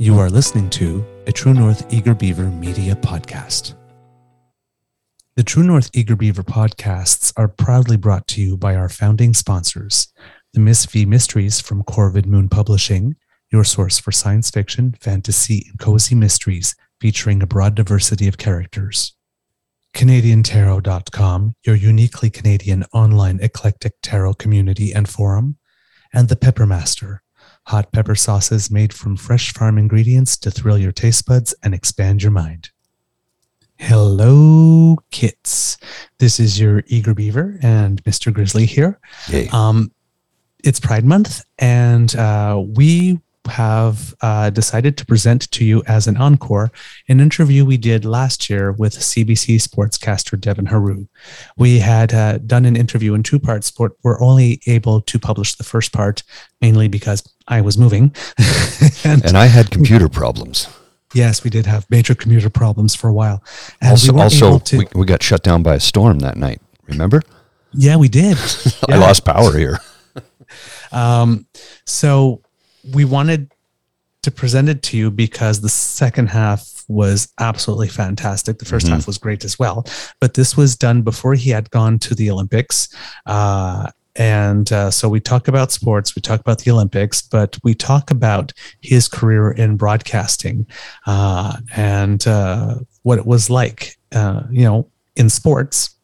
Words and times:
You 0.00 0.18
are 0.18 0.30
listening 0.30 0.70
to 0.70 1.04
a 1.26 1.32
True 1.32 1.52
North 1.52 1.92
Eager 1.92 2.14
Beaver 2.14 2.44
media 2.44 2.94
podcast. 2.94 3.74
The 5.36 5.42
True 5.42 5.62
North 5.62 5.90
Eager 5.92 6.16
Beaver 6.16 6.42
podcasts 6.42 7.34
are 7.36 7.48
proudly 7.48 7.98
brought 7.98 8.26
to 8.28 8.40
you 8.40 8.56
by 8.56 8.76
our 8.76 8.88
founding 8.88 9.34
sponsors, 9.34 10.10
the 10.54 10.60
Miss 10.60 10.86
V 10.86 11.04
Mysteries 11.04 11.60
from 11.60 11.82
Corvid 11.82 12.24
Moon 12.24 12.48
Publishing, 12.48 13.14
your 13.52 13.62
source 13.62 13.98
for 13.98 14.10
science 14.10 14.48
fiction, 14.48 14.94
fantasy, 14.98 15.66
and 15.68 15.78
cozy 15.78 16.14
mysteries 16.14 16.74
featuring 16.98 17.42
a 17.42 17.46
broad 17.46 17.74
diversity 17.74 18.26
of 18.26 18.38
characters. 18.38 19.14
CanadianTarot.com, 19.92 21.56
your 21.66 21.76
uniquely 21.76 22.30
Canadian 22.30 22.86
online 22.94 23.38
eclectic 23.42 23.92
tarot 24.02 24.32
community 24.32 24.94
and 24.94 25.10
forum, 25.10 25.58
and 26.10 26.30
The 26.30 26.36
Peppermaster, 26.36 27.18
hot 27.70 27.92
pepper 27.92 28.16
sauces 28.16 28.68
made 28.68 28.92
from 28.92 29.16
fresh 29.16 29.52
farm 29.52 29.78
ingredients 29.78 30.36
to 30.36 30.50
thrill 30.50 30.76
your 30.76 30.90
taste 30.90 31.24
buds 31.24 31.54
and 31.62 31.72
expand 31.72 32.20
your 32.20 32.32
mind. 32.32 32.70
Hello, 33.76 34.96
kits. 35.12 35.78
This 36.18 36.40
is 36.40 36.58
your 36.58 36.82
Eager 36.88 37.14
Beaver 37.14 37.60
and 37.62 38.02
Mr. 38.02 38.32
Grizzly 38.32 38.66
here. 38.66 38.98
Hey. 39.26 39.48
Um, 39.52 39.92
it's 40.64 40.80
Pride 40.80 41.04
Month, 41.04 41.44
and 41.60 42.14
uh, 42.16 42.60
we 42.74 43.20
have 43.48 44.14
uh, 44.20 44.50
decided 44.50 44.96
to 44.96 45.06
present 45.06 45.50
to 45.50 45.64
you 45.64 45.82
as 45.86 46.06
an 46.06 46.16
encore 46.16 46.70
an 47.08 47.20
interview 47.20 47.64
we 47.64 47.76
did 47.76 48.04
last 48.04 48.50
year 48.50 48.72
with 48.72 48.94
CBC 48.94 49.56
sportscaster 49.56 50.38
Devin 50.38 50.66
Heroux. 50.66 51.08
We 51.56 51.78
had 51.78 52.12
uh, 52.12 52.38
done 52.38 52.64
an 52.64 52.76
interview 52.76 53.14
in 53.14 53.22
two 53.22 53.38
parts, 53.38 53.70
but 53.70 53.92
we're 54.02 54.20
only 54.20 54.60
able 54.66 55.00
to 55.02 55.18
publish 55.18 55.54
the 55.54 55.64
first 55.64 55.92
part 55.92 56.22
mainly 56.60 56.88
because 56.88 57.22
I 57.48 57.60
was 57.60 57.78
moving. 57.78 58.14
and, 59.04 59.24
and 59.24 59.36
I 59.36 59.46
had 59.46 59.70
computer 59.70 60.08
problems. 60.08 60.68
Yes, 61.14 61.42
we 61.42 61.50
did 61.50 61.66
have 61.66 61.90
major 61.90 62.14
computer 62.14 62.50
problems 62.50 62.94
for 62.94 63.08
a 63.08 63.12
while. 63.12 63.42
And 63.80 63.90
also, 63.90 64.12
we 64.12 64.20
also 64.20 64.58
to, 64.58 64.78
we, 64.78 64.86
we 64.94 65.06
got 65.06 65.22
shut 65.22 65.42
down 65.42 65.62
by 65.62 65.74
a 65.74 65.80
storm 65.80 66.20
that 66.20 66.36
night. 66.36 66.60
Remember? 66.86 67.22
Yeah, 67.72 67.96
we 67.96 68.08
did. 68.08 68.36
I 68.88 68.96
lost 68.96 69.24
power 69.24 69.56
here. 69.56 69.78
um, 70.92 71.46
so 71.84 72.42
we 72.92 73.04
wanted 73.04 73.50
to 74.22 74.30
present 74.30 74.68
it 74.68 74.82
to 74.82 74.96
you 74.96 75.10
because 75.10 75.60
the 75.60 75.68
second 75.68 76.28
half 76.28 76.84
was 76.88 77.32
absolutely 77.38 77.88
fantastic. 77.88 78.58
The 78.58 78.64
1st 78.64 78.84
mm-hmm. 78.84 78.92
half 78.94 79.06
was 79.06 79.18
great 79.18 79.44
as 79.44 79.58
well, 79.58 79.86
but 80.20 80.34
this 80.34 80.56
was 80.56 80.76
done 80.76 81.02
before 81.02 81.34
he 81.34 81.50
had 81.50 81.70
gone 81.70 81.98
to 82.00 82.14
the 82.14 82.30
Olympics. 82.30 82.88
Uh, 83.26 83.90
and 84.16 84.70
uh, 84.72 84.90
so 84.90 85.08
we 85.08 85.20
talk 85.20 85.48
about 85.48 85.70
sports, 85.70 86.16
we 86.16 86.20
talk 86.20 86.40
about 86.40 86.58
the 86.58 86.70
Olympics, 86.70 87.22
but 87.22 87.56
we 87.62 87.74
talk 87.74 88.10
about 88.10 88.52
his 88.80 89.08
career 89.08 89.52
in 89.52 89.76
broadcasting 89.76 90.66
uh, 91.06 91.56
and 91.76 92.26
uh, 92.26 92.76
what 93.02 93.18
it 93.18 93.26
was 93.26 93.48
like, 93.48 93.96
uh, 94.12 94.42
you 94.50 94.64
know, 94.64 94.88
in 95.16 95.30
sports 95.30 95.94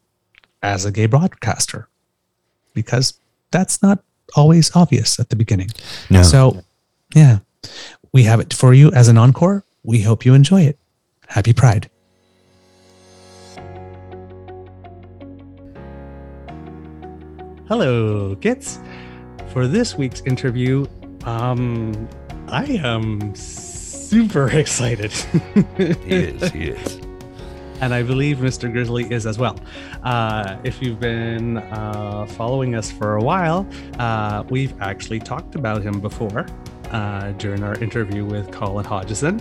as 0.63 0.85
a 0.85 0.93
gay 0.93 1.07
broadcaster, 1.07 1.89
because 2.75 3.19
that's 3.51 3.83
not 3.83 4.03
always 4.35 4.75
obvious 4.75 5.19
at 5.19 5.29
the 5.29 5.37
beginning. 5.37 5.69
No. 6.09 6.23
So, 6.23 6.63
yeah, 7.15 7.39
we 8.13 8.25
have 8.25 8.41
it 8.41 8.53
for 8.53 8.75
you 8.75 8.91
as 8.93 9.09
an 9.09 9.19
encore. 9.19 9.65
We 9.83 10.03
hope 10.03 10.25
you 10.25 10.35
enjoy 10.35 10.63
it. 10.63 10.79
Happy 11.29 11.53
Pride. 11.53 11.91
Hello, 17.69 18.37
kids. 18.37 18.79
For 19.53 19.67
this 19.67 19.97
week's 19.97 20.21
interview, 20.23 20.87
um, 21.25 22.09
I 22.49 22.65
am 22.65 23.35
super 23.35 24.49
excited. 24.53 25.11
he 25.11 25.85
is. 25.85 26.51
He 26.53 26.69
is. 26.69 27.01
And 27.81 27.93
I 27.93 28.03
believe 28.03 28.39
Mr. 28.39 28.71
Grizzly 28.73 29.13
is 29.13 29.27
as 29.27 29.39
well. 29.39 29.59
Uh, 30.03 30.57
if 30.65 30.81
you've 30.81 31.01
been 31.01 31.59
uh, 31.59 32.27
following 32.27 32.75
us 32.75 32.91
for 32.91 33.17
a 33.17 33.23
while, 33.23 33.67
uh, 33.99 34.45
we've 34.49 34.81
actually 34.81 35.19
talked 35.19 35.57
about 35.57 35.83
him 35.83 36.01
before 36.01 36.47
uh, 36.91 37.33
during 37.33 37.63
our 37.63 37.75
interview 37.83 38.25
with 38.25 38.51
Colin 38.51 38.85
Hodgson. 38.85 39.41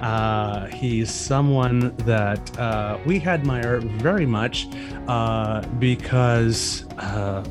Uh, 0.00 0.66
he's 0.66 1.10
someone 1.10 1.94
that 1.98 2.58
uh, 2.58 2.98
we 3.06 3.20
admire 3.22 3.80
very 3.80 4.26
much 4.26 4.68
uh, 5.08 5.62
because 5.78 6.84
uh, 6.98 7.44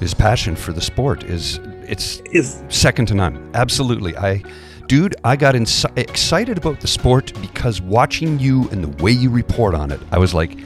his 0.00 0.14
passion 0.14 0.56
for 0.56 0.72
the 0.72 0.80
sport 0.80 1.24
is 1.24 1.58
it's 1.86 2.20
is 2.32 2.62
second 2.68 3.06
to 3.06 3.14
none. 3.14 3.50
Absolutely, 3.54 4.16
I. 4.16 4.42
Dude, 4.86 5.16
I 5.24 5.34
got 5.34 5.54
ins- 5.54 5.86
excited 5.96 6.58
about 6.58 6.80
the 6.80 6.86
sport 6.86 7.32
because 7.40 7.80
watching 7.80 8.38
you 8.38 8.68
and 8.68 8.84
the 8.84 9.02
way 9.02 9.12
you 9.12 9.30
report 9.30 9.74
on 9.74 9.90
it, 9.90 9.98
I 10.12 10.18
was 10.18 10.34
like, 10.34 10.58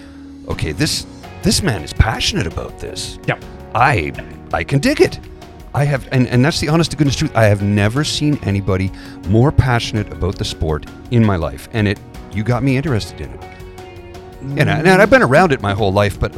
okay, 0.48 0.72
this 0.72 1.06
this 1.42 1.62
man 1.62 1.82
is 1.84 1.92
passionate 1.92 2.46
about 2.46 2.80
this. 2.80 3.18
Yep. 3.28 3.44
I 3.76 4.12
I 4.52 4.64
can 4.64 4.80
dig 4.80 5.00
it. 5.00 5.20
I 5.74 5.84
have, 5.84 6.08
and, 6.12 6.26
and 6.28 6.44
that's 6.44 6.60
the 6.60 6.68
honest 6.68 6.90
to 6.92 6.96
goodness 6.96 7.16
truth. 7.16 7.34
I 7.36 7.44
have 7.44 7.62
never 7.62 8.04
seen 8.04 8.38
anybody 8.42 8.90
more 9.28 9.52
passionate 9.52 10.12
about 10.12 10.38
the 10.38 10.44
sport 10.44 10.86
in 11.10 11.24
my 11.24 11.36
life, 11.36 11.68
and 11.72 11.86
it 11.86 11.98
you 12.32 12.44
got 12.44 12.62
me 12.62 12.76
interested 12.76 13.20
in 13.20 13.30
it. 13.30 13.44
And, 14.40 14.70
I, 14.70 14.78
and 14.78 15.02
I've 15.02 15.10
been 15.10 15.22
around 15.22 15.52
it 15.52 15.60
my 15.60 15.74
whole 15.74 15.92
life, 15.92 16.18
but 16.18 16.32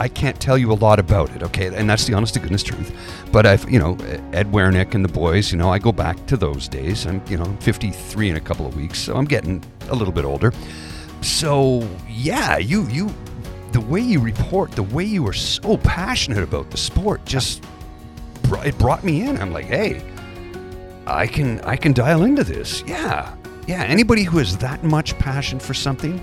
I 0.00 0.06
can't 0.06 0.40
tell 0.40 0.56
you 0.56 0.70
a 0.70 0.74
lot 0.74 1.00
about 1.00 1.34
it. 1.34 1.42
Okay, 1.42 1.66
and 1.74 1.90
that's 1.90 2.04
the 2.04 2.14
honest 2.14 2.34
to 2.34 2.40
goodness 2.40 2.62
truth. 2.62 2.94
But 3.32 3.44
I've, 3.44 3.68
you 3.68 3.78
know, 3.78 3.94
Ed 4.32 4.52
Werenich 4.52 4.94
and 4.94 5.04
the 5.04 5.12
boys. 5.12 5.50
You 5.50 5.58
know, 5.58 5.68
I 5.68 5.78
go 5.78 5.90
back 5.90 6.24
to 6.26 6.36
those 6.36 6.68
days. 6.68 7.06
I'm, 7.06 7.20
you 7.28 7.36
know, 7.36 7.44
I'm 7.44 7.58
53 7.58 8.30
in 8.30 8.36
a 8.36 8.40
couple 8.40 8.66
of 8.66 8.76
weeks, 8.76 9.00
so 9.00 9.16
I'm 9.16 9.24
getting 9.24 9.64
a 9.88 9.94
little 9.94 10.12
bit 10.12 10.24
older. 10.24 10.52
So 11.22 11.86
yeah, 12.08 12.58
you 12.58 12.86
you, 12.88 13.12
the 13.72 13.80
way 13.80 14.00
you 14.00 14.20
report, 14.20 14.70
the 14.72 14.84
way 14.84 15.04
you 15.04 15.26
are 15.26 15.32
so 15.32 15.76
passionate 15.76 16.42
about 16.42 16.70
the 16.70 16.76
sport, 16.76 17.24
just 17.24 17.64
it 18.58 18.76
brought 18.78 19.04
me 19.04 19.22
in. 19.22 19.38
I'm 19.38 19.52
like, 19.52 19.66
hey, 19.66 20.02
I 21.06 21.26
can 21.26 21.60
I 21.60 21.76
can 21.76 21.92
dial 21.92 22.24
into 22.24 22.44
this. 22.44 22.82
Yeah, 22.86 23.34
yeah. 23.66 23.82
Anybody 23.84 24.24
who 24.24 24.38
has 24.38 24.56
that 24.58 24.82
much 24.84 25.18
passion 25.18 25.58
for 25.58 25.74
something, 25.74 26.20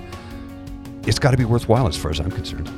it's 1.05 1.19
got 1.19 1.31
to 1.31 1.37
be 1.37 1.45
worthwhile 1.45 1.87
as 1.87 1.97
far 1.97 2.11
as 2.11 2.19
I'm 2.19 2.31
concerned. 2.31 2.69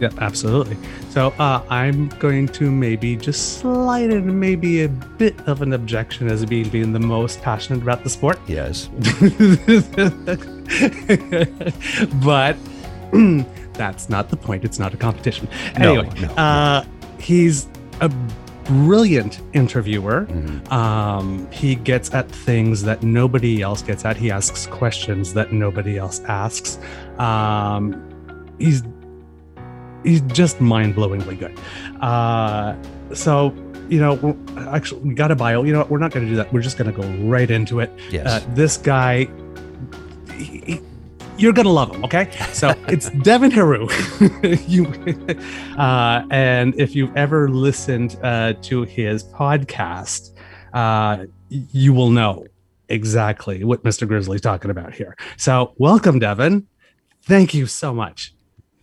Yeah, 0.00 0.08
absolutely. 0.18 0.78
So 1.10 1.28
uh, 1.38 1.62
I'm 1.68 2.08
going 2.20 2.48
to 2.48 2.70
maybe 2.70 3.16
just 3.16 3.58
slide 3.58 4.10
in 4.10 4.40
maybe 4.40 4.84
a 4.84 4.88
bit 4.88 5.38
of 5.46 5.60
an 5.60 5.74
objection 5.74 6.28
as 6.28 6.42
being 6.46 6.70
being 6.70 6.94
the 6.94 6.98
most 6.98 7.42
passionate 7.42 7.82
about 7.82 8.02
the 8.02 8.08
sport. 8.08 8.40
Yes. 8.46 8.88
but 12.24 12.56
that's 13.74 14.08
not 14.08 14.30
the 14.30 14.38
point. 14.38 14.64
It's 14.64 14.78
not 14.78 14.94
a 14.94 14.96
competition. 14.96 15.48
Anyway, 15.74 16.08
no, 16.20 16.28
no, 16.28 16.34
uh, 16.34 16.82
no. 16.82 17.08
he's 17.18 17.68
a 18.00 18.10
brilliant 18.70 19.40
interviewer. 19.52 20.26
Mm-hmm. 20.26 20.72
Um, 20.72 21.50
he 21.50 21.74
gets 21.74 22.14
at 22.14 22.30
things 22.30 22.82
that 22.84 23.02
nobody 23.02 23.62
else 23.62 23.82
gets 23.82 24.04
at. 24.04 24.16
He 24.16 24.30
asks 24.30 24.66
questions 24.66 25.34
that 25.34 25.52
nobody 25.52 25.98
else 25.98 26.20
asks. 26.20 26.78
Um, 27.18 27.82
he's 28.58 28.82
he's 30.04 30.20
just 30.22 30.60
mind-blowingly 30.60 31.38
good. 31.38 31.58
Uh, 32.00 32.76
so 33.12 33.52
you 33.88 33.98
know, 33.98 34.38
actually, 34.68 35.00
we 35.00 35.14
got 35.14 35.32
a 35.32 35.36
bio. 35.36 35.64
You 35.64 35.72
know, 35.72 35.80
what? 35.80 35.90
we're 35.90 35.98
not 35.98 36.12
going 36.12 36.24
to 36.24 36.30
do 36.30 36.36
that. 36.36 36.52
We're 36.52 36.62
just 36.62 36.78
going 36.78 36.94
to 36.94 36.96
go 36.98 37.06
right 37.28 37.50
into 37.50 37.80
it. 37.80 37.90
Yes. 38.10 38.26
Uh, 38.26 38.46
this 38.54 38.76
guy, 38.76 39.28
he, 40.32 40.80
you're 41.40 41.52
gonna 41.52 41.70
love 41.70 41.94
him. 41.94 42.04
Okay, 42.04 42.30
so 42.52 42.74
it's 42.88 43.10
Devin 43.10 43.50
Heroux. 43.50 43.88
you, 44.68 44.86
uh, 45.78 46.24
and 46.30 46.78
if 46.78 46.94
you've 46.94 47.16
ever 47.16 47.48
listened 47.48 48.18
uh, 48.22 48.52
to 48.62 48.82
his 48.82 49.24
podcast, 49.24 50.36
uh, 50.74 51.24
you 51.48 51.92
will 51.92 52.10
know 52.10 52.44
exactly 52.88 53.64
what 53.64 53.82
Mr. 53.82 54.06
Grizzly's 54.06 54.40
talking 54.40 54.70
about 54.70 54.92
here. 54.92 55.16
So, 55.36 55.74
welcome, 55.78 56.18
Devin. 56.18 56.66
Thank 57.22 57.54
you 57.54 57.66
so 57.66 57.94
much. 57.94 58.34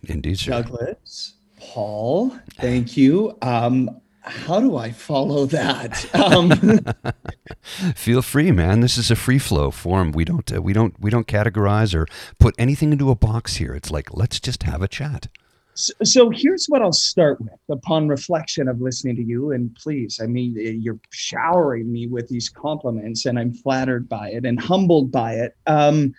Indeed, 0.08 0.38
sir. 0.38 0.50
Douglas, 0.50 1.34
Paul, 1.60 2.36
thank 2.56 2.96
you. 2.96 3.36
Um, 3.42 4.00
how 4.28 4.60
do 4.60 4.76
I 4.76 4.90
follow 4.90 5.46
that? 5.46 6.04
Um, 6.18 6.50
Feel 7.94 8.22
free, 8.22 8.50
man. 8.52 8.80
This 8.80 8.98
is 8.98 9.10
a 9.10 9.16
free 9.16 9.38
flow 9.38 9.70
forum. 9.70 10.12
We 10.12 10.24
don't 10.24 10.52
uh, 10.54 10.60
we 10.60 10.72
don't 10.72 10.98
we 11.00 11.10
don't 11.10 11.26
categorize 11.26 11.94
or 11.94 12.06
put 12.38 12.54
anything 12.58 12.92
into 12.92 13.10
a 13.10 13.14
box 13.14 13.56
here. 13.56 13.74
It's 13.74 13.90
like 13.90 14.14
let's 14.14 14.40
just 14.40 14.64
have 14.64 14.82
a 14.82 14.88
chat. 14.88 15.28
so, 15.74 15.92
so 16.02 16.30
here's 16.30 16.66
what 16.66 16.82
I'll 16.82 16.92
start 16.92 17.40
with 17.40 17.52
upon 17.70 18.08
reflection 18.08 18.68
of 18.68 18.80
listening 18.80 19.16
to 19.16 19.22
you. 19.22 19.52
And 19.52 19.74
please, 19.76 20.20
I 20.22 20.26
mean, 20.26 20.54
you're 20.56 21.00
showering 21.10 21.90
me 21.90 22.06
with 22.06 22.28
these 22.28 22.48
compliments, 22.48 23.26
and 23.26 23.38
I'm 23.38 23.52
flattered 23.54 24.08
by 24.08 24.30
it 24.30 24.44
and 24.44 24.60
humbled 24.60 25.10
by 25.10 25.34
it. 25.34 25.56
Um, 25.66 26.14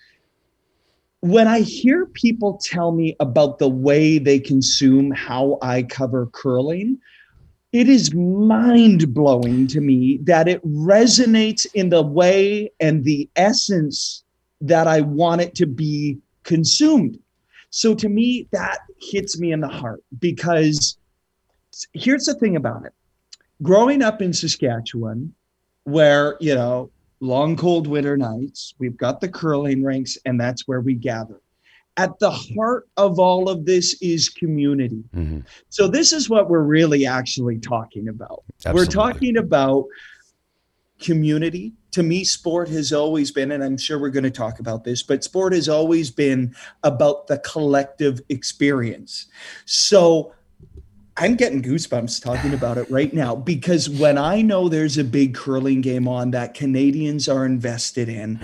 when 1.21 1.47
I 1.47 1.59
hear 1.61 2.05
people 2.05 2.59
tell 2.63 2.91
me 2.91 3.15
about 3.19 3.59
the 3.59 3.67
way 3.69 4.17
they 4.17 4.39
consume 4.39 5.11
how 5.11 5.57
I 5.61 5.83
cover 5.83 6.27
curling, 6.27 6.99
it 7.71 7.87
is 7.87 8.13
mind 8.13 9.13
blowing 9.13 9.67
to 9.67 9.81
me 9.81 10.19
that 10.23 10.47
it 10.47 10.63
resonates 10.65 11.67
in 11.73 11.89
the 11.89 12.01
way 12.01 12.71
and 12.79 13.03
the 13.03 13.29
essence 13.35 14.23
that 14.61 14.87
I 14.87 15.01
want 15.01 15.41
it 15.41 15.55
to 15.55 15.65
be 15.65 16.17
consumed. 16.43 17.19
So 17.69 17.93
to 17.95 18.09
me, 18.09 18.47
that 18.51 18.79
hits 18.99 19.39
me 19.39 19.51
in 19.51 19.59
the 19.59 19.67
heart 19.67 20.03
because 20.19 20.97
here's 21.93 22.25
the 22.25 22.33
thing 22.33 22.55
about 22.55 22.85
it 22.85 22.93
growing 23.61 24.01
up 24.01 24.21
in 24.21 24.33
Saskatchewan, 24.33 25.33
where, 25.83 26.37
you 26.39 26.55
know, 26.55 26.89
long, 27.19 27.55
cold 27.55 27.87
winter 27.87 28.17
nights, 28.17 28.73
we've 28.79 28.97
got 28.97 29.21
the 29.21 29.27
curling 29.27 29.83
rinks, 29.83 30.17
and 30.25 30.39
that's 30.39 30.67
where 30.67 30.81
we 30.81 30.93
gather. 30.93 31.41
At 31.99 32.17
the 32.19 32.31
heart 32.31 32.87
of 32.95 33.19
all 33.19 33.49
of 33.49 33.65
this 33.65 33.95
is 34.01 34.29
community. 34.29 35.03
Mhm. 35.15 35.43
So 35.69 35.87
this 35.87 36.13
is 36.13 36.29
what 36.29 36.49
we're 36.49 36.63
really 36.63 37.05
actually 37.05 37.59
talking 37.59 38.07
about. 38.07 38.43
We're 38.71 38.85
talking 38.85 39.37
about 39.37 39.85
community. 40.99 41.73
To 41.91 42.03
me, 42.03 42.23
sport 42.23 42.69
has 42.69 42.93
always 42.93 43.31
been, 43.31 43.51
and 43.51 43.63
I'm 43.63 43.77
sure 43.77 43.99
we're 43.99 44.09
going 44.09 44.23
to 44.23 44.31
talk 44.31 44.59
about 44.59 44.83
this, 44.83 45.01
but 45.01 45.23
sport 45.23 45.53
has 45.53 45.67
always 45.67 46.11
been 46.11 46.53
about 46.83 47.27
the 47.27 47.39
collective 47.39 48.21
experience. 48.29 49.27
So 49.65 50.33
I'm 51.17 51.35
getting 51.35 51.61
goosebumps 51.61 52.23
talking 52.23 52.53
about 52.53 52.77
it 52.77 52.89
right 52.89 53.13
now 53.13 53.35
because 53.35 53.89
when 53.89 54.17
I 54.17 54.41
know 54.41 54.69
there's 54.69 54.97
a 54.97 55.03
big 55.03 55.33
curling 55.35 55.81
game 55.81 56.07
on 56.07 56.31
that 56.31 56.53
Canadians 56.53 57.27
are 57.27 57.45
invested 57.45 58.07
in, 58.07 58.39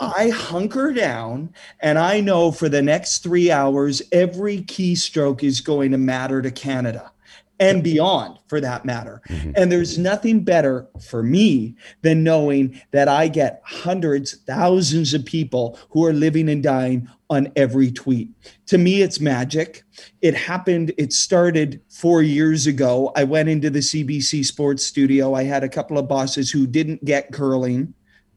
I 0.00 0.30
hunker 0.30 0.92
down 0.92 1.52
and 1.80 1.98
I 1.98 2.20
know 2.20 2.50
for 2.50 2.68
the 2.68 2.82
next 2.82 3.18
three 3.18 3.50
hours, 3.50 4.00
every 4.10 4.62
keystroke 4.62 5.42
is 5.42 5.60
going 5.60 5.90
to 5.92 5.98
matter 5.98 6.40
to 6.40 6.50
Canada 6.50 7.12
and 7.60 7.84
beyond 7.84 8.38
for 8.48 8.58
that 8.62 8.86
matter. 8.86 9.20
Mm-hmm. 9.28 9.52
And 9.54 9.70
there's 9.70 9.98
nothing 9.98 10.42
better 10.42 10.88
for 10.98 11.22
me 11.22 11.76
than 12.00 12.24
knowing 12.24 12.80
that 12.92 13.06
I 13.06 13.28
get 13.28 13.60
hundreds, 13.64 14.38
thousands 14.46 15.12
of 15.12 15.26
people 15.26 15.78
who 15.90 16.06
are 16.06 16.14
living 16.14 16.48
and 16.48 16.62
dying 16.62 17.06
on 17.28 17.52
every 17.54 17.92
tweet. 17.92 18.30
To 18.66 18.78
me, 18.78 19.02
it's 19.02 19.20
magic. 19.20 19.84
It 20.22 20.34
happened, 20.34 20.92
it 20.96 21.12
started 21.12 21.82
four 21.90 22.22
years 22.22 22.66
ago. 22.66 23.12
I 23.14 23.24
went 23.24 23.50
into 23.50 23.68
the 23.68 23.80
CBC 23.80 24.44
Sports 24.46 24.82
studio. 24.84 25.34
I 25.34 25.44
had 25.44 25.62
a 25.62 25.68
couple 25.68 25.98
of 25.98 26.08
bosses 26.08 26.50
who 26.50 26.66
didn't 26.66 27.04
get 27.04 27.30
curling, 27.30 27.92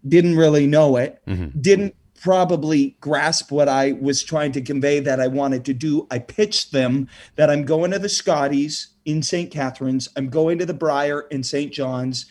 didn't 0.07 0.35
really 0.35 0.67
know 0.67 0.97
it, 0.97 1.21
mm-hmm. 1.27 1.59
didn't 1.59 1.95
probably 2.21 2.95
grasp 3.01 3.51
what 3.51 3.67
I 3.67 3.93
was 3.93 4.23
trying 4.23 4.53
to 4.53 4.61
convey 4.61 4.99
that 5.01 5.19
I 5.19 5.27
wanted 5.27 5.65
to 5.65 5.73
do. 5.73 6.07
I 6.09 6.19
pitched 6.19 6.71
them 6.71 7.09
that 7.35 7.49
I'm 7.49 7.65
going 7.65 7.91
to 7.91 7.99
the 7.99 8.09
Scotties 8.09 8.89
in 9.05 9.21
St. 9.21 9.51
Catharines, 9.51 10.07
I'm 10.15 10.29
going 10.29 10.57
to 10.59 10.65
the 10.65 10.73
Brier 10.73 11.21
in 11.31 11.43
St. 11.43 11.73
John's. 11.73 12.25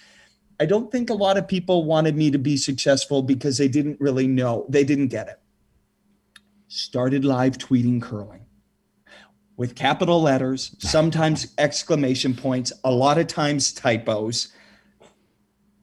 I 0.58 0.64
don't 0.64 0.90
think 0.90 1.10
a 1.10 1.14
lot 1.14 1.36
of 1.36 1.48
people 1.48 1.84
wanted 1.84 2.16
me 2.16 2.30
to 2.30 2.38
be 2.38 2.56
successful 2.56 3.22
because 3.22 3.58
they 3.58 3.68
didn't 3.68 4.00
really 4.00 4.26
know, 4.26 4.64
they 4.68 4.84
didn't 4.84 5.08
get 5.08 5.28
it. 5.28 5.40
Started 6.68 7.24
live 7.24 7.58
tweeting 7.58 8.00
curling 8.00 8.46
with 9.56 9.74
capital 9.74 10.22
letters, 10.22 10.74
sometimes 10.78 11.52
exclamation 11.58 12.34
points, 12.34 12.72
a 12.84 12.90
lot 12.90 13.18
of 13.18 13.26
times 13.26 13.72
typos. 13.72 14.48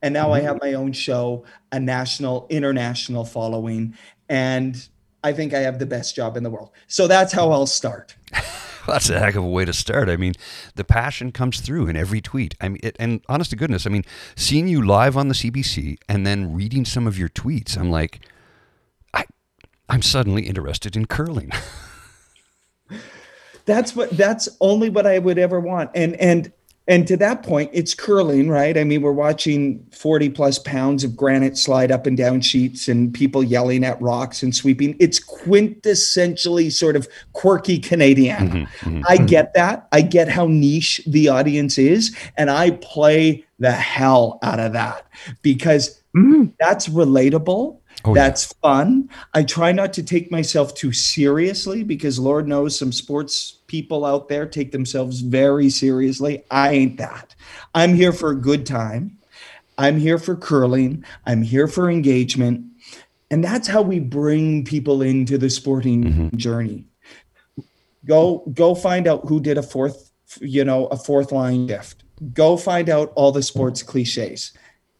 And 0.01 0.13
now 0.13 0.31
I 0.31 0.41
have 0.41 0.57
mm-hmm. 0.57 0.71
my 0.71 0.73
own 0.73 0.93
show, 0.93 1.43
a 1.71 1.79
national, 1.79 2.47
international 2.49 3.25
following, 3.25 3.95
and 4.29 4.87
I 5.23 5.33
think 5.33 5.53
I 5.53 5.59
have 5.59 5.79
the 5.79 5.85
best 5.85 6.15
job 6.15 6.37
in 6.37 6.43
the 6.43 6.49
world. 6.49 6.71
So 6.87 7.07
that's 7.07 7.33
how 7.33 7.51
I'll 7.51 7.67
start. 7.67 8.15
That's 8.87 9.09
a 9.09 9.19
heck 9.19 9.35
of 9.35 9.43
a 9.43 9.47
way 9.47 9.65
to 9.65 9.73
start. 9.73 10.09
I 10.09 10.17
mean, 10.17 10.33
the 10.73 10.83
passion 10.83 11.31
comes 11.31 11.59
through 11.59 11.87
in 11.87 11.95
every 11.95 12.21
tweet. 12.21 12.55
I 12.59 12.69
mean, 12.69 12.79
it, 12.81 12.95
and 12.97 13.21
honest 13.29 13.51
to 13.51 13.55
goodness, 13.55 13.85
I 13.85 13.91
mean, 13.91 14.03
seeing 14.35 14.67
you 14.67 14.83
live 14.83 15.15
on 15.15 15.27
the 15.27 15.35
CBC 15.35 15.97
and 16.07 16.25
then 16.25 16.53
reading 16.53 16.85
some 16.85 17.05
of 17.05 17.15
your 17.15 17.29
tweets, 17.29 17.77
I'm 17.77 17.91
like, 17.91 18.21
I, 19.13 19.25
I'm 19.89 20.01
suddenly 20.01 20.47
interested 20.47 20.95
in 20.95 21.05
curling. 21.05 21.51
that's 23.65 23.95
what 23.95 24.09
that's 24.11 24.49
only 24.59 24.89
what 24.89 25.05
I 25.05 25.19
would 25.19 25.37
ever 25.37 25.59
want. 25.59 25.91
And 25.93 26.15
and 26.15 26.51
and 26.89 27.07
to 27.07 27.15
that 27.17 27.43
point, 27.43 27.69
it's 27.71 27.93
curling, 27.93 28.49
right? 28.49 28.75
I 28.75 28.83
mean, 28.83 29.03
we're 29.03 29.11
watching 29.11 29.85
40 29.91 30.31
plus 30.31 30.57
pounds 30.57 31.03
of 31.03 31.15
granite 31.15 31.55
slide 31.55 31.91
up 31.91 32.07
and 32.07 32.17
down 32.17 32.41
sheets 32.41 32.87
and 32.87 33.13
people 33.13 33.43
yelling 33.43 33.83
at 33.83 34.01
rocks 34.01 34.41
and 34.41 34.55
sweeping. 34.55 34.97
It's 34.99 35.19
quintessentially 35.19 36.71
sort 36.71 36.95
of 36.95 37.07
quirky 37.33 37.77
Canadian. 37.77 38.49
Mm-hmm, 38.49 38.89
mm-hmm. 38.89 39.01
I 39.07 39.17
get 39.17 39.53
that. 39.53 39.87
I 39.91 40.01
get 40.01 40.29
how 40.29 40.47
niche 40.47 40.99
the 41.05 41.29
audience 41.29 41.77
is. 41.77 42.17
And 42.37 42.49
I 42.49 42.71
play 42.71 43.45
the 43.59 43.71
hell 43.71 44.39
out 44.41 44.59
of 44.59 44.73
that 44.73 45.05
because 45.43 46.01
mm. 46.17 46.51
that's 46.59 46.87
relatable. 46.87 47.78
Oh, 48.05 48.15
yeah. 48.15 48.23
That's 48.23 48.53
fun. 48.53 49.09
I 49.33 49.43
try 49.43 49.71
not 49.71 49.93
to 49.93 50.03
take 50.03 50.31
myself 50.31 50.73
too 50.73 50.93
seriously 50.93 51.83
because 51.83 52.17
Lord 52.17 52.47
knows 52.47 52.77
some 52.77 52.91
sports 52.91 53.59
people 53.67 54.05
out 54.05 54.29
there 54.29 54.45
take 54.45 54.71
themselves 54.71 55.21
very 55.21 55.69
seriously. 55.69 56.43
I 56.49 56.71
ain't 56.71 56.97
that. 56.97 57.35
I'm 57.75 57.93
here 57.93 58.13
for 58.13 58.31
a 58.31 58.35
good 58.35 58.65
time. 58.65 59.17
I'm 59.77 59.97
here 59.97 60.17
for 60.17 60.35
curling. 60.35 61.03
I'm 61.25 61.41
here 61.41 61.67
for 61.67 61.89
engagement. 61.89 62.65
And 63.31 63.43
that's 63.43 63.67
how 63.67 63.81
we 63.81 63.99
bring 63.99 64.65
people 64.65 65.01
into 65.01 65.37
the 65.37 65.49
sporting 65.49 66.03
mm-hmm. 66.03 66.37
journey. 66.37 66.85
Go 68.05 68.43
go 68.53 68.75
find 68.75 69.07
out 69.07 69.27
who 69.27 69.39
did 69.39 69.57
a 69.57 69.63
fourth, 69.63 70.11
you 70.39 70.63
know, 70.63 70.87
a 70.87 70.97
fourth 70.97 71.31
line 71.31 71.67
shift. 71.67 72.03
Go 72.33 72.57
find 72.57 72.89
out 72.89 73.11
all 73.15 73.31
the 73.31 73.43
sports 73.43 73.83
cliches. 73.83 74.53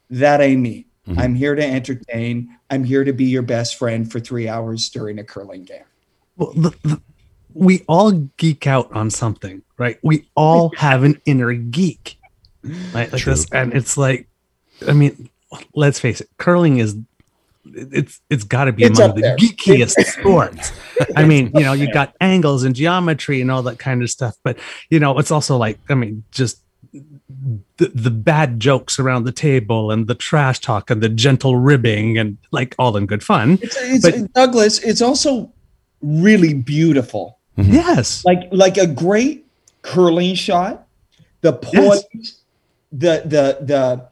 That 0.10 0.42
ain't 0.42 0.62
me. 0.62 0.86
Mm-hmm. 1.10 1.20
I'm 1.20 1.36
here 1.36 1.56
to 1.56 1.66
entertain. 1.66 2.56
I'm 2.70 2.84
here 2.84 3.04
to 3.04 3.14
be 3.14 3.26
your 3.26 3.42
best 3.42 3.78
friend 3.78 4.10
for 4.12 4.20
three 4.20 4.48
hours 4.48 4.90
during 4.90 5.18
a 5.18 5.24
curling 5.24 5.64
game. 5.64 5.84
Well, 6.38 6.54
the, 6.54 6.70
the, 6.84 7.02
we 7.54 7.84
all 7.88 8.12
geek 8.38 8.68
out 8.68 8.92
on 8.94 9.10
something, 9.10 9.64
right? 9.78 9.98
We 10.04 10.30
all 10.36 10.72
have 10.78 11.04
an 11.04 11.20
inner 11.26 11.54
geek, 11.54 12.18
right? 12.94 13.12
Like 13.12 13.22
True. 13.22 13.34
this, 13.34 13.48
and 13.52 13.74
it's 13.74 13.98
like, 13.98 14.28
I 14.88 14.94
mean, 14.94 15.30
let's 15.74 16.00
face 16.00 16.22
it, 16.22 16.30
curling 16.38 16.78
is 16.78 16.96
it's 17.66 18.22
it's 18.30 18.44
got 18.44 18.66
to 18.66 18.72
be 18.72 18.84
It's 18.84 19.00
among 19.00 19.16
the 19.16 19.22
there. 19.22 19.38
geekiest 19.38 20.00
sports. 20.06 20.72
I 21.16 21.26
mean, 21.26 21.52
you 21.56 21.62
know, 21.62 21.74
you 21.74 21.92
got 21.92 22.16
angles 22.22 22.64
and 22.64 22.76
geometry 22.76 23.42
and 23.42 23.52
all 23.52 23.64
that 23.64 23.80
kind 23.80 24.02
of 24.02 24.10
stuff, 24.10 24.36
but 24.44 24.58
you 24.90 25.00
know, 25.00 25.18
it's 25.20 25.32
also 25.32 25.58
like, 25.58 25.80
I 25.90 25.96
mean, 25.96 26.24
just 26.32 26.62
the, 27.78 27.88
the 27.94 28.10
bad 28.12 28.60
jokes 28.60 28.98
around 29.00 29.24
the 29.26 29.32
table 29.32 29.92
and 29.92 30.08
the 30.08 30.16
trash 30.16 30.60
talk 30.60 30.90
and 30.90 31.02
the 31.02 31.10
gentle 31.10 31.56
ribbing 31.58 32.18
and 32.18 32.38
like 32.52 32.76
all 32.80 32.98
in 32.98 33.06
good 33.06 33.24
fun. 33.24 33.60
It's, 33.62 33.78
it's 33.80 34.04
But- 34.04 34.34
Douglas. 34.34 34.80
It's 34.80 35.02
also 35.02 35.52
really 36.02 36.54
beautiful. 36.54 37.38
Mm-hmm. 37.58 37.74
Yes. 37.74 38.24
like 38.24 38.48
like 38.52 38.78
a 38.78 38.88
great 38.88 39.46
curling 39.82 40.34
shot 40.36 40.88
the 41.42 41.52
poise 41.52 42.04
the 42.92 43.22
the 43.26 43.58
the 43.62 44.08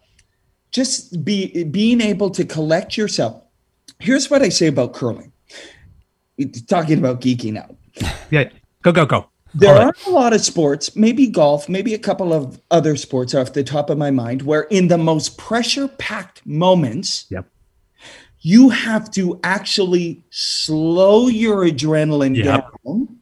just 0.71 1.23
be 1.23 1.63
being 1.63 2.01
able 2.01 2.29
to 2.31 2.43
collect 2.43 2.97
yourself 2.97 3.41
here's 3.99 4.29
what 4.29 4.41
i 4.41 4.49
say 4.49 4.67
about 4.67 4.91
curling 4.93 5.31
talking 6.67 6.97
about 6.99 7.21
geeking 7.21 7.57
out 7.57 7.75
Yeah. 8.29 8.49
Go, 8.81 8.91
go, 8.91 9.05
go. 9.05 9.29
There 9.53 9.75
right. 9.75 9.87
are 9.87 9.93
a 10.07 10.09
lot 10.09 10.33
of 10.33 10.41
sports 10.41 10.95
maybe 10.95 11.27
golf 11.27 11.67
maybe 11.69 11.93
a 11.93 11.99
couple 11.99 12.33
of 12.33 12.61
other 12.71 12.95
sports 12.95 13.33
off 13.33 13.53
the 13.53 13.63
top 13.63 13.89
of 13.89 13.97
my 13.97 14.11
mind 14.11 14.41
where 14.41 14.63
in 14.63 14.87
the 14.87 14.97
most 14.97 15.37
pressure 15.37 15.87
packed 15.87 16.45
moments 16.45 17.25
Yep. 17.29 17.45
you 18.41 18.69
have 18.69 19.09
to 19.11 19.39
actually 19.43 20.23
slow 20.29 21.27
your 21.27 21.65
adrenaline 21.65 22.35
Yep. 22.35 22.45
down. 22.85 23.17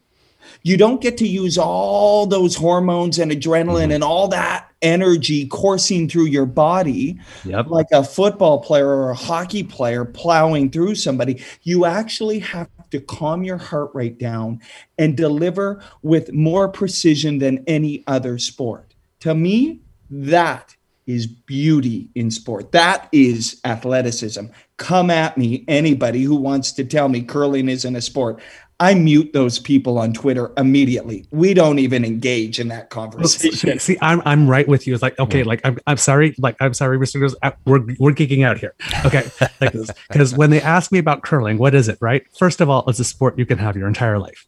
You 0.63 0.77
don't 0.77 0.99
get 0.99 1.17
to 1.19 1.27
use 1.27 1.59
all 1.59 2.25
those 2.25 2.55
hormones 2.55 3.19
and 3.19 3.31
adrenaline 3.31 3.83
mm-hmm. 3.83 3.91
and 3.91 4.03
all 4.03 4.27
that 4.29 4.71
energy 4.81 5.45
coursing 5.45 6.09
through 6.09 6.25
your 6.25 6.47
body 6.47 7.19
Yep. 7.43 7.67
like 7.69 7.85
a 7.91 8.03
football 8.03 8.59
player 8.61 8.87
or 8.87 9.11
a 9.11 9.15
hockey 9.15 9.61
player 9.61 10.05
plowing 10.05 10.71
through 10.71 10.95
somebody. 10.95 11.43
You 11.61 11.85
actually 11.85 12.39
have 12.39 12.67
to 12.99 13.05
calm 13.05 13.43
your 13.43 13.57
heart 13.57 13.91
rate 13.93 14.17
down 14.17 14.61
and 14.97 15.17
deliver 15.17 15.81
with 16.01 16.31
more 16.33 16.69
precision 16.69 17.39
than 17.39 17.63
any 17.67 18.03
other 18.07 18.37
sport. 18.37 18.95
To 19.21 19.35
me, 19.35 19.81
That 20.09 20.75
is 21.07 21.27
beauty 21.27 22.09
in 22.15 22.31
sport. 22.31 22.71
That 22.71 23.09
is 23.11 23.59
athleticism. 23.63 24.45
Come 24.77 25.09
at 25.09 25.37
me, 25.37 25.63
anybody 25.67 26.23
who 26.23 26.35
wants 26.35 26.71
to 26.73 26.83
tell 26.83 27.09
me 27.09 27.21
curling 27.21 27.69
isn't 27.69 27.95
a 27.95 28.01
sport. 28.01 28.41
I 28.79 28.93
mute 28.93 29.31
those 29.31 29.57
people 29.57 29.97
on 29.97 30.11
Twitter 30.11 30.51
immediately. 30.57 31.25
We 31.31 31.53
don't 31.53 31.79
even 31.79 32.03
engage 32.03 32.59
in 32.59 32.67
that 32.67 32.89
conversation. 32.89 33.79
See, 33.79 33.97
I'm 34.01 34.21
I'm 34.25 34.49
right 34.49 34.67
with 34.67 34.85
you. 34.85 34.93
It's 34.93 35.01
like 35.01 35.17
okay, 35.17 35.43
like 35.43 35.61
I'm 35.63 35.79
I'm 35.87 35.97
sorry, 35.97 36.35
like 36.39 36.57
I'm 36.59 36.73
sorry, 36.73 36.97
Mr. 36.97 37.21
Goes, 37.21 37.35
uh, 37.41 37.51
we're 37.65 37.79
we're 37.99 38.11
geeking 38.11 38.45
out 38.45 38.57
here. 38.57 38.75
Okay, 39.05 39.23
like 39.61 39.73
because 40.09 40.35
when 40.35 40.49
they 40.49 40.61
ask 40.61 40.91
me 40.91 40.99
about 40.99 41.23
curling, 41.23 41.57
what 41.57 41.73
is 41.73 41.87
it? 41.87 41.97
Right. 42.01 42.23
First 42.37 42.59
of 42.59 42.69
all, 42.69 42.83
it's 42.89 42.99
a 42.99 43.05
sport 43.05 43.39
you 43.39 43.45
can 43.45 43.57
have 43.57 43.77
your 43.77 43.87
entire 43.87 44.19
life. 44.19 44.45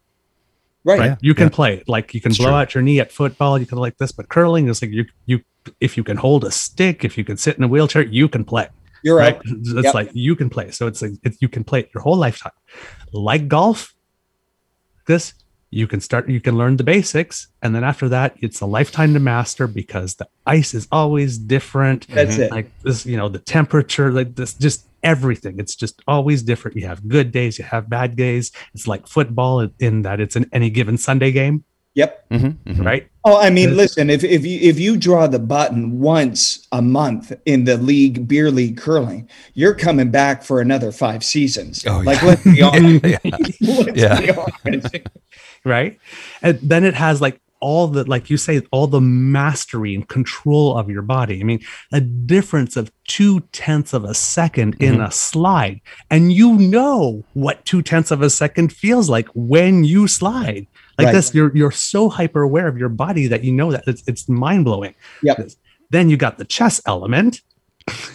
Right. 0.83 0.99
right? 0.99 1.17
You 1.21 1.33
can 1.33 1.47
yeah. 1.47 1.55
play 1.55 1.83
like 1.87 2.13
you 2.13 2.21
can 2.21 2.31
it's 2.31 2.37
blow 2.37 2.47
true. 2.47 2.55
out 2.55 2.73
your 2.73 2.81
knee 2.81 2.99
at 2.99 3.11
football. 3.11 3.57
You 3.57 3.65
can 3.65 3.77
like 3.77 3.97
this, 3.97 4.11
but 4.11 4.27
curling 4.27 4.67
is 4.67 4.81
like 4.81 4.91
you 4.91 5.05
you 5.25 5.41
if 5.79 5.95
you 5.95 6.03
can 6.03 6.17
hold 6.17 6.43
a 6.43 6.51
stick, 6.51 7.05
if 7.05 7.17
you 7.17 7.23
can 7.23 7.37
sit 7.37 7.57
in 7.57 7.63
a 7.63 7.67
wheelchair, 7.67 8.01
you 8.03 8.27
can 8.27 8.43
play. 8.43 8.67
You're 9.03 9.15
right. 9.15 9.35
right? 9.35 9.41
It's 9.45 9.83
yep. 9.85 9.93
like 9.93 10.09
you 10.13 10.35
can 10.35 10.49
play. 10.49 10.71
So 10.71 10.87
it's 10.87 11.01
like 11.01 11.11
it, 11.23 11.35
you 11.39 11.47
can 11.47 11.63
play 11.63 11.89
your 11.93 12.01
whole 12.01 12.17
lifetime. 12.17 12.51
Like 13.13 13.47
golf, 13.47 13.93
this 15.07 15.33
you 15.69 15.87
can 15.87 15.99
start 15.99 16.29
you 16.29 16.39
can 16.39 16.57
learn 16.57 16.77
the 16.77 16.83
basics. 16.83 17.47
And 17.61 17.75
then 17.75 17.83
after 17.83 18.07
that 18.09 18.35
it's 18.41 18.61
a 18.61 18.65
lifetime 18.65 19.13
to 19.13 19.19
master 19.19 19.67
because 19.67 20.15
the 20.15 20.27
ice 20.45 20.73
is 20.73 20.87
always 20.91 21.37
different. 21.37 22.07
That's 22.07 22.35
mm-hmm. 22.35 22.43
it. 22.43 22.51
Like 22.51 22.81
this 22.83 23.05
you 23.05 23.17
know 23.17 23.29
the 23.29 23.39
temperature 23.39 24.11
like 24.11 24.35
this 24.35 24.53
just 24.53 24.87
everything. 25.03 25.59
It's 25.59 25.75
just 25.75 26.01
always 26.07 26.41
different. 26.41 26.77
You 26.77 26.87
have 26.87 27.07
good 27.07 27.31
days 27.31 27.57
you 27.57 27.65
have 27.65 27.89
bad 27.89 28.15
days. 28.15 28.51
It's 28.73 28.87
like 28.87 29.07
football 29.07 29.67
in 29.79 30.03
that 30.03 30.19
it's 30.19 30.35
an 30.35 30.49
any 30.53 30.69
given 30.69 30.97
sunday 30.97 31.31
game 31.31 31.63
Yep. 31.97 32.29
Mm-hmm, 32.29 32.69
mm-hmm. 32.69 32.83
Right. 32.83 33.09
Oh, 33.25 33.41
I 33.41 33.49
mean, 33.49 33.75
listen, 33.75 34.11
if, 34.11 34.23
if 34.23 34.45
you 34.45 34.59
if 34.61 34.79
you 34.79 34.97
draw 34.97 35.25
the 35.25 35.39
button 35.39 35.99
once 35.99 36.67
a 36.71 36.79
month 36.79 37.33
in 37.47 37.63
the 37.63 37.75
league 37.77 38.27
beer 38.27 38.51
league 38.51 38.77
curling, 38.77 39.27
you're 39.55 39.73
coming 39.73 40.11
back 40.11 40.43
for 40.43 40.61
another 40.61 40.91
five 40.91 41.23
seasons. 41.23 41.83
Oh, 41.87 42.01
like 42.05 42.21
yeah. 42.21 42.27
let's 42.27 42.43
be 42.43 42.61
honest. 42.61 43.03
yeah. 43.03 43.17
let's 43.23 43.99
yeah. 43.99 44.21
Be 44.21 44.31
honest. 44.63 44.95
right. 45.65 45.99
And 46.43 46.59
then 46.61 46.83
it 46.83 46.93
has 46.93 47.19
like 47.19 47.41
all 47.61 47.87
the 47.87 48.03
like 48.03 48.29
you 48.29 48.37
say 48.37 48.61
all 48.69 48.85
the 48.85 49.01
mastery 49.01 49.95
and 49.95 50.07
control 50.07 50.77
of 50.77 50.91
your 50.91 51.01
body 51.01 51.39
i 51.39 51.43
mean 51.43 51.59
a 51.91 51.99
difference 51.99 52.77
of 52.77 52.91
two 53.05 53.39
tenths 53.51 53.93
of 53.93 54.03
a 54.03 54.09
2nd 54.09 54.75
mm-hmm. 54.75 54.83
in 54.83 55.01
a 55.01 55.09
slide 55.09 55.81
and 56.11 56.31
you 56.31 56.53
know 56.53 57.23
what 57.33 57.65
two 57.65 57.81
tenths 57.81 58.11
of 58.11 58.21
a 58.21 58.29
second 58.29 58.71
feels 58.71 59.09
like 59.09 59.27
when 59.33 59.83
you 59.83 60.07
slide 60.07 60.67
like 60.97 61.05
right. 61.05 61.13
this 61.13 61.33
you're 61.33 61.55
you're 61.55 61.71
so 61.71 62.09
hyper 62.09 62.41
aware 62.41 62.67
of 62.67 62.77
your 62.77 62.89
body 62.89 63.27
that 63.27 63.43
you 63.43 63.51
know 63.51 63.71
that 63.71 63.83
it's, 63.87 64.03
it's 64.07 64.27
mind-blowing. 64.27 64.95
Yeah 65.21 65.35
then 65.89 66.09
you 66.09 66.17
got 66.17 66.37
the 66.37 66.45
chess 66.45 66.81
element. 66.85 67.41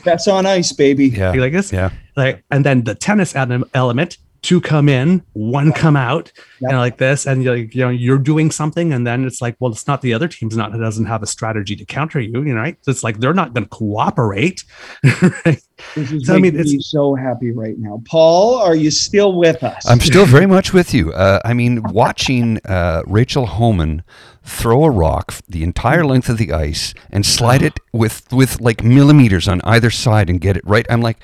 That's 0.04 0.28
on 0.28 0.44
ice 0.46 0.72
baby. 0.72 1.08
Yeah. 1.08 1.32
Like 1.32 1.52
this? 1.52 1.72
Yeah. 1.72 1.90
Like 2.16 2.44
and 2.50 2.64
then 2.64 2.84
the 2.84 2.94
tennis 2.94 3.34
element 3.34 4.18
two 4.42 4.60
come 4.60 4.88
in, 4.88 5.22
one 5.32 5.72
come 5.72 5.96
out, 5.96 6.32
yep. 6.36 6.44
you 6.60 6.68
know, 6.68 6.78
like 6.78 6.98
this, 6.98 7.26
and 7.26 7.42
you're 7.42 7.56
like, 7.56 7.74
you 7.74 7.82
know, 7.82 7.90
you're 7.90 8.18
doing 8.18 8.50
something, 8.50 8.92
and 8.92 9.06
then 9.06 9.24
it's 9.24 9.40
like, 9.40 9.56
well, 9.60 9.72
it's 9.72 9.86
not 9.86 10.02
the 10.02 10.12
other 10.12 10.28
team's 10.28 10.56
not 10.56 10.72
doesn't 10.72 11.06
have 11.06 11.22
a 11.22 11.26
strategy 11.26 11.76
to 11.76 11.84
counter 11.84 12.20
you, 12.20 12.42
you 12.42 12.54
know, 12.54 12.60
right? 12.60 12.76
So 12.82 12.90
it's 12.90 13.04
like 13.04 13.18
they're 13.18 13.32
not 13.32 13.54
going 13.54 13.64
to 13.64 13.70
cooperate. 13.70 14.64
right? 15.04 15.62
This 15.94 16.12
is 16.12 16.26
so, 16.26 16.34
I 16.34 16.38
mean, 16.38 16.58
it's 16.58 16.90
so 16.90 17.14
happy 17.14 17.50
right 17.52 17.78
now. 17.78 18.02
Paul, 18.04 18.56
are 18.56 18.74
you 18.74 18.90
still 18.90 19.34
with 19.34 19.62
us? 19.62 19.88
I'm 19.88 20.00
still 20.00 20.26
very 20.26 20.46
much 20.46 20.72
with 20.72 20.92
you. 20.92 21.12
Uh, 21.12 21.40
I 21.44 21.54
mean, 21.54 21.82
watching 21.82 22.58
uh, 22.66 23.02
Rachel 23.06 23.46
Homan 23.46 24.02
throw 24.44 24.84
a 24.84 24.90
rock 24.90 25.34
the 25.48 25.62
entire 25.62 26.04
length 26.04 26.28
of 26.28 26.38
the 26.38 26.52
ice 26.52 26.94
and 27.10 27.24
slide 27.24 27.62
it 27.62 27.78
with 27.92 28.32
with 28.32 28.60
like 28.60 28.82
millimeters 28.82 29.46
on 29.46 29.60
either 29.62 29.90
side 29.90 30.28
and 30.28 30.40
get 30.40 30.56
it 30.56 30.66
right. 30.66 30.86
I'm 30.90 31.00
like 31.00 31.18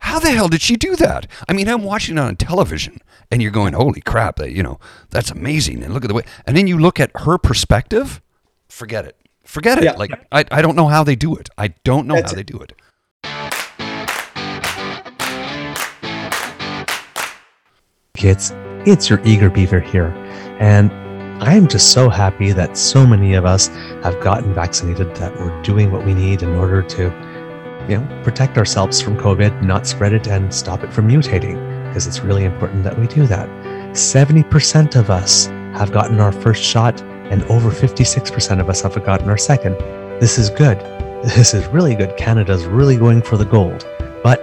how 0.00 0.18
the 0.18 0.30
hell 0.30 0.48
did 0.48 0.62
she 0.62 0.76
do 0.76 0.96
that? 0.96 1.26
I 1.48 1.52
mean, 1.52 1.68
I'm 1.68 1.82
watching 1.82 2.16
it 2.16 2.20
on 2.20 2.36
television 2.36 3.00
and 3.30 3.40
you're 3.40 3.50
going, 3.50 3.74
holy 3.74 4.00
crap, 4.00 4.36
that, 4.36 4.50
you 4.50 4.62
know, 4.62 4.80
that's 5.10 5.30
amazing. 5.30 5.82
And 5.82 5.94
look 5.94 6.04
at 6.04 6.08
the 6.08 6.14
way, 6.14 6.24
and 6.46 6.56
then 6.56 6.66
you 6.66 6.78
look 6.78 6.98
at 6.98 7.10
her 7.14 7.38
perspective, 7.38 8.20
forget 8.68 9.04
it. 9.04 9.16
Forget 9.44 9.78
it. 9.78 9.84
Yeah. 9.84 9.92
Like, 9.92 10.12
I, 10.32 10.44
I 10.50 10.62
don't 10.62 10.76
know 10.76 10.88
how 10.88 11.04
they 11.04 11.16
do 11.16 11.36
it. 11.36 11.48
I 11.58 11.68
don't 11.84 12.06
know 12.06 12.14
that's 12.14 12.32
how 12.32 12.38
it. 12.38 12.46
they 12.46 12.52
do 12.52 12.60
it. 12.60 12.72
Kids, 18.14 18.52
it's 18.86 19.08
your 19.08 19.20
eager 19.24 19.50
beaver 19.50 19.80
here. 19.80 20.08
And 20.60 20.92
I'm 21.42 21.68
just 21.68 21.92
so 21.92 22.08
happy 22.08 22.52
that 22.52 22.76
so 22.76 23.06
many 23.06 23.34
of 23.34 23.44
us 23.44 23.68
have 24.02 24.20
gotten 24.20 24.54
vaccinated, 24.54 25.14
that 25.16 25.34
we're 25.36 25.62
doing 25.62 25.90
what 25.90 26.04
we 26.04 26.14
need 26.14 26.42
in 26.42 26.50
order 26.50 26.82
to 26.82 27.29
you 27.88 27.98
know, 27.98 28.22
protect 28.22 28.58
ourselves 28.58 29.00
from 29.00 29.16
COVID, 29.16 29.62
not 29.62 29.86
spread 29.86 30.12
it, 30.12 30.26
and 30.26 30.52
stop 30.52 30.82
it 30.84 30.92
from 30.92 31.08
mutating, 31.08 31.54
because 31.88 32.06
it's 32.06 32.20
really 32.20 32.44
important 32.44 32.84
that 32.84 32.98
we 32.98 33.06
do 33.06 33.26
that. 33.26 33.48
70% 33.94 34.96
of 34.96 35.10
us 35.10 35.46
have 35.76 35.92
gotten 35.92 36.20
our 36.20 36.32
first 36.32 36.62
shot, 36.62 37.00
and 37.02 37.42
over 37.44 37.70
56% 37.70 38.60
of 38.60 38.68
us 38.68 38.82
have 38.82 38.94
gotten 39.04 39.28
our 39.28 39.38
second. 39.38 39.74
This 40.20 40.38
is 40.38 40.50
good. 40.50 40.78
This 41.20 41.52
is 41.52 41.66
really 41.66 41.94
good. 41.94 42.16
Canada's 42.16 42.64
really 42.64 42.96
going 42.96 43.20
for 43.20 43.36
the 43.36 43.44
gold. 43.44 43.86
But 44.22 44.40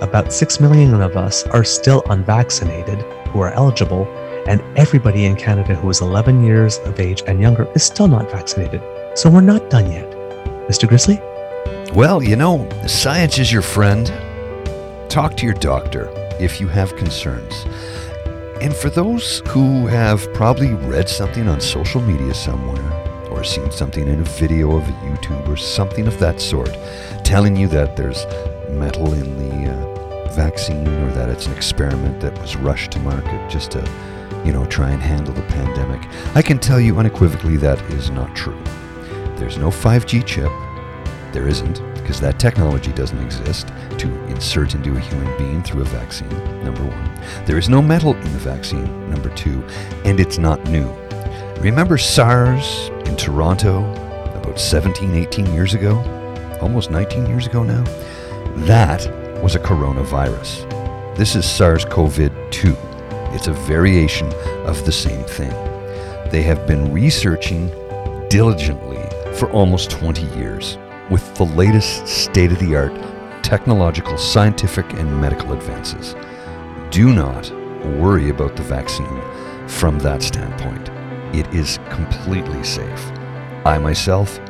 about 0.00 0.32
6 0.32 0.58
million 0.58 1.00
of 1.00 1.16
us 1.16 1.44
are 1.44 1.62
still 1.62 2.02
unvaccinated 2.10 3.00
who 3.28 3.40
are 3.40 3.52
eligible, 3.52 4.06
and 4.48 4.60
everybody 4.76 5.26
in 5.26 5.36
Canada 5.36 5.74
who 5.74 5.88
is 5.88 6.00
11 6.00 6.44
years 6.44 6.78
of 6.78 6.98
age 6.98 7.22
and 7.26 7.40
younger 7.40 7.70
is 7.74 7.84
still 7.84 8.08
not 8.08 8.30
vaccinated. 8.30 8.82
So 9.14 9.30
we're 9.30 9.40
not 9.40 9.70
done 9.70 9.90
yet. 9.90 10.10
Mr. 10.68 10.88
Grizzly? 10.88 11.20
Well, 11.94 12.22
you 12.22 12.36
know, 12.36 12.68
science 12.86 13.38
is 13.38 13.50
your 13.50 13.62
friend. 13.62 14.06
Talk 15.08 15.36
to 15.38 15.46
your 15.46 15.54
doctor 15.54 16.10
if 16.38 16.60
you 16.60 16.68
have 16.68 16.94
concerns. 16.96 17.64
And 18.60 18.74
for 18.74 18.90
those 18.90 19.40
who 19.48 19.86
have 19.86 20.32
probably 20.34 20.74
read 20.74 21.08
something 21.08 21.48
on 21.48 21.60
social 21.60 22.02
media 22.02 22.34
somewhere, 22.34 22.92
or 23.30 23.44
seen 23.44 23.70
something 23.70 24.06
in 24.08 24.20
a 24.20 24.24
video 24.24 24.76
of 24.76 24.86
a 24.88 24.92
YouTube 24.92 25.48
or 25.48 25.56
something 25.56 26.06
of 26.06 26.18
that 26.18 26.40
sort, 26.40 26.70
telling 27.24 27.56
you 27.56 27.68
that 27.68 27.96
there's 27.96 28.26
metal 28.70 29.14
in 29.14 29.36
the 29.38 29.70
uh, 29.70 30.32
vaccine 30.32 30.86
or 30.88 31.10
that 31.12 31.30
it's 31.30 31.46
an 31.46 31.54
experiment 31.54 32.20
that 32.20 32.38
was 32.40 32.56
rushed 32.56 32.90
to 32.92 32.98
market 33.00 33.50
just 33.50 33.70
to, 33.70 33.90
you 34.44 34.52
know, 34.52 34.66
try 34.66 34.90
and 34.90 35.02
handle 35.02 35.32
the 35.32 35.42
pandemic, 35.42 36.00
I 36.34 36.42
can 36.42 36.58
tell 36.58 36.80
you 36.80 36.98
unequivocally 36.98 37.56
that 37.58 37.80
is 37.92 38.10
not 38.10 38.36
true. 38.36 38.62
There's 39.36 39.56
no 39.56 39.68
5G 39.68 40.26
chip. 40.26 40.52
There 41.32 41.48
isn't, 41.48 41.82
because 41.94 42.20
that 42.20 42.38
technology 42.38 42.92
doesn't 42.92 43.18
exist 43.22 43.68
to 43.98 44.24
insert 44.26 44.74
into 44.74 44.96
a 44.96 45.00
human 45.00 45.36
being 45.36 45.62
through 45.62 45.82
a 45.82 45.84
vaccine, 45.84 46.28
number 46.64 46.84
one. 46.84 47.44
There 47.44 47.58
is 47.58 47.68
no 47.68 47.82
metal 47.82 48.14
in 48.14 48.32
the 48.32 48.38
vaccine, 48.38 49.10
number 49.10 49.28
two, 49.30 49.62
and 50.04 50.20
it's 50.20 50.38
not 50.38 50.62
new. 50.68 50.88
Remember 51.60 51.98
SARS 51.98 52.90
in 53.06 53.16
Toronto 53.16 53.84
about 54.34 54.60
17, 54.60 55.14
18 55.14 55.52
years 55.52 55.74
ago? 55.74 55.98
Almost 56.62 56.90
19 56.90 57.26
years 57.26 57.46
ago 57.46 57.62
now? 57.62 57.82
That 58.66 59.06
was 59.42 59.54
a 59.54 59.60
coronavirus. 59.60 60.64
This 61.16 61.34
is 61.34 61.44
SARS 61.44 61.84
CoV 61.84 62.30
2. 62.50 62.76
It's 63.32 63.48
a 63.48 63.52
variation 63.52 64.32
of 64.64 64.84
the 64.86 64.92
same 64.92 65.24
thing. 65.24 65.50
They 66.30 66.42
have 66.42 66.66
been 66.66 66.92
researching 66.92 67.68
diligently 68.28 69.02
for 69.34 69.50
almost 69.50 69.90
20 69.90 70.22
years 70.38 70.78
with 71.10 71.34
the 71.34 71.44
latest 71.44 72.06
state 72.06 72.52
of 72.52 72.58
the 72.58 72.74
art 72.74 72.94
technological, 73.46 74.18
scientific, 74.18 74.92
and 74.94 75.20
medical 75.20 75.52
advances. 75.52 76.16
Do 76.90 77.12
not 77.12 77.48
worry 77.96 78.30
about 78.30 78.56
the 78.56 78.64
vaccine 78.64 79.22
from 79.68 80.00
that 80.00 80.20
standpoint. 80.20 80.88
It 81.32 81.46
is 81.54 81.78
completely 81.88 82.64
safe. 82.64 83.12
I 83.64 83.78
myself, 83.78 84.40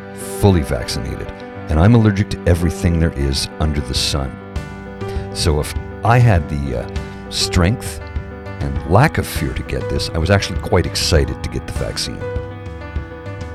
fully 0.40 0.62
vaccinated, 0.62 1.30
and 1.68 1.78
I'm 1.78 1.94
allergic 1.94 2.30
to 2.30 2.42
everything 2.46 2.98
there 2.98 3.12
is 3.12 3.48
under 3.60 3.82
the 3.82 3.94
sun. 3.94 4.32
So 5.34 5.60
if 5.60 5.74
I 6.02 6.16
had 6.16 6.48
the 6.48 6.80
uh, 6.80 7.30
strength 7.30 8.00
and 8.60 8.90
lack 8.90 9.18
of 9.18 9.26
fear 9.26 9.52
to 9.52 9.62
get 9.64 9.82
this, 9.90 10.08
I 10.08 10.18
was 10.18 10.30
actually 10.30 10.60
quite 10.60 10.86
excited 10.86 11.42
to 11.44 11.50
get 11.50 11.66
the 11.66 11.74
vaccine. 11.74 12.20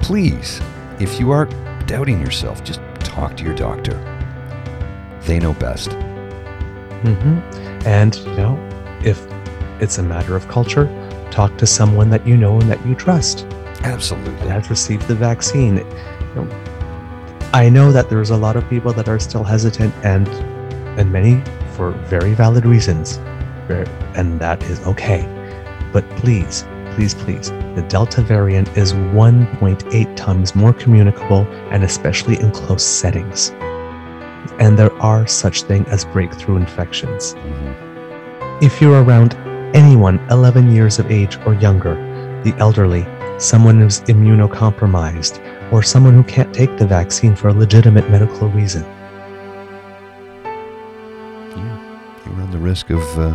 Please, 0.01 0.61
if 0.99 1.19
you 1.19 1.31
are 1.31 1.45
doubting 1.87 2.21
yourself, 2.21 2.63
just 2.63 2.79
talk 3.11 3.35
to 3.37 3.43
your 3.43 3.55
doctor. 3.55 3.93
They 5.23 5.39
know 5.39 5.53
best. 5.53 5.89
Mm-hmm. 5.89 7.39
And, 7.87 8.15
you 8.15 8.35
know, 8.35 8.99
if 9.03 9.25
it's 9.81 9.97
a 9.97 10.03
matter 10.03 10.35
of 10.35 10.47
culture, 10.47 10.87
talk 11.31 11.57
to 11.57 11.67
someone 11.67 12.09
that 12.09 12.25
you 12.25 12.37
know 12.37 12.59
and 12.59 12.69
that 12.69 12.85
you 12.85 12.95
trust. 12.95 13.45
Absolutely. 13.83 14.33
That 14.47 14.61
has 14.61 14.69
received 14.69 15.07
the 15.07 15.15
vaccine. 15.15 15.77
You 15.77 16.35
know, 16.35 16.47
I 17.53 17.69
know 17.69 17.91
that 17.91 18.09
there's 18.09 18.29
a 18.29 18.37
lot 18.37 18.55
of 18.55 18.67
people 18.69 18.93
that 18.93 19.09
are 19.09 19.19
still 19.19 19.43
hesitant 19.43 19.93
and 20.03 20.27
and 20.99 21.11
many 21.11 21.41
for 21.73 21.91
very 21.91 22.33
valid 22.33 22.65
reasons. 22.65 23.17
And 24.15 24.39
that 24.39 24.61
is 24.63 24.79
okay. 24.85 25.25
But 25.93 26.07
please 26.11 26.63
please, 26.95 27.13
please, 27.13 27.49
the 27.75 27.85
Delta 27.87 28.21
variant 28.21 28.67
is 28.77 28.93
1.8 28.93 30.15
times 30.15 30.55
more 30.55 30.73
communicable 30.73 31.47
and 31.71 31.83
especially 31.83 32.39
in 32.39 32.51
close 32.51 32.83
settings. 32.83 33.51
And 34.59 34.77
there 34.77 34.93
are 35.01 35.25
such 35.27 35.63
things 35.63 35.87
as 35.87 36.05
breakthrough 36.05 36.57
infections. 36.57 37.35
Mhm. 37.35 38.61
If 38.61 38.81
you're 38.81 39.03
around 39.03 39.35
anyone 39.73 40.19
11 40.29 40.71
years 40.71 40.99
of 40.99 41.09
age 41.09 41.37
or 41.45 41.53
younger, 41.55 41.95
the 42.43 42.53
elderly, 42.57 43.05
someone 43.37 43.79
who's 43.79 44.01
immunocompromised, 44.01 45.39
or 45.71 45.81
someone 45.81 46.13
who 46.13 46.23
can't 46.23 46.53
take 46.53 46.77
the 46.77 46.85
vaccine 46.85 47.35
for 47.35 47.47
a 47.47 47.53
legitimate 47.53 48.09
medical 48.09 48.49
reason, 48.49 48.85
You 51.55 52.31
run 52.33 52.51
the 52.51 52.57
risk 52.59 52.89
of 52.89 53.01
uh, 53.19 53.33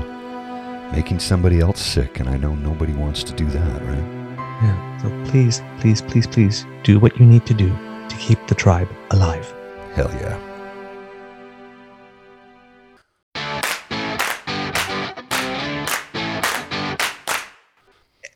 making 0.93 1.19
somebody 1.19 1.61
else 1.61 1.81
sick, 1.81 2.21
and 2.21 2.29
I 2.29 2.37
know 2.37 2.55
nobody 2.55 2.93
wants 2.93 3.23
to 3.25 3.33
do 3.33 3.47
that, 3.47 3.83
right? 3.83 4.13
yeah, 4.63 4.99
so 5.03 5.31
please, 5.31 5.61
please, 5.81 6.01
please, 6.01 6.27
please 6.27 6.65
do 6.83 6.99
what 6.99 7.19
you 7.19 7.27
need 7.27 7.45
to 7.47 7.55
do 7.55 7.69
to 8.09 8.17
keep 8.19 8.39
the 8.47 8.55
tribe 8.55 8.89
alive. 9.11 9.53
Hell 9.95 10.11
yeah. 10.15 10.39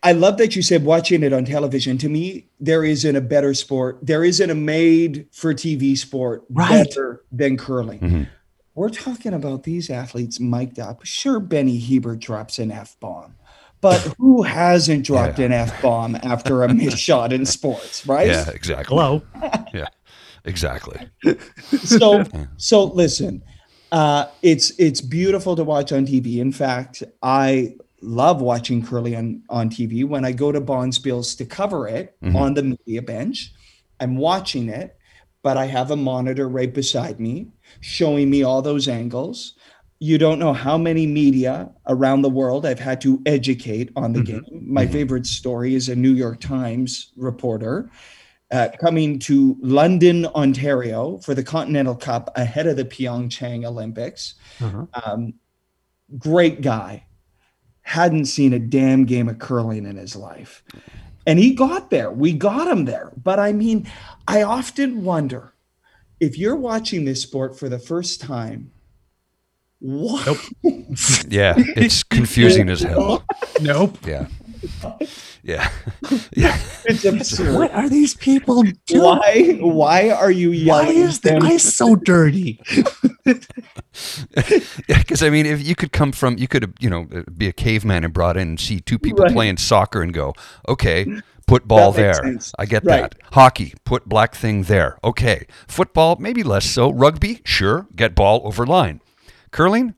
I 0.03 0.13
love 0.13 0.39
that 0.39 0.57
you 0.57 0.63
said 0.63 0.83
watching 0.85 1.23
it 1.23 1.33
on 1.35 1.45
television. 1.45 1.99
To 1.99 2.09
me, 2.09 2.47
there 2.59 2.85
isn't 2.85 3.17
a 3.17 3.21
better 3.21 3.53
sport. 3.53 3.99
There 4.01 4.25
isn't 4.25 4.49
a 4.49 4.55
made 4.55 5.27
for 5.31 5.53
TV 5.53 5.97
sport 5.97 6.43
Right. 6.49 6.71
better 6.71 7.23
than 7.31 7.59
curling. 7.59 7.99
Mhm. 8.01 8.27
We're 8.81 8.89
talking 8.89 9.35
about 9.35 9.65
these 9.65 9.91
athletes 9.91 10.41
mic'd 10.41 10.79
up. 10.81 11.05
Sure, 11.05 11.39
Benny 11.39 11.79
Hebert 11.79 12.19
drops 12.19 12.59
an 12.59 12.73
F 12.73 12.99
bomb, 12.99 13.35
but 13.83 13.99
who 14.17 14.43
hasn't 14.43 15.05
dropped 15.11 15.39
Yeah. 15.39 15.45
an 15.45 15.53
F 15.53 15.83
bomb 15.83 16.17
after 16.23 16.63
a 16.63 16.73
missed 16.73 16.97
shot 17.09 17.31
in 17.31 17.45
sports, 17.45 18.07
right? 18.07 18.29
Yeah, 18.29 18.49
exactly. 18.49 18.97
Hello. 18.97 19.21
Yeah, 19.75 19.89
exactly. 20.47 20.99
so 21.79 22.25
so 22.57 22.85
listen 22.85 23.43
uh 23.93 24.25
it's 24.41 24.71
it's 24.79 25.01
beautiful 25.03 25.55
to 25.57 25.63
watch 25.65 25.93
on 25.93 26.07
tv 26.07 26.39
in 26.39 26.51
fact 26.53 27.03
i 27.23 27.75
love 28.03 28.41
watching 28.41 28.85
curly 28.85 29.15
on 29.15 29.43
on 29.51 29.69
tv 29.69 30.05
when 30.05 30.25
i 30.25 30.33
go 30.33 30.51
to 30.53 30.61
bonspiels 30.61 31.37
to 31.37 31.45
cover 31.45 31.87
it 31.87 32.17
Mhm. 32.23 32.35
on 32.35 32.55
the 32.55 32.63
media 32.63 33.03
bench 33.03 33.53
i'm 34.01 34.17
watching 34.17 34.69
it 34.69 34.97
but 35.43 35.57
i 35.57 35.67
have 35.67 35.91
a 35.91 35.97
monitor 35.97 36.49
right 36.49 36.73
beside 36.75 37.19
me 37.21 37.49
showing 37.81 38.29
me 38.31 38.43
all 38.43 38.61
those 38.63 38.89
angles 38.89 39.55
you 40.03 40.17
don't 40.17 40.39
know 40.39 40.55
how 40.55 40.79
many 40.79 41.07
media 41.07 41.71
around 41.87 42.23
the 42.23 42.31
world 42.31 42.65
I've 42.65 42.79
had 42.81 43.03
to 43.03 43.21
educate 43.27 43.91
on 43.97 44.15
the 44.15 44.21
Mhm. 44.21 44.25
game. 44.25 44.45
My 44.67 44.87
favorite 44.87 45.27
story 45.27 45.75
is 45.75 45.91
a 45.91 45.95
New 45.95 46.15
York 46.15 46.41
Times 46.41 47.13
reporter 47.19 47.91
uh, 48.51 48.69
coming 48.81 49.19
to 49.19 49.59
London, 49.61 50.25
Ontario 50.25 51.19
for 51.19 51.35
the 51.35 51.43
Continental 51.45 51.95
Cup 51.95 52.31
ahead 52.35 52.67
of 52.67 52.77
the 52.77 52.85
Pyeongchang 52.87 53.67
Olympics. 53.67 54.37
Uh-huh. 54.59 54.87
Um, 55.05 55.35
great 56.19 56.63
guy. 56.63 57.05
Hadn't 57.83 58.25
seen 58.25 58.55
a 58.55 58.59
damn 58.59 59.05
game 59.05 59.29
of 59.29 59.39
curling 59.39 59.85
in 59.85 59.97
his 59.97 60.17
life. 60.17 60.65
And 61.27 61.39
he 61.39 61.55
got 61.55 61.91
there. 61.91 62.11
We 62.11 62.33
got 62.33 62.67
him 62.69 62.87
there. 62.87 63.13
But 63.23 63.39
I 63.39 63.53
mean, 63.53 63.87
I 64.27 64.43
often 64.43 65.05
wonder 65.05 65.53
if 66.21 66.39
you're 66.39 66.57
watching 66.57 67.05
this 67.05 67.23
sport 67.23 67.59
for 67.59 67.69
the 67.69 67.79
first 67.79 68.21
time, 68.21 68.71
what? 69.81 70.39
Yeah, 71.29 71.55
it's 71.57 72.03
confusing 72.03 72.69
as 72.69 72.81
hell. 72.83 73.25
Nope. 73.61 73.97
Yeah. 74.07 74.27
Yeah. 75.43 75.71
Yeah. 76.37 76.59
It's 76.85 77.05
absurd. 77.05 77.55
What 77.55 77.73
are 77.73 77.89
these 77.89 78.15
people 78.15 78.63
doing? 78.87 79.03
Why? 79.05 79.59
Why 79.61 80.11
are 80.11 80.31
you 80.31 80.51
yelling? 80.51 80.87
Why 80.87 80.93
is 80.93 81.21
the 81.21 81.31
them? 81.31 81.43
ice 81.45 81.75
so 81.75 81.95
dirty? 81.97 82.61
Yeah, 84.89 84.99
because 84.99 85.23
I 85.23 85.31
mean, 85.31 85.47
if 85.47 85.67
you 85.67 85.75
could 85.75 85.93
come 85.93 86.13
from, 86.13 86.39
you 86.39 86.49
could, 86.49 86.73
you 86.81 86.89
know, 86.91 87.07
be 87.37 87.49
a 87.49 87.53
caveman 87.53 88.05
and 88.05 88.13
brought 88.13 88.37
in 88.37 88.49
and 88.49 88.61
see 88.61 88.81
two 88.81 88.99
people 88.99 89.25
Right. 89.25 89.33
playing 89.33 89.57
soccer 89.59 90.01
and 90.03 90.13
go, 90.15 90.35
okay, 90.69 91.07
put 91.51 91.69
ball 91.69 91.93
there. 91.93 92.15
sense. 92.15 92.53
I 92.59 92.65
get 92.67 92.85
Right. 92.85 93.03
that. 93.03 93.15
Hockey, 93.33 93.75
put 93.85 94.09
black 94.09 94.35
thing 94.35 94.63
there. 94.65 94.99
Okay. 95.05 95.47
Football, 95.69 96.17
maybe 96.19 96.43
less 96.43 96.65
so. 96.65 96.91
Rugby, 96.91 97.41
sure, 97.45 97.87
get 97.95 98.15
ball 98.15 98.41
over 98.45 98.65
line. 98.67 99.01
Curling, 99.51 99.95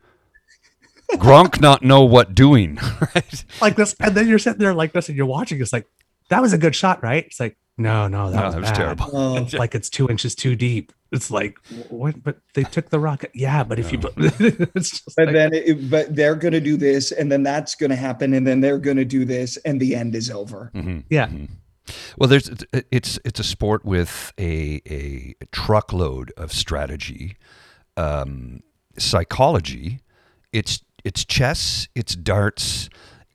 Gronk 1.13 1.61
not 1.61 1.83
know 1.83 2.03
what 2.05 2.35
doing, 2.35 2.77
right? 3.15 3.45
like 3.61 3.77
this, 3.77 3.95
and 4.01 4.15
then 4.15 4.27
you're 4.29 4.39
sitting 4.39 4.59
there 4.61 4.73
like 4.75 4.93
this, 4.93 5.09
and 5.09 5.17
you're 5.17 5.27
watching. 5.27 5.61
It's 5.61 5.73
like 5.73 5.87
that 6.31 6.41
was 6.41 6.53
a 6.55 6.59
good 6.59 6.75
shot, 6.75 7.03
right? 7.03 7.27
It's 7.27 7.39
like 7.39 7.57
no, 7.79 8.07
no, 8.09 8.31
that 8.31 8.37
No, 8.39 8.45
was, 8.47 8.55
that 8.55 8.61
was 8.61 8.71
bad. 8.71 8.77
terrible. 8.77 9.11
Oh, 9.13 9.37
It's 9.43 9.55
like 9.55 9.75
it's 9.75 9.89
two 9.91 10.09
inches 10.09 10.35
too 10.35 10.55
deep. 10.57 10.93
It's 11.11 11.31
like 11.31 11.59
what? 11.91 12.23
But 12.23 12.39
they 12.55 12.63
took 12.63 12.89
the 12.91 12.99
rocket. 12.99 13.31
Yeah, 13.35 13.65
but 13.65 13.79
if 13.79 13.93
you, 13.93 13.99
put, 13.99 14.13
it's 14.17 14.91
just 14.91 15.17
but 15.17 15.27
like, 15.27 15.35
then, 15.35 15.51
it, 15.53 15.91
but 15.91 16.15
they're 16.17 16.35
going 16.37 16.53
to 16.55 16.61
do 16.61 16.77
this, 16.79 17.13
and 17.13 17.31
then 17.31 17.43
that's 17.43 17.75
going 17.75 17.91
to 17.91 17.97
happen, 17.97 18.33
and 18.33 18.47
then 18.47 18.61
they're 18.61 18.79
going 18.79 18.97
to 18.97 19.05
do 19.05 19.25
this, 19.27 19.57
and 19.59 19.79
the 19.81 19.95
end 19.95 20.15
is 20.15 20.31
over. 20.31 20.71
Mhm. 20.75 21.05
yeah, 21.11 21.29
Well, 22.17 22.29
there's 22.31 22.51
it's 22.91 23.19
it's 23.27 23.39
a 23.41 23.45
sport 23.45 23.85
with 23.85 24.33
a 24.41 24.81
a 24.89 25.35
truckload 25.53 26.33
of 26.39 26.51
strategy, 26.51 27.37
um, 27.99 28.61
psychology. 28.99 30.01
It's 30.53 30.83
it's 31.05 31.25
chess, 31.27 31.89
it's 31.95 32.15
darts, 32.17 32.89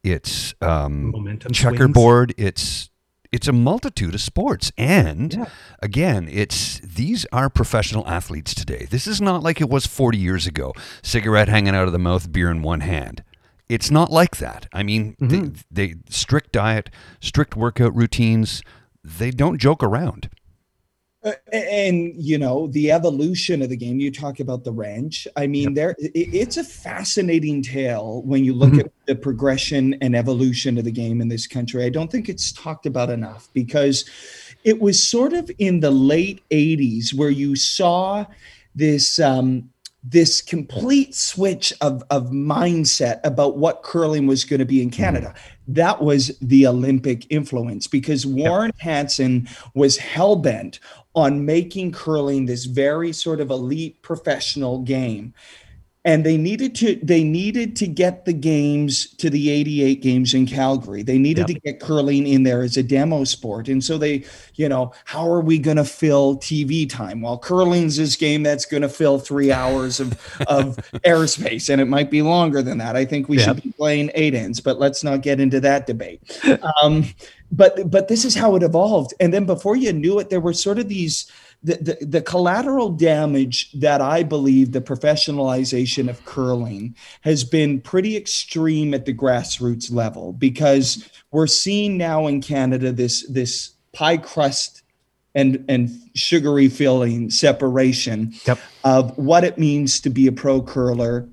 it's 0.04 0.56
um, 0.62 1.12
momentum 1.12 1.54
swings. 1.54 1.78
checkerboard. 1.78 2.34
It's 2.38 2.90
it's 3.32 3.48
a 3.48 3.52
multitude 3.54 4.14
of 4.16 4.22
sports, 4.22 4.72
and 4.78 5.34
Yeah. 5.34 5.46
again, 5.82 6.28
it's 6.32 6.80
these 6.80 7.26
are 7.32 7.50
professional 7.50 8.08
athletes 8.08 8.54
today. 8.54 8.88
This 8.90 9.08
is 9.08 9.20
not 9.22 9.44
like 9.44 9.60
it 9.62 9.70
was 9.70 9.86
40 9.86 10.18
years 10.18 10.48
ago. 10.48 10.74
Cigarette 11.02 11.50
hanging 11.50 11.76
out 11.76 11.88
of 11.88 11.92
the 11.94 12.00
mouth, 12.00 12.32
beer 12.32 12.50
in 12.52 12.62
one 12.62 12.82
hand. 12.82 13.24
It's 13.70 13.92
not 13.92 14.12
like 14.12 14.38
that. 14.38 14.68
I 14.72 14.82
mean, 14.84 15.16
Mhm. 15.22 15.30
they, 15.70 15.90
they 15.90 15.96
strict 16.10 16.54
diet, 16.54 16.90
strict 17.20 17.56
workout 17.58 17.94
routines. 17.96 18.62
They 19.04 19.32
don't 19.32 19.58
joke 19.60 19.84
around. 19.84 20.30
And 21.52 22.14
you 22.16 22.38
know 22.38 22.68
the 22.68 22.92
evolution 22.92 23.62
of 23.62 23.70
the 23.70 23.78
game 23.78 24.00
you 24.00 24.12
talk 24.12 24.40
about 24.40 24.64
the 24.64 24.72
wrench 24.72 25.28
i 25.36 25.48
mean 25.48 25.74
there 25.74 25.96
it's 26.00 26.58
a 26.58 26.64
fascinating 26.64 27.62
tale 27.62 28.22
when 28.24 28.44
you 28.44 28.54
look 28.54 28.74
Mhm. 28.74 28.80
at 28.82 28.92
the 29.06 29.16
progression 29.16 29.96
and 30.02 30.16
evolution 30.16 30.78
of 30.78 30.84
the 30.84 30.92
game 30.92 31.22
in 31.22 31.28
this 31.30 31.48
country. 31.48 31.84
I 31.86 31.90
don't 31.90 32.12
think 32.12 32.28
it's 32.30 32.52
talked 32.52 32.86
about 32.86 33.10
enough 33.10 33.50
because 33.54 34.06
it 34.64 34.82
was 34.82 35.02
sort 35.02 35.34
of 35.34 35.50
in 35.60 35.80
the 35.80 35.92
late 35.92 36.42
80s 36.52 37.14
where 37.14 37.30
you 37.30 37.56
saw 37.56 38.26
this 38.76 39.20
um 39.20 39.70
this 40.10 40.42
complete 40.42 41.14
switch 41.14 41.74
of, 41.82 42.02
of 42.12 42.30
mindset 42.30 43.20
about 43.26 43.58
what 43.58 43.84
curling 43.84 44.26
was 44.26 44.46
going 44.46 44.60
to 44.60 44.66
be 44.66 44.82
in 44.82 44.90
Canada. 44.90 45.34
That 45.68 46.02
was 46.02 46.38
the 46.40 46.66
Olympic 46.66 47.30
influence 47.30 47.88
because 47.88 48.26
Warren 48.26 48.72
Hansen 48.78 49.50
was 49.74 49.98
hell 49.98 50.38
bent 50.38 50.80
on 51.18 51.44
making 51.44 51.92
curling 51.92 52.46
this 52.46 52.66
very 52.66 53.12
sort 53.12 53.42
of 53.42 53.50
elite 53.50 54.00
professional 54.04 54.78
game 54.84 55.34
and 56.08 56.26
they 56.26 56.38
needed 56.38 56.74
to 56.74 56.96
they 57.04 57.22
needed 57.22 57.76
to 57.76 57.86
get 57.86 58.24
the 58.24 58.32
games 58.32 59.14
to 59.16 59.30
the 59.30 59.50
88 59.50 60.02
games 60.02 60.34
in 60.34 60.48
calgary. 60.48 61.04
They 61.04 61.18
needed 61.18 61.38
Yep. 61.42 61.48
to 61.48 61.54
get 61.60 61.80
curling 61.82 62.26
in 62.26 62.44
there 62.44 62.62
as 62.62 62.78
a 62.78 62.82
demo 62.84 63.26
sport. 63.26 63.68
And 63.68 63.84
so 63.84 63.98
they 63.98 64.24
you 64.56 64.70
know 64.70 64.94
how 65.04 65.30
are 65.30 65.42
we 65.42 65.60
going 65.60 65.76
to 65.78 65.84
fill 65.84 66.38
tv 66.38 66.90
time? 66.90 67.22
Well 67.22 67.38
curling's 67.38 67.98
this 67.98 68.16
game 68.16 68.42
that's 68.42 68.66
going 68.66 68.84
to 68.84 68.90
fill 68.90 69.20
three 69.20 69.52
hours 69.52 70.00
of 70.00 70.14
of 70.48 70.78
airspace 71.06 71.70
and 71.70 71.82
it 71.82 71.86
might 71.86 72.10
be 72.10 72.22
longer 72.22 72.62
than 72.62 72.78
that. 72.78 72.96
I 72.96 73.04
think 73.04 73.28
we 73.28 73.38
should 73.38 73.62
be 73.62 73.74
playing 73.74 74.10
eight 74.16 74.34
ends 74.34 74.62
but 74.62 74.80
let's 74.80 75.04
not 75.04 75.22
get 75.22 75.42
into 75.42 75.60
that 75.60 75.88
debate. 75.88 76.22
Um, 76.82 77.04
but 77.52 77.92
but 77.92 78.08
this 78.08 78.24
is 78.24 78.34
how 78.34 78.56
it 78.56 78.64
evolved. 78.64 79.14
And 79.20 79.34
then 79.34 79.46
before 79.46 79.76
you 79.76 79.92
knew 79.92 80.20
it 80.20 80.30
there 80.30 80.40
were 80.40 80.54
sort 80.54 80.80
of 80.80 80.88
these 80.88 81.30
the, 81.64 81.76
the, 81.76 82.06
the 82.06 82.22
collateral 82.22 82.90
damage 82.90 83.72
that 83.74 84.00
I 84.00 84.24
believe 84.24 84.72
the 84.72 84.82
professionalization 84.82 86.10
of 86.10 86.24
curling 86.26 86.96
has 87.22 87.44
been 87.44 87.82
pretty 87.82 88.16
extreme 88.16 88.94
at 88.94 89.06
the 89.06 89.14
grassroots 89.14 89.92
level 89.92 90.34
because 90.34 91.10
we're 91.32 91.48
seeing 91.48 91.98
now 91.98 92.28
in 92.28 92.42
Canada 92.42 92.92
this 92.92 93.28
this 93.28 93.72
pie 93.94 94.18
crust 94.18 94.84
and 95.36 95.66
and 95.68 95.90
sugary 96.16 96.70
filling 96.70 97.30
separation 97.30 98.34
Yep. 98.46 98.60
of 98.84 99.18
what 99.18 99.44
it 99.44 99.58
means 99.58 100.00
to 100.02 100.10
be 100.10 100.28
a 100.28 100.32
pro 100.32 100.62
curler 100.62 101.28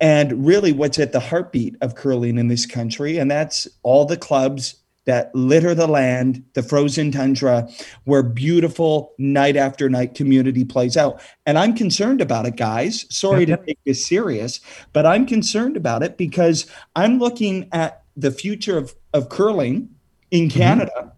and 0.00 0.46
really 0.46 0.72
what's 0.72 0.98
at 0.98 1.12
the 1.12 1.20
heartbeat 1.20 1.76
of 1.80 1.94
curling 1.94 2.36
in 2.38 2.48
this 2.48 2.66
country 2.66 3.18
and 3.18 3.30
that's 3.30 3.66
all 3.82 4.04
the 4.04 4.16
clubs 4.16 4.76
that 5.06 5.34
litter 5.34 5.74
the 5.74 5.86
land, 5.86 6.42
the 6.54 6.62
frozen 6.62 7.12
tundra, 7.12 7.68
where 8.04 8.22
beautiful 8.22 9.12
night 9.18 9.56
after 9.56 9.88
night 9.88 10.14
community 10.14 10.64
plays 10.64 10.96
out. 10.96 11.20
And 11.46 11.58
I'm 11.58 11.74
concerned 11.74 12.20
about 12.20 12.46
it, 12.46 12.56
guys. 12.56 13.06
Sorry 13.10 13.44
to 13.46 13.52
yep. 13.52 13.66
take 13.66 13.78
this 13.84 14.06
serious, 14.06 14.60
but 14.92 15.06
I'm 15.06 15.26
concerned 15.26 15.76
about 15.76 16.02
it 16.02 16.16
because 16.16 16.66
I'm 16.96 17.18
looking 17.18 17.68
at 17.72 18.04
the 18.16 18.30
future 18.30 18.78
of, 18.78 18.94
of 19.12 19.28
curling 19.28 19.90
in 20.30 20.50
Canada, 20.50 20.92
mm-hmm. 20.96 21.08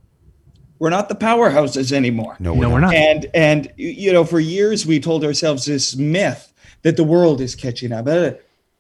we're 0.79 0.91
not 0.91 1.09
the 1.09 1.15
powerhouses 1.15 1.93
anymore. 1.93 2.37
No, 2.39 2.53
we're, 2.53 2.63
no, 2.63 2.69
not. 2.69 2.73
we're 2.73 2.81
not. 2.81 2.95
And 2.95 3.27
and 3.35 3.73
you 3.77 4.13
know, 4.13 4.25
for 4.25 4.41
years 4.41 4.87
we 4.87 5.01
told 5.01 5.25
ourselves 5.25 5.65
this 5.65 5.97
myth 5.97 6.53
that 6.83 6.97
the 6.97 7.05
world 7.05 7.41
is 7.41 7.55
catching 7.55 7.93
up. 7.93 8.07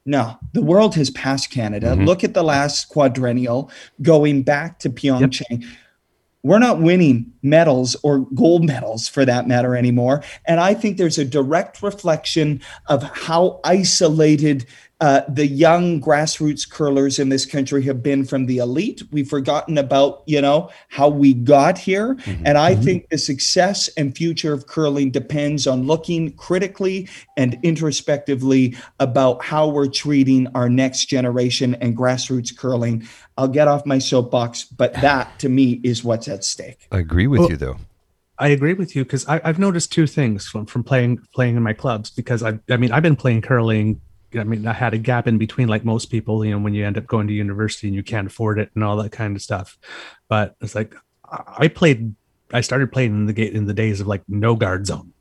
No, 0.06 0.38
the 0.52 0.62
world 0.62 0.94
has 0.94 1.10
passed 1.10 1.50
Canada. 1.50 1.88
Mm-hmm. 1.88 2.04
Look 2.04 2.22
at 2.22 2.32
the 2.32 2.44
last 2.44 2.88
quadrennial 2.88 3.70
going 4.00 4.42
back 4.44 4.78
to 4.78 4.88
Pyeongchang. 4.88 5.44
Yep. 5.50 5.70
We're 6.44 6.60
not 6.60 6.80
winning 6.80 7.32
medals 7.42 7.96
or 8.04 8.20
gold 8.36 8.64
medals 8.64 9.08
for 9.08 9.24
that 9.24 9.48
matter 9.48 9.74
anymore. 9.74 10.22
And 10.44 10.60
I 10.60 10.74
think 10.74 10.96
there's 10.96 11.18
a 11.18 11.24
direct 11.24 11.82
reflection 11.82 12.62
of 12.86 13.02
how 13.02 13.58
isolated 13.64 14.64
uh, 15.00 15.20
the 15.28 15.46
young 15.46 16.00
grassroots 16.00 16.68
curlers 16.68 17.18
in 17.18 17.28
this 17.28 17.44
country 17.44 17.82
have 17.82 18.02
been 18.02 18.24
from 18.24 18.46
the 18.46 18.58
elite. 18.58 19.02
We've 19.12 19.28
forgotten 19.28 19.76
about, 19.76 20.22
you 20.26 20.40
know, 20.40 20.70
how 20.88 21.08
we 21.08 21.34
got 21.34 21.76
here. 21.76 22.14
Mm-hmm. 22.14 22.46
And 22.46 22.56
I 22.56 22.72
mm-hmm. 22.72 22.82
think 22.82 23.08
the 23.10 23.18
success 23.18 23.88
and 23.98 24.16
future 24.16 24.54
of 24.54 24.66
curling 24.66 25.10
depends 25.10 25.66
on 25.66 25.86
looking 25.86 26.32
critically 26.32 27.08
and 27.36 27.58
introspectively 27.62 28.74
about 28.98 29.44
how 29.44 29.68
we're 29.68 29.88
treating 29.88 30.46
our 30.54 30.70
next 30.70 31.06
generation 31.06 31.74
and 31.76 31.94
grassroots 31.94 32.56
curling. 32.56 33.06
I'll 33.36 33.48
get 33.48 33.68
off 33.68 33.84
my 33.84 33.98
soapbox, 33.98 34.64
but 34.64 34.94
that 34.94 35.38
to 35.40 35.50
me 35.50 35.80
is 35.84 36.04
what's 36.04 36.26
at 36.26 36.42
stake. 36.42 36.86
I 36.90 37.00
agree 37.00 37.26
with 37.26 37.40
well, 37.40 37.50
you 37.50 37.56
though. 37.56 37.76
I 38.38 38.48
agree 38.48 38.74
with 38.74 38.94
you 38.94 39.04
because 39.04 39.26
I've 39.26 39.58
noticed 39.58 39.92
two 39.92 40.06
things 40.06 40.46
from, 40.46 40.66
from 40.66 40.84
playing 40.84 41.20
playing 41.34 41.56
in 41.56 41.62
my 41.62 41.72
clubs 41.72 42.10
because 42.10 42.42
I 42.42 42.58
I 42.68 42.76
mean 42.76 42.92
I've 42.92 43.02
been 43.02 43.16
playing 43.16 43.42
curling 43.42 44.00
I 44.38 44.44
mean, 44.44 44.66
I 44.66 44.72
had 44.72 44.94
a 44.94 44.98
gap 44.98 45.26
in 45.26 45.38
between, 45.38 45.68
like 45.68 45.84
most 45.84 46.06
people, 46.06 46.44
you 46.44 46.52
know, 46.52 46.58
when 46.58 46.74
you 46.74 46.84
end 46.84 46.98
up 46.98 47.06
going 47.06 47.26
to 47.28 47.32
university 47.32 47.88
and 47.88 47.96
you 47.96 48.02
can't 48.02 48.26
afford 48.26 48.58
it 48.58 48.70
and 48.74 48.84
all 48.84 48.96
that 48.96 49.12
kind 49.12 49.36
of 49.36 49.42
stuff. 49.42 49.78
But 50.28 50.56
it's 50.60 50.74
like 50.74 50.94
I 51.30 51.68
played, 51.68 52.14
I 52.52 52.60
started 52.60 52.92
playing 52.92 53.12
in 53.12 53.26
the 53.26 53.32
gate 53.32 53.54
in 53.54 53.66
the 53.66 53.74
days 53.74 54.00
of 54.00 54.06
like 54.06 54.22
no 54.28 54.56
guard 54.56 54.86
zone. 54.86 55.12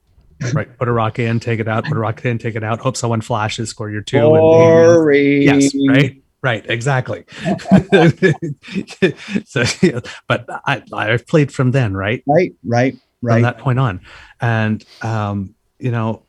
Right, 0.54 0.78
put 0.78 0.90
a 0.90 0.92
rock 0.92 1.18
in, 1.18 1.40
take 1.40 1.62
it 1.62 1.68
out, 1.70 1.86
put 1.86 1.96
a 1.96 2.00
rock 2.00 2.26
in, 2.26 2.38
take 2.38 2.56
it 2.56 2.64
out. 2.64 2.82
Hope 2.82 2.98
someone 2.98 3.22
flashes, 3.22 3.70
score 3.70 3.90
your 3.90 4.02
two. 4.02 4.20
Boring. 4.20 5.48
And, 5.48 5.64
yes, 5.64 5.74
right, 5.88 6.22
right, 6.42 6.66
exactly. 6.70 7.24
so, 9.46 9.64
yeah, 9.82 10.02
but 10.28 10.46
I 10.66 10.84
I've 10.92 11.26
played 11.26 11.54
from 11.54 11.72
then, 11.72 11.96
right, 11.96 12.22
right, 12.28 12.54
right, 12.66 12.98
right, 13.22 13.36
from 13.36 13.42
that 13.44 13.60
point 13.60 13.80
on, 13.80 14.02
and 14.42 14.84
um, 15.02 15.56
you 15.80 15.92
know, 15.92 16.24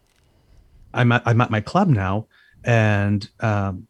I'm 0.94 1.10
at, 1.10 1.24
I'm 1.26 1.40
at 1.40 1.50
my 1.50 1.60
club 1.60 1.88
now, 1.88 2.28
and 2.66 3.28
um, 3.40 3.86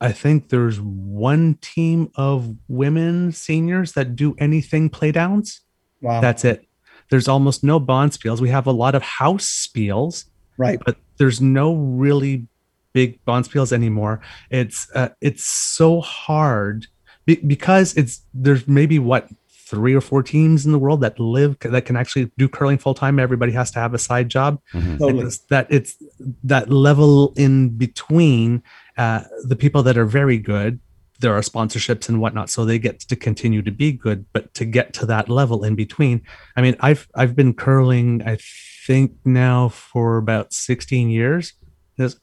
I 0.00 0.12
think 0.12 0.48
there's 0.48 0.80
one 0.80 1.58
team 1.60 2.10
of 2.14 2.54
women 2.68 3.32
seniors 3.32 3.92
that 3.92 4.14
do 4.14 4.34
anything 4.38 4.88
playdowns. 4.88 5.60
Wow. 6.00 6.20
That's 6.20 6.44
it. 6.44 6.66
There's 7.10 7.28
almost 7.28 7.64
no 7.64 7.80
bonspiels. 7.80 8.40
We 8.40 8.48
have 8.50 8.66
a 8.66 8.72
lot 8.72 8.94
of 8.94 9.02
house 9.02 9.46
spiels, 9.46 10.24
right? 10.56 10.80
But 10.84 10.96
there's 11.18 11.40
no 11.40 11.74
really 11.74 12.46
big 12.92 13.24
bonspiels 13.24 13.72
anymore. 13.72 14.20
It's 14.50 14.88
uh, 14.94 15.10
it's 15.20 15.44
so 15.44 16.00
hard 16.00 16.86
be- 17.24 17.36
because 17.36 17.94
it's 17.94 18.22
there's 18.34 18.66
maybe 18.66 18.98
what 18.98 19.28
three 19.66 19.94
or 19.94 20.00
four 20.00 20.22
teams 20.22 20.64
in 20.64 20.72
the 20.72 20.78
world 20.78 21.00
that 21.00 21.18
live 21.18 21.58
that 21.60 21.84
can 21.84 21.96
actually 21.96 22.30
do 22.38 22.48
curling 22.48 22.78
full 22.78 22.94
time. 22.94 23.18
Everybody 23.18 23.52
has 23.52 23.70
to 23.72 23.80
have 23.80 23.94
a 23.94 23.98
side 23.98 24.28
job. 24.28 24.60
Mm-hmm. 24.72 24.98
Totally. 24.98 25.26
It's 25.26 25.38
that 25.50 25.66
it's 25.70 25.96
that 26.44 26.70
level 26.70 27.32
in 27.36 27.70
between 27.76 28.62
uh, 28.96 29.22
the 29.42 29.56
people 29.56 29.82
that 29.82 29.98
are 29.98 30.06
very 30.06 30.38
good. 30.38 30.80
There 31.18 31.34
are 31.34 31.40
sponsorships 31.40 32.08
and 32.08 32.20
whatnot, 32.20 32.50
so 32.50 32.64
they 32.64 32.78
get 32.78 33.00
to 33.00 33.16
continue 33.16 33.62
to 33.62 33.70
be 33.70 33.90
good. 33.90 34.26
But 34.32 34.52
to 34.54 34.64
get 34.64 34.92
to 34.94 35.06
that 35.06 35.28
level 35.28 35.64
in 35.64 35.74
between, 35.74 36.22
I 36.56 36.62
mean, 36.62 36.76
I've 36.80 37.08
I've 37.14 37.34
been 37.34 37.54
curling, 37.54 38.22
I 38.22 38.38
think 38.86 39.12
now 39.24 39.68
for 39.68 40.16
about 40.16 40.52
16 40.52 41.10
years. 41.10 41.54
There's 41.96 42.20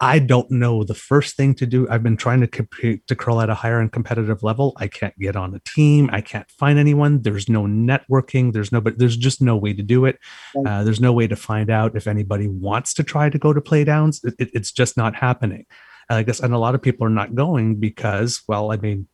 I 0.00 0.18
don't 0.18 0.50
know 0.50 0.84
the 0.84 0.94
first 0.94 1.36
thing 1.36 1.54
to 1.54 1.66
do. 1.66 1.88
I've 1.88 2.02
been 2.02 2.16
trying 2.16 2.40
to 2.40 2.46
compete 2.46 3.06
to 3.06 3.16
curl 3.16 3.40
at 3.40 3.50
a 3.50 3.54
higher 3.54 3.80
and 3.80 3.90
competitive 3.90 4.42
level. 4.42 4.74
I 4.76 4.88
can't 4.88 5.18
get 5.18 5.36
on 5.36 5.54
a 5.54 5.60
team. 5.60 6.10
I 6.12 6.20
can't 6.20 6.50
find 6.50 6.78
anyone. 6.78 7.22
There's 7.22 7.48
no 7.48 7.64
networking. 7.64 8.52
There's 8.52 8.72
no, 8.72 8.80
but 8.80 8.98
there's 8.98 9.16
just 9.16 9.40
no 9.40 9.56
way 9.56 9.72
to 9.72 9.82
do 9.82 10.04
it. 10.04 10.18
Uh, 10.66 10.84
there's 10.84 11.00
no 11.00 11.12
way 11.12 11.26
to 11.26 11.36
find 11.36 11.70
out 11.70 11.96
if 11.96 12.06
anybody 12.06 12.48
wants 12.48 12.94
to 12.94 13.02
try 13.02 13.30
to 13.30 13.38
go 13.38 13.52
to 13.52 13.60
playdowns. 13.60 14.24
It, 14.24 14.34
it, 14.38 14.50
it's 14.52 14.72
just 14.72 14.96
not 14.96 15.14
happening. 15.14 15.66
I 16.08 16.22
guess, 16.22 16.40
and 16.40 16.54
a 16.54 16.58
lot 16.58 16.74
of 16.74 16.82
people 16.82 17.06
are 17.06 17.10
not 17.10 17.34
going 17.34 17.76
because, 17.76 18.42
well, 18.46 18.70
I 18.70 18.76
mean, 18.76 19.08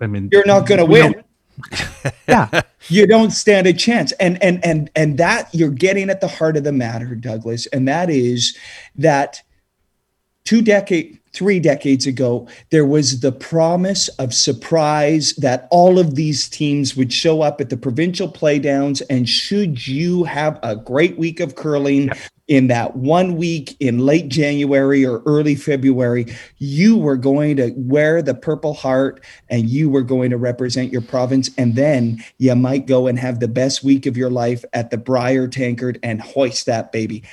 I 0.00 0.06
mean, 0.06 0.28
you're 0.30 0.46
not 0.46 0.66
going 0.66 0.78
to 0.78 0.86
win. 0.86 1.22
yeah 2.28 2.60
you 2.88 3.06
don't 3.06 3.30
stand 3.30 3.66
a 3.66 3.72
chance 3.72 4.12
and 4.12 4.40
and 4.42 4.62
and 4.64 4.90
and 4.94 5.16
that 5.16 5.48
you're 5.54 5.70
getting 5.70 6.10
at 6.10 6.20
the 6.20 6.28
heart 6.28 6.54
of 6.54 6.64
the 6.64 6.72
matter 6.72 7.14
douglas 7.14 7.66
and 7.68 7.88
that 7.88 8.10
is 8.10 8.54
that 8.94 9.42
two 10.46 10.62
decade 10.62 11.18
three 11.36 11.60
decades 11.60 12.06
ago 12.06 12.48
there 12.70 12.86
was 12.86 13.20
the 13.20 13.30
promise 13.30 14.08
of 14.18 14.32
surprise 14.32 15.34
that 15.34 15.68
all 15.70 15.98
of 15.98 16.14
these 16.14 16.48
teams 16.48 16.96
would 16.96 17.12
show 17.12 17.42
up 17.42 17.60
at 17.60 17.68
the 17.68 17.76
provincial 17.76 18.26
playdowns. 18.26 19.02
And 19.10 19.28
should 19.28 19.86
you 19.86 20.24
have 20.24 20.58
a 20.62 20.74
great 20.74 21.18
week 21.18 21.40
of 21.40 21.54
curling 21.54 22.10
in 22.48 22.68
that 22.68 22.96
one 22.96 23.36
week 23.36 23.76
in 23.80 23.98
late 23.98 24.28
January 24.28 25.04
or 25.04 25.20
early 25.26 25.56
February, 25.56 26.26
you 26.58 26.96
were 26.96 27.16
going 27.16 27.56
to 27.56 27.72
wear 27.76 28.22
the 28.22 28.34
Purple 28.34 28.72
Heart 28.72 29.22
and 29.50 29.68
you 29.68 29.90
were 29.90 30.02
going 30.02 30.30
to 30.30 30.38
represent 30.38 30.92
your 30.92 31.02
province. 31.02 31.50
And 31.58 31.74
then 31.74 32.24
you 32.38 32.54
might 32.54 32.86
go 32.86 33.08
and 33.08 33.18
have 33.18 33.40
the 33.40 33.48
best 33.48 33.82
week 33.82 34.06
of 34.06 34.16
your 34.16 34.30
life 34.30 34.64
at 34.72 34.90
the 34.90 34.96
Brier 34.96 35.48
Tankard 35.48 35.98
and 36.02 36.20
hoist 36.20 36.66
that 36.66 36.92
baby 36.92 37.24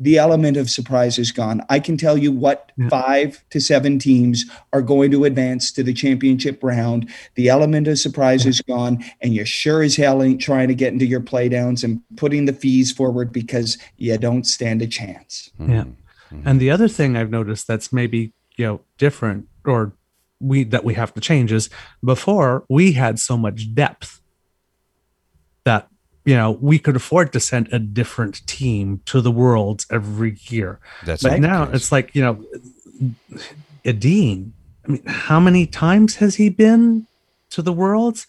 the 0.00 0.16
element 0.16 0.56
of 0.56 0.70
surprise 0.70 1.18
is 1.18 1.30
gone. 1.30 1.60
I 1.68 1.78
can 1.78 1.96
tell 1.98 2.16
you 2.16 2.32
what 2.32 2.72
yeah. 2.76 2.88
five 2.88 3.44
to 3.50 3.60
seven 3.60 3.98
teams 3.98 4.46
are 4.72 4.80
going 4.80 5.10
to 5.10 5.24
advance 5.24 5.70
to 5.72 5.82
the 5.82 5.92
championship 5.92 6.58
round. 6.62 7.08
The 7.34 7.50
element 7.50 7.86
of 7.86 7.98
surprise 7.98 8.44
yeah. 8.44 8.50
is 8.50 8.60
gone, 8.62 9.04
and 9.20 9.34
you 9.34 9.44
sure 9.44 9.82
as 9.82 9.96
hell 9.96 10.22
ain't 10.22 10.40
trying 10.40 10.68
to 10.68 10.74
get 10.74 10.94
into 10.94 11.06
your 11.06 11.20
playdowns 11.20 11.84
and 11.84 12.00
putting 12.16 12.46
the 12.46 12.54
fees 12.54 12.90
forward 12.90 13.30
because 13.30 13.76
you 13.98 14.16
don't 14.16 14.44
stand 14.44 14.80
a 14.80 14.86
chance. 14.86 15.50
Yeah. 15.60 15.84
Mm-hmm. 16.32 16.48
And 16.48 16.60
the 16.60 16.70
other 16.70 16.88
thing 16.88 17.16
I've 17.16 17.30
noticed 17.30 17.66
that's 17.66 17.92
maybe 17.92 18.32
you 18.56 18.64
know 18.64 18.80
different 18.98 19.48
or 19.64 19.92
we 20.40 20.64
that 20.64 20.84
we 20.84 20.94
have 20.94 21.12
to 21.14 21.20
change 21.20 21.52
is 21.52 21.68
before 22.02 22.64
we 22.68 22.92
had 22.92 23.18
so 23.18 23.36
much 23.36 23.74
depth 23.74 24.22
that 25.64 25.88
you 26.24 26.34
know, 26.34 26.52
we 26.52 26.78
could 26.78 26.96
afford 26.96 27.32
to 27.32 27.40
send 27.40 27.68
a 27.72 27.78
different 27.78 28.46
team 28.46 29.00
to 29.06 29.20
the 29.20 29.30
worlds 29.30 29.86
every 29.90 30.36
year. 30.42 30.78
That's 31.04 31.22
but 31.22 31.40
now 31.40 31.64
it's 31.64 31.90
like, 31.90 32.14
you 32.14 32.22
know, 32.22 32.44
Edin, 33.84 34.52
I 34.86 34.92
mean, 34.92 35.02
how 35.06 35.40
many 35.40 35.66
times 35.66 36.16
has 36.16 36.36
he 36.36 36.48
been 36.48 37.06
to 37.50 37.62
the 37.62 37.72
worlds? 37.72 38.26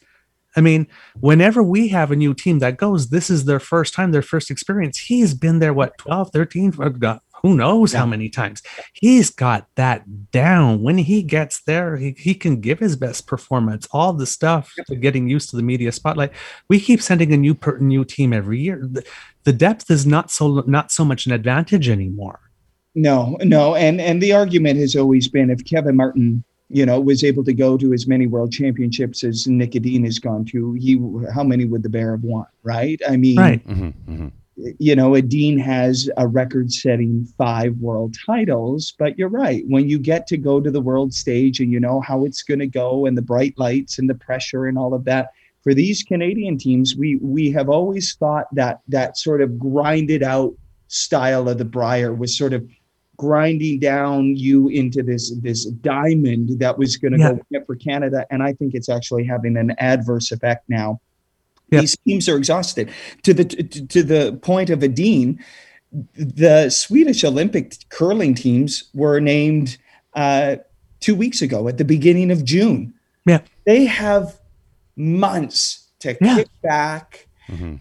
I 0.55 0.61
mean, 0.61 0.87
whenever 1.19 1.63
we 1.63 1.89
have 1.89 2.11
a 2.11 2.15
new 2.15 2.33
team 2.33 2.59
that 2.59 2.77
goes, 2.77 3.09
this 3.09 3.29
is 3.29 3.45
their 3.45 3.59
first 3.59 3.93
time, 3.93 4.11
their 4.11 4.21
first 4.21 4.51
experience. 4.51 4.97
He's 4.97 5.33
been 5.33 5.59
there, 5.59 5.73
what, 5.73 5.97
12, 5.97 6.31
13, 6.31 6.71
who 7.41 7.55
knows 7.55 7.93
yeah. 7.93 7.99
how 7.99 8.05
many 8.05 8.29
times? 8.29 8.61
He's 8.93 9.29
got 9.29 9.67
that 9.75 10.31
down. 10.31 10.81
When 10.81 10.97
he 10.97 11.23
gets 11.23 11.61
there 11.63 11.97
he, 11.97 12.15
he 12.17 12.33
can 12.33 12.61
give 12.61 12.79
his 12.79 12.95
best 12.95 13.27
performance 13.27 13.87
all 13.91 14.13
the 14.13 14.25
stuff 14.25 14.73
to 14.87 14.95
getting 14.95 15.27
used 15.27 15.49
to 15.49 15.55
the 15.55 15.63
media 15.63 15.91
spotlight. 15.91 16.31
We 16.69 16.79
keep 16.79 17.01
sending 17.01 17.33
a 17.33 17.37
new 17.37 17.55
per, 17.55 17.77
new 17.77 18.05
team 18.05 18.33
every 18.33 18.59
year. 18.59 18.79
The, 18.81 19.03
the 19.43 19.53
depth 19.53 19.89
is 19.89 20.05
not 20.05 20.29
so 20.31 20.63
not 20.67 20.91
so 20.91 21.03
much 21.03 21.25
an 21.25 21.31
advantage 21.31 21.89
anymore. 21.89 22.39
No 22.93 23.37
no 23.43 23.75
and 23.75 23.99
and 23.99 24.21
the 24.21 24.33
argument 24.33 24.79
has 24.79 24.95
always 24.95 25.27
been 25.29 25.49
if 25.49 25.63
kevin 25.63 25.95
martin 25.95 26.43
you 26.67 26.85
know 26.85 26.99
was 26.99 27.23
able 27.23 27.43
to 27.45 27.53
go 27.53 27.77
to 27.77 27.93
as 27.93 28.05
many 28.05 28.27
world 28.27 28.51
championships 28.51 29.23
as 29.23 29.47
nick 29.47 29.77
edin 29.77 30.03
has 30.03 30.19
gone 30.19 30.43
to 30.43 30.73
he 30.73 30.99
how 31.33 31.41
many 31.41 31.63
would 31.63 31.83
the 31.83 31.89
bear 31.89 32.11
have 32.11 32.23
won 32.23 32.45
right? 32.63 33.01
I 33.07 33.15
mean 33.15 33.39
right. 33.39 33.65
Mm-hmm, 33.65 34.11
mm-hmm 34.11 34.27
you 34.79 34.95
know, 34.95 35.15
Edin 35.15 35.57
has 35.59 36.09
a 36.17 36.27
record 36.27 36.71
setting 36.71 37.25
five 37.37 37.75
world 37.77 38.15
titles, 38.25 38.93
but 38.97 39.17
you're 39.17 39.29
right. 39.29 39.63
When 39.67 39.89
you 39.89 39.99
get 39.99 40.27
to 40.27 40.37
go 40.37 40.59
to 40.59 40.71
the 40.71 40.81
world 40.81 41.13
stage 41.13 41.59
and 41.59 41.71
you 41.71 41.79
know 41.79 42.01
how 42.01 42.25
it's 42.25 42.43
going 42.43 42.59
to 42.59 42.67
go 42.67 43.05
and 43.05 43.17
the 43.17 43.21
bright 43.21 43.53
lights 43.57 43.99
and 43.99 44.09
the 44.09 44.15
pressure 44.15 44.67
and 44.67 44.77
all 44.77 44.93
of 44.93 45.05
that, 45.05 45.31
for 45.63 45.73
these 45.73 46.03
Canadian 46.03 46.57
teams, 46.57 46.95
we 46.95 47.17
we 47.17 47.51
have 47.51 47.69
always 47.69 48.15
thought 48.15 48.47
that 48.53 48.79
that 48.87 49.17
sort 49.17 49.41
of 49.41 49.59
grinded 49.59 50.23
out 50.23 50.53
style 50.87 51.47
of 51.47 51.57
the 51.57 51.65
Brier 51.65 52.13
was 52.13 52.35
sort 52.35 52.53
of 52.53 52.67
grinding 53.17 53.79
down 53.79 54.35
you 54.35 54.69
into 54.69 55.03
this 55.03 55.31
this 55.41 55.65
diamond 55.65 56.59
that 56.59 56.77
was 56.77 56.97
going 56.97 57.13
to 57.13 57.19
yeah. 57.19 57.59
go 57.59 57.65
for 57.65 57.75
Canada, 57.75 58.25
and 58.31 58.41
I 58.41 58.53
think 58.53 58.73
it's 58.73 58.89
actually 58.89 59.23
having 59.25 59.55
an 59.55 59.75
adverse 59.77 60.31
effect 60.31 60.67
now 60.67 60.99
Yep. 61.71 61.81
These 61.81 61.97
teams 62.05 62.29
are 62.29 62.37
exhausted 62.37 62.91
to 63.23 63.33
the 63.33 63.45
to, 63.45 63.87
to 63.87 64.03
the 64.03 64.37
point 64.41 64.69
of 64.69 64.83
a 64.83 64.87
dean. 64.87 65.43
The 66.15 66.69
Swedish 66.69 67.23
Olympic 67.23 67.75
curling 67.89 68.33
teams 68.35 68.85
were 68.93 69.19
named 69.19 69.77
uh, 70.13 70.57
two 70.99 71.15
weeks 71.15 71.41
ago 71.41 71.67
at 71.67 71.77
the 71.77 71.85
beginning 71.85 72.31
of 72.31 72.45
June. 72.45 72.93
Yeah. 73.25 73.39
They 73.65 73.85
have 73.85 74.39
months 74.95 75.87
to 75.99 76.17
Yeah. 76.21 76.35
kick 76.37 76.47
back, 76.63 77.27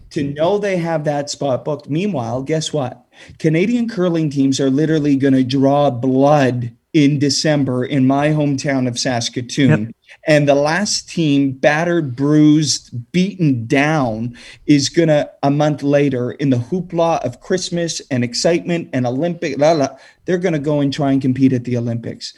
to 0.09 0.23
know 0.23 0.57
they 0.57 0.75
have 0.77 1.05
that 1.05 1.29
spot 1.29 1.63
booked. 1.63 1.89
Meanwhile, 1.89 2.43
guess 2.43 2.73
what? 2.73 3.05
Canadian 3.39 3.87
curling 3.87 4.29
teams 4.29 4.59
are 4.59 4.69
literally 4.69 5.15
going 5.15 5.33
to 5.33 5.45
draw 5.45 5.89
blood 5.89 6.71
in 6.93 7.19
December 7.19 7.85
in 7.85 8.05
my 8.05 8.29
hometown 8.29 8.87
of 8.87 8.99
Saskatoon. 8.99 9.93
And 10.25 10.47
the 10.47 10.55
last 10.55 11.09
team, 11.09 11.51
battered, 11.51 12.15
bruised, 12.15 13.11
beaten 13.11 13.65
down, 13.65 14.37
is 14.65 14.89
going 14.89 15.09
to, 15.09 15.29
a 15.43 15.51
month 15.51 15.83
later, 15.83 16.31
in 16.31 16.49
the 16.49 16.57
hoopla 16.57 17.23
of 17.25 17.41
Christmas 17.41 18.01
and 18.11 18.23
excitement 18.23 18.89
and 18.93 19.05
Olympic, 19.05 19.57
la, 19.57 19.71
la, 19.71 19.89
they're 20.25 20.37
going 20.37 20.53
to 20.53 20.59
go 20.59 20.79
and 20.79 20.93
try 20.93 21.11
and 21.11 21.21
compete 21.21 21.53
at 21.53 21.63
the 21.63 21.77
Olympics. 21.77 22.33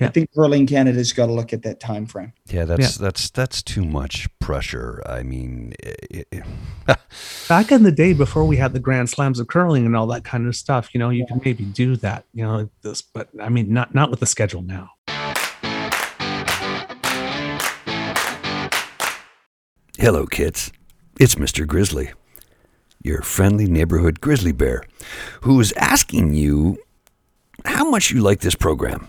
I 0.00 0.08
think 0.08 0.30
Curling 0.34 0.66
Canada's 0.66 1.12
got 1.12 1.26
to 1.26 1.32
look 1.32 1.52
at 1.52 1.62
that 1.62 1.78
time 1.78 2.06
frame. 2.06 2.32
Yeah, 2.46 2.64
that's 2.64 2.96
that's 2.96 3.30
that's 3.30 3.62
too 3.62 3.84
much 3.84 4.26
pressure. 4.38 5.02
I 5.04 5.22
mean, 5.22 5.74
it, 5.78 6.26
it, 6.30 6.44
Back 7.48 7.70
in 7.70 7.82
the 7.82 7.92
day, 7.92 8.14
before 8.14 8.44
we 8.44 8.56
had 8.56 8.72
the 8.72 8.80
Grand 8.80 9.10
Slams 9.10 9.38
of 9.38 9.46
curling 9.46 9.84
and 9.84 9.94
all 9.94 10.06
that 10.08 10.24
kind 10.24 10.46
of 10.46 10.56
stuff, 10.56 10.94
you 10.94 10.98
know, 10.98 11.10
you 11.10 11.26
can 11.26 11.40
maybe 11.44 11.64
do 11.64 11.96
that, 11.96 12.24
you 12.32 12.44
know, 12.44 12.68
this, 12.82 13.02
but 13.02 13.28
I 13.40 13.50
mean, 13.50 13.72
not 13.72 13.94
not 13.94 14.10
with 14.10 14.20
the 14.20 14.26
schedule 14.26 14.62
now. 14.62 14.90
Hello, 19.96 20.26
kids. 20.26 20.72
It's 21.20 21.36
Mr. 21.36 21.64
Grizzly, 21.64 22.10
your 23.04 23.22
friendly 23.22 23.66
neighborhood 23.66 24.20
grizzly 24.20 24.50
bear, 24.50 24.82
who 25.42 25.60
is 25.60 25.72
asking 25.76 26.34
you 26.34 26.78
how 27.64 27.88
much 27.88 28.10
you 28.10 28.20
like 28.20 28.40
this 28.40 28.56
program. 28.56 29.06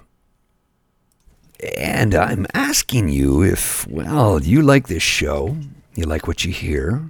And 1.76 2.14
I'm 2.14 2.46
asking 2.54 3.10
you 3.10 3.42
if, 3.42 3.88
well, 3.88 4.40
you 4.44 4.62
like 4.62 4.88
this 4.88 5.02
show, 5.02 5.58
you 5.96 6.06
like 6.06 6.28
what 6.28 6.46
you 6.46 6.54
hear, 6.54 7.10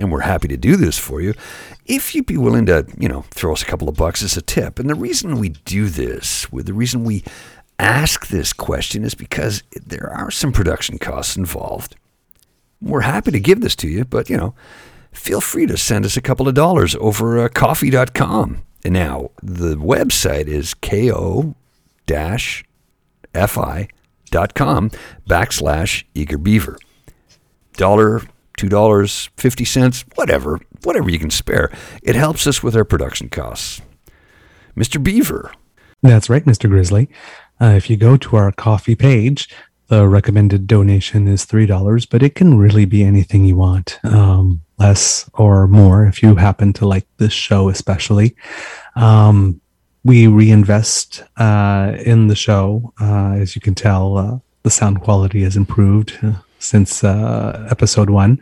and 0.00 0.10
we're 0.10 0.22
happy 0.22 0.48
to 0.48 0.56
do 0.56 0.74
this 0.74 0.98
for 0.98 1.20
you, 1.20 1.34
if 1.86 2.16
you'd 2.16 2.26
be 2.26 2.36
willing 2.36 2.66
to, 2.66 2.84
you 2.98 3.08
know, 3.08 3.26
throw 3.30 3.52
us 3.52 3.62
a 3.62 3.66
couple 3.66 3.88
of 3.88 3.94
bucks 3.94 4.24
as 4.24 4.36
a 4.36 4.42
tip. 4.42 4.80
And 4.80 4.90
the 4.90 4.96
reason 4.96 5.38
we 5.38 5.50
do 5.50 5.88
this, 5.88 6.50
with 6.50 6.66
the 6.66 6.74
reason 6.74 7.04
we 7.04 7.22
ask 7.78 8.26
this 8.26 8.52
question 8.52 9.04
is 9.04 9.14
because 9.14 9.62
there 9.86 10.10
are 10.10 10.32
some 10.32 10.50
production 10.50 10.98
costs 10.98 11.36
involved. 11.36 11.94
We're 12.84 13.00
happy 13.00 13.30
to 13.30 13.40
give 13.40 13.60
this 13.62 13.74
to 13.76 13.88
you, 13.88 14.04
but 14.04 14.28
you 14.28 14.36
know, 14.36 14.54
feel 15.10 15.40
free 15.40 15.66
to 15.66 15.76
send 15.76 16.04
us 16.04 16.16
a 16.16 16.20
couple 16.20 16.46
of 16.46 16.54
dollars 16.54 16.94
over 17.00 17.38
uh, 17.38 17.48
ko-fi.com. 17.48 18.62
And 18.84 18.92
now 18.92 19.30
the 19.42 19.76
website 19.76 20.46
is 20.46 20.74
ko 20.74 21.54
fi.com 23.32 24.90
backslash 25.28 26.04
eager 26.14 26.38
beaver. 26.38 26.78
Dollar, 27.76 28.22
two 28.56 28.68
dollars, 28.68 29.30
fifty 29.36 29.64
cents, 29.64 30.04
whatever, 30.14 30.60
whatever 30.82 31.10
you 31.10 31.18
can 31.18 31.30
spare. 31.30 31.72
It 32.02 32.14
helps 32.14 32.46
us 32.46 32.62
with 32.62 32.76
our 32.76 32.84
production 32.84 33.30
costs. 33.30 33.80
Mr. 34.76 35.02
Beaver, 35.02 35.52
That's 36.02 36.28
right, 36.28 36.44
Mr. 36.44 36.68
Grizzly. 36.68 37.08
Uh, 37.60 37.74
if 37.76 37.88
you 37.88 37.96
go 37.96 38.16
to 38.16 38.36
our 38.36 38.50
Ko-fi 38.52 38.94
page, 38.96 39.48
the 39.88 40.08
recommended 40.08 40.66
donation 40.66 41.28
is 41.28 41.44
$3, 41.44 42.08
but 42.08 42.22
it 42.22 42.34
can 42.34 42.56
really 42.56 42.84
be 42.84 43.04
anything 43.04 43.44
you 43.44 43.56
want, 43.56 43.98
um, 44.04 44.62
less 44.78 45.28
or 45.34 45.66
more 45.66 46.06
if 46.06 46.22
you 46.22 46.34
happen 46.36 46.72
to 46.74 46.86
like 46.86 47.06
this 47.18 47.32
show, 47.32 47.68
especially. 47.68 48.34
Um, 48.96 49.60
we 50.04 50.26
reinvest 50.26 51.22
uh, 51.36 51.96
in 52.04 52.28
the 52.28 52.36
show. 52.36 52.92
Uh, 53.00 53.32
as 53.32 53.54
you 53.54 53.60
can 53.60 53.74
tell, 53.74 54.18
uh, 54.18 54.38
the 54.62 54.70
sound 54.70 55.00
quality 55.00 55.42
has 55.42 55.56
improved 55.56 56.18
since 56.64 57.04
uh, 57.04 57.66
episode 57.70 58.10
one, 58.10 58.40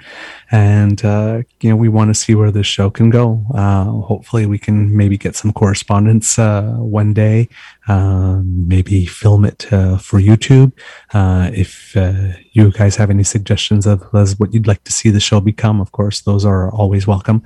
and 0.51 1.05
uh, 1.05 1.43
you 1.61 1.71
know 1.71 1.77
we 1.77 1.89
want 1.89 2.09
to 2.11 2.15
see 2.15 2.35
where 2.35 2.51
this 2.51 2.67
show 2.67 2.89
can 2.91 3.11
go. 3.11 3.45
Uh, 3.55 3.85
hopefully, 3.85 4.47
we 4.47 4.59
can 4.59 4.97
maybe 4.97 5.19
get 5.19 5.37
some 5.37 5.53
correspondence 5.53 6.39
uh, 6.39 6.75
one 6.79 7.13
day. 7.13 7.49
Um, 7.89 8.69
maybe 8.69 9.07
film 9.07 9.45
it 9.45 9.73
uh, 9.73 9.99
for 9.99 10.21
YouTube. 10.21 10.73
Uh, 11.13 11.51
if 11.53 11.97
uh, 11.97 12.33
you 12.53 12.71
guys 12.71 12.97
have 12.97 13.11
any 13.11 13.25
suggestions 13.25 13.87
of 13.87 14.03
what 14.39 14.55
you'd 14.55 14.69
like 14.69 14.85
to 14.85 14.93
see 14.93 15.11
the 15.11 15.21
show 15.21 15.41
become, 15.41 15.81
of 15.81 15.93
course, 15.93 16.21
those 16.21 16.45
are 16.45 16.71
always 16.71 17.07
welcome 17.07 17.43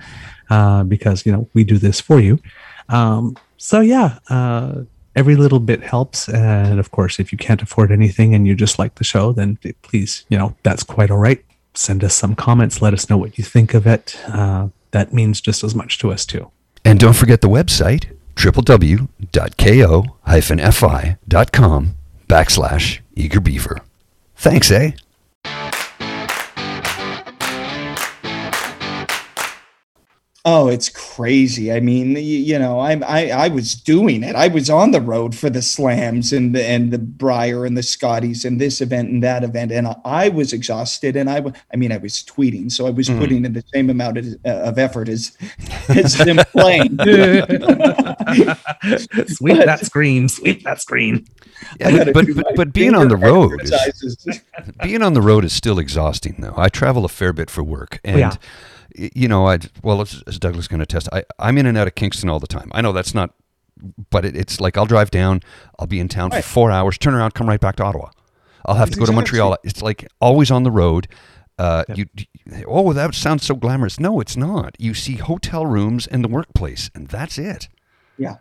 uh, 0.50 0.84
because 0.84 1.24
you 1.26 1.32
know 1.32 1.48
we 1.54 1.64
do 1.64 1.78
this 1.78 2.00
for 2.00 2.20
you. 2.20 2.38
Um, 2.88 3.36
so 3.56 3.80
yeah, 3.80 4.18
uh, 4.28 4.82
every 5.16 5.34
little 5.34 5.58
bit 5.58 5.82
helps. 5.82 6.28
And 6.28 6.78
of 6.78 6.92
course, 6.92 7.18
if 7.18 7.32
you 7.32 7.38
can't 7.38 7.62
afford 7.62 7.90
anything 7.90 8.34
and 8.34 8.46
you 8.46 8.54
just 8.54 8.78
like 8.78 8.94
the 8.96 9.04
show, 9.04 9.32
then 9.32 9.58
please, 9.82 10.24
you 10.28 10.38
know, 10.38 10.54
that's 10.62 10.84
quite 10.84 11.10
all 11.10 11.18
right. 11.18 11.42
Send 11.74 12.04
us 12.04 12.14
some 12.14 12.36
comments. 12.36 12.80
Let 12.80 12.94
us 12.94 13.10
know 13.10 13.16
what 13.16 13.36
you 13.38 13.44
think 13.44 13.74
of 13.74 13.86
it. 13.86 14.16
Uh, 14.28 14.68
that 14.92 15.12
means 15.12 15.40
just 15.40 15.64
as 15.64 15.74
much 15.74 15.98
to 15.98 16.12
us 16.12 16.24
too. 16.24 16.50
And 16.84 17.00
don't 17.00 17.16
forget 17.16 17.40
the 17.40 17.48
website, 17.48 18.16
www.ko-fi.com 18.36 19.08
backslash 22.28 22.98
eager 23.14 23.40
beaver. 23.40 23.80
Thanks, 24.36 24.70
eh? 24.70 24.92
Oh, 30.48 30.68
it's 30.68 30.88
crazy. 30.88 31.72
I 31.72 31.80
mean, 31.80 32.14
y- 32.14 32.20
you 32.20 32.56
know, 32.56 32.78
I, 32.78 32.92
I 33.04 33.30
I 33.30 33.48
was 33.48 33.74
doing 33.74 34.22
it. 34.22 34.36
I 34.36 34.46
was 34.46 34.70
on 34.70 34.92
the 34.92 35.00
road 35.00 35.34
for 35.34 35.50
the 35.50 35.60
slams 35.60 36.32
and 36.32 36.54
the 36.54 36.64
and 36.64 36.92
the 36.92 36.98
Brier 36.98 37.64
and 37.66 37.76
the 37.76 37.82
Scotties 37.82 38.44
and 38.44 38.60
this 38.60 38.80
event 38.80 39.08
and 39.10 39.24
that 39.24 39.42
event, 39.42 39.72
and 39.72 39.88
I, 39.88 39.96
I 40.04 40.28
was 40.28 40.52
exhausted. 40.52 41.16
And 41.16 41.28
I, 41.28 41.40
w- 41.40 41.54
I 41.74 41.76
mean, 41.76 41.90
I 41.90 41.96
was 41.96 42.22
tweeting, 42.22 42.70
so 42.70 42.86
I 42.86 42.90
was 42.90 43.08
putting 43.08 43.44
in 43.44 43.54
the 43.54 43.64
same 43.74 43.90
amount 43.90 44.18
of, 44.18 44.26
uh, 44.44 44.48
of 44.70 44.78
effort 44.78 45.08
as 45.08 45.36
as 45.88 46.16
them 46.16 46.36
playing. 46.52 46.96
Sweep 49.26 49.64
that 49.64 49.80
screen. 49.82 50.28
Sweep 50.28 50.62
that 50.64 50.80
screen. 50.80 51.26
Yeah, 51.80 52.04
but, 52.12 52.26
but, 52.34 52.46
but 52.54 52.72
being 52.74 52.94
on 52.94 53.08
the 53.08 53.16
road 53.16 53.62
is, 53.62 54.34
being 54.82 55.02
on 55.02 55.14
the 55.14 55.22
road 55.22 55.42
is 55.42 55.54
still 55.54 55.78
exhausting 55.78 56.36
though 56.38 56.52
i 56.56 56.68
travel 56.68 57.06
a 57.06 57.08
fair 57.08 57.32
bit 57.32 57.48
for 57.50 57.64
work 57.64 57.98
and 58.04 58.18
Yeah. 58.18 58.34
You 59.14 59.28
know 59.28 59.46
i 59.48 59.58
well 59.82 60.00
as, 60.00 60.22
as 60.26 60.38
douglas 60.38 60.68
can 60.68 60.80
attest 60.80 61.08
I, 61.12 61.24
i'm 61.38 61.58
in 61.58 61.66
and 61.66 61.76
out 61.76 61.86
of 61.86 61.94
kingston 61.94 62.28
all 62.28 62.40
the 62.40 62.46
time 62.46 62.70
i 62.72 62.80
know 62.80 62.92
that's 62.92 63.14
not 63.14 63.34
but 64.10 64.24
it, 64.24 64.36
it's 64.36 64.60
like 64.60 64.76
i'll 64.78 64.86
drive 64.86 65.10
down 65.10 65.40
i'll 65.78 65.86
be 65.86 66.00
in 66.00 66.08
town 66.08 66.30
Right. 66.30 66.42
for 66.44 66.48
four 66.50 66.70
hours 66.70 66.96
turn 66.98 67.14
around 67.14 67.34
come 67.34 67.48
right 67.48 67.60
back 67.60 67.76
to 67.76 67.84
ottawa 67.84 68.10
i'll 68.64 68.74
have 68.76 68.90
to 68.90 68.98
go 68.98 69.06
to 69.06 69.12
montreal 69.12 69.56
it's 69.64 69.82
like 69.82 70.06
always 70.20 70.50
on 70.50 70.62
the 70.62 70.70
road 70.70 71.08
uh, 71.58 71.84
you, 71.94 72.04
oh 72.66 72.92
that 72.92 73.14
sounds 73.14 73.46
so 73.46 73.54
glamorous 73.54 73.98
no 73.98 74.20
it's 74.20 74.36
not 74.36 74.74
you 74.78 74.92
see 74.92 75.14
hotel 75.16 75.64
rooms 75.64 76.06
and 76.06 76.22
the 76.22 76.28
workplace 76.28 76.90
and 76.94 77.08
that's 77.08 77.38
it 77.38 77.68
Yeah. 78.18 78.36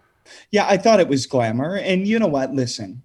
Yeah, 0.52 0.65
I 0.68 0.78
thought 0.78 1.00
it 1.00 1.08
was 1.08 1.28
glamour. 1.28 1.76
And 1.78 2.08
you 2.08 2.18
know 2.18 2.26
what? 2.28 2.52
Listen, 2.52 3.04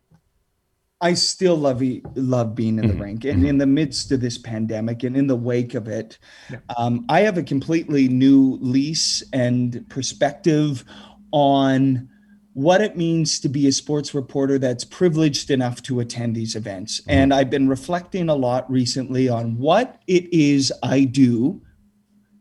I 1.03 1.15
still 1.15 1.57
love 1.57 1.83
love 2.15 2.55
being 2.55 2.79
in 2.79 2.87
the 2.87 2.95
Mhm, 2.95 3.01
rink. 3.01 3.25
And 3.25 3.43
mhm. 3.43 3.49
in 3.49 3.59
the 3.59 3.67
midst 3.67 4.13
of 4.13 4.21
this 4.21 4.37
pandemic 4.37 5.03
and 5.03 5.17
in 5.17 5.27
the 5.27 5.37
wake 5.37 5.75
of 5.75 5.89
it, 5.89 6.19
Yeah. 6.51 6.59
um, 6.77 7.07
I 7.09 7.21
have 7.21 7.39
a 7.39 7.43
completely 7.43 8.07
new 8.09 8.59
lease 8.61 9.23
and 9.33 9.85
perspective 9.89 10.85
on 11.33 12.09
what 12.53 12.81
it 12.83 12.97
means 12.97 13.39
to 13.41 13.49
be 13.49 13.67
a 13.69 13.73
sports 13.73 14.13
reporter 14.13 14.59
that's 14.59 14.85
privileged 14.85 15.51
enough 15.51 15.83
to 15.85 16.01
attend 16.01 16.35
these 16.35 16.55
events. 16.57 17.01
And 17.09 17.33
I've 17.33 17.49
been 17.49 17.69
reflecting 17.69 18.29
a 18.29 18.35
lot 18.35 18.71
recently 18.71 19.29
on 19.29 19.57
what 19.57 20.03
it 20.07 20.31
is 20.35 20.73
I 20.83 21.05
do. 21.05 21.63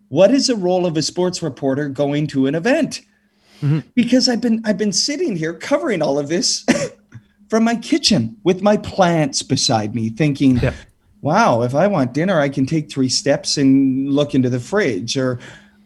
What 0.10 0.32
is 0.32 0.48
the 0.48 0.56
role 0.56 0.86
of 0.88 0.98
a 0.98 1.02
sports 1.04 1.42
reporter 1.42 1.88
going 1.88 2.28
to 2.28 2.48
an 2.48 2.56
event? 2.56 3.02
because 3.94 4.30
I've 4.30 4.40
been 4.40 4.62
I've 4.64 4.78
been 4.78 4.94
sitting 4.94 5.36
here 5.36 5.54
covering 5.54 6.02
all 6.02 6.18
of 6.18 6.30
this 6.30 6.66
from 7.50 7.64
my 7.64 7.76
kitchen 7.76 8.38
with 8.44 8.62
my 8.62 8.78
plants 8.78 9.44
beside 9.44 9.96
me, 9.96 10.10
thinking, 10.10 10.58
Yeah. 10.58 10.74
"Wow, 11.22 11.62
if 11.64 11.76
I 11.76 11.88
want 11.88 12.14
dinner, 12.14 12.40
I 12.40 12.50
can 12.50 12.66
take 12.66 12.90
three 12.92 13.10
steps 13.10 13.58
and 13.58 14.12
look 14.12 14.34
into 14.34 14.50
the 14.50 14.60
fridge, 14.60 15.18
or 15.18 15.40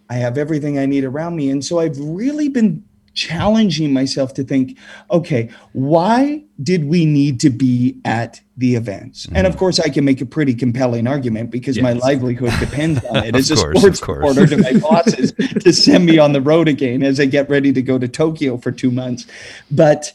I 0.10 0.16
have 0.16 0.38
everything 0.38 0.78
I 0.78 0.86
need 0.86 1.04
around 1.04 1.36
me." 1.36 1.50
And 1.50 1.64
so 1.64 1.80
I've 1.80 1.98
really 2.00 2.50
been 2.50 2.84
challenging 3.14 3.94
myself 3.94 4.34
to 4.34 4.44
think, 4.44 4.78
okay, 5.12 5.50
why 5.74 6.44
did 6.62 6.86
we 6.86 7.06
need 7.06 7.40
to 7.42 7.50
be 7.50 7.98
at 8.06 8.42
the 8.58 8.76
events? 8.76 9.28
And 9.34 9.46
of 9.46 9.54
mm-hmm. 9.54 9.60
course, 9.60 9.80
I 9.80 9.90
can 9.90 10.04
make 10.04 10.22
a 10.22 10.26
pretty 10.26 10.54
compelling 10.54 11.08
argument 11.08 11.52
because 11.52 11.80
my 11.80 11.94
livelihood 11.94 12.54
depends 12.60 13.04
on 13.06 13.18
it 13.24 13.30
Of 13.36 13.36
as 13.36 13.52
a 13.52 13.56
course, 13.56 13.84
of 13.84 13.96
sports 13.98 14.08
reporter 14.08 14.48
to 14.48 14.58
my 14.58 14.74
bosses 14.80 15.32
to 15.32 15.74
send 15.74 16.06
me 16.06 16.18
on 16.18 16.34
the 16.34 16.42
road 16.42 16.68
again 16.68 17.04
as 17.04 17.20
I 17.20 17.26
get 17.26 17.50
ready 17.50 17.72
to 17.74 17.82
go 17.82 17.98
to 17.98 18.08
Tokyo 18.08 18.58
for 18.58 18.72
two 18.72 18.92
months. 18.92 19.28
But 19.70 20.12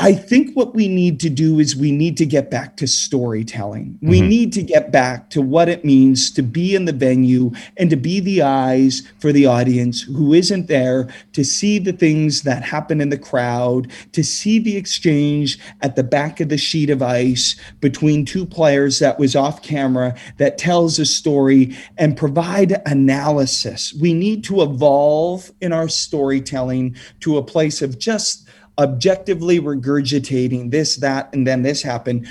I 0.00 0.12
think 0.12 0.54
what 0.54 0.76
we 0.76 0.86
need 0.86 1.18
to 1.20 1.28
do 1.28 1.58
is 1.58 1.74
we 1.74 1.90
need 1.90 2.16
to 2.18 2.26
get 2.26 2.52
back 2.52 2.76
to 2.76 2.86
storytelling. 2.86 3.98
We 4.00 4.20
Mhm. 4.20 4.28
need 4.28 4.52
to 4.52 4.62
get 4.62 4.92
back 4.92 5.28
to 5.30 5.42
what 5.42 5.68
it 5.68 5.84
means 5.84 6.30
to 6.32 6.42
be 6.42 6.76
in 6.76 6.84
the 6.84 6.92
venue 6.92 7.50
and 7.76 7.90
to 7.90 7.96
be 7.96 8.20
the 8.20 8.42
eyes 8.42 9.02
for 9.18 9.32
the 9.32 9.46
audience 9.46 10.02
who 10.02 10.32
isn't 10.34 10.68
there 10.68 11.08
to 11.32 11.44
see 11.44 11.80
the 11.80 11.92
things 11.92 12.42
that 12.42 12.62
happen 12.62 13.00
in 13.00 13.08
the 13.08 13.18
crowd, 13.18 13.88
to 14.12 14.22
see 14.22 14.60
the 14.60 14.76
exchange 14.76 15.58
at 15.82 15.96
the 15.96 16.04
back 16.04 16.38
of 16.38 16.48
the 16.48 16.58
sheet 16.58 16.90
of 16.90 17.02
ice 17.02 17.56
between 17.80 18.24
two 18.24 18.46
players 18.46 19.00
that 19.00 19.18
was 19.18 19.34
off 19.34 19.62
camera 19.62 20.14
that 20.36 20.58
tells 20.58 21.00
a 21.00 21.04
story 21.04 21.70
and 21.96 22.16
provide 22.16 22.80
analysis. 22.86 23.92
We 24.00 24.14
need 24.14 24.44
to 24.44 24.62
evolve 24.62 25.50
in 25.60 25.72
our 25.72 25.88
storytelling 25.88 26.94
to 27.20 27.36
a 27.36 27.42
place 27.42 27.82
of 27.82 27.98
just 27.98 28.44
objectively 28.78 29.60
regurgitating 29.60 30.70
this, 30.70 30.96
that, 30.96 31.28
and 31.34 31.46
then 31.46 31.62
this 31.62 31.82
happened, 31.82 32.26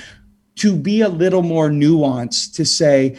to 0.55 0.75
be 0.75 1.01
a 1.01 1.10
little 1.10 1.43
more 1.43 1.69
nuanced, 1.69 2.53
to 2.55 2.65
say, 2.65 3.15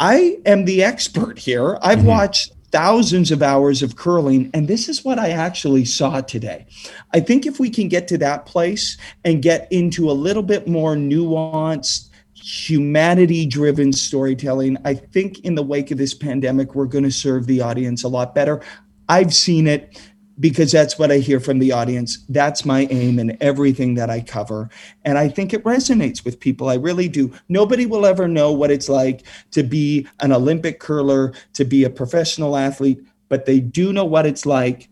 I 0.00 0.38
am 0.46 0.64
the 0.64 0.82
expert 0.82 1.38
here. 1.38 1.78
I've 1.82 2.00
Mhm. 2.00 2.06
watched 2.06 2.52
thousands 2.72 3.30
of 3.30 3.42
hours 3.42 3.82
of 3.82 3.94
curling, 3.96 4.50
and 4.54 4.66
this 4.66 4.88
is 4.88 5.04
what 5.04 5.18
I 5.18 5.28
actually 5.28 5.84
saw 5.84 6.22
today. 6.22 6.64
I 7.12 7.20
think 7.20 7.44
if 7.46 7.60
we 7.60 7.68
can 7.68 7.88
get 7.88 8.08
to 8.08 8.18
that 8.18 8.46
place 8.46 8.96
and 9.24 9.42
get 9.42 9.68
into 9.70 10.10
a 10.10 10.12
little 10.12 10.42
bit 10.42 10.66
more 10.66 10.96
nuanced, 10.96 12.08
humanity 12.34 13.46
driven 13.46 13.92
storytelling, 13.92 14.78
I 14.84 14.94
think 14.94 15.40
in 15.40 15.54
the 15.54 15.62
wake 15.62 15.90
of 15.90 15.98
this 15.98 16.14
pandemic, 16.14 16.74
we're 16.74 16.86
going 16.86 17.04
to 17.04 17.12
serve 17.12 17.46
the 17.46 17.60
audience 17.60 18.02
a 18.02 18.08
lot 18.08 18.34
better. 18.34 18.60
I've 19.08 19.34
seen 19.34 19.66
it 19.66 20.00
because 20.42 20.72
that's 20.72 20.98
what 20.98 21.12
I 21.12 21.18
hear 21.18 21.38
from 21.38 21.60
the 21.60 21.70
audience. 21.70 22.18
That's 22.28 22.64
my 22.64 22.88
aim 22.90 23.20
in 23.20 23.38
everything 23.40 23.94
that 23.94 24.10
I 24.10 24.20
cover. 24.20 24.68
And 25.04 25.16
I 25.16 25.28
think 25.28 25.54
it 25.54 25.62
resonates 25.62 26.24
with 26.24 26.40
people. 26.40 26.68
I 26.68 26.74
really 26.74 27.08
do. 27.08 27.32
Nobody 27.48 27.86
will 27.86 28.04
ever 28.04 28.26
know 28.26 28.50
what 28.50 28.72
it's 28.72 28.88
like 28.88 29.22
to 29.52 29.62
be 29.62 30.06
an 30.18 30.32
Olympic 30.32 30.80
curler, 30.80 31.32
to 31.54 31.64
be 31.64 31.84
a 31.84 31.90
professional 31.90 32.56
athlete, 32.56 33.00
but 33.28 33.46
they 33.46 33.60
do 33.60 33.92
know 33.92 34.04
what 34.04 34.26
it's 34.26 34.44
like 34.44 34.88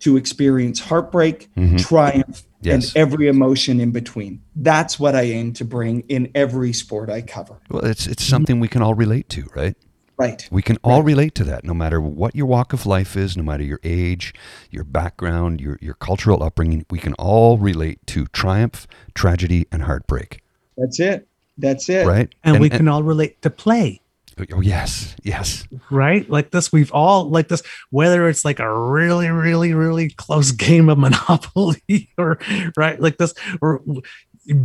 to 0.00 0.16
experience 0.16 0.80
heartbreak, 0.80 1.48
Mhm. 1.56 1.78
triumph, 1.78 2.42
Yes. 2.62 2.86
and 2.86 2.96
every 2.96 3.28
emotion 3.28 3.80
in 3.80 3.90
between. 3.90 4.40
That's 4.56 4.98
what 4.98 5.14
I 5.14 5.22
aim 5.24 5.52
to 5.54 5.66
bring 5.66 6.00
in 6.08 6.30
every 6.34 6.72
sport 6.72 7.10
I 7.10 7.20
cover. 7.20 7.56
Well, 7.70 7.84
it's 7.84 8.06
it's 8.06 8.24
something 8.24 8.58
we 8.58 8.68
can 8.68 8.80
all 8.80 8.94
relate 8.94 9.28
to, 9.30 9.44
right? 9.54 9.76
Right. 10.16 10.48
We 10.50 10.62
can 10.62 10.76
all 10.84 11.02
relate 11.02 11.34
to 11.36 11.44
that, 11.44 11.64
no 11.64 11.74
matter 11.74 12.00
what 12.00 12.36
your 12.36 12.46
walk 12.46 12.72
of 12.72 12.86
life 12.86 13.16
is, 13.16 13.36
no 13.36 13.42
matter 13.42 13.64
your 13.64 13.80
age, 13.82 14.32
your 14.70 14.84
background, 14.84 15.60
your 15.60 15.76
your 15.80 15.94
cultural 15.94 16.42
upbringing. 16.42 16.86
We 16.88 16.98
can 16.98 17.14
all 17.14 17.58
relate 17.58 18.06
to 18.08 18.26
triumph, 18.26 18.86
tragedy, 19.14 19.66
and 19.72 19.82
heartbreak, 19.82 20.42
That's 20.76 21.00
it. 21.00 21.26
That's 21.58 21.88
it. 21.88 22.06
right? 22.06 22.32
And, 22.42 22.60
we 22.60 22.68
can 22.68 22.88
all 22.88 23.02
relate 23.02 23.40
to 23.42 23.50
play. 23.50 24.00
Oh, 24.38 24.44
oh 24.54 24.60
yes, 24.60 25.14
yes. 25.22 25.66
right? 25.90 26.28
Like 26.28 26.50
this, 26.50 26.72
we've 26.72 26.92
all 26.92 27.28
like 27.28 27.48
this, 27.48 27.62
whether 27.90 28.28
it's 28.28 28.44
like 28.44 28.58
a 28.58 28.72
really, 28.72 29.28
really, 29.30 29.74
really 29.74 30.10
close 30.10 30.50
game 30.52 30.88
of 30.88 30.98
Monopoly 30.98 32.10
or 32.18 32.38
right, 32.76 33.00
like 33.00 33.18
this, 33.18 33.34
or 33.60 33.82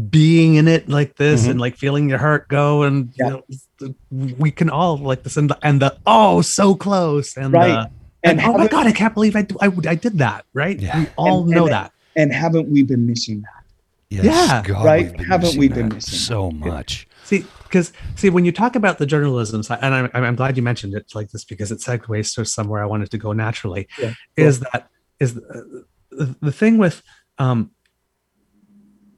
being 0.09 0.55
in 0.55 0.67
it 0.67 0.89
like 0.89 1.15
this 1.15 1.45
Mhm. 1.45 1.51
and 1.51 1.59
like 1.61 1.77
feeling 1.77 2.09
your 2.09 2.17
heart 2.17 2.47
go, 2.47 2.83
and 2.83 3.11
Yeah. 3.17 3.37
you 3.79 3.95
know, 4.19 4.33
we 4.37 4.51
can 4.51 4.69
all 4.69 4.97
like 4.97 5.23
this, 5.23 5.37
and 5.37 5.49
the 5.49 5.57
and 5.61 5.81
the 5.81 5.97
oh, 6.05 6.41
so 6.41 6.75
close, 6.75 7.37
and 7.37 7.53
Right. 7.53 7.67
the, 7.69 7.89
and, 8.23 8.39
And 8.41 8.49
oh 8.49 8.57
my 8.57 8.67
god, 8.67 8.85
I 8.87 8.91
can't 8.91 9.13
believe 9.13 9.35
I 9.35 9.43
do, 9.43 9.55
I, 9.61 9.71
I 9.87 9.95
did 9.95 10.17
that, 10.17 10.43
right? 10.53 10.77
Yeah. 10.79 10.99
We 11.01 11.07
all 11.15 11.41
And- 11.43 11.51
know 11.51 11.63
and- 11.65 11.73
that. 11.73 11.91
And 12.15 12.33
haven't 12.33 12.67
we 12.69 12.83
been 12.83 13.05
missing 13.07 13.41
that? 13.41 13.63
Yes, 14.09 14.25
Yeah, 14.25 14.63
God, 14.65 14.83
right? 14.85 15.17
we've 15.17 15.27
haven't 15.27 15.57
we 15.57 15.69
been 15.69 15.87
missing 15.89 16.17
so 16.17 16.51
much? 16.51 17.07
See, 17.23 17.45
because 17.63 17.93
see, 18.15 18.29
when 18.31 18.43
you 18.43 18.51
talk 18.51 18.75
about 18.75 18.97
the 18.97 19.05
journalism 19.05 19.61
side, 19.63 19.79
and 19.83 19.93
I'm, 19.93 20.09
I'm 20.13 20.35
glad 20.35 20.57
you 20.57 20.63
mentioned 20.63 20.95
it 20.95 21.05
like 21.13 21.29
this 21.29 21.45
because 21.45 21.71
it 21.71 21.77
segues 21.79 22.33
to 22.35 22.43
somewhere 22.43 22.81
I 22.83 22.87
wanted 22.87 23.11
to 23.11 23.17
go 23.19 23.31
naturally. 23.31 23.87
Yeah, 23.99 24.13
Is 24.35 24.59
that 24.61 24.89
is 25.19 25.35
the, 25.35 25.85
the, 26.11 26.35
the 26.41 26.51
thing 26.51 26.77
with 26.79 27.03
um, 27.37 27.69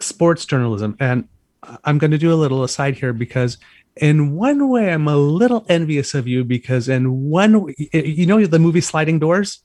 sports 0.01 0.45
journalism, 0.45 0.95
and 0.99 1.27
I'm 1.83 1.97
going 1.97 2.11
to 2.11 2.17
do 2.17 2.33
a 2.33 2.35
little 2.35 2.63
aside 2.63 2.95
here 2.95 3.13
because 3.13 3.57
in 3.97 4.35
one 4.35 4.69
way 4.69 4.91
I'm 4.91 5.07
a 5.07 5.17
little 5.17 5.65
envious 5.69 6.13
of 6.13 6.27
you 6.27 6.43
because 6.43 6.89
in 6.89 7.29
one, 7.29 7.73
you 7.91 8.25
know, 8.25 8.43
the 8.45 8.59
movie 8.59 8.81
Sliding 8.81 9.19
Doors. 9.19 9.63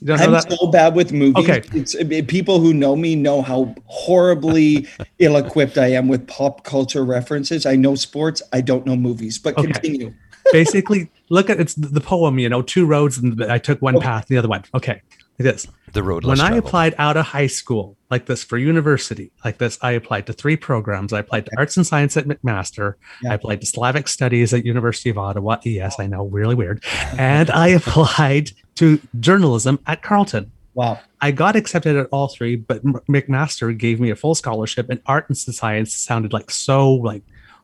You 0.00 0.06
don't 0.06 0.18
know 0.18 0.24
I'm 0.26 0.32
that? 0.32 0.50
so 0.50 0.70
bad 0.70 0.94
with 0.94 1.12
movies. 1.12 1.44
Okay. 1.48 1.62
It's 1.74 1.94
it- 1.94 2.28
people 2.28 2.58
who 2.60 2.72
know 2.72 2.96
me 2.96 3.14
know 3.16 3.42
how 3.42 3.74
horribly 3.84 4.88
ill-equipped 5.18 5.76
I 5.76 5.88
am 5.88 6.08
with 6.08 6.26
pop 6.26 6.64
culture 6.64 7.04
references. 7.04 7.66
I 7.66 7.76
know 7.76 7.94
sports, 7.96 8.40
I 8.52 8.62
don't 8.62 8.86
know 8.86 8.96
movies. 8.96 9.38
But 9.38 9.58
Okay. 9.58 9.70
continue. 9.72 10.14
Basically, 10.52 11.10
look 11.28 11.50
at 11.50 11.60
it's 11.60 11.74
the 11.74 12.00
poem. 12.00 12.38
You 12.38 12.48
know, 12.48 12.62
two 12.62 12.86
roads, 12.86 13.18
and 13.18 13.44
I 13.44 13.58
took 13.58 13.82
one 13.82 13.96
Okay. 13.96 14.06
path, 14.06 14.26
the 14.28 14.38
other 14.38 14.48
one. 14.48 14.64
Okay, 14.74 15.02
it 15.40 15.46
is. 15.46 15.66
The 15.92 16.02
road 16.02 16.24
when 16.24 16.38
less 16.38 16.52
I 16.52 16.56
applied 16.56 16.94
out 16.98 17.16
of 17.16 17.26
high 17.26 17.48
school, 17.48 17.96
like 18.10 18.26
this 18.26 18.44
for 18.44 18.58
university, 18.58 19.32
like 19.44 19.58
this, 19.58 19.78
I 19.82 19.92
applied 19.92 20.26
to 20.26 20.32
three 20.32 20.56
programs. 20.56 21.12
I 21.12 21.20
applied 21.20 21.46
to 21.46 21.52
arts 21.56 21.76
and 21.76 21.86
science 21.86 22.16
at 22.16 22.26
McMaster. 22.26 22.94
Yeah. 23.22 23.32
I 23.32 23.34
applied 23.34 23.60
to 23.62 23.66
Slavic 23.66 24.06
studies 24.06 24.54
at 24.54 24.64
University 24.64 25.10
of 25.10 25.18
Ottawa. 25.18 25.56
Yes, 25.64 25.98
I 25.98 26.06
know, 26.06 26.26
really 26.26 26.54
weird. 26.54 26.84
And 27.18 27.50
I 27.50 27.68
applied 27.68 28.52
to 28.76 29.00
journalism 29.18 29.80
at 29.86 30.02
Carleton. 30.02 30.52
Wow. 30.74 31.00
I 31.20 31.32
got 31.32 31.56
accepted 31.56 31.96
at 31.96 32.06
all 32.12 32.28
three, 32.28 32.56
but 32.56 32.84
McMaster 32.84 33.76
gave 33.76 34.00
me 34.00 34.10
a 34.10 34.16
full 34.16 34.34
scholarship, 34.34 34.88
and 34.88 35.00
art 35.06 35.28
and 35.28 35.36
science 35.36 35.94
sounded 35.94 36.32
like 36.32 36.50
so 36.50 36.92
like 36.94 37.22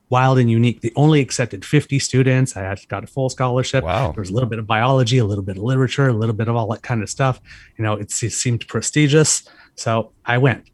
wild 0.08 0.38
and 0.38 0.50
unique. 0.50 0.80
They 0.82 0.92
only 0.96 1.20
accepted 1.20 1.64
50 1.64 1.98
students. 1.98 2.56
I 2.56 2.62
had 2.62 2.80
got 2.88 3.04
a 3.04 3.06
full 3.06 3.28
scholarship. 3.28 3.82
Wow. 3.84 4.12
There 4.12 4.20
was 4.22 4.30
a 4.30 4.34
little 4.34 4.48
bit 4.48 4.58
of 4.58 4.66
biology, 4.66 5.18
a 5.18 5.24
little 5.24 5.44
bit 5.44 5.56
of 5.56 5.62
literature, 5.64 6.08
a 6.08 6.12
little 6.12 6.34
bit 6.34 6.48
of 6.48 6.54
all 6.56 6.68
that 6.68 6.82
kind 6.82 7.02
of 7.02 7.10
stuff. 7.10 7.40
You 7.76 7.84
know, 7.84 7.94
it, 7.94 8.10
se- 8.10 8.28
seemed 8.28 8.66
prestigious. 8.68 9.48
So 9.74 10.12
I 10.24 10.38
went. 10.38 10.70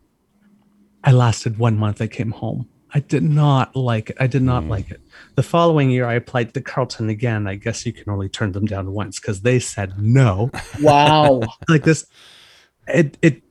I 1.04 1.12
lasted 1.12 1.58
one 1.58 1.76
month. 1.78 2.00
I 2.00 2.06
came 2.06 2.30
home. 2.30 2.68
I 2.94 3.00
did 3.00 3.22
not 3.22 3.74
like 3.74 4.10
it. 4.10 4.16
I 4.20 4.26
did 4.26 4.42
not 4.42 4.64
Mm. 4.64 4.68
like 4.68 4.90
it. 4.90 5.00
The 5.34 5.42
following 5.42 5.90
year, 5.90 6.04
I 6.04 6.12
applied 6.14 6.52
to 6.54 6.60
Carleton 6.60 7.08
again. 7.08 7.46
I 7.46 7.54
guess 7.54 7.86
you 7.86 7.92
can 7.92 8.12
only 8.12 8.28
turn 8.28 8.52
them 8.52 8.66
down 8.66 8.92
once 8.92 9.18
because 9.18 9.40
they 9.40 9.58
said 9.58 9.98
no. 9.98 10.50
Wow. 10.80 11.40
like 11.68 11.84
this, 11.84 12.04
it 12.86 13.16
it 13.22 13.42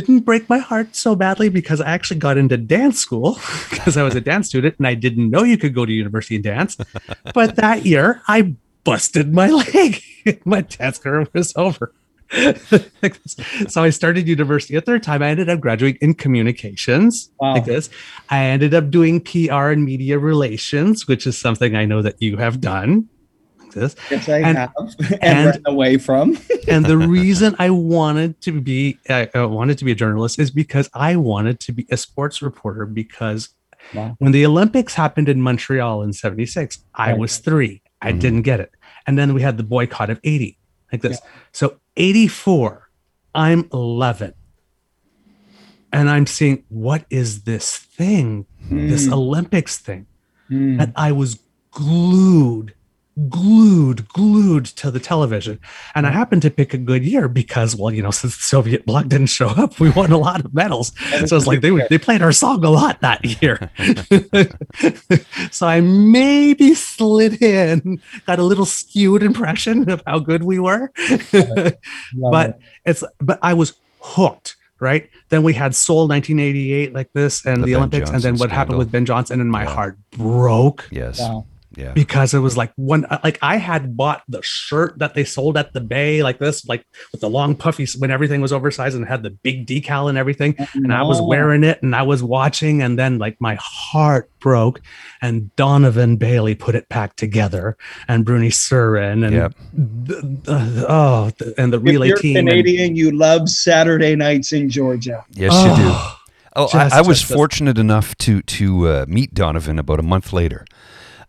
didn't 0.00 0.20
break 0.20 0.48
my 0.48 0.58
heart 0.58 0.96
so 0.96 1.14
badly 1.14 1.48
because 1.48 1.80
I 1.80 1.90
actually 1.92 2.18
got 2.20 2.36
into 2.38 2.56
dance 2.56 2.98
school 2.98 3.38
because 3.70 3.96
I 3.96 4.02
was 4.02 4.14
a 4.16 4.20
dance 4.20 4.48
student 4.48 4.74
and 4.78 4.86
I 4.86 4.94
didn't 4.94 5.30
know 5.30 5.42
you 5.44 5.58
could 5.58 5.74
go 5.74 5.84
to 5.86 5.92
university 5.92 6.36
and 6.36 6.44
dance. 6.44 6.76
But 7.34 7.56
that 7.56 7.84
year, 7.86 8.22
I 8.26 8.54
busted 8.84 9.32
my 9.32 9.48
leg. 9.74 10.02
my 10.44 10.62
dance 10.62 10.98
career 10.98 11.28
was 11.32 11.52
over. 11.56 11.92
so 13.66 13.82
I 13.82 13.90
started 13.90 14.26
university 14.26 14.74
a 14.74 14.80
third 14.80 15.02
time. 15.02 15.22
I 15.22 15.28
ended 15.28 15.48
up 15.50 15.60
graduating 15.60 16.00
in 16.00 16.14
communications 16.14 17.30
Wow. 17.38 17.54
like 17.54 17.66
this. 17.66 17.90
I 18.30 18.44
ended 18.44 18.72
up 18.74 18.90
doing 18.90 19.20
PR 19.20 19.68
and 19.68 19.84
media 19.84 20.18
relations, 20.18 21.06
which 21.06 21.26
is 21.26 21.36
something 21.36 21.76
I 21.76 21.84
know 21.84 22.00
that 22.02 22.16
you 22.22 22.38
have 22.38 22.60
done. 22.60 23.08
Like 23.74 23.94
this. 23.94 23.96
yes, 24.10 24.28
I 24.28 24.38
And- 24.38 24.58
have. 24.58 24.72
And, 25.10 25.22
and- 25.22 25.46
ran 25.46 25.62
away 25.66 25.98
from. 25.98 26.38
and 26.68 26.84
the 26.84 26.98
reason 27.18 27.54
I 27.58 27.70
wanted 27.70 28.40
to 28.42 28.60
be 28.60 28.98
I 29.08 29.28
I 29.34 29.44
wanted 29.46 29.78
to 29.78 29.84
be 29.84 29.92
a 29.92 29.94
journalist 29.94 30.38
is 30.38 30.50
because 30.50 30.90
I 30.94 31.16
wanted 31.16 31.60
to 31.60 31.72
be 31.72 31.86
a 31.90 31.96
sports 31.96 32.42
reporter 32.42 32.86
because 32.86 33.50
Wow. 33.94 34.14
when 34.20 34.30
the 34.30 34.46
Olympics 34.46 34.94
happened 34.94 35.28
in 35.28 35.40
Montreal 35.42 36.02
in 36.02 36.12
76, 36.12 36.84
I 36.94 37.10
Right. 37.10 37.18
was 37.18 37.38
3. 37.38 37.82
I 38.00 38.12
Mhm. 38.12 38.20
didn't 38.20 38.42
get 38.42 38.60
it. 38.60 38.70
And 39.08 39.18
then 39.18 39.34
we 39.34 39.42
had 39.42 39.56
the 39.56 39.64
boycott 39.64 40.08
of 40.08 40.20
80 40.22 40.56
like 40.92 41.02
this. 41.02 41.18
So 41.50 41.78
84, 41.96 42.88
I'm 43.34 43.68
11. 43.72 44.34
And 45.92 46.08
I'm 46.08 46.26
seeing 46.26 46.62
what 46.68 47.04
is 47.10 47.42
this 47.42 47.76
thing, 47.76 48.46
this 48.70 49.08
Mm, 49.08 49.12
Olympics 49.14 49.78
thing? 49.78 50.06
mm. 50.48 50.80
and 50.80 50.92
I 50.94 51.10
was 51.12 51.40
glued, 51.72 52.74
glued, 53.28 54.08
glued 54.08 54.64
to 54.64 54.90
the 54.90 54.98
television. 55.00 55.60
And 55.94 56.06
I 56.06 56.10
happened 56.10 56.42
to 56.42 56.50
pick 56.50 56.72
a 56.72 56.78
good 56.78 57.04
year 57.04 57.28
because, 57.28 57.76
well, 57.76 57.92
you 57.92 58.02
know, 58.02 58.10
since 58.20 58.36
the 58.36 58.42
Soviet 58.42 58.86
bloc 58.86 59.08
didn't 59.08 59.26
show 59.26 59.48
up, 59.48 59.78
we 59.80 59.90
won 59.90 60.12
a 60.12 60.18
lot 60.18 60.44
of 60.44 60.54
medals. 60.54 60.92
So 61.26 61.36
it's 61.36 61.46
like 61.46 61.60
they 61.60 61.70
they 61.90 61.98
played 61.98 62.22
our 62.22 62.32
song 62.32 62.64
a 62.64 62.70
lot 62.70 63.00
that 63.02 63.42
year. 63.42 63.70
so 65.50 65.66
I 65.66 65.80
maybe 65.80 66.74
slid 66.74 67.42
in, 67.42 68.00
got 68.26 68.38
a 68.38 68.42
little 68.44 68.66
skewed 68.66 69.22
impression 69.22 69.90
of 69.90 70.02
how 70.06 70.18
good 70.18 70.42
we 70.44 70.58
were. 70.58 70.92
But 72.14 72.58
it's 72.84 73.04
but 73.20 73.38
I 73.42 73.54
was 73.54 73.74
hooked. 74.00 74.56
Right. 74.80 75.08
Then 75.28 75.44
we 75.44 75.52
had 75.52 75.76
Seoul 75.76 76.08
1988 76.08 76.92
like 76.92 77.12
this 77.12 77.46
and 77.46 77.58
The 77.62 77.66
the, 77.66 77.72
Ben 77.72 77.76
Olympics. 77.78 78.10
and 78.10 78.20
then 78.20 78.32
Johnson 78.32 78.38
what 78.38 78.50
happened 78.50 78.78
with 78.78 78.90
Ben 78.90 79.06
Johnson 79.06 79.40
and 79.40 79.48
my 79.48 79.62
Yeah. 79.62 79.74
heart 79.74 79.98
broke 80.10 80.88
Yes. 80.90 81.20
Wow. 81.20 81.46
Yeah. 81.76 81.92
because 81.92 82.34
it 82.34 82.40
was 82.40 82.56
like 82.56 82.72
one 82.76 83.06
like 83.24 83.38
I 83.42 83.56
had 83.56 83.96
bought 83.96 84.22
the 84.28 84.42
shirt 84.42 84.98
that 84.98 85.14
they 85.14 85.24
sold 85.24 85.56
at 85.56 85.72
the 85.72 85.80
bay 85.80 86.22
like 86.22 86.38
this 86.38 86.66
like 86.66 86.84
with 87.12 87.20
the 87.22 87.30
long 87.30 87.54
puffy 87.56 87.86
when 87.98 88.10
everything 88.10 88.40
was 88.40 88.52
oversized 88.52 88.94
and 88.96 89.06
had 89.06 89.22
the 89.22 89.30
big 89.30 89.66
decal 89.66 90.08
and 90.08 90.18
everything 90.18 90.54
and 90.74 90.92
I 90.92 91.02
was 91.02 91.20
wearing 91.22 91.64
it 91.64 91.82
and 91.82 91.94
I 91.96 92.02
was 92.02 92.22
watching 92.22 92.82
and 92.82 92.98
then 92.98 93.18
like 93.18 93.40
my 93.40 93.56
heart 93.60 94.30
broke 94.38 94.80
and 95.22 95.54
Donovan 95.56 96.16
Bailey 96.16 96.54
put 96.54 96.74
it 96.74 96.88
back 96.88 97.16
together 97.16 97.76
and 98.08 98.26
Bruny 98.26 98.50
Surin 98.52 99.24
and 99.26 99.34
Yep. 99.34 99.54
th- 100.08 100.20
th- 100.44 100.84
oh 100.88 101.30
th- 101.38 101.54
and 101.56 101.72
the 101.72 101.78
If 101.78 101.84
relay 101.84 102.08
you're 102.08 102.16
team 102.18 102.36
and- 102.36 102.48
Canadian, 102.48 102.96
you 102.96 103.16
love 103.16 103.48
Saturday 103.48 104.14
nights 104.16 104.52
in 104.52 104.68
Georgia. 104.68 105.24
Yes, 105.30 105.52
you 105.64 105.76
do. 105.84 105.90
Oh, 105.90 106.18
Oh, 106.54 106.68
Just- 106.70 106.92
I, 106.94 106.98
I 106.98 107.00
was 107.00 107.20
just- 107.22 107.32
fortunate 107.32 107.78
enough 107.78 108.14
to 108.18 108.42
to 108.42 108.86
uh, 108.88 109.04
meet 109.08 109.32
Donovan 109.32 109.78
about 109.78 109.98
a 109.98 110.02
month 110.02 110.34
later. 110.34 110.66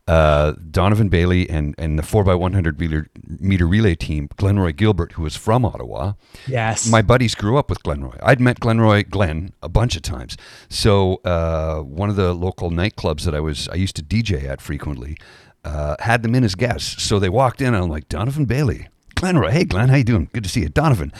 Uh, 0.05 0.51
Donovan 0.69 1.07
Bailey 1.07 1.49
and 1.49 1.75
and 1.77 1.97
the 1.97 2.03
four 2.03 2.29
x 2.29 2.37
one 2.37 2.51
hundred 2.51 2.77
meter 2.77 3.07
meter 3.39 3.65
relay 3.65 3.95
team, 3.95 4.27
Glenroy 4.37 4.75
Gilbert, 4.75 5.13
who 5.13 5.23
was 5.23 5.37
from 5.37 5.63
Ottawa. 5.63 6.13
yes 6.45 6.89
My 6.89 7.01
buddies 7.01 7.35
grew 7.35 7.57
up 7.57 7.69
with 7.69 7.81
Glenroy. 7.83 8.19
I'd 8.21 8.41
met 8.41 8.59
Glenroy 8.59 9.09
Glenn 9.09 9.53
a 9.61 9.69
bunch 9.69 9.95
of 9.95 10.01
times. 10.01 10.35
So 10.67 11.21
uh, 11.23 11.79
one 11.79 12.09
of 12.09 12.17
the 12.17 12.33
local 12.33 12.69
nightclubs 12.69 13.23
that 13.23 13.33
I 13.33 13.39
was 13.39 13.69
I 13.69 13.75
used 13.75 13.95
to 13.95 14.03
DJ 14.03 14.43
at 14.43 14.59
frequently 14.61 15.15
uh, 15.63 15.95
had 15.99 16.21
them 16.21 16.35
in 16.35 16.43
as 16.43 16.55
guests. 16.55 17.01
So 17.01 17.17
they 17.17 17.29
walked 17.29 17.61
in 17.61 17.67
and 17.73 17.77
I'm 17.83 17.89
like 17.89 18.09
Donovan 18.09 18.43
Bailey, 18.43 18.89
Glenroy. 19.15 19.51
Hey 19.51 19.63
Glenn, 19.63 19.87
how 19.87 19.95
you 19.95 20.03
doing? 20.03 20.27
Good 20.33 20.43
to 20.43 20.49
see 20.49 20.61
you, 20.63 20.69
Donovan. 20.69 21.13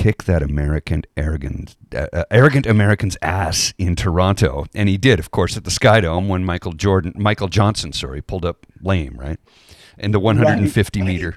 Kick 0.00 0.24
that 0.24 0.42
American 0.42 1.02
arrogant 1.16 1.76
uh, 1.94 2.06
uh, 2.12 2.24
arrogant 2.30 2.66
American's 2.66 3.18
ass 3.20 3.74
in 3.76 3.96
Toronto, 3.96 4.64
and 4.74 4.88
he 4.88 4.96
did, 4.96 5.18
of 5.18 5.30
course, 5.30 5.56
at 5.58 5.64
the 5.64 5.70
Sky 5.70 6.00
Dome 6.00 6.26
when 6.26 6.42
Michael 6.44 6.72
Jordan, 6.72 7.12
Michael 7.16 7.48
Johnson, 7.48 7.92
sorry, 7.92 8.22
pulled 8.22 8.44
up 8.46 8.66
lame, 8.80 9.14
right, 9.18 9.38
in 9.98 10.12
the 10.12 10.18
150 10.18 11.00
right. 11.00 11.06
meter. 11.06 11.36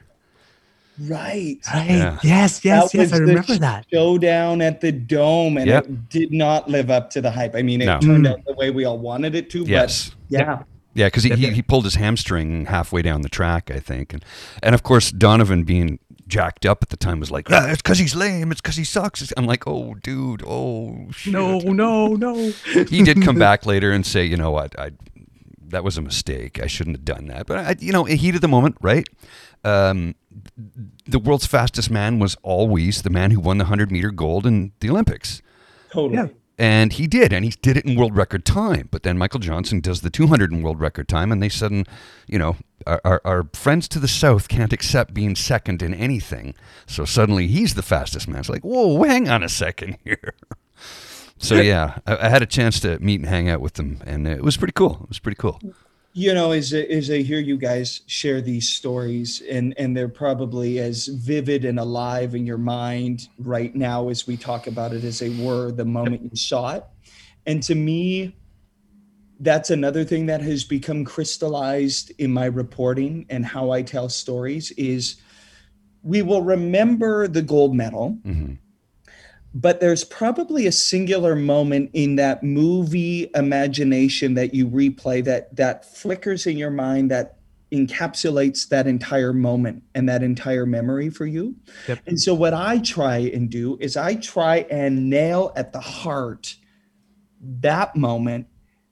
Right. 0.99 1.57
right 1.73 1.89
Yeah. 1.89 2.19
yes 2.23 2.63
yes 2.63 2.91
That 2.91 2.97
yes 2.97 3.11
was 3.11 3.13
I 3.13 3.15
the 3.19 3.25
remember 3.25 3.55
that 3.57 3.85
Showdown 3.91 4.61
at 4.61 4.79
the 4.79 4.91
Dome, 4.91 5.57
and 5.57 5.67
Yep. 5.67 5.85
it 5.85 6.09
did 6.09 6.31
not 6.31 6.69
live 6.69 6.91
up 6.91 7.09
to 7.11 7.21
the 7.21 7.31
hype. 7.31 7.55
I 7.55 7.63
mean, 7.63 7.81
it 7.81 7.85
No. 7.85 7.99
turned 7.99 8.25
Mm. 8.25 8.31
out 8.31 8.45
the 8.45 8.53
way 8.53 8.69
we 8.69 8.85
all 8.85 8.99
wanted 8.99 9.33
it 9.35 9.49
to. 9.51 9.63
Yes. 9.63 10.11
But 10.29 10.39
yeah. 10.39 10.59
Yeah, 10.95 11.07
because 11.07 11.23
he, 11.23 11.31
he, 11.31 11.49
he 11.49 11.61
pulled 11.63 11.85
his 11.85 11.95
hamstring 11.95 12.65
halfway 12.67 13.01
down 13.01 13.21
the 13.23 13.29
track, 13.29 13.71
I 13.73 13.79
think, 13.79 14.13
and 14.13 14.23
and 14.61 14.75
of 14.75 14.83
course 14.83 15.09
Donovan 15.09 15.63
being 15.63 15.97
jacked 16.27 16.65
up 16.65 16.81
at 16.81 16.89
the 16.89 16.97
time 16.97 17.19
was 17.19 17.31
like, 17.31 17.51
ah, 17.51 17.69
"It's 17.69 17.81
because 17.81 17.99
he's 17.99 18.15
lame. 18.15 18.51
It's 18.51 18.61
because 18.61 18.75
he 18.75 18.83
sucks." 18.83 19.31
I'm 19.35 19.45
like, 19.45 19.67
"Oh, 19.67 19.95
dude, 19.95 20.43
oh 20.45 21.07
shit." 21.11 21.33
no 21.33 21.59
no 21.59 22.15
no 22.15 22.35
he 22.89 23.03
did 23.03 23.21
come 23.21 23.37
back 23.37 23.65
later 23.65 23.91
and 23.91 24.05
say, 24.05 24.23
"You 24.23 24.37
know 24.37 24.51
what? 24.51 24.77
I 24.79 24.91
that 25.67 25.83
was 25.83 25.97
a 25.97 26.01
mistake. 26.01 26.61
I 26.61 26.67
shouldn't 26.67 26.97
have 26.97 27.05
done 27.05 27.27
that." 27.27 27.47
But 27.47 27.57
I, 27.57 27.75
you 27.79 27.91
know, 27.91 28.03
heat 28.05 28.35
of 28.35 28.41
the 28.41 28.47
moment, 28.47 28.77
right? 28.81 29.07
Um, 29.63 30.15
the 31.05 31.19
world's 31.19 31.45
fastest 31.45 31.89
man 31.89 32.19
was 32.19 32.35
always 32.43 33.01
the 33.01 33.09
man 33.09 33.31
who 33.31 33.39
won 33.39 33.57
the 33.57 33.65
hundred 33.65 33.91
meter 33.91 34.11
gold 34.11 34.45
in 34.45 34.73
the 34.79 34.89
Olympics. 34.89 35.41
Totally. 35.91 36.15
Yeah. 36.15 36.27
And 36.57 36.93
he 36.93 37.07
did, 37.07 37.33
and 37.33 37.43
he 37.43 37.51
did 37.61 37.77
it 37.77 37.85
in 37.85 37.95
world 37.95 38.15
record 38.15 38.45
time. 38.45 38.87
But 38.91 39.01
then 39.03 39.17
Michael 39.17 39.39
Johnson 39.39 39.79
does 39.79 40.01
the 40.01 40.11
200 40.11 40.51
in 40.51 40.61
world 40.61 40.79
record 40.79 41.07
time, 41.07 41.31
and 41.31 41.41
they 41.41 41.49
sudden, 41.49 41.85
you 42.27 42.37
know, 42.37 42.57
our, 42.87 43.01
our, 43.03 43.21
our 43.25 43.49
friends 43.53 43.87
to 43.89 43.99
the 43.99 44.07
south 44.07 44.47
can't 44.47 44.73
accept 44.73 45.13
being 45.13 45.35
second 45.35 45.81
in 45.81 45.93
anything. 45.93 46.55
So 46.85 47.05
suddenly 47.05 47.47
he's 47.47 47.73
the 47.75 47.81
fastest 47.81 48.27
man. 48.27 48.39
It's 48.39 48.49
like, 48.49 48.63
whoa, 48.63 49.03
hang 49.03 49.29
on 49.29 49.43
a 49.43 49.49
second 49.49 49.97
here. 50.03 50.33
So 51.39 51.55
yeah, 51.55 51.97
I, 52.07 52.27
I 52.27 52.29
had 52.29 52.41
a 52.41 52.45
chance 52.45 52.79
to 52.81 52.97
meet 52.99 53.19
and 53.19 53.27
hang 53.27 53.49
out 53.49 53.59
with 53.59 53.73
them, 53.73 54.01
and 54.05 54.25
it 54.27 54.41
was 54.43 54.55
pretty 54.55 54.71
cool. 54.71 54.99
It 55.03 55.09
was 55.09 55.19
pretty 55.19 55.35
cool. 55.35 55.59
you 56.13 56.33
know 56.33 56.51
as 56.51 56.71
as 56.73 57.09
i 57.09 57.17
hear 57.17 57.39
you 57.39 57.57
guys 57.57 58.01
share 58.05 58.39
these 58.39 58.69
stories 58.69 59.41
and 59.49 59.73
and 59.77 59.97
they're 59.97 60.07
probably 60.07 60.77
as 60.79 61.07
vivid 61.07 61.65
and 61.65 61.79
alive 61.79 62.35
in 62.35 62.45
your 62.45 62.57
mind 62.59 63.27
right 63.39 63.75
now 63.75 64.09
as 64.09 64.27
we 64.27 64.37
talk 64.37 64.67
about 64.67 64.93
it 64.93 65.03
as 65.03 65.17
they 65.19 65.31
were 65.43 65.71
the 65.71 65.83
moment 65.85 66.21
you 66.21 66.35
saw 66.37 66.75
it 66.75 66.83
and 67.47 67.63
to 67.63 67.73
me 67.75 68.35
that's 69.43 69.69
another 69.69 70.03
thing 70.03 70.25
that 70.25 70.41
has 70.41 70.63
become 70.63 71.05
crystallized 71.05 72.11
in 72.17 72.31
my 72.31 72.45
reporting 72.45 73.25
and 73.29 73.45
how 73.45 73.71
i 73.71 73.81
tell 73.81 74.09
stories 74.09 74.71
is 74.71 75.17
we 76.01 76.21
will 76.21 76.41
remember 76.41 77.27
the 77.27 77.41
gold 77.41 77.75
medal 77.75 78.17
hmm 78.23 78.53
but 79.53 79.79
there's 79.79 80.03
probably 80.03 80.65
a 80.65 80.71
singular 80.71 81.35
moment 81.35 81.91
in 81.93 82.15
that 82.15 82.41
movie 82.41 83.29
imagination 83.35 84.33
that 84.33 84.53
you 84.53 84.67
replay 84.67 85.23
that 85.23 85.55
that 85.55 85.85
flickers 85.85 86.47
in 86.47 86.57
your 86.57 86.71
mind 86.71 87.11
that 87.11 87.37
encapsulates 87.71 88.67
that 88.69 88.87
entire 88.87 89.33
moment 89.33 89.83
and 89.95 90.07
that 90.07 90.21
entire 90.21 90.65
memory 90.65 91.09
for 91.09 91.25
you. 91.25 91.55
Yep. 91.87 91.99
And 92.05 92.19
so 92.19 92.33
what 92.33 92.53
I 92.53 92.79
try 92.79 93.17
and 93.17 93.49
do 93.49 93.77
is 93.79 93.97
I 93.97 94.15
try 94.15 94.57
and 94.69 95.09
nail 95.09 95.51
at 95.55 95.73
the 95.73 95.79
heart 95.79 96.55
that 97.41 97.95
moment 97.95 98.47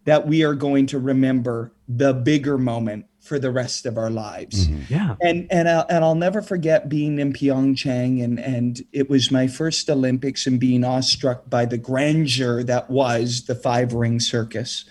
that 0.06 0.28
we 0.28 0.44
are 0.44 0.56
going 0.56 0.88
to 0.88 1.00
remember 1.00 1.74
the 1.88 2.14
bigger 2.14 2.58
moment 2.58 3.06
for 3.20 3.38
the 3.38 3.52
rest 3.52 3.86
of 3.86 3.98
our 3.98 4.10
lives. 4.10 4.68
Mm-hmm. 4.68 4.94
Yeah. 4.94 5.16
And 5.22 5.48
and 5.52 5.70
I'll, 5.70 5.86
and 5.90 6.04
I'll 6.04 6.16
never 6.16 6.42
forget 6.42 6.90
being 6.90 7.20
in 7.20 7.34
Pyeongchang 7.34 8.24
and 8.24 8.40
and 8.40 8.82
it 8.92 9.10
was 9.10 9.32
my 9.32 9.48
first 9.48 9.90
Olympics 9.90 10.48
and 10.48 10.60
being 10.60 10.84
awestruck 10.84 11.50
by 11.50 11.66
the 11.66 11.78
grandeur 11.78 12.64
that 12.64 12.90
was 12.90 13.46
the 13.46 13.56
five 13.56 13.94
ring 13.94 14.20
circus. 14.20 14.86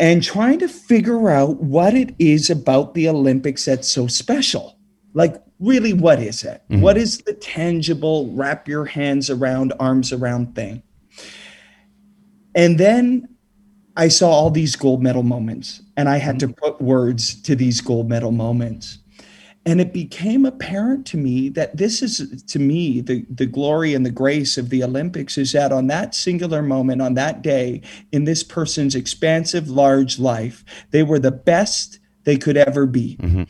And 0.00 0.22
trying 0.22 0.58
to 0.60 0.68
figure 0.68 1.30
out 1.30 1.62
what 1.62 1.94
it 1.94 2.14
is 2.18 2.50
about 2.50 2.94
the 2.94 3.08
Olympics 3.08 3.66
that's 3.66 3.88
so 3.88 4.06
special. 4.06 4.78
Like 5.12 5.36
really 5.60 5.92
what 5.92 6.20
is 6.20 6.44
it? 6.44 6.62
Mm-hmm. 6.70 6.80
What 6.80 6.96
is 6.96 7.18
the 7.18 7.34
tangible 7.34 8.32
wrap 8.32 8.66
your 8.66 8.86
hands 8.86 9.28
around 9.28 9.74
arms 9.78 10.12
around 10.12 10.54
thing? 10.54 10.82
And 12.54 12.78
then 12.78 13.28
I 13.96 14.08
saw 14.08 14.30
all 14.30 14.50
these 14.50 14.76
gold 14.76 15.02
medal 15.02 15.22
moments 15.22 15.82
and 15.96 16.08
I 16.08 16.16
had 16.16 16.38
to 16.40 16.48
mm-hmm. 16.48 16.64
put 16.64 16.80
words 16.80 17.40
to 17.42 17.54
these 17.54 17.80
gold 17.80 18.08
medal 18.08 18.32
moments. 18.32 18.98
And 19.64 19.80
it 19.80 19.92
became 19.92 20.44
apparent 20.44 21.06
to 21.08 21.16
me 21.16 21.48
that 21.50 21.76
this 21.76 22.02
is, 22.02 22.42
to 22.42 22.58
me, 22.58 23.00
the, 23.00 23.24
the 23.30 23.46
glory 23.46 23.94
and 23.94 24.04
the 24.04 24.10
grace 24.10 24.58
of 24.58 24.70
the 24.70 24.82
Olympics 24.82 25.38
is 25.38 25.52
that 25.52 25.70
on 25.70 25.86
that 25.86 26.16
singular 26.16 26.62
moment, 26.62 27.00
on 27.00 27.14
that 27.14 27.42
day, 27.42 27.80
in 28.10 28.24
this 28.24 28.42
person's 28.42 28.96
expansive, 28.96 29.70
large 29.70 30.18
life, 30.18 30.64
they 30.90 31.04
were 31.04 31.20
the 31.20 31.30
best 31.30 32.00
they 32.24 32.36
could 32.36 32.56
ever 32.56 32.86
be. 32.86 33.16
Mm-hmm. 33.20 33.44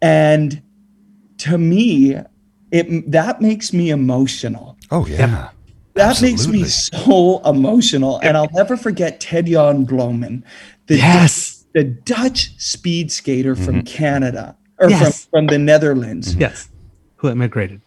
And 0.00 0.62
to 1.38 1.58
me, 1.58 2.16
it 2.70 3.10
that 3.10 3.42
makes 3.42 3.74
me 3.74 3.90
emotional 3.90 4.78
Oh 4.92 5.06
yeah, 5.06 5.50
that 5.94 6.20
makes 6.22 6.46
me 6.46 6.64
so 6.64 7.40
emotional 7.44 8.18
and 8.22 8.36
i'll 8.36 8.50
never 8.52 8.76
forget 8.76 9.20
ted 9.20 9.46
jan 9.46 9.86
bloemen 9.86 10.42
the, 10.86 10.96
yes. 10.96 11.64
the 11.74 11.84
dutch 11.84 12.58
speed 12.58 13.12
skater 13.12 13.54
from 13.54 13.76
mm-hmm. 13.76 13.86
canada 13.86 14.56
or 14.82 14.90
Yes. 14.90 15.24
from, 15.26 15.30
from 15.30 15.46
the 15.46 15.58
netherlands. 15.58 16.32
Mm-hmm. 16.32 16.40
Yes. 16.40 16.68
Who 17.16 17.30
immigrated 17.30 17.80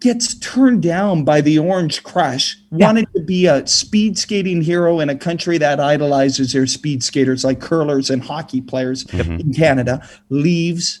gets 0.00 0.34
turned 0.36 0.82
down 0.82 1.24
by 1.24 1.42
the 1.42 1.58
orange 1.58 2.02
crush 2.02 2.56
Yeah. 2.72 2.86
wanted 2.86 3.06
to 3.14 3.20
be 3.22 3.44
a 3.44 3.66
speed 3.66 4.16
skating 4.16 4.62
hero 4.62 4.98
in 4.98 5.10
a 5.10 5.14
country 5.14 5.58
that 5.58 5.78
idolizes 5.78 6.54
their 6.54 6.66
speed 6.66 7.04
skaters 7.04 7.44
like 7.44 7.60
curlers 7.60 8.08
and 8.08 8.22
hockey 8.22 8.62
players 8.62 9.04
in 9.12 9.52
canada 9.52 10.02
leaves 10.30 11.00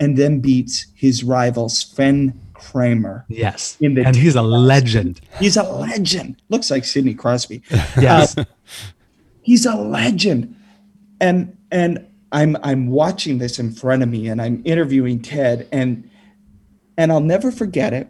and 0.00 0.18
then 0.18 0.40
beats 0.40 0.86
his 0.96 1.22
rival 1.22 1.68
sven 1.68 2.34
kramer 2.60 3.24
yes. 3.28 3.76
In 3.80 3.94
the 3.94 4.04
and 4.04 4.14
he's 4.14 4.36
a 4.36 4.42
legend. 4.42 5.20
He's 5.38 5.56
a 5.56 5.62
legend. 5.62 6.40
Looks 6.48 6.70
like 6.70 6.84
sidney 6.84 7.14
crosby. 7.14 7.62
Yes. 8.00 8.36
Uh, 8.36 8.44
he's 9.42 9.66
a 9.66 9.74
legend. 9.74 10.56
And 11.20 11.56
and 11.70 12.06
i'm 12.32 12.56
i'm 12.62 12.86
watching 12.86 13.38
this 13.38 13.58
in 13.58 13.72
front 13.72 14.04
of 14.04 14.08
me 14.08 14.28
and 14.28 14.40
i'm 14.40 14.62
interviewing 14.64 15.20
ted 15.20 15.66
and 15.72 16.08
and 16.96 17.10
i'll 17.10 17.20
never 17.20 17.50
forget 17.50 17.92
it. 17.92 18.08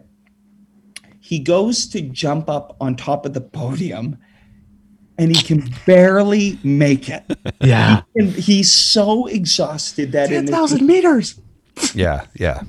He 1.19 1.39
goes 1.39 1.87
to 1.87 2.01
jump 2.01 2.49
up 2.49 2.75
on 2.81 2.95
top 2.95 3.25
of 3.25 3.33
the 3.33 3.41
podium 3.41 4.17
and 5.17 5.35
he 5.35 5.41
can 5.41 5.71
barely 5.85 6.59
make 6.63 7.09
it. 7.09 7.23
Yeah. 7.61 8.01
And 8.15 8.29
he's 8.31 8.73
so 8.73 9.27
exhausted 9.27 10.11
that 10.13 10.31
in 10.31 10.45
the, 10.45 10.51
10,000 10.51 10.85
meters. 10.85 11.39
Yeah, 11.93 12.25
yeah. 12.35 12.63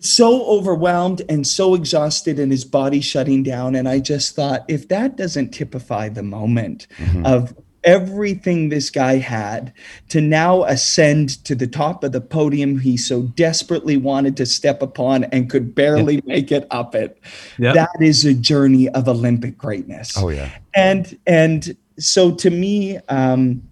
So 0.00 0.44
overwhelmed 0.46 1.22
and 1.28 1.46
so 1.46 1.74
exhausted 1.74 2.38
and 2.38 2.52
his 2.52 2.64
body 2.64 3.00
shutting 3.00 3.42
down. 3.42 3.74
And 3.74 3.88
i 3.88 3.98
just 3.98 4.34
thought 4.34 4.64
if 4.68 4.88
that 4.88 5.16
doesn't 5.16 5.50
typify 5.50 6.08
the 6.08 6.22
moment 6.22 6.86
of 7.24 7.54
everything 7.84 8.68
this 8.68 8.90
guy 8.90 9.16
had 9.16 9.72
to 10.08 10.20
now 10.20 10.64
ascend 10.64 11.42
to 11.44 11.54
the 11.54 11.66
top 11.66 12.02
of 12.02 12.12
the 12.12 12.20
podium 12.20 12.78
he 12.78 12.96
so 12.96 13.22
desperately 13.22 13.96
wanted 13.96 14.36
to 14.36 14.44
step 14.44 14.82
upon 14.82 15.24
and 15.24 15.48
could 15.48 15.74
barely 15.74 16.20
make 16.26 16.50
it 16.50 16.66
up 16.70 16.94
it 16.94 17.20
that 17.58 17.88
is 18.00 18.24
a 18.24 18.34
journey 18.34 18.88
of 18.90 19.08
olympic 19.08 19.56
greatness. 19.56 20.14
Oh 20.16 20.28
yeah. 20.28 20.50
and 20.74 21.18
and 21.26 21.76
so 21.98 22.34
to 22.34 22.50
me 22.50 22.98
um 23.08 23.62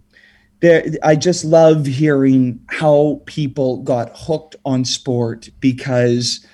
there 0.60 0.84
I 1.02 1.16
just 1.16 1.44
love 1.44 1.86
hearing 1.86 2.60
how 2.68 3.22
people 3.26 3.78
got 3.82 4.10
hooked 4.14 4.56
on 4.64 4.84
sport 4.84 5.48
because 5.60 6.44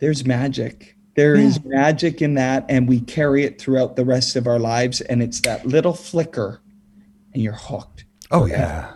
there's 0.00 0.24
magic. 0.26 0.96
There 1.14 1.34
is 1.34 1.56
Yeah. 1.64 1.76
magic 1.82 2.22
in 2.22 2.34
that 2.34 2.64
and 2.68 2.88
we 2.88 3.00
carry 3.00 3.44
it 3.44 3.60
throughout 3.60 3.96
the 3.96 4.04
rest 4.04 4.34
of 4.36 4.46
our 4.46 4.58
lives 4.58 5.00
and 5.02 5.22
it's 5.22 5.40
that 5.42 5.66
little 5.66 5.92
flicker 5.94 6.60
and 7.32 7.42
you're 7.42 7.52
hooked. 7.52 8.04
Oh 8.30 8.46
yeah. 8.46 8.92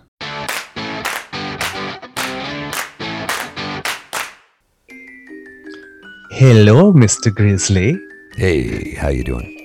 Hello, 6.31 6.93
Mr. 6.93 7.35
Grizzly. 7.35 7.99
Hey, 8.37 8.95
how 8.95 9.09
you 9.09 9.24
doing? 9.24 9.55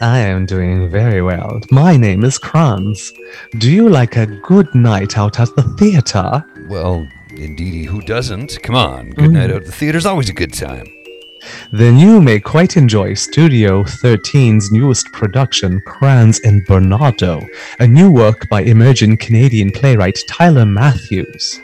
I 0.00 0.18
am 0.20 0.46
doing 0.46 0.88
very 0.88 1.22
well. 1.22 1.60
My 1.72 1.96
name 1.96 2.22
is 2.22 2.38
Kranz. 2.38 3.12
Do 3.58 3.68
you 3.70 3.88
like 3.88 4.16
a 4.16 4.26
good 4.26 4.72
night 4.72 5.18
out 5.18 5.40
at 5.40 5.54
the 5.56 5.62
theater? 5.76 6.44
Well, 6.68 7.08
indeedy, 7.30 7.84
who 7.84 8.00
doesn't? 8.02 8.62
Come 8.62 8.76
on, 8.76 9.10
good 9.10 9.32
night 9.32 9.50
mm. 9.50 9.54
out 9.54 9.62
at 9.62 9.66
the 9.66 9.72
theater's 9.72 10.06
always 10.06 10.28
a 10.28 10.32
good 10.32 10.54
time. 10.54 10.86
Then 11.72 11.98
you 11.98 12.20
may 12.20 12.38
quite 12.38 12.76
enjoy 12.76 13.14
Studio 13.14 13.82
13's 13.82 14.70
newest 14.70 15.10
production, 15.12 15.80
Kranz 15.84 16.40
and 16.44 16.64
Bernardo, 16.66 17.44
a 17.80 17.86
new 17.86 18.08
work 18.10 18.48
by 18.48 18.62
emerging 18.62 19.16
Canadian 19.16 19.72
playwright 19.72 20.18
Tyler 20.28 20.66
Matthews. 20.66 21.60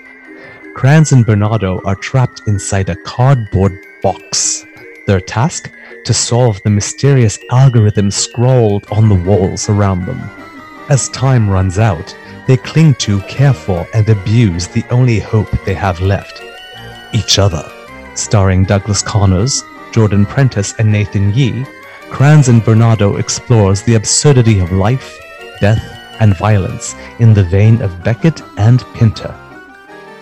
Kranz 0.75 1.13
and 1.13 1.25
Bernardo 1.25 1.81
are 1.85 1.95
trapped 1.95 2.43
inside 2.49 2.89
a 2.89 2.97
cardboard 2.97 3.79
box. 4.03 4.67
Their 5.07 5.21
task? 5.21 5.71
To 6.05 6.15
solve 6.15 6.63
the 6.63 6.71
mysterious 6.71 7.39
algorithm 7.51 8.11
scrawled 8.11 8.87
on 8.91 9.09
the 9.09 9.15
walls 9.15 9.69
around 9.69 10.07
them. 10.07 10.21
As 10.89 11.09
time 11.11 11.49
runs 11.49 11.79
out, 11.79 12.17
they 12.47 12.57
cling 12.57 12.95
to, 12.97 13.21
care 13.23 13.55
for, 13.55 13.87
and 13.95 14.09
abuse 14.09 14.67
the 14.69 14.85
only 14.91 15.19
hope 15.19 15.51
they 15.65 15.75
have 15.75 16.01
left 16.01 16.43
each 17.15 17.39
other. 17.39 17.65
Starring 18.15 18.65
Douglas 18.65 19.03
Connors, 19.03 19.63
Jordan 19.93 20.27
Prentice, 20.27 20.75
and 20.79 20.91
Nathan 20.91 21.33
Yee, 21.33 21.65
Kranz 22.11 22.49
and 22.49 22.65
Bernardo 22.65 23.17
explores 23.17 23.83
the 23.83 23.95
absurdity 23.95 24.59
of 24.59 24.73
life, 24.73 25.19
death, 25.61 25.83
and 26.21 26.37
violence 26.37 26.95
in 27.19 27.35
the 27.35 27.45
vein 27.45 27.81
of 27.83 28.05
Beckett 28.05 28.43
and 28.57 28.85
Pinter. 28.95 29.35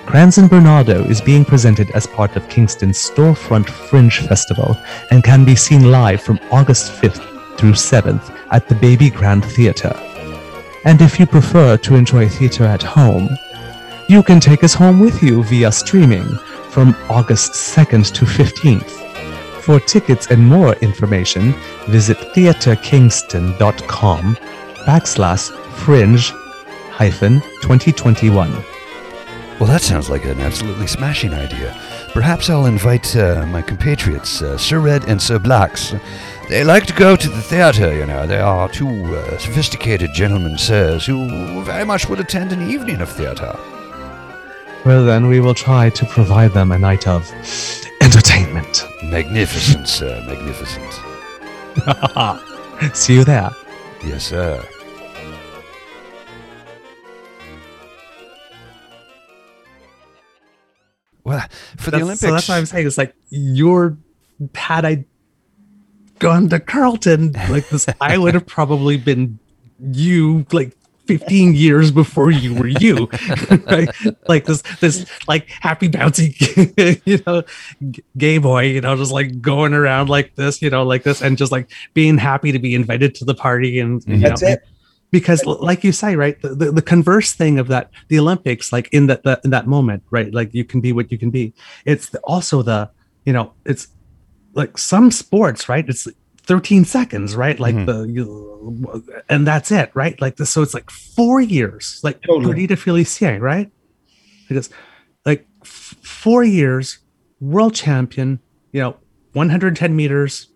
And 0.09 0.51
Bernardo 0.51 1.05
is 1.05 1.21
being 1.21 1.45
presented 1.45 1.91
as 1.93 2.07
part 2.07 2.37
of 2.37 2.49
Kingston's 2.49 2.99
Storefront 2.99 3.69
Fringe 3.69 4.19
Festival 4.19 4.77
and 5.11 5.25
can 5.25 5.45
be 5.45 5.57
seen 5.57 5.91
live 5.91 6.23
from 6.23 6.39
August 6.51 6.93
5th 6.93 7.23
through 7.57 7.73
7th 7.73 8.35
at 8.51 8.69
the 8.69 8.75
Baby 8.75 9.11
Grand 9.11 9.45
Theatre. 9.45 9.95
And 10.85 11.01
if 11.01 11.21
you 11.21 11.27
prefer 11.27 11.77
to 11.79 11.95
enjoy 11.95 12.29
theatre 12.29 12.65
at 12.65 12.83
home, 12.83 13.29
you 14.09 14.23
can 14.23 14.41
take 14.41 14.65
us 14.65 14.75
home 14.75 15.01
with 15.01 15.23
you 15.23 15.45
via 15.45 15.73
streaming 15.73 16.27
from 16.71 16.95
August 17.09 17.53
2nd 17.53 18.13
to 18.15 18.25
15th. 18.25 18.99
For 19.63 19.79
tickets 19.79 20.31
and 20.31 20.45
more 20.45 20.75
information, 20.77 21.55
visit 21.87 22.17
theatrekingston.com 22.35 24.37
backslash 24.85 25.51
fringe 25.77 26.33
hyphen 26.91 27.41
2021. 27.63 28.72
Well, 29.59 29.71
that 29.71 29.83
sounds 29.83 30.11
like 30.11 30.25
an 30.25 30.41
absolutely 30.41 30.87
smashing 30.87 31.33
idea. 31.35 31.79
Perhaps 32.13 32.51
I'll 32.51 32.67
invite 32.67 33.15
uh, 33.15 33.47
my 33.47 33.63
compatriots, 33.63 34.43
uh, 34.43 34.59
Sir 34.59 34.81
Red 34.81 35.05
and 35.09 35.23
Sir 35.23 35.39
Blacks. 35.39 35.95
They 36.49 36.65
like 36.65 36.87
to 36.87 36.93
go 36.93 37.17
to 37.17 37.29
the 37.29 37.41
theatre, 37.41 37.95
you 37.95 38.05
know. 38.05 38.27
They 38.27 38.41
are 38.41 38.69
two 38.69 38.89
uh, 38.89 39.39
sophisticated 39.39 40.13
gentlemen, 40.13 40.59
sirs, 40.59 41.07
who 41.07 41.63
very 41.63 41.85
much 41.85 42.09
would 42.09 42.19
attend 42.21 42.53
an 42.53 42.69
evening 42.69 43.01
of 43.01 43.09
theatre. 43.09 43.57
Well, 44.85 45.05
then 45.05 45.29
we 45.29 45.39
will 45.39 45.55
try 45.55 45.91
to 45.91 46.07
provide 46.07 46.53
them 46.53 46.73
a 46.73 46.79
night 46.79 47.07
of 47.07 47.31
entertainment. 48.01 48.85
Magnificent, 49.05 49.89
sir, 49.89 50.21
magnificent. 50.27 50.93
See 52.97 53.15
you 53.15 53.25
there. 53.25 53.51
Yes, 54.05 54.25
sir. 54.25 54.63
Well, 61.25 61.45
for 61.77 61.91
the 61.91 61.99
Olympics, 61.99 62.21
So 62.21 62.33
that's 62.33 62.49
what 62.49 62.59
I'm 62.59 62.67
saying. 62.67 62.87
It's 62.87 62.99
like 62.99 63.15
you're 63.31 63.97
had 64.55 64.85
I 64.85 65.05
gone 66.19 66.49
to 66.49 66.61
Carleton 66.61 67.33
like 67.51 67.69
this, 67.69 67.87
I 68.01 68.19
would 68.19 68.35
have 68.35 68.47
probably 68.47 68.97
been 68.97 69.39
you 69.81 70.47
like 70.53 70.77
15 71.07 71.55
years 71.55 71.91
before 71.91 72.31
you 72.31 72.55
were 72.55 72.69
you, 72.69 73.09
right? 73.67 73.89
Like 74.29 74.47
this, 74.47 74.63
this 74.81 75.05
like 75.27 75.49
happy 75.49 75.89
bouncy, 75.89 76.33
you 77.05 77.21
know, 77.27 77.43
gay 78.17 78.39
boy, 78.39 78.67
you 78.67 78.81
know, 78.81 78.97
just 78.97 79.13
like 79.13 79.41
going 79.41 79.75
around 79.75 80.09
like 80.09 80.37
this, 80.37 80.63
you 80.63 80.71
know, 80.71 80.85
like 80.85 81.03
this, 81.03 81.21
and 81.21 81.37
just 81.37 81.51
like 81.51 81.71
being 81.93 82.19
happy 82.19 82.53
to 82.53 82.59
be 82.59 82.75
invited 82.75 83.15
to 83.17 83.25
the 83.25 83.35
party, 83.35 83.81
and 83.81 84.05
you 84.07 84.19
That's 84.19 84.43
know, 84.43 84.49
it. 84.49 84.65
Because 85.13 85.45
like 85.45 85.85
you 85.85 85.93
say 85.93 86.17
right 86.17 86.41
the, 86.43 86.49
the, 86.55 86.73
the 86.73 86.83
converse 86.83 87.33
thing 87.33 87.59
of 87.61 87.69
that 87.69 87.91
the 88.09 88.19
olympics 88.19 88.73
like 88.73 88.89
in 88.93 89.07
that, 89.07 89.21
in 89.45 89.51
that 89.51 89.67
moment 89.69 90.03
right 90.11 90.35
like 90.35 90.53
you 90.53 90.65
can 90.65 90.81
be 90.81 90.91
what 90.93 91.13
you 91.13 91.19
can 91.19 91.31
be 91.31 91.55
it's 91.85 92.09
the, 92.09 92.19
also 92.21 92.63
the 92.63 92.91
you 93.25 93.33
know 93.33 93.53
it's 93.65 93.87
like 94.55 94.77
some 94.79 95.11
sports 95.13 95.69
right 95.69 95.89
it's 95.89 96.09
13 96.45 96.85
seconds 96.85 97.37
right 97.37 97.61
like 97.61 97.75
Mhm. 97.77 97.87
the 97.87 97.99
you, 98.09 99.23
and 99.29 99.47
that's 99.47 99.71
it 99.71 99.91
right 99.95 100.21
like 100.21 100.37
this 100.37 100.51
so 100.51 100.61
it's 100.63 100.75
like 100.75 100.91
four 100.91 101.41
years 101.41 102.01
like 102.03 102.21
Totally. 102.23 102.47
Perdita 102.47 102.75
Felicien, 102.75 103.41
right 103.41 103.71
because 104.49 104.69
like 105.25 105.47
f- 105.63 105.95
four 106.03 106.43
years 106.43 106.99
world 107.41 107.75
champion 107.75 108.41
you 108.73 108.81
know 108.81 108.97
110 109.35 109.95
meters 109.95 110.49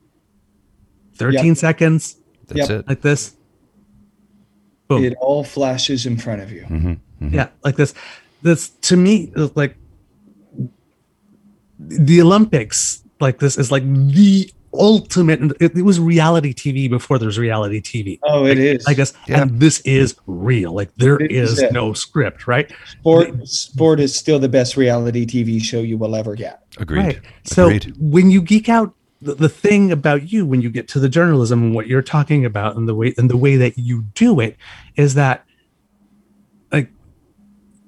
13 1.17 1.55
seconds 1.55 2.17
that's 2.49 2.69
Yep. 2.69 2.81
it. 2.81 2.89
like 2.89 3.01
this 3.03 3.37
boom 4.89 5.05
It 5.05 5.15
all 5.21 5.45
flashes 5.45 6.07
in 6.07 6.17
front 6.17 6.43
of 6.43 6.51
you. 6.53 6.63
Mm-hmm. 6.63 7.35
yeah 7.35 7.49
like 7.65 7.77
this 7.77 7.95
this 8.43 8.69
to 8.83 8.97
me 8.97 9.33
like 9.55 9.77
the 11.79 12.21
olympics 12.23 13.03
like 13.21 13.39
this 13.39 13.59
is 13.59 13.71
like 13.71 13.83
the 13.85 14.51
ultimate 14.73 15.41
it, 15.61 15.75
it 15.77 15.83
was 15.83 15.99
reality 15.99 16.53
tv 16.53 16.89
before 16.91 17.19
there's 17.19 17.39
reality 17.39 17.81
tv 17.81 18.19
Oh, 18.25 18.45
it 18.45 18.59
is. 18.59 18.85
i 18.87 18.93
guess 18.93 19.15
Yeah. 19.27 19.43
and 19.43 19.59
this 19.59 19.81
is 19.81 20.17
real 20.27 20.73
like 20.73 20.95
there 20.97 21.17
It 21.19 21.33
is 21.33 21.59
is 21.63 21.73
no 21.73 21.95
script 21.95 22.47
right 22.47 22.71
sport 22.99 23.49
sport 23.49 24.01
is 24.01 24.15
still 24.15 24.39
the 24.39 24.49
best 24.51 24.77
reality 24.77 25.25
TV 25.27 25.63
show 25.63 25.81
you 25.81 25.97
will 25.97 26.15
ever 26.15 26.35
get. 26.35 26.63
Agreed. 26.79 26.99
right 26.99 27.21
so 27.45 27.67
Agreed. 27.69 27.95
when 27.99 28.31
you 28.31 28.43
geek 28.43 28.69
out 28.69 28.95
the, 29.27 29.35
the 29.35 29.49
thing 29.49 29.93
about 29.93 30.33
you 30.33 30.47
when 30.47 30.63
you 30.63 30.71
get 30.71 30.89
to 30.89 31.01
the 31.01 31.09
journalism 31.09 31.63
and 31.63 31.75
what 31.75 31.89
you're 31.89 32.03
talking 32.03 32.45
about 32.45 32.77
and 32.77 32.89
the 32.89 32.95
way 32.95 33.13
and 33.19 33.29
the 33.29 33.37
way 33.37 33.57
that 33.57 33.77
you 33.77 34.03
do 34.15 34.41
it 34.41 34.57
is 34.95 35.15
that 35.15 35.45
like 36.73 36.91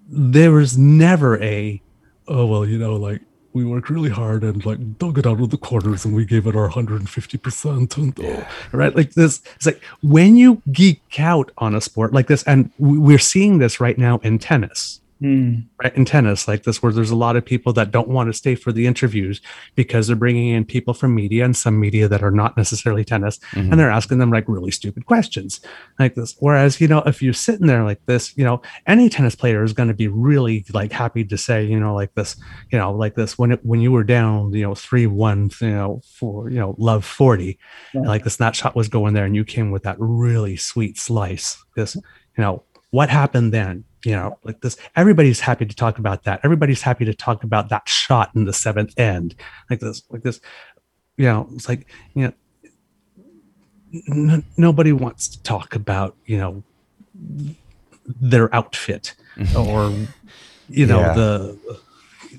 there 0.09 0.53
was 0.53 0.77
never 0.77 1.41
a 1.43 1.81
oh 2.27 2.45
well 2.45 2.67
you 2.67 2.79
know 2.79 2.97
like 2.97 3.23
we 3.53 3.65
worked 3.65 3.89
really 3.89 4.11
hard 4.11 4.45
and 4.45 4.65
like 4.67 4.99
dug 4.99 5.19
it 5.19 5.27
out 5.27 5.41
of 5.41 5.51
the 5.51 5.57
corners 5.57 6.05
and 6.05 6.15
we 6.15 6.25
gave 6.25 6.47
it 6.47 6.55
our 6.55 6.69
150% 6.69 7.97
and 7.97 8.21
oh, 8.21 8.49
right? 8.73 8.95
Like 8.95 9.15
this 9.15 9.41
it's 9.57 9.67
like 9.67 9.83
when 10.03 10.37
you 10.37 10.63
geek 10.71 11.19
out 11.19 11.51
on 11.59 11.75
a 11.75 11.81
sport 11.81 12.13
like 12.13 12.27
this 12.27 12.43
and 12.45 12.71
we're 12.79 13.19
seeing 13.19 13.59
this 13.59 13.81
right 13.81 13.97
now 13.97 14.19
in 14.19 14.39
tennis 14.39 15.01
Hmm. 15.21 15.61
right 15.83 15.97
in 15.97 16.05
tennis 16.05 16.47
like 16.47 16.63
this 16.63 16.81
where 16.81 16.93
there's 16.93 17.11
a 17.11 17.17
lot 17.17 17.35
of 17.35 17.45
people 17.45 17.73
that 17.73 17.91
don't 17.91 18.07
want 18.07 18.29
to 18.29 18.33
stay 18.33 18.55
for 18.55 18.71
the 18.71 18.87
interviews 18.87 19.41
because 19.75 20.07
they're 20.07 20.15
bringing 20.15 20.51
in 20.51 20.65
people 20.65 20.95
from 20.95 21.13
media 21.13 21.45
and 21.45 21.57
some 21.57 21.81
media 21.81 22.07
that 22.07 22.23
are 22.23 22.31
not 22.31 22.57
necessarily 22.57 23.05
tennis 23.05 23.41
Mhm. 23.53 23.71
and 23.73 23.81
they're 23.81 23.91
asking 23.91 24.19
them 24.19 24.31
like 24.31 24.45
really 24.49 24.71
stupid 24.71 25.07
questions 25.07 25.61
like 25.99 26.15
this 26.15 26.37
whereas 26.39 26.81
you 26.81 26.87
know 26.87 27.01
if 27.05 27.21
you're 27.21 27.33
sitting 27.33 27.67
there 27.67 27.83
like 27.83 28.01
this 28.07 28.33
you 28.37 28.45
know 28.45 28.63
any 28.87 29.09
tennis 29.09 29.35
player 29.35 29.65
is 29.65 29.73
going 29.73 29.89
to 29.89 29.95
be 29.95 30.07
really 30.07 30.65
like 30.73 30.93
happy 30.93 31.25
to 31.25 31.37
say 31.37 31.65
you 31.65 31.81
know 31.81 31.95
like 31.97 32.15
this 32.15 32.37
you 32.71 32.79
know 32.79 32.93
like 32.93 33.17
this 33.17 33.37
when 33.37 33.51
it 33.51 33.61
when 33.65 33.81
you 33.81 33.91
were 33.91 34.05
down 34.05 34.53
you 34.53 34.63
know 34.63 34.73
3-1 34.75 35.61
you 35.61 35.71
know 35.71 36.01
for 36.15 36.49
you 36.49 36.59
know 36.61 36.77
love 36.79 37.05
40 37.05 37.59
Yeah. 37.93 38.03
like 38.03 38.23
this 38.23 38.37
that 38.37 38.55
shot 38.55 38.77
was 38.77 38.89
going 38.89 39.15
there 39.15 39.25
and 39.25 39.35
you 39.35 39.45
came 39.45 39.73
with 39.73 39.83
that 39.83 39.97
really 39.99 40.57
sweet 40.57 40.97
slice 40.97 41.59
this 41.75 41.97
you 41.97 42.03
know 42.45 42.63
what 42.91 43.11
happened 43.11 43.53
then 43.53 43.85
you 44.05 44.13
know 44.13 44.39
like 44.45 44.61
this 44.61 44.77
everybody's 44.97 45.41
happy 45.41 45.67
to 45.67 45.75
talk 45.75 45.99
about 45.99 46.25
that 46.25 46.41
everybody's 46.45 46.83
happy 46.83 47.05
to 47.05 47.15
talk 47.15 47.43
about 47.45 47.69
that 47.69 47.89
shot 47.89 48.31
in 48.35 48.45
the 48.45 48.53
seventh 48.53 48.99
end 48.99 49.35
like 49.71 49.81
this 49.81 50.03
like 50.11 50.23
this 50.23 50.41
you 51.17 51.25
know 51.25 51.49
it's 51.55 51.69
like 51.69 51.87
you 52.15 52.23
know 52.25 52.33
n- 54.09 54.45
nobody 54.57 54.93
wants 54.93 55.29
to 55.29 55.43
talk 55.43 55.75
about 55.75 56.17
you 56.27 56.39
know 56.39 56.63
their 58.21 58.55
outfit 58.55 59.15
mm-hmm. 59.37 59.57
or 59.57 60.09
you 60.69 60.87
know 60.87 61.01
Yeah. 61.01 61.15
the, 61.15 61.59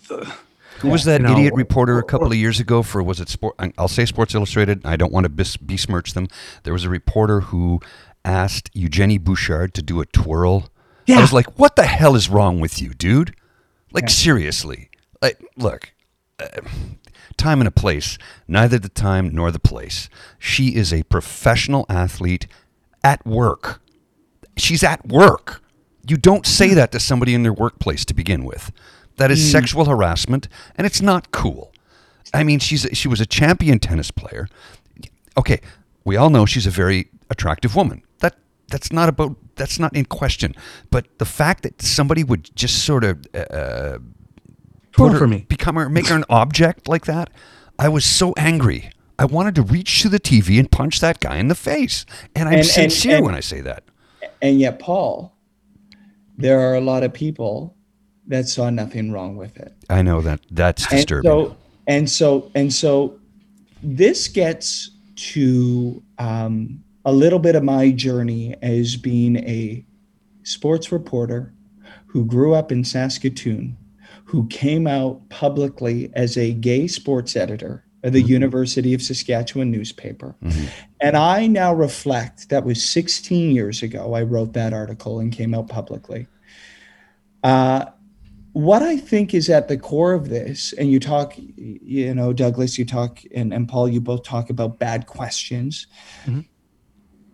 the 0.08 0.34
Who 0.80 0.90
was 0.90 1.04
that 1.04 1.22
you 1.22 1.28
know, 1.28 1.34
idiot 1.34 1.54
reporter 1.56 2.00
a 2.00 2.04
couple 2.04 2.28
of 2.28 2.36
years 2.36 2.60
ago 2.60 2.84
for 2.84 3.04
was 3.04 3.20
it 3.20 3.28
sport? 3.28 3.56
I'll 3.78 3.88
say 3.90 4.06
Sports 4.06 4.34
Illustrated. 4.34 4.86
I 4.86 4.96
don't 4.96 5.12
want 5.12 5.26
to 5.26 5.30
bis- 5.30 5.58
besmirch 5.58 6.14
them. 6.14 6.28
There 6.64 6.74
was 6.74 6.86
a 6.86 6.90
reporter 6.90 7.42
who 7.42 7.82
asked 8.24 8.70
Eugenie 8.74 9.18
Bouchard 9.18 9.74
to 9.74 9.82
do 9.82 10.00
a 10.00 10.06
twirl 10.06 10.70
I 11.18 11.22
was 11.22 11.34
like, 11.34 11.58
what 11.60 11.76
the 11.76 11.86
hell 11.86 12.16
is 12.16 12.30
wrong 12.30 12.60
with 12.60 12.82
you, 12.82 12.94
dude? 12.94 13.36
Like, 13.92 14.04
Yeah. 14.06 14.10
seriously. 14.10 14.90
Like, 15.22 15.44
look, 15.58 15.92
uh, 16.40 16.62
time 17.38 17.60
and 17.62 17.68
a 17.68 17.72
place, 17.72 18.18
neither 18.48 18.78
the 18.80 18.90
time 18.90 19.30
nor 19.34 19.52
the 19.52 19.60
place. 19.60 20.10
She 20.38 20.76
is 20.76 20.94
a 20.94 21.04
professional 21.04 21.86
athlete 21.90 22.48
at 23.04 23.26
work. 23.26 23.82
She's 24.58 24.84
at 24.84 25.08
work. 25.08 25.62
You 26.08 26.18
don't 26.18 26.46
say 26.46 26.74
that 26.74 26.92
to 26.92 27.00
somebody 27.00 27.34
in 27.34 27.44
their 27.44 27.54
workplace 27.54 28.06
to 28.06 28.14
begin 28.14 28.44
with. 28.44 28.72
That 29.18 29.32
is 29.32 29.52
sexual 29.52 29.86
harassment, 29.86 30.48
and 30.78 30.88
it's 30.88 31.02
not 31.02 31.32
cool. 31.32 31.74
I 32.34 32.44
mean, 32.44 32.60
she's 32.60 32.88
she 32.94 33.08
was 33.08 33.20
a 33.20 33.26
champion 33.26 33.80
tennis 33.80 34.12
player. 34.12 34.48
Okay, 35.38 35.60
we 36.06 36.16
all 36.16 36.30
know 36.30 36.46
she's 36.46 36.66
a 36.68 36.70
very 36.72 37.10
attractive 37.30 37.76
woman. 37.76 38.04
That 38.20 38.36
that's 38.70 38.92
not 38.94 39.10
about 39.10 39.36
that's 39.60 39.78
not 39.78 39.96
in 39.96 40.06
question. 40.06 40.56
But 40.90 41.06
the 41.20 41.26
fact 41.26 41.62
that 41.64 41.82
somebody 41.82 42.24
would 42.24 42.50
just 42.56 42.84
sort 42.84 43.04
of 43.04 43.24
uh, 43.36 44.00
put 44.94 45.12
her, 45.12 45.20
for 45.20 45.28
me. 45.28 45.46
become 45.48 45.76
her, 45.76 45.88
make 45.90 46.08
her 46.08 46.16
an 46.16 46.26
object 46.30 46.88
like 46.88 47.06
that, 47.06 47.30
I 47.78 47.90
was 47.90 48.04
so 48.06 48.34
angry. 48.38 48.90
I 49.20 49.26
wanted 49.26 49.54
to 49.56 49.62
reach 49.62 50.02
to 50.02 50.10
the 50.10 50.20
TV 50.20 50.58
and 50.60 50.72
punch 50.72 51.00
that 51.02 51.20
guy 51.20 51.38
in 51.38 51.50
the 51.50 51.56
face. 51.56 52.06
And 52.36 52.48
I'm 52.50 52.54
And- 52.56 52.62
and- 52.62 52.68
sincere 52.68 53.18
and- 53.18 53.26
when 53.26 53.36
I 53.36 53.42
say 53.42 53.62
that. 53.62 53.84
And 54.42 54.60
yet, 54.60 54.80
Paul, 54.80 55.36
there 56.38 56.60
are 56.62 56.74
a 56.76 56.82
lot 56.82 57.04
of 57.04 57.14
people 57.14 57.76
that 58.28 58.48
saw 58.48 58.70
nothing 58.70 59.12
wrong 59.12 59.36
with 59.36 59.58
it. 59.58 59.74
I 59.90 60.02
know 60.02 60.22
that 60.22 60.40
that's 60.50 60.84
And 60.86 60.96
disturbing. 60.98 61.30
so, 61.30 61.58
and 61.88 62.10
so, 62.10 62.52
and 62.56 62.74
so, 62.74 63.20
this 63.84 64.28
gets 64.30 64.92
to 65.34 66.02
um, 66.18 66.82
a 67.06 67.14
little 67.14 67.40
bit 67.40 67.56
of 67.56 67.64
my 67.64 67.92
journey 67.92 68.56
as 68.62 68.96
being 68.96 69.38
a 69.38 69.86
sports 70.44 70.92
reporter 70.92 71.54
who 72.08 72.26
grew 72.26 72.54
up 72.54 72.72
in 72.72 72.84
Saskatoon, 72.84 73.78
who 74.26 74.48
came 74.48 74.88
out 74.88 75.28
publicly 75.30 76.12
as 76.14 76.38
a 76.38 76.54
gay 76.54 76.88
sports 76.88 77.36
editor 77.36 77.86
at 78.04 78.14
the 78.14 78.22
University 78.22 78.94
of 78.94 79.02
Saskatchewan 79.02 79.72
newspaper. 79.72 80.36
And 81.02 81.18
I 81.18 81.48
now 81.48 81.74
reflect 81.74 82.50
that 82.50 82.64
was 82.64 82.84
16 82.84 83.54
years 83.54 83.84
ago. 83.84 84.14
I 84.14 84.24
wrote 84.24 84.54
that 84.54 84.74
article 84.74 85.20
and 85.20 85.32
came 85.32 85.54
out 85.54 85.68
publicly. 85.68 86.28
Uh, 87.44 87.86
what 88.54 88.82
I 88.82 88.98
think 88.98 89.34
is 89.34 89.50
at 89.50 89.68
the 89.68 89.78
core 89.78 90.14
of 90.14 90.30
this, 90.30 90.74
and 90.74 90.92
you 90.92 91.00
talk, 91.00 91.34
you 91.38 92.14
know, 92.14 92.34
Douglas, 92.34 92.78
you 92.78 92.86
talk, 92.86 93.20
and, 93.34 93.54
and 93.54 93.68
Paul, 93.68 93.88
you 93.88 94.02
both 94.02 94.24
talk 94.24 94.50
about 94.50 94.80
bad 94.80 95.06
questions. 95.06 95.88
Mhm. 96.26 96.46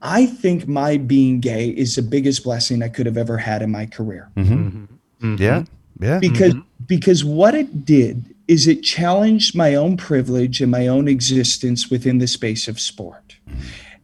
I 0.06 0.28
think 0.28 0.68
my 0.68 0.98
being 0.98 1.40
gay 1.40 1.70
is 1.70 1.96
the 1.96 2.02
biggest 2.02 2.44
blessing 2.44 2.84
I 2.84 2.90
could 2.90 3.06
have 3.08 3.18
ever 3.18 3.38
had 3.38 3.62
in 3.62 3.72
my 3.72 3.86
career 3.86 4.30
Mhm. 4.38 4.88
Mhm. 5.22 5.40
Yeah, 5.40 5.64
yeah. 6.00 6.20
because 6.20 6.54
because 6.88 7.26
what 7.26 7.56
it 7.56 7.86
did 7.86 8.36
is 8.48 8.68
it 8.68 8.84
challenged 8.84 9.56
my 9.56 9.74
own 9.74 9.98
privilege 9.98 10.62
and 10.62 10.70
my 10.70 10.88
own 10.88 11.08
existence 11.08 11.90
within 11.90 12.20
the 12.20 12.28
space 12.28 12.68
of 12.68 12.80
sport 12.80 13.38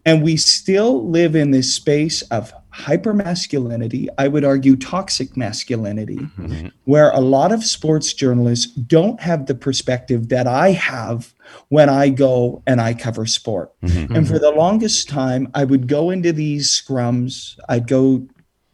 and 0.06 0.24
we 0.24 0.36
still 0.38 1.08
live 1.08 1.36
in 1.36 1.52
this 1.52 1.72
space 1.74 2.24
of 2.24 2.52
hypermasculinity 2.74 4.07
i 4.17 4.28
would 4.28 4.43
argue 4.45 4.76
toxic 4.76 5.36
masculinity 5.36 6.17
Mhm. 6.39 6.72
where 6.86 7.09
a 7.11 7.19
lot 7.19 7.51
of 7.51 7.63
sports 7.63 8.13
journalists 8.13 8.65
don't 8.74 9.19
have 9.22 9.45
the 9.45 9.55
perspective 9.55 10.30
that 10.30 10.47
i 10.47 10.72
have 10.72 11.34
when 11.69 11.89
i 11.89 12.09
go 12.09 12.61
and 12.65 12.80
i 12.82 12.93
cover 12.93 13.26
sport 13.26 13.72
Mhm. 13.84 14.15
and 14.15 14.28
for 14.28 14.39
the 14.39 14.51
longest 14.51 15.09
time, 15.09 15.47
I 15.53 15.63
would 15.65 15.88
go 15.88 16.09
into 16.11 16.32
these 16.32 16.69
scrums. 16.69 17.55
I'd 17.67 17.88
go 17.88 18.26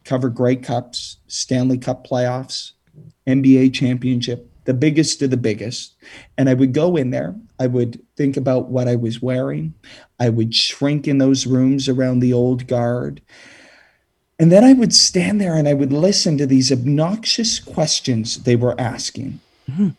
cover 0.06 0.30
Grey 0.30 0.56
Cups, 0.56 1.18
Stanley 1.28 1.78
Cup 1.78 2.08
playoffs, 2.08 2.72
NBA 3.26 3.70
championship, 3.74 4.50
the 4.66 4.74
biggest 4.74 5.22
of 5.22 5.30
the 5.32 5.38
biggest. 5.38 5.96
And 6.38 6.50
I 6.50 6.54
would 6.54 6.74
go 6.74 6.96
in 6.98 7.10
there. 7.12 7.36
I 7.60 7.68
would 7.68 8.00
think 8.16 8.38
about 8.38 8.70
what 8.70 8.88
I 8.88 8.96
was 8.96 9.22
wearing. 9.22 9.74
I 10.20 10.30
would 10.30 10.54
shrink 10.54 11.08
in 11.08 11.18
those 11.18 11.46
rooms 11.48 11.90
around 11.90 12.20
the 12.20 12.34
old 12.34 12.68
guard. 12.68 13.22
And 14.40 14.52
then 14.52 14.64
I 14.64 14.74
would 14.74 14.94
stand 14.94 15.42
there 15.42 15.56
and 15.56 15.68
I 15.68 15.74
would 15.74 15.92
listen 15.92 16.38
to 16.38 16.46
these 16.46 16.72
obnoxious 16.72 17.60
questions 17.60 18.44
they 18.44 18.56
were 18.56 18.80
asking. 18.80 19.40
Mm-hmm. 19.70 19.90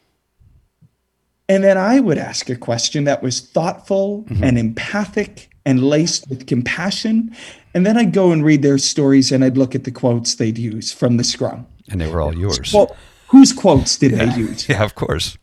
And 1.49 1.65
then 1.65 1.79
I 1.79 1.99
would 1.99 2.19
ask 2.19 2.49
a 2.51 2.57
question 2.57 3.05
that 3.05 3.23
was 3.23 3.41
thoughtful 3.41 4.25
mm-hmm. 4.29 4.45
and 4.45 4.59
empathic 4.59 5.51
and 5.65 5.83
laced 5.83 6.29
with 6.29 6.47
compassion. 6.47 7.35
And 7.75 7.85
then 7.85 7.97
I'd 7.97 8.13
go 8.13 8.33
and 8.33 8.45
read 8.45 8.63
their 8.63 8.79
stories 8.79 9.33
and 9.33 9.43
I'd 9.43 9.57
look 9.57 9.75
at 9.75 9.85
the 9.85 9.91
quotes 9.91 10.35
they'd 10.35 10.59
use 10.59 10.93
from 10.93 11.17
the 11.17 11.25
scrum. 11.25 11.67
And 11.91 12.01
they 12.01 12.11
were 12.11 12.21
all 12.21 12.37
yours. 12.37 12.73
Well, 12.73 12.95
whose 13.29 13.53
quotes 13.53 13.97
did 13.97 14.13
they 14.13 14.35
use? 14.35 14.69
Yeah, 14.69 14.85
of 14.85 14.95
course. 14.95 15.37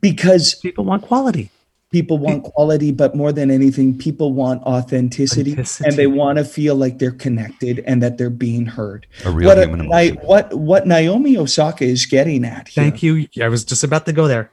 Because 0.00 0.56
People 0.56 0.84
want 0.84 1.02
quality. 1.02 1.50
People 1.90 2.18
want 2.18 2.44
quality, 2.44 2.92
but 2.92 3.14
more 3.14 3.32
than 3.32 3.50
anything, 3.50 3.96
people 3.96 4.32
want 4.32 4.62
authenticity, 4.64 5.52
Authenticity. 5.52 5.88
and 5.88 5.96
they 5.96 6.06
want 6.06 6.38
to 6.38 6.44
feel 6.44 6.74
like 6.74 6.98
they're 6.98 7.10
connected 7.10 7.80
and 7.86 8.02
that 8.02 8.18
they're 8.18 8.30
being 8.30 8.66
heard. 8.66 9.06
A 9.24 9.30
real 9.30 9.48
what, 9.48 9.58
human 9.58 9.80
Ni- 9.88 10.08
emotion. 10.08 10.16
what 10.26 10.54
what 10.54 10.86
Naomi 10.86 11.36
Osaka 11.36 11.84
is 11.84 12.06
getting 12.06 12.44
at 12.44 12.68
here 12.68 12.84
Thank 12.84 13.02
you. 13.02 13.26
I 13.42 13.48
was 13.48 13.64
just 13.64 13.84
about 13.84 14.06
to 14.06 14.12
go 14.12 14.28
there. 14.28 14.50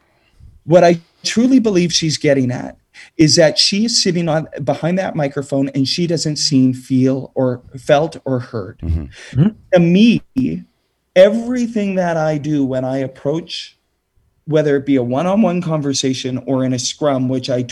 what 0.63 0.83
I 0.83 0.99
truly 1.23 1.59
believe 1.59 1.91
she's 1.93 2.17
getting 2.17 2.51
at 2.51 2.77
is 3.17 3.35
that 3.35 3.57
she 3.59 3.85
is 3.85 4.01
sitting 4.01 4.29
on 4.29 4.47
behind 4.63 4.97
that 4.97 5.15
microphone 5.15 5.69
and 5.69 5.87
she 5.87 6.07
doesn't 6.07 6.37
seem, 6.37 6.73
feel, 6.73 7.31
or 7.35 7.61
felt 7.77 8.17
or 8.25 8.39
heard. 8.39 8.79
Mhm. 8.79 9.09
Mhm. 9.33 9.55
To 9.73 9.79
me, 9.79 10.21
everything 11.15 11.95
that 11.95 12.15
I 12.17 12.37
do 12.37 12.63
when 12.65 12.85
I 12.85 12.97
approach, 12.99 13.77
whether 14.45 14.77
it 14.77 14.85
be 14.85 14.95
a 14.95 15.03
one-on-one 15.03 15.61
conversation 15.61 16.37
or 16.45 16.63
in 16.63 16.73
a 16.73 16.79
scrum, 16.79 17.27
which 17.27 17.49
I, 17.49 17.65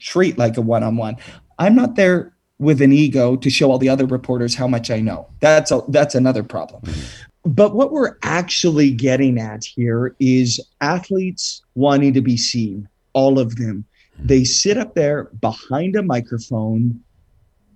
treat 0.00 0.38
like 0.38 0.56
a 0.56 0.60
one-on-one, 0.60 1.16
I'm 1.58 1.74
not 1.74 1.96
there 1.96 2.32
with 2.58 2.80
an 2.80 2.92
ego 2.92 3.36
to 3.36 3.50
show 3.50 3.70
all 3.70 3.78
the 3.78 3.88
other 3.88 4.06
reporters 4.06 4.54
how 4.54 4.68
much 4.68 4.90
I 4.90 5.00
know. 5.00 5.28
That's 5.40 5.70
a, 5.70 5.82
that's 5.88 6.14
another 6.14 6.42
problem. 6.42 6.82
Mm-hmm. 6.82 7.52
But 7.52 7.74
what 7.74 7.92
we're 7.92 8.16
actually 8.22 8.90
getting 8.92 9.38
at 9.38 9.64
here 9.64 10.14
is 10.18 10.60
athletes 10.80 11.62
wanting 11.74 12.14
to 12.14 12.22
be 12.22 12.36
seen, 12.36 12.88
all 13.12 13.38
of 13.38 13.56
them. 13.56 13.84
Mm-hmm. 14.16 14.26
They 14.26 14.44
sit 14.44 14.78
up 14.78 14.94
there 14.94 15.24
behind 15.40 15.96
a 15.96 16.02
microphone 16.02 17.00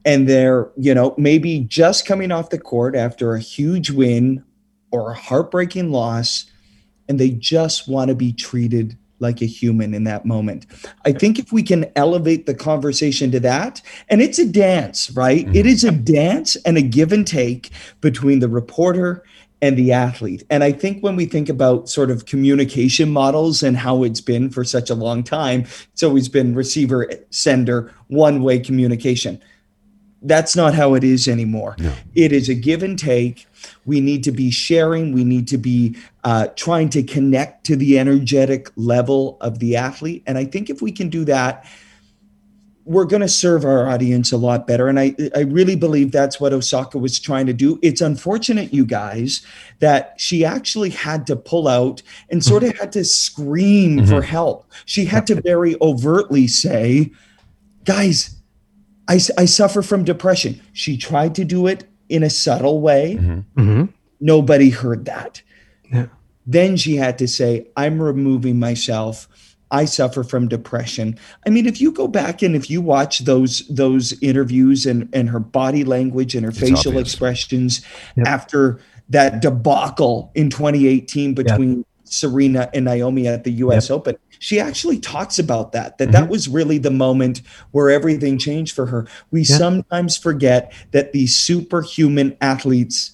and 0.04 0.28
they're, 0.28 0.70
you 0.76 0.94
know, 0.94 1.14
maybe 1.18 1.60
just 1.60 2.06
coming 2.06 2.32
off 2.32 2.50
the 2.50 2.58
court 2.58 2.96
after 2.96 3.34
a 3.34 3.40
huge 3.40 3.90
win 3.90 4.42
or 4.90 5.10
a 5.10 5.14
heartbreaking 5.14 5.90
loss, 5.90 6.46
and 7.08 7.18
they 7.18 7.30
just 7.30 7.88
want 7.88 8.08
to 8.08 8.14
be 8.14 8.32
treated 8.32 8.96
like 9.20 9.42
a 9.42 9.46
human 9.46 9.94
in 9.94 10.04
that 10.04 10.24
moment. 10.24 10.66
I 11.04 11.12
think 11.12 11.38
if 11.38 11.52
we 11.52 11.62
can 11.62 11.90
elevate 11.96 12.46
the 12.46 12.54
conversation 12.54 13.30
to 13.32 13.40
that, 13.40 13.82
and 14.08 14.22
it's 14.22 14.38
a 14.38 14.46
dance, 14.46 15.10
right? 15.10 15.44
Mm-hmm. 15.44 15.56
It 15.56 15.66
is 15.66 15.84
a 15.84 15.90
dance 15.90 16.56
and 16.56 16.78
a 16.78 16.82
give 16.82 17.12
and 17.12 17.26
take 17.26 17.70
between 18.00 18.38
the 18.38 18.48
reporter 18.48 19.24
and 19.60 19.76
the 19.76 19.92
athlete. 19.92 20.44
And 20.50 20.62
I 20.62 20.70
think 20.70 21.02
when 21.02 21.16
we 21.16 21.26
think 21.26 21.48
about 21.48 21.88
sort 21.88 22.12
of 22.12 22.26
communication 22.26 23.10
models 23.10 23.62
and 23.62 23.76
how 23.76 24.04
it's 24.04 24.20
been 24.20 24.50
for 24.50 24.62
such 24.62 24.88
a 24.88 24.94
long 24.94 25.24
time, 25.24 25.66
it's 25.92 26.04
always 26.04 26.28
been 26.28 26.54
receiver, 26.54 27.10
sender, 27.30 27.92
one 28.06 28.42
way 28.42 28.60
communication. 28.60 29.42
That's 30.22 30.54
not 30.54 30.74
how 30.74 30.94
it 30.94 31.02
is 31.02 31.26
anymore. 31.26 31.74
No. 31.78 31.92
It 32.14 32.32
is 32.32 32.48
a 32.48 32.54
give 32.54 32.84
and 32.84 32.96
take. 32.96 33.47
We 33.86 34.00
need 34.00 34.24
to 34.24 34.32
be 34.32 34.50
sharing. 34.50 35.12
We 35.12 35.24
need 35.24 35.48
to 35.48 35.58
be 35.58 35.96
uh, 36.24 36.48
trying 36.56 36.88
to 36.90 37.02
connect 37.02 37.64
to 37.66 37.76
the 37.76 37.98
energetic 37.98 38.70
level 38.76 39.36
of 39.40 39.58
the 39.58 39.76
athlete. 39.76 40.22
And 40.26 40.38
I 40.38 40.44
think 40.44 40.70
if 40.70 40.82
we 40.82 40.92
can 40.92 41.08
do 41.08 41.24
that, 41.26 41.64
we're 42.88 43.04
going 43.04 43.20
to 43.20 43.28
serve 43.28 43.66
our 43.66 43.86
audience 43.86 44.32
a 44.32 44.38
lot 44.38 44.66
better. 44.66 44.88
And 44.88 44.98
I, 44.98 45.14
I 45.36 45.40
really 45.40 45.76
believe 45.76 46.10
that's 46.10 46.40
what 46.40 46.54
Osaka 46.54 46.96
was 46.96 47.20
trying 47.20 47.44
to 47.44 47.52
do. 47.52 47.78
It's 47.82 48.00
unfortunate, 48.00 48.72
you 48.72 48.86
guys, 48.86 49.44
that 49.80 50.14
she 50.16 50.42
actually 50.42 50.88
had 50.88 51.26
to 51.26 51.36
pull 51.36 51.68
out 51.68 52.02
and 52.30 52.42
sort 52.42 52.64
of 52.64 52.78
had 52.78 52.90
to 52.92 53.04
scream 53.04 54.06
for 54.06 54.22
help. 54.22 54.72
She 54.86 55.04
had 55.04 55.26
to 55.26 55.34
very 55.42 55.76
overtly 55.82 56.46
say, 56.46 57.12
guys, 57.84 58.34
I, 59.06 59.20
I 59.36 59.44
suffer 59.44 59.82
from 59.82 60.04
depression. 60.04 60.58
She 60.72 60.96
tried 60.96 61.34
to 61.34 61.44
do 61.44 61.66
it 61.66 61.84
in 62.08 62.22
a 62.22 62.30
subtle 62.30 62.80
way. 62.80 63.16
Mm-hmm. 63.20 63.84
Nobody 64.20 64.70
heard 64.70 65.04
that. 65.04 65.42
Yeah. 65.92 66.06
Then 66.46 66.76
she 66.76 66.96
had 66.96 67.18
to 67.18 67.28
say, 67.28 67.68
I'm 67.76 68.00
removing 68.00 68.58
myself. 68.58 69.28
I 69.70 69.84
suffer 69.84 70.24
from 70.24 70.48
depression. 70.48 71.18
I 71.46 71.50
mean, 71.50 71.66
if 71.66 71.80
you 71.80 71.92
go 71.92 72.08
back 72.08 72.42
and 72.42 72.56
if 72.56 72.70
you 72.70 72.80
watch 72.80 73.20
those 73.20 73.66
those 73.68 74.20
interviews 74.22 74.86
and, 74.86 75.08
and 75.12 75.28
her 75.28 75.40
body 75.40 75.84
language 75.84 76.34
and 76.34 76.44
her 76.44 76.52
facial 76.52 76.92
obvious. 76.92 77.02
expressions 77.02 77.82
Yep. 78.16 78.26
after 78.26 78.80
that 79.10 79.42
debacle 79.42 80.30
in 80.34 80.48
2018 80.50 81.34
between 81.34 81.84
Serena 82.04 82.70
and 82.72 82.86
Naomi 82.86 83.28
at 83.28 83.44
the 83.44 83.52
US 83.52 83.90
Open, 83.90 84.16
she 84.38 84.60
actually 84.60 84.98
talks 84.98 85.38
about 85.38 85.72
that, 85.72 85.98
that 85.98 86.12
that 86.12 86.22
mm-hmm. 86.22 86.30
was 86.30 86.48
really 86.48 86.78
the 86.78 86.90
moment 86.90 87.42
where 87.72 87.90
everything 87.90 88.38
changed 88.38 88.74
for 88.74 88.86
her. 88.86 89.06
We 89.30 89.42
Yeah. 89.42 89.56
sometimes 89.56 90.16
forget 90.16 90.72
that 90.92 91.12
these 91.12 91.34
superhuman 91.34 92.36
athletes 92.40 93.12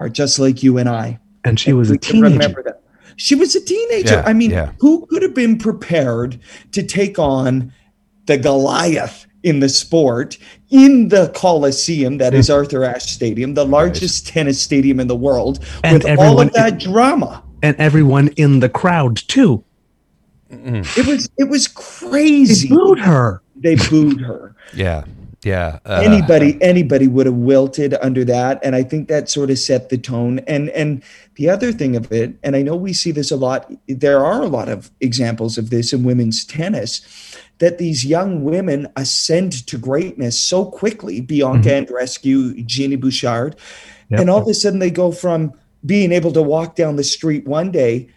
are 0.00 0.08
just 0.08 0.38
like 0.38 0.62
you 0.62 0.78
and 0.78 0.88
I. 0.88 1.18
And 1.44 1.58
she 1.58 1.72
was 1.72 1.90
a 1.90 1.96
teenager. 1.96 2.76
She 3.16 3.34
was 3.34 3.54
a 3.54 3.60
teenager. 3.60 4.14
Yeah, 4.14 4.22
I 4.26 4.32
mean, 4.32 4.50
yeah. 4.50 4.72
who 4.78 5.06
could 5.06 5.22
have 5.22 5.34
been 5.34 5.58
prepared 5.58 6.38
to 6.72 6.82
take 6.82 7.18
on 7.18 7.72
the 8.26 8.38
Goliath 8.38 9.26
in 9.42 9.60
the 9.60 9.68
sport 9.68 10.38
in 10.70 11.08
the 11.08 11.30
Coliseum, 11.34 12.18
that 12.18 12.34
is 12.34 12.48
mm-hmm. 12.48 12.58
Arthur 12.58 12.84
Ashe 12.84 13.06
Stadium, 13.06 13.54
the 13.54 13.64
largest 13.66 14.26
tennis 14.26 14.60
stadium 14.60 15.00
in 15.00 15.08
the 15.08 15.16
world, 15.16 15.64
And 15.82 16.02
with 16.02 16.18
all 16.18 16.40
of 16.40 16.52
that 16.52 16.78
drama? 16.78 17.42
And 17.62 17.76
everyone 17.76 18.28
in 18.36 18.60
the 18.60 18.68
crowd 18.68 19.16
too. 19.16 19.64
It 20.50 21.06
was 21.06 21.28
it 21.38 21.48
was 21.48 21.68
crazy. 21.68 22.68
They 22.68 22.74
crazy. 22.74 22.74
booed 22.74 22.98
her. 22.98 23.42
They 23.56 23.76
booed 23.76 24.20
her. 24.20 24.54
Yeah. 24.74 25.04
Yeah. 25.44 25.78
Uh, 25.86 26.00
anybody 26.04 26.60
anybody 26.62 27.06
would 27.06 27.24
have 27.26 27.34
wilted 27.34 27.94
under 28.02 28.26
that 28.26 28.60
and 28.62 28.76
i 28.76 28.82
think 28.82 29.08
that 29.08 29.30
sort 29.30 29.50
of 29.50 29.58
set 29.58 29.88
the 29.88 29.96
tone 29.96 30.40
and 30.40 30.68
and 30.70 31.02
the 31.36 31.48
other 31.48 31.72
thing 31.72 31.96
of 31.96 32.12
it 32.12 32.34
and 32.42 32.56
i 32.56 32.60
know 32.62 32.76
we 32.76 32.92
see 32.92 33.10
this 33.10 33.30
a 33.30 33.36
lot 33.36 33.72
there 33.88 34.22
are 34.22 34.42
a 34.42 34.48
lot 34.48 34.68
of 34.68 34.90
examples 35.00 35.56
of 35.56 35.70
this 35.70 35.94
in 35.94 36.02
women's 36.04 36.44
tennis 36.44 37.00
that 37.56 37.78
these 37.78 38.04
young 38.04 38.44
women 38.44 38.86
ascend 38.96 39.66
to 39.66 39.78
greatness 39.78 40.38
so 40.38 40.66
quickly 40.66 41.22
bianca 41.22 41.70
andrescu 41.70 42.62
genie 42.66 42.96
bouchard 42.96 43.56
Yep. 44.10 44.20
and 44.20 44.28
all 44.28 44.42
of 44.42 44.48
a 44.48 44.52
sudden 44.54 44.78
they 44.80 44.90
go 44.90 45.10
from 45.10 45.54
being 45.86 46.12
able 46.12 46.32
to 46.32 46.42
walk 46.42 46.74
down 46.76 46.96
the 46.96 47.04
street 47.04 47.46
one 47.46 47.70
day 47.70 48.08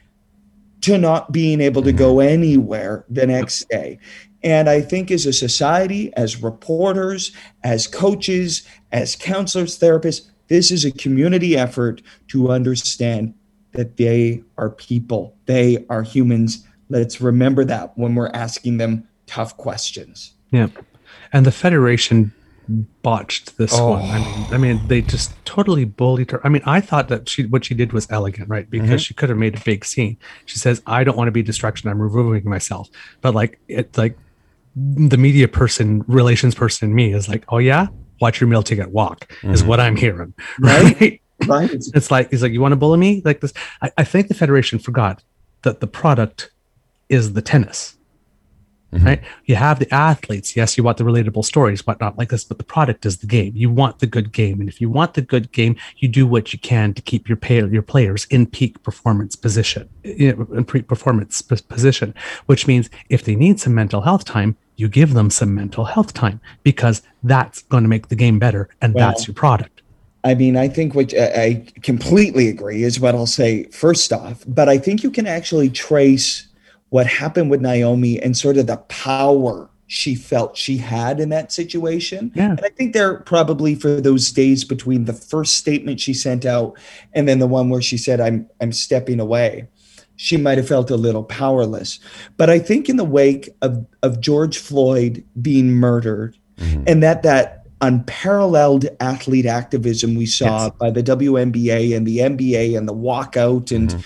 to 0.84 0.98
not 0.98 1.32
being 1.32 1.62
able 1.62 1.82
to 1.82 1.94
go 1.94 2.16
mm-hmm. 2.16 2.30
anywhere 2.30 3.06
the 3.10 3.26
next 3.26 3.68
day. 3.70 3.98
And 4.44 4.70
I 4.70 4.82
think 4.82 5.12
as 5.12 5.26
a 5.26 5.32
society, 5.32 6.14
as 6.16 6.44
reporters, 6.44 7.32
as 7.64 7.88
coaches, 7.88 8.68
as 8.92 9.16
counselors, 9.16 9.80
therapists, 9.80 10.30
this 10.50 10.72
is 10.72 10.84
a 10.84 10.92
community 10.92 11.56
effort 11.56 12.02
to 12.28 12.52
understand 12.52 13.34
that 13.72 13.96
they 13.96 14.44
are 14.58 14.70
people, 14.70 15.36
they 15.46 15.86
are 15.90 16.04
humans. 16.04 16.68
Let's 16.90 17.22
remember 17.22 17.64
that 17.66 17.98
when 17.98 18.14
we're 18.14 18.30
asking 18.34 18.78
them 18.78 19.08
tough 19.26 19.56
questions. 19.56 20.34
Yeah. 20.52 20.68
And 21.32 21.46
the 21.46 21.52
Federation 21.52 22.34
botched 22.68 23.58
this 23.58 23.74
Oh. 23.74 23.92
one. 23.92 24.04
I 24.10 24.20
mean, 24.20 24.54
I 24.54 24.58
mean, 24.58 24.88
they 24.88 25.02
just 25.02 25.34
totally 25.46 25.86
bullied 25.86 26.32
her. 26.32 26.46
I 26.46 26.50
mean, 26.50 26.62
I 26.66 26.82
thought 26.82 27.08
that 27.10 27.30
she 27.30 27.46
what 27.46 27.66
she 27.66 27.74
did 27.74 27.94
was 27.94 28.08
elegant, 28.10 28.50
right? 28.50 28.70
Because 28.70 28.90
mm-hmm. 28.90 28.98
she 28.98 29.14
could 29.14 29.30
have 29.30 29.38
made 29.38 29.56
a 29.56 29.62
big 29.64 29.86
scene. 29.86 30.18
She 30.46 30.58
says, 30.58 30.82
"I 30.86 31.04
don't 31.04 31.18
want 31.18 31.28
to 31.28 31.32
be 31.32 31.44
distraction. 31.44 31.90
I'm 31.90 32.02
removing 32.02 32.50
myself." 32.50 32.90
But 33.22 33.36
like, 33.36 33.60
it's 33.68 33.98
like 33.98 34.18
the 34.76 35.18
media 35.18 35.48
person, 35.48 36.04
relations 36.08 36.56
person 36.56 36.90
in 36.90 36.96
me 36.96 37.14
is 37.14 37.28
like, 37.28 37.44
"Oh 37.50 37.60
yeah, 37.60 37.88
watch 38.22 38.40
your 38.40 38.48
meal 38.48 38.64
ticket 38.64 38.90
walk," 38.92 39.32
is 39.44 39.62
mm-hmm. 39.62 39.70
what 39.70 39.80
I'm 39.80 39.96
hearing, 39.96 40.34
right? 40.60 41.22
Right? 41.46 41.72
it's 41.74 42.12
like 42.12 42.30
he's 42.32 42.42
like, 42.42 42.52
"You 42.52 42.62
want 42.62 42.72
to 42.72 42.78
bully 42.78 42.98
me 42.98 43.22
like 43.26 43.42
this?" 43.42 43.54
I, 43.82 43.92
I 43.98 44.04
think 44.04 44.28
the 44.28 44.34
Federation 44.34 44.80
forgot 44.80 45.24
that 45.64 45.80
the 45.80 45.88
product 45.88 46.52
is 47.10 47.34
the 47.34 47.42
tennis 47.42 47.98
Mm-hmm. 48.94 49.06
right? 49.06 49.22
You 49.46 49.56
have 49.56 49.80
the 49.80 49.92
athletes. 49.94 50.56
Yes, 50.56 50.78
you 50.78 50.84
want 50.84 50.98
the 50.98 51.04
relatable 51.04 51.44
stories, 51.46 51.86
whatnot 51.88 52.18
like 52.18 52.30
this, 52.30 52.44
but 52.44 52.60
the 52.60 52.64
product 52.64 53.06
is 53.06 53.18
the 53.18 53.28
game. 53.28 53.54
You 53.56 53.70
want 53.72 54.00
the 54.00 54.08
good 54.08 54.32
game, 54.32 54.60
and 54.60 54.70
if 54.70 54.80
you 54.80 54.90
want 54.90 55.16
the 55.16 55.22
good 55.22 55.52
game, 55.52 55.76
you 55.98 56.08
do 56.08 56.28
what 56.28 56.54
you 56.54 56.60
can 56.60 56.94
to 56.94 57.02
keep 57.02 57.28
your 57.28 57.38
pay, 57.38 57.66
your 57.66 57.82
players 57.82 58.26
in 58.26 58.46
peak 58.46 58.82
performance 58.84 59.36
position, 59.36 59.90
in 60.04 60.64
peak 60.66 60.88
performance 60.88 61.42
p- 61.42 61.56
position. 61.68 62.14
Which 62.46 62.68
means 62.68 62.90
if 63.10 63.24
they 63.24 63.36
need 63.36 63.60
some 63.60 63.74
mental 63.74 64.02
health 64.02 64.26
time, 64.26 64.56
you 64.76 64.88
give 64.88 65.14
them 65.14 65.30
some 65.30 65.56
mental 65.56 65.86
health 65.86 66.14
time 66.14 66.40
because 66.64 67.02
that's 67.24 67.64
going 67.64 67.84
to 67.84 67.90
make 67.90 68.10
the 68.10 68.16
game 68.16 68.38
better, 68.38 68.70
and 68.82 68.94
Well, 68.94 69.10
that's 69.10 69.28
your 69.28 69.34
product. 69.34 69.82
I 70.24 70.36
mean, 70.36 70.56
I 70.56 70.68
think 70.70 70.96
what 70.96 71.14
I 71.18 71.66
completely 71.82 72.48
agree 72.48 72.84
is 72.84 73.00
what 73.00 73.14
I'll 73.14 73.26
say 73.26 73.64
first 73.66 74.14
off, 74.14 74.44
but 74.48 74.70
I 74.70 74.78
think 74.78 75.04
you 75.04 75.12
can 75.12 75.28
actually 75.28 75.70
trace 75.70 76.48
what 76.94 77.08
happened 77.08 77.50
with 77.50 77.60
Naomi 77.60 78.22
and 78.22 78.38
sort 78.38 78.56
of 78.56 78.68
the 78.68 78.78
power 78.78 79.68
she 79.88 80.14
felt 80.14 80.56
she 80.56 80.78
had 80.78 81.20
in 81.20 81.30
that 81.30 81.52
situation. 81.52 82.32
Yeah. 82.36 82.52
And 82.52 82.62
I 82.64 82.70
think 82.70 82.94
there 82.94 83.16
probably 83.22 83.74
for 83.74 84.00
those 84.00 84.32
days 84.32 84.64
between 84.64 85.06
the 85.06 85.14
first 85.14 85.58
statement 85.58 86.00
she 86.00 86.14
sent 86.14 86.46
out 86.46 86.78
and 87.14 87.28
then 87.28 87.40
the 87.40 87.48
one 87.48 87.72
where 87.72 87.82
she 87.82 87.98
said, 87.98 88.22
I'm 88.22 88.48
I'm 88.62 88.72
stepping 88.72 89.20
away. 89.20 89.68
She 90.18 90.38
might 90.38 90.60
have 90.60 90.68
felt 90.68 90.92
a 90.92 90.96
little 90.96 91.24
powerless. 91.24 92.00
But 92.38 92.52
I 92.52 92.60
think 92.60 92.88
in 92.90 92.98
the 92.98 93.04
wake 93.04 93.50
of, 93.64 93.88
of 94.04 94.22
George 94.22 94.60
Floyd 94.60 95.26
being 95.42 95.72
murdered 95.72 96.38
mm-hmm. 96.58 96.84
and 96.86 97.02
that 97.02 97.24
that 97.24 97.66
unparalleled 97.82 98.86
athlete 99.00 99.48
activism 99.48 100.14
we 100.14 100.28
saw 100.28 100.66
Yes. 100.66 100.74
by 100.80 100.92
the 100.92 101.02
WNBA 101.02 101.98
and 101.98 102.06
the 102.06 102.20
NBA 102.20 102.78
and 102.78 102.88
the 102.88 102.94
walkout 102.94 103.76
and 103.76 103.90
mm-hmm. 103.90 104.02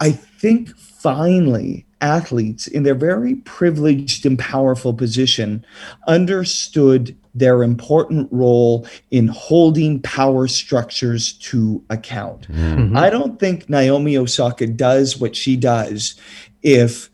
I 0.00 0.12
think 0.12 0.74
finally 0.78 1.84
athletes 2.02 2.66
in 2.66 2.82
their 2.82 2.94
very 2.94 3.36
privileged 3.36 4.26
and 4.26 4.38
powerful 4.38 4.92
position 4.92 5.64
understood 6.06 7.16
their 7.34 7.62
important 7.62 8.28
role 8.30 8.86
in 9.10 9.28
holding 9.28 10.00
power 10.00 10.46
structures 10.46 11.32
to 11.34 11.82
account. 11.88 12.46
Mhm. 12.52 12.94
I 12.96 13.08
don't 13.08 13.40
think 13.40 13.70
Naomi 13.70 14.18
Osaka 14.18 14.66
does 14.66 15.18
what 15.18 15.34
she 15.34 15.56
does 15.56 16.14
if 16.62 17.08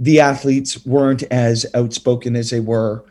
the 0.00 0.18
athletes 0.18 0.84
weren't 0.84 1.22
as 1.30 1.64
outspoken 1.74 2.34
as 2.34 2.50
they 2.50 2.58
were 2.58 3.04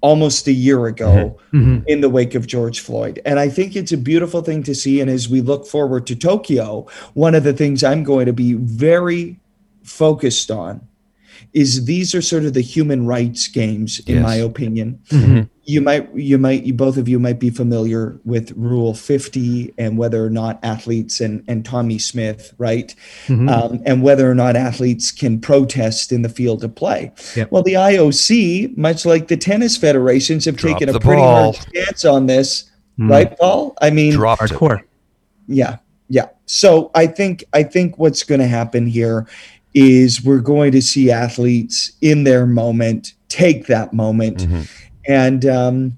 almost 0.00 0.46
a 0.46 0.52
year 0.52 0.86
ago 0.86 1.36
Mhm. 1.52 1.82
in 1.86 2.00
the 2.00 2.08
wake 2.08 2.34
of 2.34 2.46
George 2.46 2.80
Floyd. 2.80 3.20
And 3.26 3.38
I 3.38 3.48
think 3.48 3.74
it's 3.76 3.92
a 3.92 3.96
beautiful 3.96 4.40
thing 4.40 4.62
to 4.62 4.74
see. 4.74 5.00
And 5.00 5.10
as 5.10 5.28
we 5.28 5.40
look 5.40 5.66
forward 5.66 6.06
to 6.06 6.14
Tokyo, 6.14 6.86
one 7.14 7.34
of 7.34 7.42
the 7.42 7.52
things 7.52 7.82
I'm 7.82 8.04
going 8.04 8.26
to 8.26 8.32
be 8.32 8.54
very 8.54 9.36
focused 9.88 10.50
on 10.50 10.80
is 11.52 11.84
these 11.84 12.14
are 12.16 12.20
sort 12.22 12.44
of 12.44 12.52
the 12.52 12.60
human 12.60 13.06
rights 13.06 13.46
games, 13.46 14.00
in 14.06 14.16
Yes. 14.16 14.22
my 14.24 14.34
opinion. 14.34 14.98
Mhm. 15.10 15.48
You 15.64 15.80
might, 15.80 16.08
you 16.16 16.36
might, 16.36 16.64
you, 16.64 16.74
both 16.74 16.96
of 16.96 17.08
you 17.08 17.18
might 17.20 17.38
be 17.38 17.50
familiar 17.50 18.18
with 18.24 18.52
Rule 18.56 18.92
50 18.92 19.72
and 19.78 19.96
whether 19.96 20.24
or 20.24 20.30
not 20.30 20.58
athletes 20.64 21.20
and, 21.20 21.44
and 21.46 21.64
Tommie 21.64 22.00
Smith, 22.00 22.54
right? 22.58 22.92
Mhm. 23.28 23.48
um, 23.50 23.80
and 23.86 24.02
whether 24.02 24.28
or 24.30 24.34
not 24.34 24.56
athletes 24.56 25.12
can 25.12 25.38
protest 25.40 26.10
in 26.10 26.22
the 26.22 26.28
field 26.28 26.64
of 26.64 26.74
play. 26.74 27.12
Yep. 27.36 27.52
Well, 27.52 27.62
the 27.62 27.74
IOC, 27.76 28.76
much 28.76 29.06
like 29.06 29.28
the 29.28 29.36
tennis 29.36 29.76
federations, 29.76 30.44
have 30.46 30.56
Drop 30.56 30.78
taken 30.78 30.94
a 30.94 30.98
pretty 30.98 31.22
ball. 31.22 31.52
hard 31.52 31.68
stance 31.68 32.04
on 32.04 32.26
this, 32.26 32.64
Mm. 32.98 33.10
right, 33.10 33.38
Paul? 33.38 33.76
I 33.80 33.90
mean, 33.90 34.12
Dropped 34.12 34.42
it. 34.42 34.50
Hardcore. 34.50 34.80
yeah, 35.46 35.76
yeah. 36.08 36.26
So 36.46 36.90
I 36.96 37.06
think 37.06 37.44
I 37.52 37.62
think 37.62 37.96
what's 37.98 38.24
going 38.24 38.40
to 38.40 38.46
happen 38.48 38.86
here 38.86 39.26
is 39.78 40.24
we're 40.24 40.40
going 40.40 40.72
to 40.72 40.82
see 40.82 41.10
athletes 41.10 41.92
in 42.00 42.24
their 42.24 42.46
moment 42.46 43.12
take 43.28 43.66
that 43.66 43.92
moment, 43.92 44.38
Mhm. 44.38 44.68
and 45.06 45.46
um, 45.46 45.96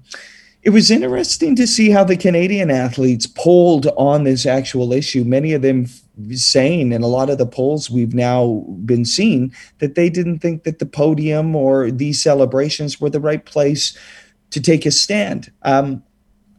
it 0.63 0.69
was 0.69 0.91
interesting 0.91 1.55
to 1.55 1.65
see 1.65 1.89
how 1.89 2.03
the 2.03 2.15
Canadian 2.17 2.69
athletes 2.69 3.25
polled 3.25 3.87
on 3.97 4.23
this 4.23 4.45
actual 4.45 4.93
issue. 4.93 5.23
Many 5.23 5.53
of 5.53 5.63
them 5.63 5.87
saying 6.33 6.91
in 6.91 7.01
a 7.01 7.07
lot 7.07 7.31
of 7.31 7.39
the 7.39 7.47
polls 7.47 7.89
we've 7.89 8.13
now 8.13 8.63
been 8.85 9.05
seeing 9.05 9.51
that 9.79 9.95
they 9.95 10.09
didn't 10.09 10.39
think 10.39 10.63
that 10.63 10.77
the 10.77 10.85
podium 10.85 11.55
or 11.55 11.89
these 11.89 12.21
celebrations 12.21 13.01
were 13.01 13.09
the 13.09 13.19
right 13.19 13.43
place 13.45 13.97
to 14.51 14.61
take 14.61 14.85
a 14.85 14.91
stand. 14.91 15.49
Um, 15.63 16.03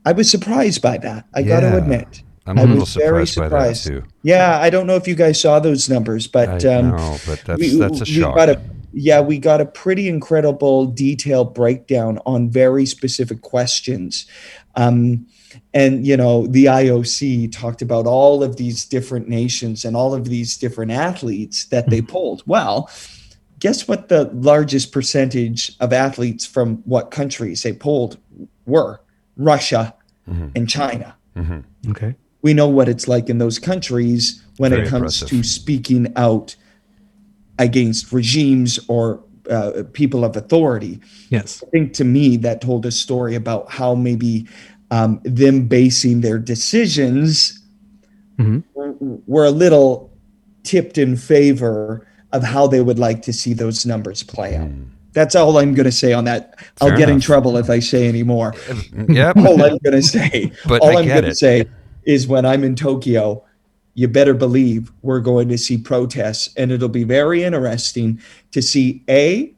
I 0.04 0.10
was 0.12 0.28
surprised 0.28 0.82
by 0.82 0.98
that. 0.98 1.26
I 1.34 1.42
got 1.42 1.60
to 1.60 1.76
admit. 1.76 2.22
I'm 2.46 2.58
I 2.58 2.62
a 2.62 2.64
little 2.66 2.80
was 2.80 2.94
very 2.94 3.26
surprised, 3.26 3.88
by 3.88 3.94
that 3.94 4.02
too. 4.02 4.08
Yeah, 4.22 4.58
I 4.58 4.68
don't 4.70 4.86
know 4.86 4.96
if 4.96 5.06
you 5.06 5.14
guys 5.14 5.40
saw 5.40 5.60
those 5.60 5.88
numbers, 5.88 6.26
but 6.26 6.64
I 6.64 6.74
um, 6.74 6.90
know, 6.90 7.16
but 7.26 7.42
that's 7.44 7.60
we- 7.60 7.78
that's 7.78 8.00
a 8.00 8.04
we 8.04 8.10
shock. 8.20 8.36
got 8.36 8.48
a- 8.48 8.60
yeah, 8.94 9.20
we 9.20 9.38
got 9.38 9.60
a 9.60 9.64
pretty 9.66 10.08
incredible 10.08 10.84
detailed 10.86 11.54
breakdown 11.54 12.18
on 12.26 12.50
very 12.50 12.84
specific 12.84 13.40
questions. 13.40 14.26
Um, 14.74 15.26
and, 15.72 16.06
you 16.06 16.16
know, 16.16 16.46
the 16.46 16.66
IOC 16.66 17.52
talked 17.52 17.80
about 17.80 18.06
all 18.06 18.42
of 18.42 18.56
these 18.56 18.84
different 18.84 19.28
nations 19.28 19.84
and 19.86 19.96
all 19.96 20.12
of 20.14 20.26
these 20.26 20.58
different 20.58 20.90
athletes 20.92 21.64
that 21.66 21.88
they 21.88 22.02
polled. 22.12 22.42
Well, 22.46 22.90
guess 23.60 23.88
what 23.88 24.08
the 24.08 24.24
largest 24.34 24.92
percentage 24.92 25.72
of 25.80 25.92
athletes 25.92 26.44
from 26.44 26.78
what 26.84 27.10
countries 27.10 27.62
they 27.62 27.72
polled 27.72 28.18
were? 28.66 29.00
Russia 29.38 29.94
Mhm. 30.28 30.50
and 30.54 30.68
China 30.68 31.14
Mhm. 31.36 31.64
Okay. 31.90 32.14
We 32.42 32.52
know 32.54 32.68
what 32.68 32.88
it's 32.88 33.08
like 33.08 33.28
in 33.28 33.38
those 33.38 33.58
countries 33.58 34.42
when 34.58 34.70
Very 34.72 34.86
it 34.86 34.88
comes 34.90 35.22
impressive. 35.22 35.28
to 35.28 35.42
speaking 35.44 36.12
out 36.16 36.54
against 37.58 38.12
regimes 38.12 38.78
or 38.88 39.22
uh, 39.50 39.82
people 39.92 40.24
of 40.24 40.36
authority. 40.36 41.00
Yes. 41.30 41.62
I 41.66 41.70
think 41.70 41.92
to 41.94 42.04
me 42.04 42.36
that 42.38 42.60
told 42.60 42.86
a 42.86 42.90
story 42.90 43.34
about 43.34 43.70
how 43.70 43.94
maybe 43.94 44.46
um, 44.90 45.20
them 45.24 45.66
basing 45.68 46.20
their 46.20 46.38
decisions 46.38 47.58
Mhm. 48.38 48.62
were 49.26 49.44
a 49.44 49.50
little 49.50 50.10
tipped 50.64 50.96
in 50.96 51.16
favor 51.16 52.06
of 52.32 52.42
how 52.42 52.66
they 52.66 52.80
would 52.80 52.98
like 52.98 53.20
to 53.22 53.32
see 53.32 53.52
those 53.52 53.84
numbers 53.84 54.22
play 54.22 54.56
out. 54.56 54.70
That's 55.12 55.34
all 55.34 55.58
I'm 55.58 55.74
going 55.74 55.84
to 55.84 55.92
say 55.92 56.14
on 56.14 56.24
that. 56.24 56.54
I'll 56.80 56.88
Fair 56.88 56.96
get 56.96 57.08
in 57.10 57.20
trouble 57.20 57.58
if 57.58 57.68
I 57.68 57.78
say 57.80 58.08
any 58.08 58.22
more. 58.22 58.54
Yep. 59.08 59.36
all 59.46 59.62
I'm 59.62 59.76
going 59.78 59.92
to 59.96 60.02
say. 60.02 60.50
But 60.66 60.80
all 60.80 60.96
I 60.96 61.00
I'm 61.00 61.04
get 61.04 61.20
going 61.20 61.24
to 61.26 61.34
say 61.34 61.66
is 62.04 62.26
when 62.26 62.44
I'm 62.44 62.64
in 62.64 62.74
Tokyo, 62.74 63.44
you 63.94 64.08
better 64.08 64.34
believe 64.34 64.90
we're 65.02 65.20
going 65.20 65.48
to 65.48 65.58
see 65.58 65.76
protests. 65.78 66.52
And 66.56 66.72
it'll 66.72 66.88
be 66.88 67.04
very 67.04 67.42
interesting 67.44 68.20
to 68.52 68.62
see 68.62 69.02
A, 69.08 69.52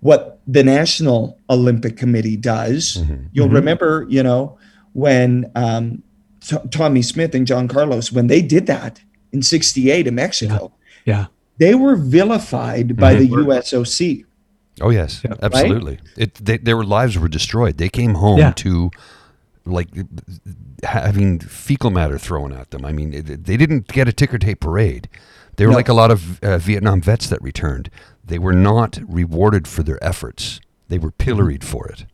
what 0.00 0.40
the 0.46 0.64
National 0.64 1.38
Olympic 1.48 1.96
Committee 1.96 2.36
does. 2.36 2.96
Mm-hmm. 3.00 3.26
You'll 3.32 3.48
Mhm. 3.48 3.54
remember, 3.54 4.06
you 4.08 4.22
know, 4.22 4.58
when 4.94 5.50
um, 5.54 6.02
T- 6.40 6.56
Tommie 6.70 7.02
Smith 7.02 7.34
and 7.34 7.46
John 7.46 7.68
Carlos, 7.68 8.10
when 8.10 8.26
they 8.26 8.42
did 8.42 8.66
that 8.66 9.00
in 9.32 9.42
68 9.42 10.06
in 10.08 10.14
Mexico, 10.16 10.72
Yeah. 11.06 11.26
they 11.58 11.74
were 11.76 11.94
vilified 11.94 12.96
by 12.96 13.14
the 13.14 13.28
USOC. 13.28 14.24
Oh 14.80 14.90
yes, 14.90 15.20
Yep. 15.24 15.38
absolutely. 15.42 16.00
It 16.16 16.34
they, 16.44 16.56
their 16.56 16.82
lives 16.82 17.16
were 17.18 17.28
destroyed. 17.28 17.76
They 17.78 17.88
came 17.90 18.14
home 18.14 18.38
Yeah. 18.38 18.52
to 18.56 18.90
like 19.64 19.88
uh, 19.96 20.02
having 20.84 21.38
fecal 21.38 21.90
matter 21.90 22.18
thrown 22.18 22.52
at 22.52 22.70
them. 22.70 22.84
I 22.84 22.92
mean, 22.92 23.10
they 23.10 23.56
didn't 23.56 23.88
get 23.88 24.08
a 24.08 24.12
ticker 24.12 24.38
tape 24.38 24.60
parade. 24.60 25.08
They 25.56 25.66
were 25.66 25.72
No. 25.72 25.76
like 25.76 25.88
a 25.88 25.94
lot 25.94 26.10
of 26.10 26.42
uh, 26.42 26.58
Vietnam 26.58 27.00
vets 27.00 27.28
that 27.28 27.40
returned. 27.42 27.90
They 28.24 28.38
were 28.38 28.52
not 28.52 28.98
rewarded 29.06 29.68
for 29.68 29.82
their 29.82 30.02
efforts. 30.02 30.60
They 30.88 30.98
were 30.98 31.10
mm-hmm. 31.10 31.24
pilloried 31.24 31.64
for 31.64 31.88
it 31.88 32.06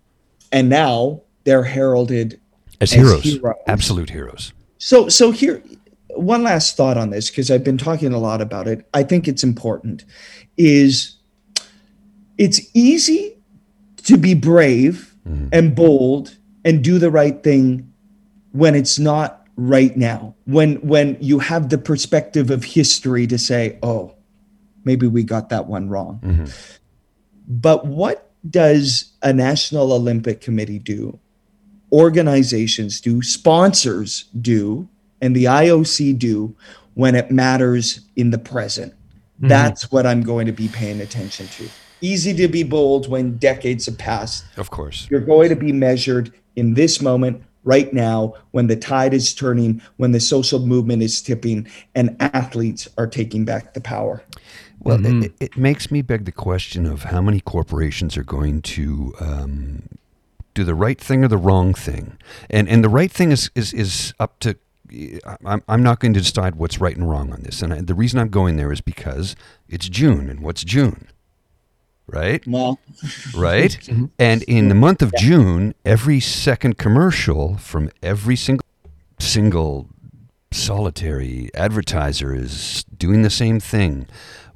And 0.52 0.68
now 0.68 1.22
they're 1.44 1.64
heralded 1.64 2.40
as, 2.80 2.92
As 2.92 2.98
heroes, 2.98 3.22
heroes. 3.24 3.54
absolute 3.66 4.10
heroes. 4.10 4.52
So, 4.78 5.08
so 5.08 5.30
here, 5.30 5.62
one 6.10 6.42
last 6.42 6.76
thought 6.76 6.96
on 6.96 7.10
this 7.10 7.30
because 7.30 7.50
I've 7.50 7.64
been 7.64 7.78
talking 7.78 8.12
a 8.12 8.18
lot 8.18 8.40
about 8.40 8.68
it. 8.68 8.86
I 8.94 9.02
think 9.02 9.26
it's 9.26 9.42
important. 9.42 10.04
Is 10.56 11.16
it's 12.36 12.60
easy 12.74 13.36
to 14.04 14.16
be 14.16 14.34
brave 14.34 15.14
mm-hmm. 15.28 15.48
and 15.52 15.74
bold 15.74 16.36
and 16.64 16.82
do 16.82 16.98
the 16.98 17.10
right 17.10 17.42
thing 17.42 17.92
when 18.52 18.74
it's 18.74 18.98
not 18.98 19.46
right 19.56 19.96
now. 19.96 20.34
When 20.44 20.76
when 20.76 21.16
you 21.20 21.38
have 21.38 21.68
the 21.68 21.78
perspective 21.78 22.50
of 22.50 22.64
history 22.64 23.26
to 23.26 23.38
say, 23.38 23.78
"Oh, 23.82 24.14
maybe 24.84 25.06
we 25.06 25.22
got 25.22 25.48
that 25.50 25.66
one 25.66 25.88
wrong." 25.88 26.20
Mm-hmm. 26.24 26.46
But 27.48 27.86
what 27.86 28.30
does 28.48 29.12
a 29.22 29.32
National 29.32 29.92
Olympic 29.92 30.40
Committee 30.40 30.78
do 30.78 31.18
organizations 31.92 33.00
do, 33.00 33.22
sponsors 33.22 34.24
do, 34.40 34.88
and 35.20 35.34
the 35.34 35.44
IOC 35.44 36.18
do 36.18 36.54
when 36.94 37.14
it 37.14 37.30
matters 37.30 38.00
in 38.16 38.30
the 38.30 38.38
present. 38.38 38.92
Mm-hmm. 38.92 39.48
That's 39.48 39.90
what 39.90 40.06
I'm 40.06 40.22
going 40.22 40.46
to 40.46 40.52
be 40.52 40.68
paying 40.68 41.00
attention 41.00 41.46
to. 41.48 41.68
Easy 42.00 42.34
to 42.34 42.48
be 42.48 42.62
bold 42.62 43.08
when 43.08 43.38
decades 43.38 43.86
have 43.86 43.98
passed. 43.98 44.44
Of 44.56 44.70
course. 44.70 45.08
You're 45.10 45.20
going 45.20 45.48
to 45.48 45.56
be 45.56 45.72
measured 45.72 46.32
in 46.58 46.74
this 46.74 47.00
moment, 47.00 47.42
right 47.64 47.92
now, 47.92 48.34
when 48.50 48.66
the 48.66 48.76
tide 48.76 49.14
is 49.14 49.34
turning, 49.34 49.80
when 49.96 50.12
the 50.12 50.20
social 50.20 50.58
movement 50.58 51.02
is 51.02 51.22
tipping, 51.22 51.68
and 51.94 52.16
athletes 52.20 52.88
are 52.98 53.06
taking 53.06 53.44
back 53.44 53.74
the 53.74 53.80
power. 53.80 54.22
Well, 54.80 55.04
it, 55.04 55.32
it 55.40 55.56
makes 55.56 55.90
me 55.90 56.02
beg 56.02 56.24
the 56.24 56.32
question 56.32 56.86
of 56.86 57.04
how 57.04 57.20
many 57.20 57.40
corporations 57.40 58.16
are 58.16 58.24
going 58.24 58.62
to 58.62 59.14
um, 59.20 59.82
do 60.54 60.64
the 60.64 60.74
right 60.74 61.00
thing 61.00 61.24
or 61.24 61.28
the 61.28 61.36
wrong 61.36 61.74
thing, 61.74 62.16
and 62.48 62.68
and 62.68 62.82
the 62.82 62.88
right 62.88 63.10
thing 63.10 63.32
is 63.32 63.50
is, 63.54 63.72
is 63.72 64.14
up 64.18 64.38
to. 64.40 64.56
I'm, 65.44 65.62
I'm 65.68 65.82
not 65.82 66.00
going 66.00 66.14
to 66.14 66.20
decide 66.20 66.54
what's 66.54 66.80
right 66.80 66.96
and 66.96 67.10
wrong 67.10 67.30
on 67.32 67.42
this, 67.42 67.60
and 67.60 67.74
I, 67.74 67.80
the 67.82 67.94
reason 67.94 68.18
I'm 68.18 68.30
going 68.30 68.56
there 68.56 68.72
is 68.72 68.80
because 68.80 69.36
it's 69.68 69.88
June, 69.88 70.30
and 70.30 70.40
what's 70.40 70.64
June, 70.64 71.08
right? 72.08 72.46
Well, 72.46 72.78
right? 73.34 73.78
And 74.18 74.42
in 74.44 74.68
the 74.68 74.74
month 74.74 75.02
of 75.02 75.12
June, 75.16 75.74
every 75.84 76.20
second 76.20 76.78
commercial 76.78 77.56
from 77.58 77.90
every 78.02 78.36
single 78.36 78.64
single 79.18 79.88
solitary 80.50 81.50
advertiser 81.54 82.34
is 82.34 82.84
doing 82.96 83.22
the 83.22 83.30
same 83.30 83.60
thing, 83.60 84.06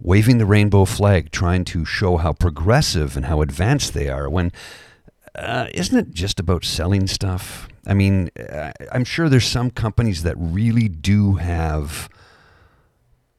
waving 0.00 0.38
the 0.38 0.46
rainbow 0.46 0.84
flag, 0.84 1.30
trying 1.30 1.64
to 1.66 1.84
show 1.84 2.16
how 2.16 2.32
progressive 2.32 3.16
and 3.16 3.26
how 3.26 3.42
advanced 3.42 3.92
they 3.94 4.08
are. 4.08 4.28
When 4.28 4.52
uh, 5.34 5.68
isn't 5.74 5.98
it 5.98 6.10
just 6.10 6.40
about 6.40 6.64
selling 6.64 7.06
stuff? 7.06 7.68
I 7.86 7.94
mean, 7.94 8.30
uh, 8.38 8.72
I'm 8.90 9.04
sure 9.04 9.28
there's 9.28 9.46
some 9.46 9.70
companies 9.70 10.22
that 10.22 10.36
really 10.38 10.88
do 10.88 11.34
have 11.34 12.08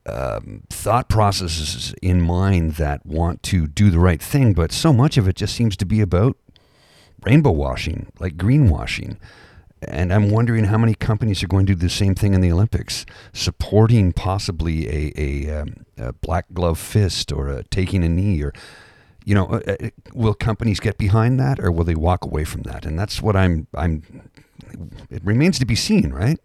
um, 0.05 0.63
thought 0.69 1.09
processes 1.09 1.93
in 2.01 2.21
mind 2.21 2.73
that 2.73 3.05
want 3.05 3.43
to 3.43 3.67
do 3.67 3.89
the 3.89 3.99
right 3.99 4.21
thing, 4.21 4.53
but 4.53 4.71
so 4.71 4.91
much 4.91 5.17
of 5.17 5.27
it 5.27 5.35
just 5.35 5.55
seems 5.55 5.77
to 5.77 5.85
be 5.85 6.01
about 6.01 6.37
rainbow 7.23 7.51
washing, 7.51 8.11
like 8.19 8.35
greenwashing. 8.35 9.17
And 9.85 10.13
I'm 10.13 10.29
wondering 10.29 10.65
how 10.65 10.77
many 10.77 10.93
companies 10.93 11.43
are 11.43 11.47
going 11.47 11.65
to 11.65 11.73
do 11.73 11.79
the 11.79 11.89
same 11.89 12.15
thing 12.15 12.33
in 12.33 12.41
the 12.41 12.51
Olympics, 12.51 13.05
supporting 13.33 14.13
possibly 14.13 14.87
a, 14.87 15.13
a, 15.17 15.61
um, 15.61 15.85
a 15.97 16.13
black 16.13 16.45
glove 16.53 16.79
fist 16.79 17.31
or 17.31 17.49
a 17.49 17.63
taking 17.63 18.03
a 18.03 18.09
knee, 18.09 18.41
or 18.41 18.53
you 19.25 19.35
know, 19.35 19.47
uh, 19.47 19.75
uh, 19.81 19.89
will 20.13 20.33
companies 20.33 20.79
get 20.79 20.97
behind 20.97 21.39
that, 21.39 21.59
or 21.59 21.71
will 21.71 21.83
they 21.83 21.95
walk 21.95 22.23
away 22.25 22.45
from 22.45 22.63
that? 22.63 22.85
And 22.85 22.97
that's 22.97 23.21
what 23.21 23.35
I'm. 23.35 23.67
I'm. 23.73 24.03
It 25.09 25.23
remains 25.23 25.59
to 25.59 25.65
be 25.65 25.75
seen, 25.75 26.11
right? 26.11 26.39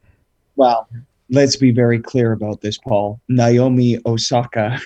well, 0.58 0.88
let's 1.30 1.56
be 1.56 1.70
very 1.70 1.98
clear 1.98 2.32
about 2.32 2.60
this, 2.60 2.78
Paul. 2.78 3.20
Naomi 3.28 3.98
Osaka 4.06 4.80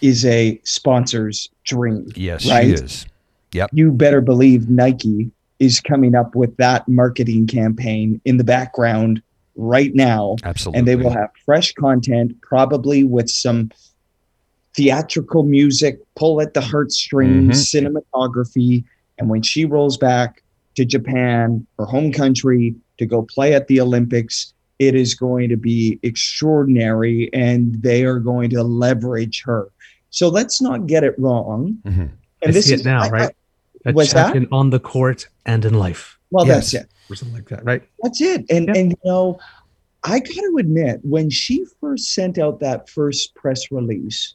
is 0.00 0.24
a 0.24 0.60
sponsor's 0.64 1.50
dream. 1.64 2.06
Yes, 2.14 2.48
Right. 2.48 2.78
she 2.78 2.84
is. 2.84 3.06
Yep. 3.52 3.70
you 3.72 3.90
better 3.92 4.20
believe 4.20 4.68
Nike 4.68 5.30
is 5.58 5.80
coming 5.80 6.14
up 6.14 6.34
with 6.34 6.54
that 6.58 6.86
marketing 6.86 7.46
campaign 7.46 8.20
in 8.26 8.36
the 8.36 8.44
background 8.44 9.22
right 9.56 9.94
now. 9.94 10.36
Absolutely. 10.44 10.78
And 10.78 10.88
they 10.88 10.96
will 10.96 11.10
have 11.10 11.30
fresh 11.44 11.72
content, 11.72 12.38
probably 12.42 13.04
with 13.04 13.28
some 13.30 13.70
theatrical 14.74 15.42
music, 15.42 15.98
pull 16.14 16.40
at 16.40 16.54
the 16.54 16.60
heartstrings, 16.60 17.72
mm-hmm. 17.72 17.86
cinematography. 17.86 18.84
And 19.18 19.28
when 19.28 19.42
she 19.42 19.64
rolls 19.64 19.96
back 19.96 20.42
to 20.76 20.84
Japan, 20.84 21.66
her 21.78 21.86
home 21.86 22.12
country, 22.12 22.74
to 22.98 23.06
go 23.06 23.22
play 23.22 23.54
at 23.54 23.66
the 23.66 23.80
Olympics, 23.80 24.52
it 24.78 24.94
is 24.94 25.14
going 25.14 25.48
to 25.48 25.56
be 25.56 25.98
extraordinary 26.02 27.30
and 27.32 27.82
they 27.82 28.04
are 28.04 28.18
going 28.20 28.50
to 28.50 28.62
leverage 28.62 29.42
her. 29.44 29.68
So 30.10 30.28
let's 30.28 30.62
not 30.62 30.86
get 30.86 31.04
it 31.04 31.14
wrong. 31.18 31.78
Mhm. 31.84 32.10
And 32.42 32.56
I 32.56 32.60
see 32.60 32.74
it 32.74 32.84
now, 32.84 33.02
I- 33.02 33.06
I- 33.06 33.10
right? 33.10 33.34
A 33.86 33.92
what's 33.92 34.12
that? 34.12 34.34
on 34.52 34.70
the 34.70 34.80
court 34.80 35.28
and 35.46 35.64
in 35.64 35.74
life, 35.74 36.18
well, 36.30 36.46
Yes. 36.46 36.72
that's 36.72 36.84
it. 36.84 36.90
or 37.10 37.14
something 37.16 37.36
like 37.36 37.48
that, 37.48 37.64
right? 37.64 37.82
That's 38.02 38.20
it. 38.20 38.44
And 38.50 38.66
Yeah. 38.68 38.76
and 38.76 38.90
you 38.92 38.98
know, 39.04 39.38
I 40.04 40.18
got 40.20 40.28
to 40.34 40.56
admit, 40.58 41.00
when 41.02 41.30
she 41.30 41.64
first 41.80 42.12
sent 42.14 42.38
out 42.38 42.60
that 42.60 42.88
first 42.88 43.34
press 43.34 43.70
release, 43.72 44.34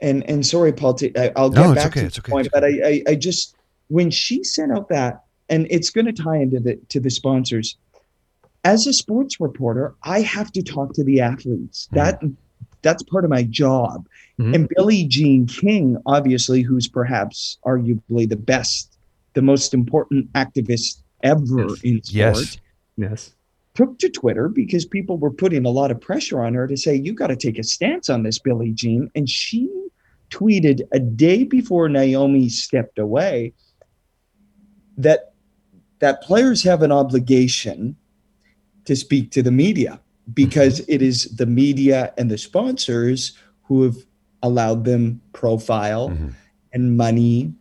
and 0.00 0.28
and 0.28 0.44
sorry, 0.44 0.72
Paul, 0.72 0.94
to, 0.94 1.12
I, 1.16 1.32
I'll 1.36 1.48
get 1.50 1.60
No, 1.66 1.74
back 1.74 1.86
okay, 1.88 2.00
to 2.00 2.06
it's 2.06 2.16
the 2.16 2.22
okay, 2.22 2.32
point, 2.32 2.46
it's 2.46 2.52
but 2.52 2.64
I, 2.64 2.68
I 2.68 3.02
I 3.12 3.14
just 3.14 3.54
when 3.88 4.10
she 4.10 4.42
sent 4.42 4.72
out 4.72 4.88
that, 4.88 5.22
and 5.48 5.66
it's 5.70 5.90
going 5.90 6.06
to 6.06 6.12
tie 6.12 6.38
into 6.38 6.58
the 6.60 6.76
to 6.88 6.98
the 7.00 7.10
sponsors. 7.10 7.76
As 8.64 8.86
a 8.86 8.92
sports 8.92 9.40
reporter, 9.40 9.94
I 10.02 10.20
have 10.22 10.50
to 10.52 10.62
talk 10.62 10.92
to 10.94 11.04
the 11.04 11.20
athletes. 11.20 11.88
Mhm. 11.92 11.94
That 11.94 12.22
that's 12.82 13.02
part 13.04 13.24
of 13.24 13.30
my 13.30 13.42
job. 13.42 14.06
Mhm. 14.38 14.54
And 14.54 14.68
Billie 14.76 15.04
Jean 15.04 15.46
King, 15.46 15.96
obviously, 16.06 16.62
who's 16.62 16.86
perhaps 16.86 17.58
arguably 17.64 18.28
the 18.28 18.36
best, 18.36 18.96
the 19.34 19.42
most 19.42 19.74
important 19.74 20.32
activist 20.34 21.02
ever 21.22 21.62
Yes. 21.68 21.80
in 21.82 22.02
sport 22.02 22.14
Yes. 22.14 22.58
Yes. 22.96 23.32
took 23.74 23.98
to 23.98 24.08
Twitter 24.08 24.48
because 24.48 24.84
people 24.84 25.16
were 25.18 25.32
putting 25.32 25.64
a 25.66 25.70
lot 25.70 25.90
of 25.90 26.00
pressure 26.00 26.40
on 26.44 26.54
her 26.54 26.66
to 26.68 26.76
say, 26.76 26.94
you 26.94 27.12
got 27.12 27.26
to 27.28 27.36
take 27.36 27.58
a 27.58 27.64
stance 27.64 28.08
on 28.08 28.22
this, 28.22 28.38
Billie 28.38 28.72
Jean. 28.72 29.10
And 29.16 29.28
she 29.28 29.68
tweeted 30.30 30.82
a 30.92 31.00
day 31.00 31.42
before 31.44 31.88
Naomi 31.88 32.48
stepped 32.48 32.98
away 32.98 33.52
that 34.96 35.32
that 35.98 36.22
players 36.22 36.62
have 36.62 36.82
an 36.82 36.92
obligation 36.92 37.96
to 38.86 38.96
speak 38.96 39.30
to 39.32 39.42
the 39.42 39.50
media 39.52 40.00
because 40.34 40.80
it 40.88 41.02
is 41.02 41.24
the 41.36 41.46
media 41.46 42.12
and 42.18 42.30
the 42.30 42.38
sponsors 42.38 43.36
who 43.64 43.82
have 43.82 43.96
allowed 44.42 44.84
them 44.84 45.20
profile 45.32 46.08
Mhm. 46.10 46.32
and 46.72 46.96
money 46.96 47.52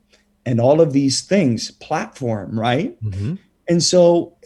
and 0.46 0.60
all 0.60 0.80
of 0.82 0.94
these 0.94 1.22
things 1.22 1.72
platform 1.72 2.60
right 2.60 2.96
Mhm. 3.04 3.38
and 3.68 3.84
so 3.84 4.38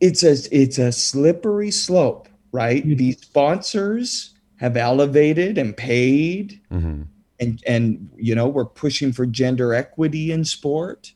it's 0.00 0.22
a 0.22 0.34
it's 0.50 0.78
a 0.78 0.90
slippery 0.92 1.70
slope, 1.70 2.28
right? 2.50 2.84
Mhm. 2.86 2.98
These 2.98 3.20
sponsors 3.20 4.34
have 4.56 4.76
elevated 4.76 5.58
and 5.58 5.76
paid 5.76 6.60
Mhm. 6.72 7.06
and 7.40 7.62
and 7.66 8.08
you 8.16 8.34
know, 8.34 8.48
we're 8.48 8.64
pushing 8.64 9.12
for 9.12 9.26
gender 9.26 9.72
equity 9.74 10.32
in 10.32 10.44
sport. 10.44 11.12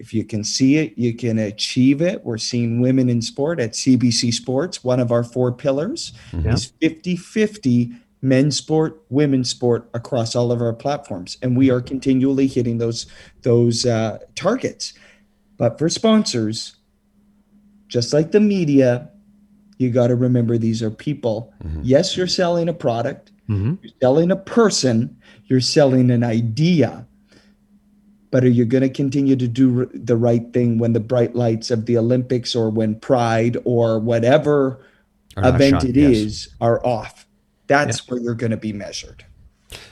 If 0.00 0.14
you 0.14 0.24
can 0.24 0.42
see 0.42 0.78
it, 0.78 0.94
you 0.96 1.14
can 1.14 1.38
achieve 1.38 2.00
it. 2.00 2.24
We're 2.24 2.38
seeing 2.38 2.80
women 2.80 3.10
in 3.10 3.20
sport 3.20 3.60
at 3.60 3.72
CBC 3.72 4.32
Sports. 4.32 4.82
One 4.82 4.98
of 4.98 5.12
our 5.12 5.22
four 5.22 5.52
pillars 5.52 6.12
Yeah. 6.32 6.54
is 6.54 6.72
50 6.80 7.16
50 7.16 7.92
men's 8.22 8.56
sport, 8.56 9.02
women's 9.10 9.50
sport 9.50 9.88
across 9.94 10.34
all 10.34 10.52
of 10.52 10.60
our 10.60 10.72
platforms. 10.72 11.36
And 11.42 11.56
we 11.56 11.70
are 11.70 11.80
continually 11.80 12.46
hitting 12.46 12.78
those, 12.78 13.06
those 13.42 13.84
uh, 13.86 14.18
targets. 14.34 14.94
But 15.58 15.78
for 15.78 15.88
sponsors, 15.88 16.76
just 17.88 18.12
like 18.12 18.32
the 18.32 18.40
media, 18.40 19.10
you 19.78 19.90
got 19.90 20.06
to 20.06 20.16
remember 20.16 20.56
these 20.56 20.82
are 20.82 20.90
people. 20.90 21.52
Mm-hmm. 21.64 21.80
Yes, 21.84 22.16
you're 22.16 22.26
selling 22.26 22.68
a 22.68 22.74
product, 22.74 23.32
mm-hmm. 23.48 23.74
you're 23.82 23.92
selling 24.00 24.30
a 24.30 24.36
person, 24.36 25.16
you're 25.46 25.60
selling 25.60 26.10
an 26.10 26.24
idea. 26.24 27.06
But 28.30 28.44
are 28.44 28.48
you 28.48 28.64
going 28.64 28.82
to 28.82 28.88
continue 28.88 29.34
to 29.36 29.48
do 29.48 29.80
r- 29.80 29.88
the 29.92 30.16
right 30.16 30.52
thing 30.52 30.78
when 30.78 30.92
the 30.92 31.00
bright 31.00 31.34
lights 31.34 31.70
of 31.70 31.86
the 31.86 31.98
Olympics 31.98 32.54
or 32.54 32.70
when 32.70 32.98
Pride 33.00 33.56
or 33.64 33.98
whatever 33.98 34.84
Are 35.36 35.48
event 35.48 35.82
shone, 35.82 35.90
it 35.90 35.96
yes. 35.96 36.16
is 36.16 36.48
are 36.60 36.84
off? 36.86 37.26
That's 37.66 38.08
where 38.08 38.20
you're 38.20 38.34
going 38.34 38.50
to 38.50 38.56
be 38.56 38.72
measured. 38.72 39.24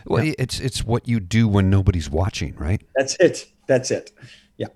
Well, 0.06 0.32
it's 0.38 0.58
it's 0.60 0.84
what 0.84 1.06
you 1.06 1.20
do 1.20 1.46
when 1.48 1.70
nobody's 1.70 2.10
watching, 2.10 2.54
right? 2.56 2.82
That's 2.96 3.16
it. 3.16 3.46
That's 3.66 3.90
it. 3.90 4.12
Yeah. 4.56 4.68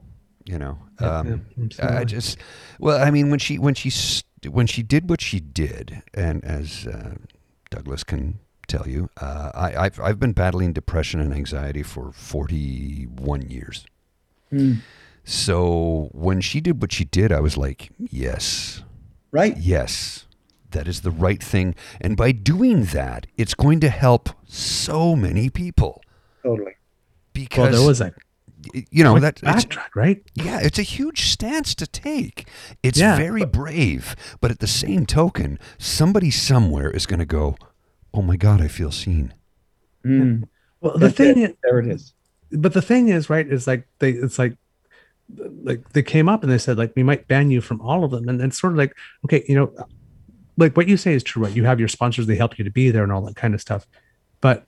You 0.44 0.58
know, 0.58 0.78
Yeah, 1.00 1.18
um, 1.18 1.46
yeah, 1.56 1.98
I 1.98 2.04
just 2.04 2.38
well, 2.78 3.02
I 3.02 3.10
mean, 3.10 3.30
when 3.30 3.38
she 3.38 3.58
when 3.58 3.74
she 3.74 3.90
st- 3.90 4.52
when 4.52 4.66
she 4.66 4.82
did 4.82 5.08
what 5.08 5.20
she 5.20 5.40
did, 5.40 6.02
and 6.14 6.44
as 6.44 6.86
uh, 6.86 7.14
Douglas 7.70 8.04
can 8.04 8.38
tell 8.66 8.88
you, 8.88 9.08
uh, 9.20 9.50
I, 9.54 9.74
I've 9.76 10.00
I've 10.00 10.18
been 10.20 10.32
battling 10.32 10.72
depression 10.72 11.20
and 11.20 11.32
anxiety 11.34 11.82
for 11.82 12.12
forty 12.12 13.04
one 13.04 13.42
years. 13.42 13.84
So 15.24 16.08
when 16.12 16.40
she 16.40 16.60
did 16.60 16.80
what 16.82 16.92
she 16.92 17.04
did, 17.04 17.32
I 17.32 17.40
was 17.40 17.56
like, 17.56 17.90
yes, 17.98 18.82
Right. 19.30 19.56
yes, 19.56 20.26
that 20.72 20.88
is 20.88 21.02
the 21.02 21.10
right 21.10 21.42
thing, 21.42 21.74
and 22.00 22.16
by 22.16 22.32
doing 22.32 22.84
that, 22.86 23.26
it's 23.36 23.54
going 23.54 23.80
to 23.80 23.88
help 23.88 24.30
so 24.46 25.14
many 25.16 25.48
people 25.48 26.02
Totally. 26.42 26.72
because 27.32 27.58
well, 27.72 27.72
there 27.80 27.86
was 27.88 28.00
a 28.00 28.12
you 28.90 29.02
know 29.04 29.12
quick 29.12 29.22
that 29.22 29.36
backtrack, 29.36 29.94
right? 29.94 30.22
yeah, 30.34 30.60
it's 30.60 30.78
a 30.78 30.82
huge 30.82 31.30
stance 31.30 31.74
to 31.76 31.86
take. 31.86 32.48
It's 32.82 32.98
Yeah, 32.98 33.16
very 33.16 33.44
brave, 33.44 34.14
but 34.40 34.50
at 34.50 34.58
the 34.58 34.66
same 34.66 35.06
token, 35.06 35.58
somebody 35.78 36.30
somewhere 36.30 36.90
is 36.90 37.06
going 37.06 37.20
to 37.20 37.26
go, 37.26 37.56
"Oh 38.14 38.22
my 38.22 38.36
god, 38.36 38.60
I 38.60 38.68
feel 38.68 38.90
seen." 38.90 39.34
Mm. 40.04 40.48
Well, 40.80 40.94
the 40.94 40.98
That's 41.06 41.14
thing 41.16 41.38
it. 41.38 41.50
is, 41.50 41.56
There 41.62 41.78
it 41.78 41.86
is. 41.86 42.14
but 42.50 42.72
the 42.72 42.82
thing 42.82 43.08
is, 43.08 43.30
right, 43.30 43.46
is 43.46 43.66
like 43.66 43.86
they, 44.00 44.10
it's 44.12 44.38
like, 44.38 44.56
like 45.62 45.88
they 45.90 46.02
came 46.02 46.28
up 46.28 46.42
and 46.42 46.50
they 46.52 46.58
said 46.58 46.76
like 46.76 46.92
we 46.96 47.02
might 47.02 47.28
ban 47.28 47.50
you 47.50 47.60
from 47.60 47.80
all 47.80 48.04
of 48.04 48.10
them, 48.10 48.28
and 48.28 48.40
it's 48.40 48.60
sort 48.60 48.72
of 48.72 48.78
like 48.78 48.94
okay, 49.24 49.44
you 49.48 49.54
know, 49.54 49.72
like 50.56 50.76
what 50.76 50.88
you 50.88 50.96
say 50.96 51.14
is 51.14 51.22
true, 51.22 51.44
right? 51.44 51.54
You 51.54 51.64
have 51.64 51.78
your 51.78 51.88
sponsors, 51.88 52.26
they 52.26 52.36
help 52.36 52.58
you 52.58 52.64
to 52.64 52.70
be 52.70 52.90
there 52.90 53.02
and 53.04 53.12
all 53.12 53.22
that 53.22 53.36
kind 53.36 53.54
of 53.54 53.60
stuff, 53.60 53.86
but 54.40 54.66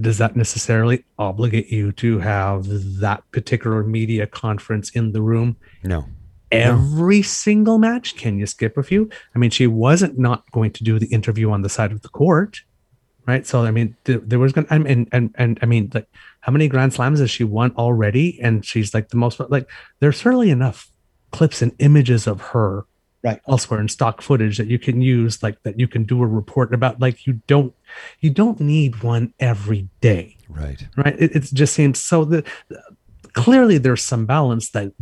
does 0.00 0.16
that 0.16 0.34
necessarily 0.34 1.04
obligate 1.18 1.68
you 1.70 1.92
to 1.92 2.18
have 2.18 2.64
that 3.00 3.22
particular 3.30 3.84
media 3.84 4.26
conference 4.26 4.88
in 4.92 5.12
the 5.12 5.20
room 5.20 5.54
No, 5.84 6.06
every 6.52 7.22
single 7.22 7.78
match? 7.78 8.16
Can 8.16 8.38
you 8.38 8.46
skip 8.46 8.76
a 8.76 8.82
few? 8.82 9.10
I 9.34 9.38
mean, 9.38 9.50
she 9.50 9.66
wasn't 9.66 10.18
not 10.18 10.50
going 10.52 10.70
to 10.72 10.84
do 10.84 10.98
the 10.98 11.06
interview 11.06 11.50
on 11.50 11.62
the 11.62 11.68
side 11.68 11.92
of 11.92 12.02
the 12.02 12.08
court, 12.08 12.60
right? 13.26 13.46
So 13.46 13.64
I 13.64 13.70
mean, 13.70 13.96
th- 14.04 14.20
there 14.24 14.38
was 14.38 14.52
going 14.52 14.66
to, 14.66 14.74
and 14.74 15.08
and 15.10 15.34
and 15.36 15.58
I 15.62 15.66
mean, 15.66 15.90
like, 15.92 16.08
how 16.40 16.52
many 16.52 16.68
Grand 16.68 16.92
Slams 16.92 17.20
has 17.20 17.30
she 17.30 17.44
won 17.44 17.72
already? 17.76 18.38
And 18.40 18.64
she's 18.64 18.94
like 18.94 19.08
the 19.08 19.16
most 19.16 19.40
like. 19.48 19.68
There's 20.00 20.18
certainly 20.18 20.50
enough 20.50 20.90
clips 21.30 21.62
and 21.62 21.72
images 21.78 22.26
of 22.26 22.40
her 22.40 22.84
Right. 23.24 23.40
elsewhere 23.46 23.80
in 23.80 23.86
stock 23.86 24.20
footage 24.20 24.58
that 24.58 24.66
you 24.66 24.80
can 24.80 25.00
use 25.00 25.44
like 25.44 25.62
that 25.62 25.78
you 25.78 25.86
can 25.86 26.02
do 26.02 26.24
a 26.24 26.26
report 26.26 26.74
about 26.74 26.98
like 26.98 27.24
you 27.24 27.34
don't 27.46 27.72
you 28.18 28.30
don't 28.30 28.58
need 28.58 29.04
one 29.04 29.32
every 29.38 29.88
day 30.00 30.36
right? 30.48 30.84
right 30.96 31.14
it, 31.20 31.36
it 31.36 31.42
just 31.54 31.72
seems 31.72 32.00
so 32.00 32.24
that 32.24 32.44
clearly 33.34 33.78
there's 33.78 34.02
some 34.02 34.26
balance 34.26 34.70
that 34.70 34.92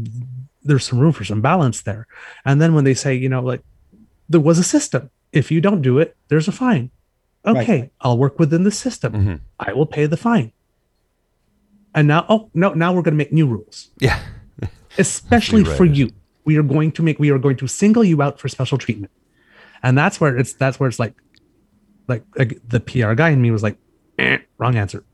there's 0.62 0.84
some 0.86 0.98
room 0.98 1.12
for 1.12 1.24
some 1.24 1.40
balance 1.40 1.82
there. 1.82 2.06
And 2.44 2.60
then 2.60 2.74
when 2.74 2.84
they 2.84 2.94
say 2.94 3.14
you 3.14 3.28
know 3.28 3.40
like 3.42 3.62
there 4.28 4.40
was 4.40 4.58
a 4.58 4.64
system. 4.64 5.10
If 5.32 5.50
you 5.50 5.60
don't 5.60 5.82
do 5.82 5.98
it 5.98 6.16
there's 6.28 6.48
a 6.48 6.52
fine. 6.52 6.90
Okay 7.46 7.80
Right. 7.80 7.92
i'll 8.02 8.18
work 8.18 8.38
within 8.38 8.64
the 8.64 8.70
system. 8.70 9.12
Mhm. 9.12 9.40
i 9.58 9.72
will 9.72 9.86
pay 9.86 10.06
the 10.06 10.16
fine. 10.16 10.52
And 11.94 12.06
now 12.08 12.26
oh 12.28 12.50
no 12.54 12.72
now 12.74 12.92
we're 12.92 13.02
going 13.02 13.14
to 13.14 13.18
make 13.24 13.32
new 13.32 13.46
rules. 13.46 13.90
Yeah, 13.98 14.20
especially 14.98 15.64
for 15.78 15.84
you. 15.84 16.10
We 16.44 16.56
are 16.56 16.62
going 16.62 16.92
to 16.92 17.02
make 17.02 17.18
we 17.18 17.30
are 17.30 17.38
going 17.38 17.56
to 17.56 17.66
single 17.66 18.04
you 18.04 18.22
out 18.22 18.38
for 18.40 18.48
special 18.48 18.78
treatment. 18.78 19.12
And 19.82 19.96
that's 19.96 20.20
where 20.20 20.36
it's 20.36 20.52
that's 20.54 20.78
where 20.78 20.88
it's 20.88 20.98
like 20.98 21.14
like, 22.08 22.24
like 22.36 22.58
the 22.68 22.80
pr 22.80 23.12
guy 23.14 23.30
in 23.30 23.40
me 23.42 23.50
was 23.50 23.62
like 23.62 23.76
eh, 24.18 24.38
wrong 24.58 24.76
answer. 24.76 25.04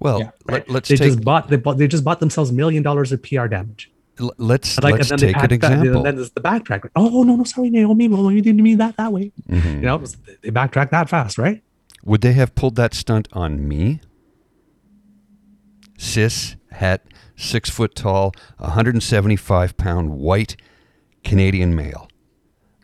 Well, 0.00 0.20
Yeah, 0.20 0.30
let, 0.46 0.68
us 0.70 0.88
they 0.88 0.96
take 0.96 1.08
just 1.12 1.22
bought 1.24 1.48
they 1.48 1.56
bought 1.56 1.78
they 1.78 1.88
just 1.88 2.04
bought 2.04 2.20
themselves 2.20 2.50
a 2.50 2.54
million 2.54 2.82
dollars 2.82 3.12
of 3.12 3.22
PR 3.22 3.46
damage. 3.46 3.90
Let's 4.38 4.78
Like 4.82 4.94
let's 4.94 5.08
take 5.10 5.36
an 5.36 5.52
example. 5.52 5.96
and 5.98 6.06
then 6.06 6.16
there's 6.16 6.30
the 6.30 6.40
backtrack. 6.40 6.88
Oh 6.96 7.22
no 7.22 7.36
no 7.36 7.44
sorry 7.44 7.68
Naomi, 7.70 8.08
well 8.08 8.30
you 8.32 8.40
didn't 8.40 8.62
mean 8.62 8.78
that 8.78 8.96
that 8.96 9.12
way. 9.12 9.32
Mhm. 9.48 9.74
You 9.74 9.80
know, 9.82 9.96
was, 9.98 10.16
they 10.42 10.50
backtrack 10.50 10.90
that 10.90 11.08
fast, 11.10 11.36
right? 11.38 11.62
Would 12.04 12.22
they 12.22 12.32
have 12.32 12.54
pulled 12.54 12.76
that 12.76 12.94
stunt 12.94 13.28
on 13.32 13.66
me? 13.68 14.00
Cis, 15.98 16.56
het, 16.70 17.06
six 17.36 17.70
foot 17.70 17.94
tall, 17.94 18.32
175 18.58 19.76
pound 19.76 20.10
white 20.10 20.56
Canadian 21.24 21.74
male. 21.74 22.08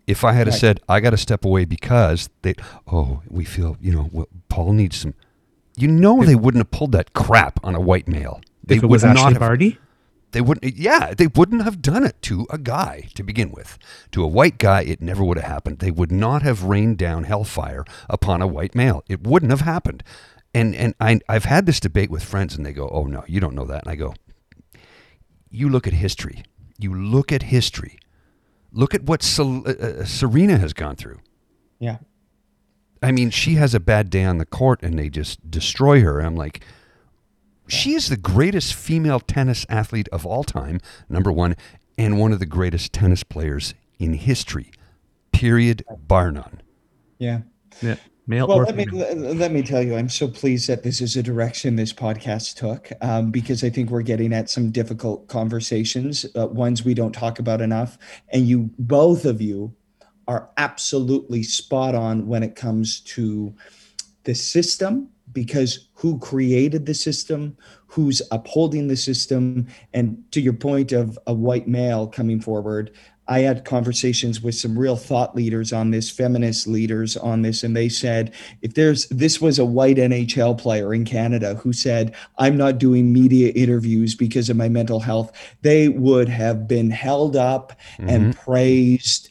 If 0.06 0.24
I 0.24 0.32
had 0.32 0.48
Right. 0.48 0.58
said, 0.58 0.80
I 0.88 1.00
got 1.00 1.10
to 1.10 1.16
step 1.16 1.44
away 1.44 1.64
because 1.64 2.28
they, 2.42 2.54
oh, 2.90 3.22
we 3.28 3.44
feel, 3.44 3.76
you 3.80 3.92
know, 3.92 4.08
well, 4.12 4.26
Paul 4.48 4.72
needs 4.72 4.96
some, 4.96 5.14
you 5.76 5.88
know, 5.88 6.24
they 6.24 6.34
wouldn't 6.34 6.60
have 6.60 6.70
pulled 6.70 6.92
that 6.92 7.12
crap 7.12 7.60
on 7.62 7.74
a 7.74 7.80
white 7.80 8.08
male. 8.08 8.40
They 8.64 8.76
if 8.76 8.82
it 8.82 8.86
would 8.86 8.90
was 8.92 9.04
not 9.04 9.16
Ashleigh 9.16 9.30
have 9.32 9.38
Barty, 9.40 9.78
they 10.32 10.40
wouldn't 10.40 10.76
yeah 10.76 11.14
they 11.14 11.26
wouldn't 11.26 11.62
have 11.62 11.80
done 11.80 12.04
it 12.04 12.20
to 12.22 12.46
a 12.50 12.58
guy 12.58 13.08
to 13.14 13.22
begin 13.22 13.52
with. 13.52 13.78
To 14.12 14.24
a 14.24 14.28
white 14.28 14.58
guy 14.58 14.82
it 14.82 15.00
never 15.00 15.22
would 15.24 15.38
have 15.38 15.50
happened. 15.50 15.78
They 15.78 15.90
would 15.90 16.12
not 16.12 16.42
have 16.42 16.64
rained 16.64 16.98
down 16.98 17.24
hellfire 17.24 17.84
upon 18.08 18.42
a 18.42 18.46
white 18.46 18.74
male. 18.74 19.04
It 19.08 19.22
wouldn't 19.26 19.50
have 19.50 19.62
happened. 19.62 20.02
And 20.54 20.74
and 20.74 20.94
I, 21.00 21.20
i've 21.28 21.44
had 21.44 21.66
this 21.66 21.80
debate 21.80 22.10
with 22.10 22.24
friends 22.24 22.56
and 22.56 22.66
they 22.66 22.72
go 22.72 22.88
oh 22.90 23.04
no 23.04 23.24
you 23.26 23.40
don't 23.40 23.54
know 23.54 23.66
that. 23.66 23.84
And 23.84 23.92
i 23.92 23.96
go 23.96 24.14
you 25.50 25.68
look 25.68 25.86
at 25.86 25.92
history. 25.92 26.42
You 26.78 26.94
look 26.94 27.30
at 27.30 27.44
history. 27.44 27.98
Look 28.72 28.94
at 28.94 29.02
what 29.02 29.22
Sel- 29.22 29.62
uh, 29.66 29.72
uh, 29.72 30.04
serena 30.04 30.56
has 30.56 30.72
gone 30.72 30.96
through. 30.96 31.20
Yeah. 31.78 31.98
I 33.02 33.12
mean, 33.12 33.30
she 33.30 33.54
has 33.56 33.74
a 33.74 33.80
bad 33.80 34.08
day 34.08 34.24
on 34.24 34.38
the 34.38 34.46
court 34.46 34.82
and 34.82 34.98
they 34.98 35.10
just 35.10 35.50
destroy 35.50 36.00
her. 36.00 36.20
I'm 36.20 36.36
like, 36.36 36.64
she 37.72 37.94
is 37.94 38.08
the 38.08 38.16
greatest 38.16 38.74
female 38.74 39.20
tennis 39.20 39.64
athlete 39.68 40.08
of 40.12 40.26
all 40.26 40.44
time, 40.44 40.80
number 41.08 41.32
one, 41.32 41.56
and 41.96 42.18
one 42.18 42.32
of 42.32 42.38
the 42.38 42.46
greatest 42.46 42.92
tennis 42.92 43.22
players 43.22 43.74
in 43.98 44.14
history, 44.14 44.70
period, 45.32 45.84
bar 46.06 46.30
none. 46.30 46.60
Yeah. 47.18 47.40
yeah, 47.80 47.96
male 48.26 48.46
Well, 48.46 48.58
let 48.58 48.74
me 48.74 48.84
let 48.86 49.52
me 49.52 49.62
tell 49.62 49.82
you, 49.82 49.96
I'm 49.96 50.08
so 50.08 50.28
pleased 50.28 50.68
that 50.68 50.82
this 50.82 51.00
is 51.00 51.16
a 51.16 51.22
direction 51.22 51.76
this 51.76 51.92
podcast 51.92 52.56
took 52.56 52.90
um, 53.00 53.30
because 53.30 53.64
I 53.64 53.70
think 53.70 53.90
we're 53.90 54.02
getting 54.02 54.32
at 54.32 54.50
some 54.50 54.70
difficult 54.70 55.28
conversations, 55.28 56.26
uh, 56.36 56.48
ones 56.48 56.84
we 56.84 56.94
don't 56.94 57.12
talk 57.12 57.38
about 57.38 57.60
enough, 57.60 57.96
and 58.30 58.46
you 58.46 58.70
both 58.78 59.24
of 59.24 59.40
you 59.40 59.74
are 60.28 60.50
absolutely 60.56 61.42
spot 61.42 61.94
on 61.94 62.26
when 62.26 62.42
it 62.42 62.54
comes 62.54 63.00
to 63.00 63.54
the 64.24 64.34
system 64.34 65.08
because 65.32 65.88
who 65.94 66.18
created 66.18 66.86
the 66.86 66.94
system 66.94 67.56
who's 67.86 68.22
upholding 68.30 68.88
the 68.88 68.96
system 68.96 69.66
and 69.92 70.22
to 70.30 70.40
your 70.40 70.52
point 70.52 70.92
of 70.92 71.18
a 71.26 71.34
white 71.34 71.68
male 71.68 72.06
coming 72.06 72.40
forward 72.40 72.90
i 73.28 73.40
had 73.40 73.64
conversations 73.64 74.40
with 74.40 74.54
some 74.54 74.78
real 74.78 74.96
thought 74.96 75.34
leaders 75.34 75.72
on 75.72 75.90
this 75.90 76.10
feminist 76.10 76.66
leaders 76.66 77.16
on 77.16 77.42
this 77.42 77.62
and 77.62 77.76
they 77.76 77.88
said 77.88 78.32
if 78.62 78.74
there's 78.74 79.06
this 79.08 79.40
was 79.40 79.58
a 79.58 79.64
white 79.64 79.96
nhl 79.96 80.56
player 80.56 80.92
in 80.94 81.04
canada 81.04 81.54
who 81.56 81.72
said 81.72 82.14
i'm 82.38 82.56
not 82.56 82.78
doing 82.78 83.12
media 83.12 83.52
interviews 83.52 84.14
because 84.14 84.50
of 84.50 84.56
my 84.56 84.68
mental 84.68 85.00
health 85.00 85.32
they 85.62 85.88
would 85.88 86.28
have 86.28 86.66
been 86.66 86.90
held 86.90 87.36
up 87.36 87.72
and 87.98 88.34
mm-hmm. 88.34 88.44
praised 88.44 89.28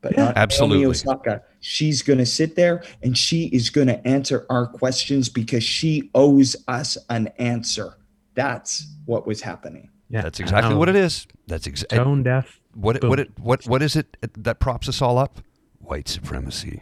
but 0.00 0.16
not 0.16 0.34
Naomi 0.34 0.36
Absolutely. 0.36 0.86
Osaka. 0.86 1.42
She's 1.60 2.02
going 2.02 2.18
to 2.18 2.26
sit 2.26 2.56
there 2.56 2.82
and 3.02 3.16
she 3.16 3.46
is 3.46 3.70
going 3.70 3.86
to 3.88 4.06
answer 4.06 4.46
our 4.48 4.66
questions 4.66 5.28
because 5.28 5.62
she 5.62 6.10
owes 6.14 6.56
us 6.66 6.96
an 7.08 7.28
answer. 7.38 7.98
That's 8.34 8.86
what 9.04 9.26
was 9.26 9.42
happening. 9.42 9.90
yeah, 10.08 10.22
That's 10.22 10.40
exactly 10.40 10.74
what 10.74 10.88
it 10.88 10.96
is. 10.96 11.26
That's 11.46 11.66
exactly 11.66 11.98
Tone 11.98 12.22
deaf. 12.22 12.60
what 12.74 12.96
it, 12.96 13.04
what 13.04 13.20
it 13.20 13.30
what 13.38 13.66
what 13.66 13.82
is 13.82 13.96
it 13.96 14.16
that 14.34 14.60
props 14.60 14.88
us 14.88 15.02
all 15.02 15.18
up? 15.18 15.40
White 15.78 16.08
supremacy. 16.08 16.80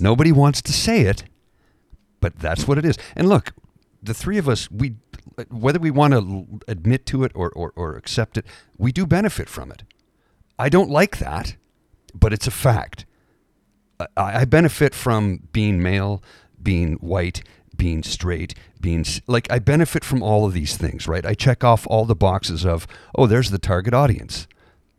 Nobody 0.00 0.32
wants 0.32 0.60
to 0.62 0.72
say 0.72 1.02
it, 1.02 1.24
but 2.20 2.38
that's 2.38 2.66
what 2.66 2.78
it 2.78 2.84
is. 2.84 2.98
And 3.14 3.28
look, 3.28 3.52
the 4.02 4.14
three 4.14 4.38
of 4.38 4.48
us, 4.48 4.70
we 4.70 4.96
whether 5.48 5.78
we 5.78 5.90
want 5.90 6.14
to 6.14 6.60
admit 6.68 7.06
to 7.06 7.24
it 7.24 7.32
or, 7.34 7.50
or, 7.50 7.72
or 7.76 7.96
accept 7.96 8.36
it, 8.36 8.44
we 8.76 8.92
do 8.92 9.06
benefit 9.06 9.48
from 9.48 9.70
it. 9.70 9.84
I 10.58 10.68
don't 10.68 10.90
like 10.90 11.18
that, 11.18 11.56
but 12.14 12.32
it's 12.32 12.46
a 12.46 12.50
fact. 12.50 13.06
I, 14.16 14.44
benefit 14.44 14.94
from 14.94 15.48
being 15.52 15.82
male, 15.82 16.22
being 16.62 16.94
white, 16.94 17.42
being 17.76 18.02
straight, 18.02 18.54
being 18.80 19.04
like 19.26 19.50
I 19.50 19.58
benefit 19.58 20.04
from 20.04 20.22
all 20.22 20.46
of 20.46 20.52
these 20.52 20.76
things, 20.76 21.08
right? 21.08 21.24
I 21.24 21.34
check 21.34 21.64
off 21.64 21.86
all 21.86 22.04
the 22.04 22.14
boxes 22.14 22.64
of, 22.64 22.86
oh, 23.14 23.26
there's 23.26 23.50
the 23.50 23.58
target 23.58 23.94
audience. 23.94 24.46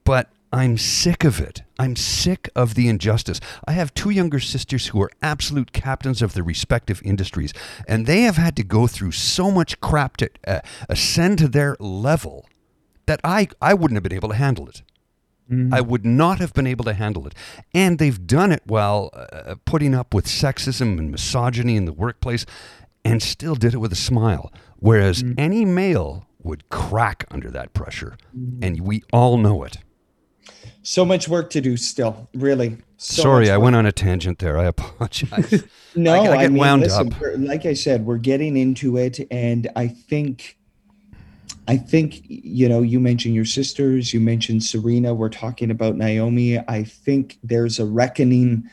But 0.04 0.30
I'm 0.54 0.78
sick 0.78 1.24
of 1.24 1.40
it. 1.40 1.62
I'm 1.80 1.96
sick 1.96 2.50
of 2.56 2.76
the 2.76 2.90
injustice. 2.90 3.40
I 3.66 3.72
have 3.72 3.94
two 3.94 4.10
younger 4.10 4.40
sisters 4.40 4.88
who 4.88 5.02
are 5.02 5.12
absolute 5.22 5.72
captains 5.72 6.22
of 6.22 6.34
their 6.34 6.44
respective 6.44 7.02
industries, 7.06 7.54
and 7.88 8.06
they 8.06 8.22
have 8.22 8.36
had 8.36 8.56
to 8.58 8.64
go 8.64 8.86
through 8.88 9.12
so 9.12 9.50
much 9.50 9.80
crap 9.80 10.18
to 10.18 10.30
uh, 10.46 10.60
ascend 10.90 11.38
to 11.40 11.48
their 11.48 11.78
level 11.80 12.48
that 13.06 13.22
I, 13.24 13.48
I 13.62 13.74
wouldn't 13.74 13.96
have 13.96 14.04
been 14.04 14.14
able 14.14 14.30
to 14.30 14.36
handle 14.36 14.68
it. 14.68 14.82
Mm-hmm. 15.52 15.74
I 15.74 15.82
would 15.82 16.06
not 16.06 16.40
have 16.40 16.54
been 16.54 16.68
able 16.68 16.86
to 16.86 16.94
handle 16.94 17.28
it. 17.28 17.36
And 17.74 18.00
they've 18.00 18.26
done 18.26 18.52
it 18.52 18.62
while 18.66 19.10
uh, 19.14 19.56
putting 19.66 19.94
up 19.94 20.14
with 20.14 20.26
sexism 20.26 20.98
and 20.98 21.12
misogyny 21.12 21.76
in 21.76 21.86
the 21.86 21.94
workplace 21.94 22.46
and 23.04 23.22
still 23.22 23.56
did 23.56 23.74
it 23.74 23.78
with 23.78 23.92
a 23.92 23.96
smile. 23.98 24.52
Whereas 24.78 25.24
Mm. 25.24 25.36
any 25.38 25.66
male 25.66 26.26
would 26.44 26.70
crack 26.70 27.26
under 27.30 27.50
that 27.52 27.74
pressure. 27.74 28.16
Mm. 28.38 28.60
And 28.66 28.82
we 28.82 29.04
all 29.12 29.38
know 29.38 29.64
it. 29.64 29.78
So 30.84 31.06
much 31.06 31.28
work 31.28 31.50
to 31.52 31.62
do 31.62 31.78
still, 31.78 32.28
really. 32.34 32.78
So 32.98 33.22
Sorry, 33.24 33.52
I 33.52 33.58
went 33.58 33.76
on 33.76 33.86
a 33.86 33.92
tangent 33.92 34.40
there. 34.40 34.58
I 34.58 34.66
apologize. 34.76 35.64
No, 35.94 36.14
I- 36.14 36.18
I 36.28 36.32
I, 36.32 36.38
get 36.44 36.52
mean, 36.54 36.60
wound 36.62 36.82
listen, 36.84 37.12
up. 37.12 37.20
like 37.38 37.66
I 37.66 37.74
said, 37.74 38.06
we're 38.06 38.18
getting 38.18 38.56
into 38.56 38.96
it, 38.96 39.20
and 39.30 39.70
I 39.76 39.90
think, 39.90 40.58
I 41.68 41.78
think 41.78 42.22
you 42.28 42.68
know, 42.68 42.82
you 42.82 43.00
mentioned 43.00 43.36
your 43.36 43.46
sisters, 43.46 44.14
you 44.14 44.20
mentioned 44.20 44.64
Serena. 44.64 45.14
We're 45.14 45.30
talking 45.30 45.72
about 45.72 45.96
Naomi. 45.96 46.58
I 46.60 46.84
think 46.84 47.38
there's 47.44 47.80
a 47.80 47.86
reckoning 47.86 48.70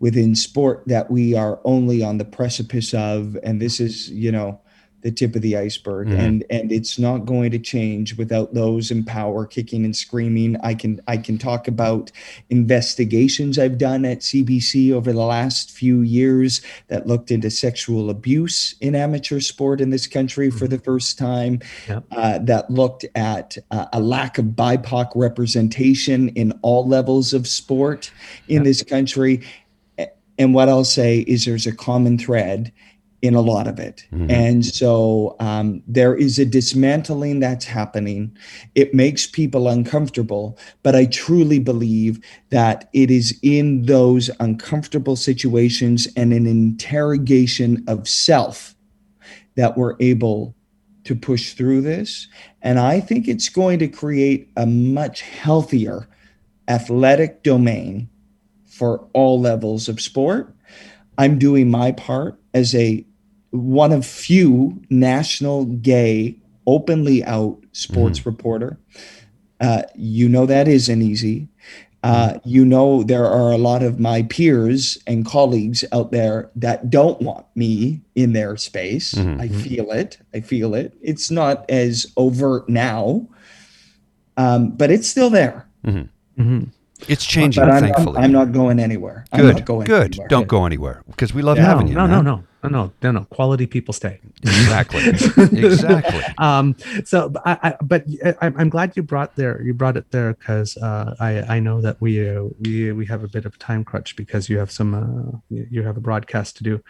within 0.00 0.34
sport 0.34 0.82
that 0.86 1.10
we 1.10 1.34
are 1.34 1.60
only 1.64 2.02
on 2.02 2.18
the 2.18 2.24
precipice 2.24 2.92
of, 2.92 3.38
and 3.44 3.62
this 3.62 3.78
is, 3.78 4.10
you 4.10 4.32
know, 4.32 4.60
the 5.02 5.10
tip 5.10 5.34
of 5.36 5.42
the 5.42 5.56
iceberg, 5.56 6.08
Mhm. 6.08 6.18
and 6.18 6.44
and 6.50 6.72
it's 6.72 6.98
not 6.98 7.26
going 7.26 7.50
to 7.50 7.58
change 7.58 8.16
without 8.16 8.54
those 8.54 8.90
in 8.90 9.04
power 9.04 9.44
kicking 9.46 9.84
and 9.84 9.94
screaming. 9.94 10.56
I 10.62 10.74
can 10.74 11.00
I 11.06 11.16
can 11.16 11.38
talk 11.38 11.68
about 11.68 12.10
investigations 12.50 13.58
I've 13.58 13.78
done 13.78 14.04
at 14.04 14.22
CBC 14.22 14.92
over 14.92 15.12
the 15.12 15.18
last 15.20 15.70
few 15.70 16.00
years 16.02 16.62
that 16.88 17.06
looked 17.06 17.30
into 17.30 17.50
sexual 17.50 18.10
abuse 18.10 18.74
in 18.80 18.94
amateur 18.94 19.40
sport 19.40 19.80
in 19.80 19.90
this 19.90 20.06
country 20.06 20.50
for 20.50 20.66
the 20.68 20.78
first 20.78 21.18
time, 21.18 21.58
Yeah. 21.88 22.00
uh, 22.12 22.38
that 22.38 22.70
looked 22.70 23.04
at 23.14 23.58
uh, 23.70 23.86
a 23.92 24.00
lack 24.00 24.38
of 24.38 24.56
BIPOC 24.56 25.10
representation 25.16 26.28
in 26.30 26.52
all 26.62 26.86
levels 26.86 27.32
of 27.34 27.46
sport 27.46 28.10
in 28.48 28.58
Yeah. 28.58 28.62
this 28.62 28.82
country. 28.82 29.40
And 30.38 30.54
what 30.54 30.68
I'll 30.70 30.84
say 30.84 31.20
is 31.20 31.44
there's 31.44 31.66
a 31.66 31.72
common 31.72 32.16
thread 32.18 32.72
in 33.22 33.34
a 33.34 33.40
lot 33.40 33.68
of 33.68 33.78
it. 33.78 34.04
Mhm. 34.12 34.30
And 34.30 34.66
so 34.66 35.36
um, 35.38 35.82
there 35.86 36.14
is 36.14 36.40
a 36.40 36.44
dismantling 36.44 37.38
that's 37.38 37.64
happening. 37.64 38.36
It 38.74 38.94
makes 38.94 39.26
people 39.26 39.68
uncomfortable, 39.68 40.58
but 40.82 40.96
I 40.96 41.06
truly 41.06 41.60
believe 41.60 42.20
that 42.50 42.90
it 42.92 43.12
is 43.12 43.38
in 43.42 43.86
those 43.86 44.28
uncomfortable 44.40 45.14
situations 45.14 46.08
and 46.16 46.32
an 46.32 46.46
interrogation 46.46 47.84
of 47.86 48.08
self 48.08 48.74
that 49.54 49.76
we're 49.76 49.94
able 50.00 50.56
to 51.04 51.14
push 51.14 51.52
through 51.52 51.82
this. 51.82 52.26
And 52.60 52.78
I 52.78 52.98
think 53.00 53.28
it's 53.28 53.48
going 53.48 53.78
to 53.80 53.88
create 53.88 54.50
a 54.56 54.66
much 54.66 55.22
healthier 55.22 56.08
athletic 56.68 57.42
domain 57.42 58.08
for 58.66 59.06
all 59.12 59.40
levels 59.40 59.88
of 59.88 60.00
sport. 60.00 60.54
I'm 61.18 61.38
doing 61.38 61.70
my 61.70 61.92
part 61.92 62.40
as 62.54 62.74
a 62.74 63.04
one 63.52 63.92
of 63.92 64.04
few 64.04 64.80
national 64.90 65.64
gay 65.66 66.36
openly 66.66 67.22
out 67.24 67.58
sports 67.72 68.24
reporter. 68.26 68.78
Uh, 69.60 69.82
you 69.94 70.28
know 70.28 70.44
that 70.46 70.66
isn't 70.68 71.02
easy. 71.02 71.48
Uh, 72.04 72.38
you 72.44 72.64
know 72.64 73.04
there 73.04 73.26
are 73.26 73.52
a 73.52 73.56
lot 73.58 73.80
of 73.82 74.00
my 74.00 74.24
peers 74.24 74.98
and 75.06 75.24
colleagues 75.24 75.84
out 75.92 76.10
there 76.10 76.50
that 76.56 76.90
don't 76.90 77.20
want 77.22 77.46
me 77.54 78.00
in 78.16 78.32
their 78.32 78.56
space. 78.56 79.14
Mhm. 79.14 79.40
I 79.40 79.46
feel 79.48 79.92
it. 79.92 80.18
I 80.34 80.40
feel 80.40 80.74
it. 80.74 80.94
It's 81.00 81.30
not 81.30 81.64
as 81.70 82.06
overt 82.16 82.68
now, 82.68 83.28
um, 84.36 84.70
but 84.70 84.90
it's 84.90 85.06
still 85.06 85.30
there. 85.30 85.66
Mhm. 85.86 86.68
It's 87.08 87.24
changing, 87.24 87.62
but 87.64 87.70
I'm 87.72 87.82
thankfully. 87.82 88.14
not, 88.14 88.24
I'm 88.24 88.32
not 88.32 88.52
going 88.52 88.78
anywhere. 88.78 89.24
I'm 89.32 89.40
good. 89.40 89.56
not 89.56 89.64
going 89.64 89.86
good. 89.86 90.10
anywhere. 90.12 90.28
Don't 90.28 90.48
go 90.48 90.64
anywhere 90.66 91.02
because 91.06 91.34
we 91.34 91.42
love 91.42 91.56
No, 91.58 91.64
having 91.64 91.88
you. 91.88 91.94
no, 91.94 92.06
no, 92.06 92.16
man. 92.16 92.24
no, 92.24 92.44
no, 92.62 92.68
no, 92.68 92.92
no, 93.02 93.10
no. 93.10 93.24
Quality 93.26 93.66
people 93.66 93.92
stay. 93.92 94.20
Exactly. 94.42 95.02
exactly. 95.58 96.22
um 96.38 96.76
so 97.04 97.28
but 97.28 97.42
I, 97.46 97.58
I 97.62 97.76
but 97.82 98.04
I, 98.24 98.34
i'm 98.56 98.68
glad 98.68 98.96
you 98.96 99.02
brought 99.02 99.34
there 99.36 99.60
you 99.62 99.72
brought 99.74 99.96
it 99.96 100.10
there 100.10 100.34
because 100.34 100.76
uh 100.76 101.14
i 101.20 101.42
i 101.56 101.60
know 101.60 101.80
that 101.80 101.96
we 102.00 102.28
uh, 102.28 102.44
we 102.60 102.92
we 102.92 103.06
have 103.06 103.22
a 103.24 103.28
bit 103.28 103.44
of 103.44 103.54
a 103.54 103.58
time 103.58 103.84
crunch 103.84 104.16
because 104.16 104.48
you 104.48 104.58
have 104.58 104.70
some 104.70 104.94
uh 104.94 105.38
you 105.48 105.66
you 105.70 105.82
have 105.82 105.96
a 105.96 106.00
broadcast 106.00 106.56
to 106.56 106.64
do 106.64 106.80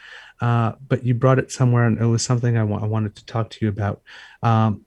uh 0.41 0.73
but 0.89 1.05
you 1.05 1.15
brought 1.15 1.39
it 1.39 1.51
somewhere 1.53 1.85
and 1.85 1.99
it 2.01 2.07
was 2.07 2.23
something 2.23 2.57
i, 2.57 2.65
wa- 2.65 2.81
I 2.83 2.87
wanted 2.87 3.17
to 3.17 3.27
talk 3.27 3.51
to 3.51 3.59
you 3.63 3.69
about 3.69 4.01
um 4.43 4.85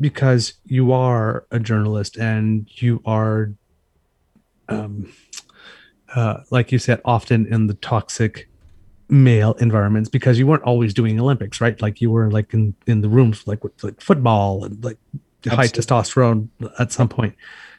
because 0.00 0.54
you 0.64 0.92
are 0.92 1.46
a 1.50 1.58
journalist 1.58 2.16
and 2.18 2.68
you 2.82 3.00
are 3.06 3.52
um 4.68 5.12
uh 6.14 6.38
like 6.50 6.72
you 6.72 6.78
said 6.78 7.00
often 7.04 7.46
in 7.52 7.66
the 7.66 7.74
toxic 7.74 8.48
male 9.08 9.52
environments 9.54 10.08
because 10.08 10.38
you 10.38 10.46
weren't 10.46 10.62
always 10.64 10.92
doing 10.92 11.18
Olympics, 11.20 11.60
right? 11.60 11.80
Like 11.80 12.00
you 12.00 12.10
were 12.10 12.30
like 12.30 12.52
in 12.52 12.74
in 12.86 13.00
the 13.00 13.08
rooms 13.08 13.46
like 13.46 13.62
with 13.62 13.82
like 13.82 14.00
football 14.00 14.64
and 14.64 14.82
like 14.84 14.98
high 15.46 15.68
testosterone 15.68 16.48
at 16.78 16.92
some 16.92 17.08
point. 17.08 17.34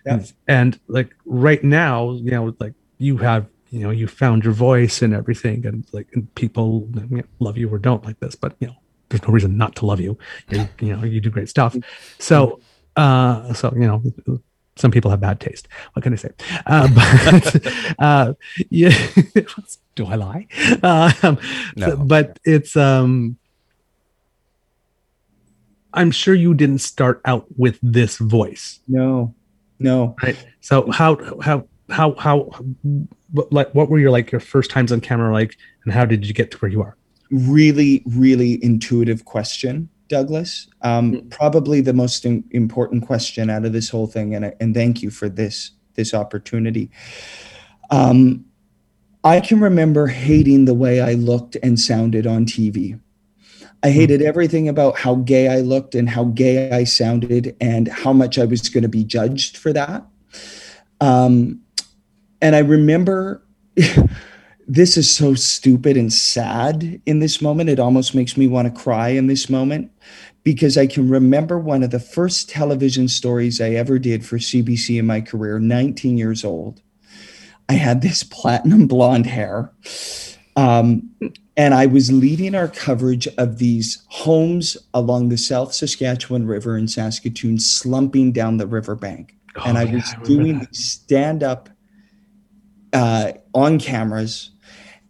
Yeah. 0.05 0.13
And, 0.13 0.33
and 0.47 0.79
like 0.87 1.15
right 1.25 1.63
now, 1.63 2.11
you 2.11 2.31
know, 2.31 2.55
like 2.59 2.73
you 2.97 3.17
have 3.17 3.47
you 3.69 3.79
know 3.79 3.89
you 3.89 4.07
found 4.07 4.43
your 4.43 4.53
voice 4.53 5.01
and 5.01 5.13
everything, 5.13 5.65
and 5.65 5.85
like 5.91 6.07
and 6.13 6.33
people 6.35 6.87
you 6.93 7.17
know, 7.17 7.23
love 7.39 7.57
you 7.57 7.69
or 7.69 7.77
don't 7.77 8.05
like 8.05 8.19
this, 8.19 8.35
but 8.35 8.55
you 8.59 8.67
know 8.67 8.75
there's 9.09 9.23
no 9.23 9.29
reason 9.29 9.57
not 9.57 9.75
to 9.77 9.85
love 9.85 9.99
you. 9.99 10.17
You, 10.49 10.67
you 10.79 10.95
know 10.95 11.03
you 11.03 11.19
do 11.19 11.29
great 11.29 11.49
stuff. 11.49 11.75
So 12.19 12.59
uh 12.95 13.53
so 13.53 13.73
you 13.75 13.87
know 13.87 14.01
some 14.77 14.91
people 14.91 15.11
have 15.11 15.19
bad 15.19 15.39
taste. 15.39 15.67
What 15.93 16.03
can 16.03 16.13
I 16.13 16.15
say? 16.17 16.29
Uh, 16.65 16.87
but 16.93 17.95
uh, 17.99 18.33
yeah, 18.69 18.95
do 19.95 20.05
I 20.05 20.15
lie? 20.15 20.47
Um, 20.83 21.37
No. 21.75 21.97
but 21.97 22.39
it's 22.45 22.75
um, 22.75 23.37
I'm 25.93 26.11
sure 26.11 26.35
you 26.35 26.53
didn't 26.53 26.79
start 26.79 27.21
out 27.25 27.45
with 27.57 27.79
this 27.81 28.17
voice, 28.17 28.79
No, 28.87 29.33
no. 29.79 30.15
right? 30.21 30.37
So 30.61 30.91
how 30.91 31.17
how 31.41 31.67
how 31.89 32.13
how 32.15 32.51
like 33.51 33.73
what 33.73 33.89
were 33.89 33.99
your 33.99 34.11
like 34.11 34.31
your 34.31 34.41
first 34.41 34.69
times 34.69 34.91
on 34.91 35.01
camera 35.01 35.31
like, 35.33 35.55
and 35.85 35.93
how 35.93 36.05
did 36.05 36.25
you 36.27 36.33
get 36.33 36.51
to 36.51 36.57
where 36.59 36.71
you 36.71 36.81
are? 36.81 36.95
really, 37.29 38.03
really 38.05 38.63
intuitive 38.63 39.25
question, 39.25 39.89
Douglas. 40.07 40.67
Um, 40.81 41.27
probably 41.29 41.81
the 41.81 41.93
most 41.93 42.25
im- 42.25 42.43
important 42.51 43.05
question 43.05 43.49
out 43.49 43.65
of 43.65 43.73
this 43.73 43.89
whole 43.89 44.07
thing, 44.07 44.35
and 44.35 44.53
and 44.59 44.73
thank 44.73 45.01
you 45.01 45.09
for 45.09 45.29
this 45.29 45.71
this 45.95 46.13
opportunity. 46.13 46.89
Um, 47.89 48.45
I 49.23 49.39
can 49.39 49.59
remember 49.59 50.07
hating 50.07 50.65
the 50.65 50.73
way 50.73 51.01
I 51.01 51.13
looked 51.13 51.57
and 51.61 51.79
sounded 51.79 52.25
on 52.25 52.45
TV. 52.45 52.99
I 53.83 53.89
hated 53.89 54.21
everything 54.21 54.69
about 54.69 54.97
how 54.97 55.15
gay 55.15 55.49
I 55.49 55.59
looked 55.59 55.95
and 55.95 56.09
how 56.09 56.25
gay 56.25 56.71
I 56.71 56.83
sounded 56.83 57.55
and 57.61 57.87
how 57.87 58.13
much 58.13 58.39
I 58.39 58.45
was 58.45 58.69
going 58.69 58.83
to 58.83 58.89
be 58.89 59.03
judged 59.03 59.57
for 59.57 59.71
that. 59.73 60.05
Um, 60.99 61.61
and 62.41 62.55
I 62.55 62.59
remember 62.59 63.43
this 64.67 64.97
is 64.97 65.09
so 65.09 65.33
stupid 65.33 65.95
and 65.95 66.11
sad 66.11 67.01
in 67.05 67.19
this 67.19 67.41
moment. 67.41 67.69
It 67.69 67.79
almost 67.79 68.13
makes 68.13 68.35
me 68.35 68.47
want 68.47 68.73
to 68.73 68.81
cry 68.81 69.09
in 69.09 69.27
this 69.27 69.49
moment 69.49 69.91
because 70.43 70.77
I 70.77 70.87
can 70.87 71.09
remember 71.09 71.57
one 71.57 71.83
of 71.83 71.91
the 71.91 71.99
first 71.99 72.49
television 72.49 73.07
stories 73.07 73.61
I 73.61 73.71
ever 73.71 73.97
did 73.97 74.25
for 74.25 74.37
CBC 74.37 74.99
in 74.99 75.05
my 75.05 75.21
career, 75.21 75.59
19 75.59 76.17
years 76.17 76.43
old. 76.43 76.81
I 77.69 77.73
had 77.73 78.01
this 78.01 78.23
platinum 78.29 78.87
blonde 78.87 79.25
hair. 79.25 79.71
Um, 80.57 81.09
and 81.55 81.73
I 81.73 81.85
was 81.85 82.11
leading 82.11 82.53
our 82.55 82.67
coverage 82.67 83.27
of 83.37 83.59
these 83.59 84.03
homes 84.07 84.75
along 84.93 85.29
the 85.29 85.37
South 85.37 85.73
Saskatchewan 85.73 86.45
River 86.45 86.77
in 86.77 86.87
Saskatoon, 86.87 87.59
slumping 87.59 88.31
down 88.31 88.57
the 88.57 88.67
riverbank. 88.67 89.35
and 89.65 89.77
Oh, 89.77 89.81
I 89.81 89.83
yeah, 89.83 89.93
was 89.93 90.11
remember 90.13 90.25
doing 90.25 90.67
stand 90.71 91.43
up 91.43 91.69
uh, 92.93 93.33
on 93.53 93.79
cameras. 93.79 94.51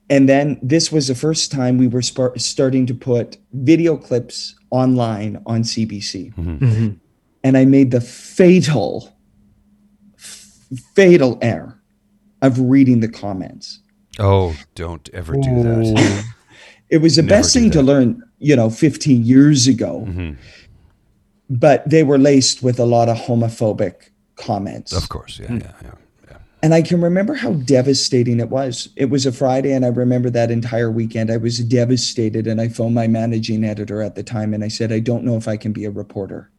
And 0.09 0.27
then 0.29 0.57
this 0.61 0.91
was 0.91 1.07
the 1.07 1.15
first 1.15 1.51
time 1.51 1.77
we 1.77 1.87
were 1.87 2.01
spar- 2.01 2.37
starting 2.37 2.85
to 2.85 2.93
put 2.93 3.37
video 3.53 3.97
clips 3.97 4.55
online 4.71 5.41
on 5.45 5.63
CBC. 5.63 6.31
Mhm. 6.37 6.97
And 7.43 7.57
I 7.57 7.65
made 7.65 7.91
the 7.91 8.01
fatal, 8.01 9.09
f- 10.17 10.59
fatal 10.95 11.37
error 11.41 11.81
of 12.41 12.59
reading 12.59 12.99
the 13.01 13.07
comments. 13.09 13.81
Oh, 14.19 14.55
don't 14.75 15.09
ever 15.13 15.33
do 15.33 15.63
that. 15.63 16.23
It 16.89 16.99
was 17.01 17.17
the 17.17 17.21
Never 17.21 17.29
best 17.41 17.53
do 17.53 17.59
thing 17.59 17.71
to 17.71 17.81
learn, 17.81 18.23
you 18.39 18.55
know, 18.55 18.69
15 18.69 19.25
years 19.25 19.67
ago. 19.67 20.05
Mhm. 20.07 20.37
but 21.49 21.89
they 21.89 22.03
were 22.03 22.17
laced 22.17 22.61
with 22.61 22.77
a 22.77 22.85
lot 22.85 23.07
of 23.07 23.15
homophobic 23.17 23.93
comments. 24.35 24.91
Of 24.93 25.07
course, 25.07 25.39
yeah, 25.39 25.53
yeah, 25.53 25.71
yeah. 25.81 25.91
And 26.67 26.73
I 26.73 26.81
can 26.81 26.99
remember 26.99 27.33
how 27.33 27.53
devastating 27.53 28.41
it 28.41 28.49
was. 28.49 28.89
It 28.97 29.05
was 29.05 29.25
a 29.25 29.31
Friday, 29.31 29.71
and 29.71 29.85
I 29.85 29.87
remember 29.87 30.29
that 30.31 30.51
entire 30.51 30.91
weekend. 30.91 31.31
I 31.31 31.37
was 31.37 31.59
devastated, 31.59 32.45
and 32.45 32.59
I 32.59 32.67
phoned 32.67 32.93
my 32.93 33.07
managing 33.07 33.63
editor 33.63 34.01
at 34.01 34.15
the 34.15 34.23
time, 34.23 34.53
and 34.53 34.65
I 34.65 34.67
said, 34.67 34.91
"I 34.91 34.99
don't 34.99 35.23
know 35.23 35.37
if 35.37 35.47
I 35.47 35.55
can 35.55 35.71
be 35.71 35.85
a 35.85 35.89
reporter. 35.89 36.51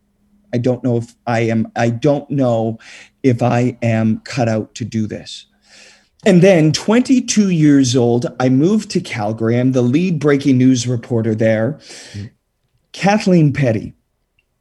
I 0.51 0.57
don't 0.57 0.83
know 0.83 0.97
if 0.97 1.15
I 1.27 1.41
am. 1.41 1.71
I 1.77 1.91
don't 1.91 2.31
know 2.31 2.79
if 3.23 3.43
I 3.43 3.77
am 3.83 4.23
cut 4.25 4.49
out 4.49 4.75
to 4.77 4.87
do 4.87 5.07
this." 5.07 5.45
And 6.25 6.41
then, 6.41 6.73
22 6.73 7.51
years 7.51 7.95
old, 7.95 8.35
I 8.41 8.49
moved 8.49 8.89
to 8.93 9.03
Calgary. 9.03 9.61
I'm 9.61 9.73
the 9.73 9.83
lead 9.83 10.21
breaking 10.21 10.57
news 10.57 10.89
reporter 10.89 11.35
there. 11.35 11.73
Mm-hmm. 12.15 12.27
Kathleen 12.95 13.53
Petty, 13.53 13.93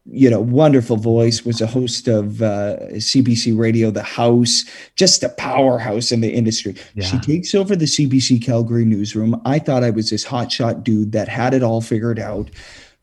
you 0.10 0.30
know, 0.30 0.40
wonderful 0.40 0.96
voice, 0.96 1.44
was 1.44 1.62
a 1.62 1.68
host 1.68 2.08
of 2.08 2.42
uh, 2.42 2.78
CBC 2.94 3.58
Radio, 3.58 3.92
The 3.92 4.04
House, 4.04 4.64
just 4.96 5.24
a 5.24 5.30
powerhouse 5.30 6.12
in 6.12 6.22
the 6.22 6.34
industry. 6.34 6.76
Yeah. 6.96 7.06
She 7.06 7.20
takes 7.20 7.54
over 7.54 7.76
the 7.76 7.86
CBC 7.86 8.44
Calgary 8.44 8.86
newsroom. 8.86 9.42
I 9.46 9.60
thought 9.60 9.84
I 9.84 9.90
was 9.90 10.10
this 10.10 10.26
hotshot 10.26 10.84
dude 10.84 11.12
that 11.12 11.28
had 11.28 11.54
it 11.54 11.64
all 11.64 11.82
figured 11.82 12.20
out. 12.20 12.50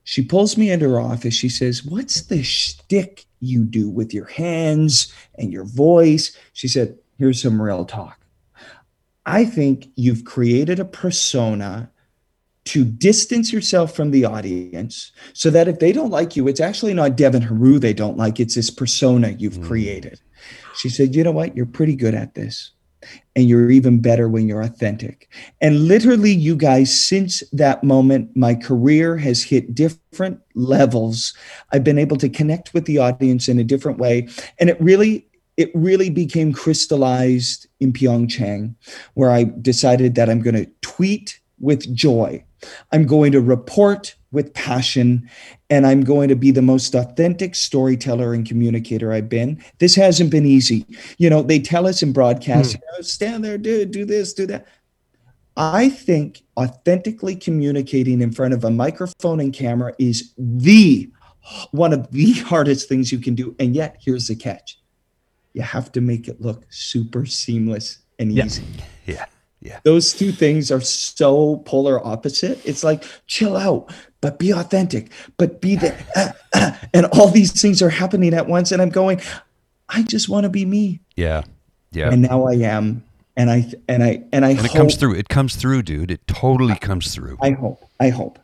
She 0.04 0.22
pulls 0.22 0.56
me 0.56 0.70
into 0.70 0.88
her 0.90 1.00
office. 1.00 1.34
She 1.34 1.48
says, 1.48 1.84
What's 1.84 2.22
the 2.22 2.42
shtick 2.42 3.24
you 3.40 3.64
do 3.64 3.88
with 3.90 4.14
your 4.14 4.26
hands 4.26 5.12
and 5.36 5.52
your 5.52 5.64
voice? 5.64 6.36
She 6.52 6.68
said, 6.68 6.98
Here's 7.18 7.42
some 7.42 7.60
real 7.60 7.84
talk. 7.84 8.18
I 9.26 9.44
think 9.44 9.88
you've 9.96 10.24
created 10.24 10.78
a 10.78 10.84
persona 10.84 11.90
to 12.66 12.84
distance 12.84 13.52
yourself 13.52 13.94
from 13.94 14.10
the 14.10 14.24
audience 14.24 15.12
so 15.34 15.50
that 15.50 15.68
if 15.68 15.78
they 15.78 15.92
don't 15.92 16.10
like 16.10 16.34
you, 16.34 16.48
it's 16.48 16.60
actually 16.60 16.94
not 16.94 17.16
Devin 17.16 17.42
Heroux 17.42 17.80
they 17.80 17.92
don't 17.92 18.16
like, 18.16 18.40
it's 18.40 18.54
this 18.54 18.70
persona 18.70 19.30
you've 19.30 19.58
mm. 19.58 19.66
created. 19.66 20.20
She 20.76 20.88
said, 20.88 21.14
You 21.14 21.24
know 21.24 21.32
what? 21.32 21.56
You're 21.56 21.66
pretty 21.66 21.94
good 21.94 22.14
at 22.14 22.34
this. 22.34 22.70
And 23.36 23.46
you're 23.46 23.70
even 23.70 24.00
better 24.00 24.30
when 24.30 24.48
you're 24.48 24.62
authentic. 24.62 25.28
And 25.60 25.88
literally, 25.88 26.32
you 26.32 26.56
guys, 26.56 27.04
since 27.04 27.42
that 27.52 27.84
moment, 27.84 28.34
my 28.34 28.54
career 28.54 29.18
has 29.18 29.42
hit 29.42 29.74
different 29.74 30.40
levels. 30.54 31.34
I've 31.70 31.84
been 31.84 31.98
able 31.98 32.16
to 32.16 32.30
connect 32.30 32.72
with 32.72 32.86
the 32.86 32.96
audience 32.96 33.46
in 33.46 33.58
a 33.58 33.64
different 33.64 33.98
way. 33.98 34.28
And 34.58 34.70
it 34.70 34.80
really, 34.80 35.28
it 35.58 35.70
really 35.74 36.08
became 36.08 36.54
crystallized 36.54 37.66
in 37.78 37.92
Pyeongchang, 37.92 38.74
where 39.12 39.30
I 39.30 39.44
decided 39.44 40.14
that 40.14 40.30
I'm 40.30 40.40
going 40.40 40.56
to 40.56 40.70
tweet 40.80 41.40
with 41.60 41.94
joy. 41.94 42.42
I'm 42.92 43.06
going 43.06 43.32
to 43.32 43.40
report 43.40 44.14
with 44.32 44.52
passion 44.54 45.28
and 45.70 45.86
I'm 45.86 46.02
going 46.02 46.28
to 46.28 46.36
be 46.36 46.50
the 46.50 46.62
most 46.62 46.94
authentic 46.94 47.54
storyteller 47.54 48.34
and 48.34 48.46
communicator 48.46 49.12
I've 49.12 49.28
been. 49.28 49.62
This 49.78 49.94
hasn't 49.94 50.30
been 50.30 50.44
easy. 50.44 50.84
You 51.18 51.30
know, 51.30 51.42
they 51.42 51.60
tell 51.60 51.86
us 51.86 52.02
in 52.02 52.12
broadcast, 52.12 52.74
hmm. 52.74 52.80
know, 52.96 53.02
stand 53.02 53.44
there, 53.44 53.58
do, 53.58 53.84
do 53.84 54.04
this, 54.04 54.34
do 54.34 54.46
that. 54.46 54.66
I 55.56 55.88
think 55.88 56.42
authentically 56.56 57.36
communicating 57.36 58.20
in 58.20 58.32
front 58.32 58.54
of 58.54 58.64
a 58.64 58.70
microphone 58.70 59.40
and 59.40 59.52
camera 59.52 59.94
is 59.98 60.32
the 60.36 61.10
one 61.70 61.92
of 61.92 62.10
the 62.10 62.32
hardest 62.40 62.88
things 62.88 63.12
you 63.12 63.18
can 63.18 63.34
do. 63.34 63.54
And 63.58 63.74
yet, 63.74 63.96
here's 64.00 64.26
the 64.26 64.34
catch 64.34 64.78
you 65.52 65.62
have 65.62 65.92
to 65.92 66.00
make 66.00 66.26
it 66.26 66.40
look 66.40 66.64
super 66.70 67.24
seamless 67.24 68.00
and 68.18 68.32
easy. 68.32 68.64
Yeah. 69.06 69.26
Yeah. 69.64 69.72
Yeah. 69.72 69.80
Those 69.82 70.12
two 70.12 70.30
things 70.30 70.70
are 70.70 70.80
so 70.80 71.56
polar 71.64 72.04
opposite. 72.06 72.60
It's 72.66 72.84
like 72.84 73.02
chill 73.26 73.56
out, 73.56 73.92
but 74.20 74.38
be 74.38 74.52
authentic, 74.52 75.10
but 75.38 75.60
be 75.60 75.76
the 75.76 75.94
uh, 76.14 76.32
uh, 76.54 76.76
and 76.92 77.06
all 77.06 77.28
these 77.28 77.60
things 77.60 77.80
are 77.80 77.88
happening 77.90 78.34
at 78.34 78.46
once 78.46 78.72
and 78.72 78.82
I'm 78.82 78.90
going 78.90 79.20
I 79.88 80.02
just 80.02 80.28
want 80.28 80.44
to 80.44 80.50
be 80.50 80.64
me. 80.64 81.00
Yeah. 81.16 81.42
Yeah. 81.92 82.10
And 82.10 82.22
now 82.22 82.46
I 82.46 82.54
am 82.54 83.04
and 83.36 83.50
I 83.50 83.72
and 83.88 84.02
I 84.02 84.22
and 84.32 84.44
I 84.44 84.50
and 84.50 84.64
it 84.66 84.72
comes 84.72 84.96
through. 84.96 85.14
It 85.14 85.28
comes 85.28 85.56
through, 85.56 85.82
dude. 85.82 86.10
It 86.10 86.26
totally 86.26 86.76
comes 86.76 87.14
through. 87.14 87.38
I 87.40 87.50
hope. 87.50 87.88
I 87.98 88.10
hope. 88.10 88.38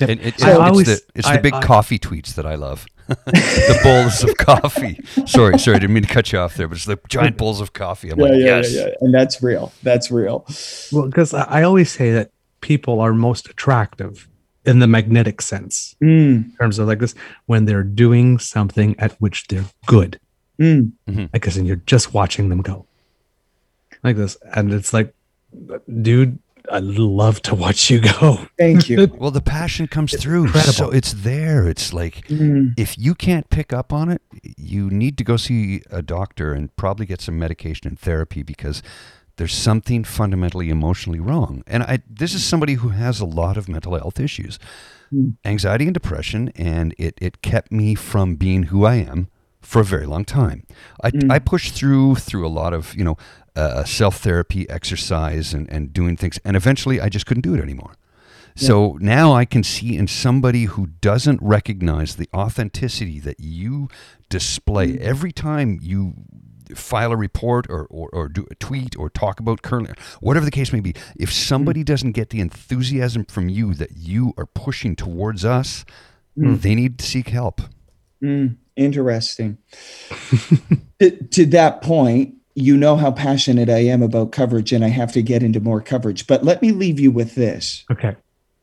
And 0.00 0.10
it, 0.10 0.38
so, 0.38 0.48
it's, 0.48 0.58
always, 0.58 0.86
the, 0.86 1.00
it's 1.14 1.26
I, 1.26 1.36
the 1.36 1.42
big 1.42 1.54
I, 1.54 1.62
coffee 1.62 1.98
tweets 1.98 2.34
that 2.34 2.46
I 2.46 2.54
love. 2.54 2.86
The 3.06 3.80
bowls 3.82 4.22
of 4.24 4.36
coffee. 4.36 5.00
Sorry, 5.26 5.58
sorry, 5.58 5.76
I 5.76 5.80
didn't 5.80 5.94
mean 5.94 6.02
to 6.02 6.08
cut 6.08 6.32
you 6.32 6.38
off 6.38 6.56
there, 6.56 6.68
but 6.68 6.76
it's 6.76 6.86
the 6.86 6.98
giant 7.08 7.36
bowls 7.36 7.60
of 7.60 7.72
coffee. 7.72 8.10
I'm 8.10 8.18
yeah, 8.18 8.24
like, 8.24 8.32
yeah, 8.32 8.44
yes. 8.44 8.74
Yeah, 8.74 8.86
yeah, 8.86 8.94
and 9.00 9.14
that's 9.14 9.42
real. 9.42 9.72
That's 9.82 10.10
real. 10.10 10.44
Well, 10.92 11.06
because 11.06 11.34
I 11.34 11.62
always 11.62 11.90
say 11.90 12.12
that 12.12 12.30
people 12.60 13.00
are 13.00 13.12
most 13.14 13.48
attractive 13.48 14.28
in 14.64 14.80
the 14.80 14.86
magnetic 14.86 15.40
sense, 15.40 15.94
mm. 16.02 16.44
in 16.44 16.52
terms 16.58 16.78
of 16.78 16.88
like 16.88 16.98
this, 16.98 17.14
when 17.46 17.64
they're 17.66 17.84
doing 17.84 18.38
something 18.38 18.98
at 18.98 19.12
which 19.20 19.46
they're 19.46 19.66
good. 19.86 20.18
Mm. 20.58 20.92
Mm-hmm. 21.08 21.26
I 21.34 21.38
guess, 21.38 21.56
and 21.56 21.66
you're 21.66 21.76
just 21.76 22.14
watching 22.14 22.48
them 22.48 22.62
go 22.62 22.86
like 24.02 24.16
this, 24.16 24.36
and 24.54 24.72
it's 24.72 24.92
like, 24.92 25.14
dude, 26.02 26.38
I 26.70 26.78
love 26.80 27.42
to 27.42 27.54
watch 27.54 27.90
you 27.90 28.00
go. 28.00 28.48
Thank 28.58 28.88
you. 28.88 29.06
well, 29.18 29.30
the 29.30 29.40
passion 29.40 29.86
comes 29.86 30.14
it's 30.14 30.22
through. 30.22 30.44
Incredible. 30.44 30.72
So 30.72 30.90
it's 30.90 31.12
there. 31.12 31.66
It's 31.68 31.92
like 31.92 32.26
mm. 32.28 32.74
if 32.76 32.98
you 32.98 33.14
can't 33.14 33.48
pick 33.50 33.72
up 33.72 33.92
on 33.92 34.08
it, 34.08 34.22
you 34.56 34.90
need 34.90 35.18
to 35.18 35.24
go 35.24 35.36
see 35.36 35.82
a 35.90 36.02
doctor 36.02 36.52
and 36.52 36.74
probably 36.76 37.06
get 37.06 37.20
some 37.20 37.38
medication 37.38 37.86
and 37.88 37.98
therapy 37.98 38.42
because 38.42 38.82
there's 39.36 39.54
something 39.54 40.04
fundamentally 40.04 40.70
emotionally 40.70 41.20
wrong. 41.20 41.62
And 41.66 41.82
I 41.82 42.00
this 42.08 42.34
is 42.34 42.44
somebody 42.44 42.74
who 42.74 42.90
has 42.90 43.20
a 43.20 43.26
lot 43.26 43.56
of 43.56 43.68
mental 43.68 43.94
health 43.94 44.18
issues. 44.18 44.58
Mm. 45.12 45.36
Anxiety 45.44 45.84
and 45.84 45.94
depression 45.94 46.50
and 46.56 46.94
it 46.98 47.16
it 47.20 47.42
kept 47.42 47.70
me 47.70 47.94
from 47.94 48.34
being 48.36 48.64
who 48.64 48.84
I 48.84 48.96
am 48.96 49.28
for 49.60 49.80
a 49.80 49.84
very 49.84 50.06
long 50.06 50.24
time. 50.24 50.64
I, 51.02 51.10
mm. 51.10 51.30
I 51.30 51.38
pushed 51.38 51.74
through 51.74 52.16
through 52.16 52.46
a 52.46 52.48
lot 52.48 52.72
of 52.72 52.94
you 52.94 53.04
know 53.04 53.16
uh, 53.56 53.84
self 53.84 54.18
therapy, 54.18 54.68
exercise, 54.68 55.54
and, 55.54 55.70
and 55.70 55.92
doing 55.92 56.16
things. 56.16 56.38
And 56.44 56.56
eventually 56.56 57.00
I 57.00 57.08
just 57.08 57.26
couldn't 57.26 57.42
do 57.42 57.54
it 57.54 57.60
anymore. 57.60 57.94
Yeah. 58.56 58.68
So 58.68 58.98
now 59.00 59.32
I 59.32 59.44
can 59.44 59.62
see 59.62 59.96
in 59.96 60.06
somebody 60.06 60.64
who 60.64 60.86
doesn't 60.86 61.40
recognize 61.42 62.16
the 62.16 62.28
authenticity 62.34 63.20
that 63.20 63.40
you 63.40 63.88
display 64.28 64.92
mm-hmm. 64.92 65.08
every 65.08 65.32
time 65.32 65.78
you 65.82 66.14
file 66.74 67.12
a 67.12 67.16
report 67.16 67.66
or, 67.68 67.86
or, 67.86 68.08
or, 68.12 68.28
do 68.28 68.44
a 68.50 68.54
tweet 68.56 68.96
or 68.98 69.08
talk 69.08 69.38
about 69.38 69.62
currently, 69.62 69.94
whatever 70.20 70.44
the 70.44 70.50
case 70.50 70.72
may 70.72 70.80
be, 70.80 70.94
if 71.16 71.32
somebody 71.32 71.82
mm. 71.82 71.84
doesn't 71.84 72.10
get 72.10 72.30
the 72.30 72.40
enthusiasm 72.40 73.24
from 73.24 73.48
you 73.48 73.72
that 73.72 73.92
you 73.96 74.34
are 74.36 74.46
pushing 74.46 74.96
towards 74.96 75.44
us, 75.44 75.84
mm. 76.36 76.60
they 76.60 76.74
need 76.74 76.98
to 76.98 77.04
seek 77.04 77.28
help. 77.28 77.60
Mm. 78.20 78.56
Interesting. 78.76 79.56
to, 80.98 81.24
to 81.28 81.46
that 81.46 81.80
point, 81.82 82.35
you 82.56 82.74
know 82.74 82.96
how 82.96 83.12
passionate 83.12 83.68
I 83.68 83.80
am 83.80 84.02
about 84.02 84.32
coverage, 84.32 84.72
and 84.72 84.82
I 84.82 84.88
have 84.88 85.12
to 85.12 85.22
get 85.22 85.42
into 85.42 85.60
more 85.60 85.82
coverage. 85.82 86.26
But 86.26 86.42
let 86.42 86.62
me 86.62 86.72
leave 86.72 86.98
you 86.98 87.10
with 87.10 87.34
this. 87.34 87.84
Okay. 87.92 88.16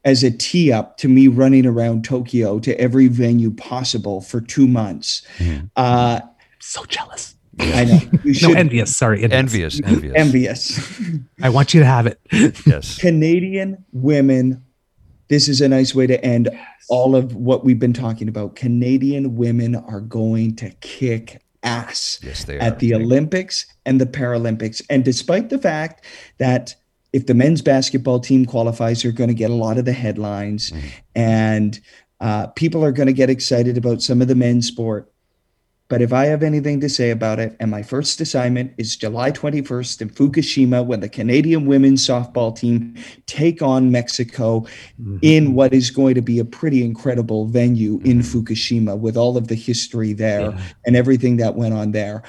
As 0.04 0.24
a 0.24 0.32
tee 0.32 0.72
up 0.72 0.98
to 0.98 1.08
me 1.08 1.28
running 1.28 1.66
around 1.66 2.04
Tokyo 2.04 2.60
to 2.60 2.78
every 2.82 3.08
venue 3.08 3.52
possible 3.52 4.20
for 4.20 4.42
two 4.42 4.68
months. 4.68 5.22
Mm. 5.38 5.70
Uh, 5.76 6.22
so 6.60 6.84
jealous. 6.86 7.36
I 7.60 7.86
know. 7.86 8.00
You 8.24 8.34
should, 8.34 8.50
no, 8.50 8.56
envious. 8.56 8.98
Sorry. 8.98 9.24
Envious. 9.24 9.80
Envious. 9.86 10.14
Envious. 10.16 11.00
I 11.42 11.50
want 11.50 11.76
you 11.76 11.80
to 11.82 11.86
have 11.86 12.08
it. 12.08 12.20
yes. 12.66 12.98
Canadian 12.98 13.86
women. 13.94 14.66
This 15.30 15.48
is 15.48 15.62
a 15.62 15.70
nice 15.70 15.94
way 15.94 16.08
to 16.08 16.24
end 16.26 16.50
yes. 16.52 16.86
all 16.90 17.16
of 17.16 17.36
what 17.36 17.64
we've 17.64 17.80
been 17.80 17.94
talking 17.94 18.28
about. 18.28 18.56
Canadian 18.56 19.36
women 19.36 19.76
are 19.76 20.02
going 20.02 20.56
to 20.58 20.72
kick 20.82 21.43
ass 21.64 22.20
yes, 22.22 22.48
at 22.50 22.80
the 22.80 22.94
Olympics 22.94 23.66
and 23.86 24.00
the 24.00 24.06
Paralympics. 24.06 24.82
And 24.90 25.04
despite 25.04 25.50
the 25.50 25.58
fact 25.58 26.06
that 26.38 26.76
if 27.14 27.28
the 27.28 27.34
men's 27.34 27.62
basketball 27.62 28.20
team 28.20 28.46
qualifies, 28.46 29.04
they're 29.04 29.12
going 29.12 29.30
to 29.30 29.36
get 29.36 29.52
a 29.52 29.56
lot 29.56 29.78
of 29.78 29.86
the 29.86 29.94
headlines, 29.94 30.72
mm-hmm. 30.72 30.88
and 31.16 31.80
uh, 32.20 32.48
people 32.48 32.84
are 32.84 32.92
going 32.92 33.08
to 33.08 33.14
get 33.14 33.30
excited 33.30 33.78
about 33.78 34.02
some 34.02 34.22
of 34.22 34.28
the 34.28 34.36
men's 34.36 34.68
sport. 34.68 35.13
But 35.94 36.02
if 36.02 36.12
I 36.12 36.26
have 36.26 36.42
anything 36.42 36.80
to 36.80 36.90
say 36.90 37.12
about 37.12 37.38
it, 37.38 37.56
and 37.60 37.70
my 37.70 37.84
first 37.84 38.20
assignment 38.20 38.74
is 38.80 38.96
July 38.96 39.30
21st 39.30 40.02
in 40.02 40.10
Fukushima 40.10 40.84
when 40.84 41.02
the 41.02 41.08
Canadian 41.08 41.68
women's 41.68 42.04
softball 42.04 42.58
team 42.58 42.96
take 43.28 43.62
on 43.62 43.92
Mexico 43.92 44.62
mm-hmm. 45.00 45.20
in 45.22 45.54
what 45.54 45.72
is 45.72 45.92
going 45.92 46.16
to 46.16 46.22
be 46.24 46.40
a 46.40 46.46
pretty 46.46 46.84
incredible 46.84 47.46
venue 47.46 48.00
mm-hmm. 48.00 48.10
in 48.10 48.20
Fukushima 48.22 48.98
with 48.98 49.16
all 49.16 49.38
of 49.38 49.50
the 49.50 49.54
history 49.54 50.14
there 50.14 50.50
yeah. 50.50 50.62
and 50.88 50.96
everything 50.96 51.38
that 51.38 51.54
went 51.54 51.76
on 51.76 51.92
there. 51.92 52.24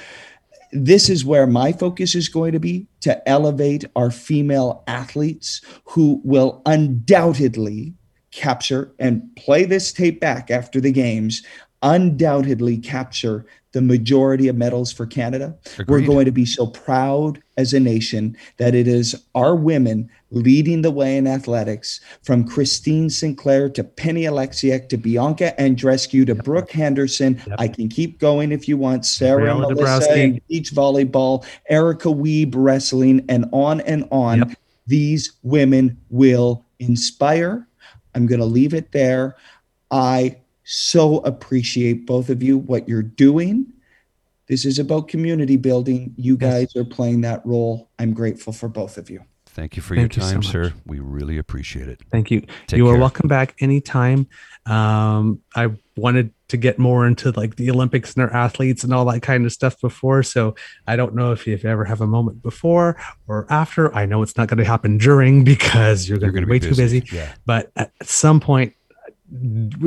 This 0.72 1.08
is 1.08 1.24
where 1.24 1.46
my 1.46 1.72
focus 1.72 2.14
is 2.14 2.28
going 2.28 2.52
to 2.52 2.60
be 2.60 2.86
to 3.00 3.26
elevate 3.26 3.86
our 3.96 4.10
female 4.10 4.84
athletes 4.88 5.62
who 5.86 6.20
will 6.22 6.60
undoubtedly 6.66 7.94
capture 8.34 8.92
and 8.98 9.34
play 9.36 9.64
this 9.64 9.92
tape 9.92 10.20
back 10.20 10.50
after 10.50 10.80
the 10.80 10.90
games 10.90 11.42
undoubtedly 11.85 12.78
capture 12.78 13.47
the 13.73 13.82
majority 13.82 14.48
of 14.48 14.56
medals 14.56 14.93
for 14.93 15.05
Canada. 15.05 15.55
Agreed. 15.78 15.89
We're 15.89 16.06
going 16.06 16.24
to 16.24 16.32
be 16.32 16.47
so 16.47 16.66
proud 16.69 17.43
as 17.56 17.73
a 17.74 17.81
nation 17.81 18.36
that 18.56 18.74
it 18.74 18.89
is 18.89 19.20
our 19.35 19.55
women 19.55 20.09
leading 20.31 20.82
the 20.82 20.93
way 20.93 21.16
in 21.16 21.27
athletics 21.27 22.01
from 22.23 22.47
Christine 22.47 23.11
Sinclair 23.11 23.69
to 23.70 23.85
Penny 23.85 24.23
Oleksiak 24.23 24.89
to 24.89 24.97
Bianca 24.97 25.55
Andreescu 25.59 26.24
to 26.27 26.35
Brooke 26.36 26.70
Henderson. 26.70 27.40
Yep. 27.47 27.56
I 27.59 27.69
can 27.69 27.89
keep 27.89 28.19
going 28.20 28.52
if 28.52 28.69
you 28.69 28.77
want. 28.77 29.05
Sarah 29.05 29.44
Gabriella 29.44 29.74
Melissa 29.74 30.12
and 30.12 30.47
beach 30.48 30.73
volleyball, 30.73 31.44
Erica 31.69 32.09
Wiebe 32.09 32.55
wrestling, 32.56 33.24
and 33.28 33.44
on 33.52 33.81
and 33.82 34.09
on. 34.11 34.39
Yep. 34.39 34.59
These 34.86 35.32
women 35.43 36.01
will 36.11 36.65
inspire. 36.78 37.66
I'm 38.15 38.27
going 38.27 38.40
to 38.40 38.47
leave 38.47 38.73
it 38.73 38.93
there. 38.93 39.36
I 39.90 40.36
so 40.64 41.18
appreciate 41.18 42.06
both 42.06 42.30
of 42.30 42.42
you, 42.42 42.58
what 42.58 42.88
you're 42.88 43.02
doing. 43.02 43.66
This 44.46 44.64
is 44.64 44.78
about 44.78 45.08
community 45.08 45.56
building. 45.56 46.12
You 46.16 46.36
Yes. 46.40 46.52
guys 46.72 46.76
are 46.76 46.84
playing 46.84 47.22
that 47.22 47.44
role. 47.46 47.88
I'm 47.98 48.12
grateful 48.12 48.52
for 48.52 48.68
both 48.68 48.98
of 48.98 49.08
you. 49.08 49.20
Thank 49.46 49.76
you 49.76 49.82
for 49.82 49.94
Thank 49.94 50.16
your 50.16 50.24
so 50.24 50.30
time, 50.30 50.38
much. 50.38 50.48
sir. 50.48 50.72
We 50.84 50.98
really 50.98 51.38
appreciate 51.38 51.88
it. 51.88 52.00
Thank 52.10 52.30
you. 52.32 52.40
Take 52.66 52.76
you 52.78 52.88
are 52.88 52.98
welcome 52.98 53.28
back 53.28 53.54
anytime. 53.60 54.26
Um, 54.66 55.40
I 55.54 55.70
wanted 55.96 56.32
to 56.48 56.56
get 56.56 56.78
more 56.78 57.06
into 57.06 57.30
like 57.30 57.54
the 57.54 57.70
Olympics 57.70 58.14
and 58.14 58.22
their 58.22 58.34
athletes 58.34 58.82
and 58.82 58.92
all 58.92 59.04
that 59.04 59.20
kind 59.20 59.46
of 59.46 59.52
stuff 59.52 59.80
before. 59.80 60.24
So 60.24 60.56
I 60.88 60.96
don't 60.96 61.14
know 61.14 61.30
if 61.30 61.46
you've 61.46 61.64
ever 61.64 61.84
have 61.84 62.00
a 62.00 62.06
moment 62.06 62.42
before 62.42 62.96
or 63.28 63.46
after. 63.48 63.94
I 63.94 64.06
know 64.06 64.22
it's 64.22 64.36
not 64.36 64.48
going 64.48 64.58
to 64.58 64.64
happen 64.64 64.98
during 64.98 65.44
because 65.44 66.08
you're 66.08 66.18
going 66.18 66.32
to 66.32 66.36
be 66.40 66.40
gonna 66.40 66.50
way 66.50 66.58
too 66.58 66.74
busy. 66.74 67.04
Yeah. 67.12 67.32
But 67.46 67.70
at 67.76 67.92
some 68.02 68.40
point, 68.40 68.74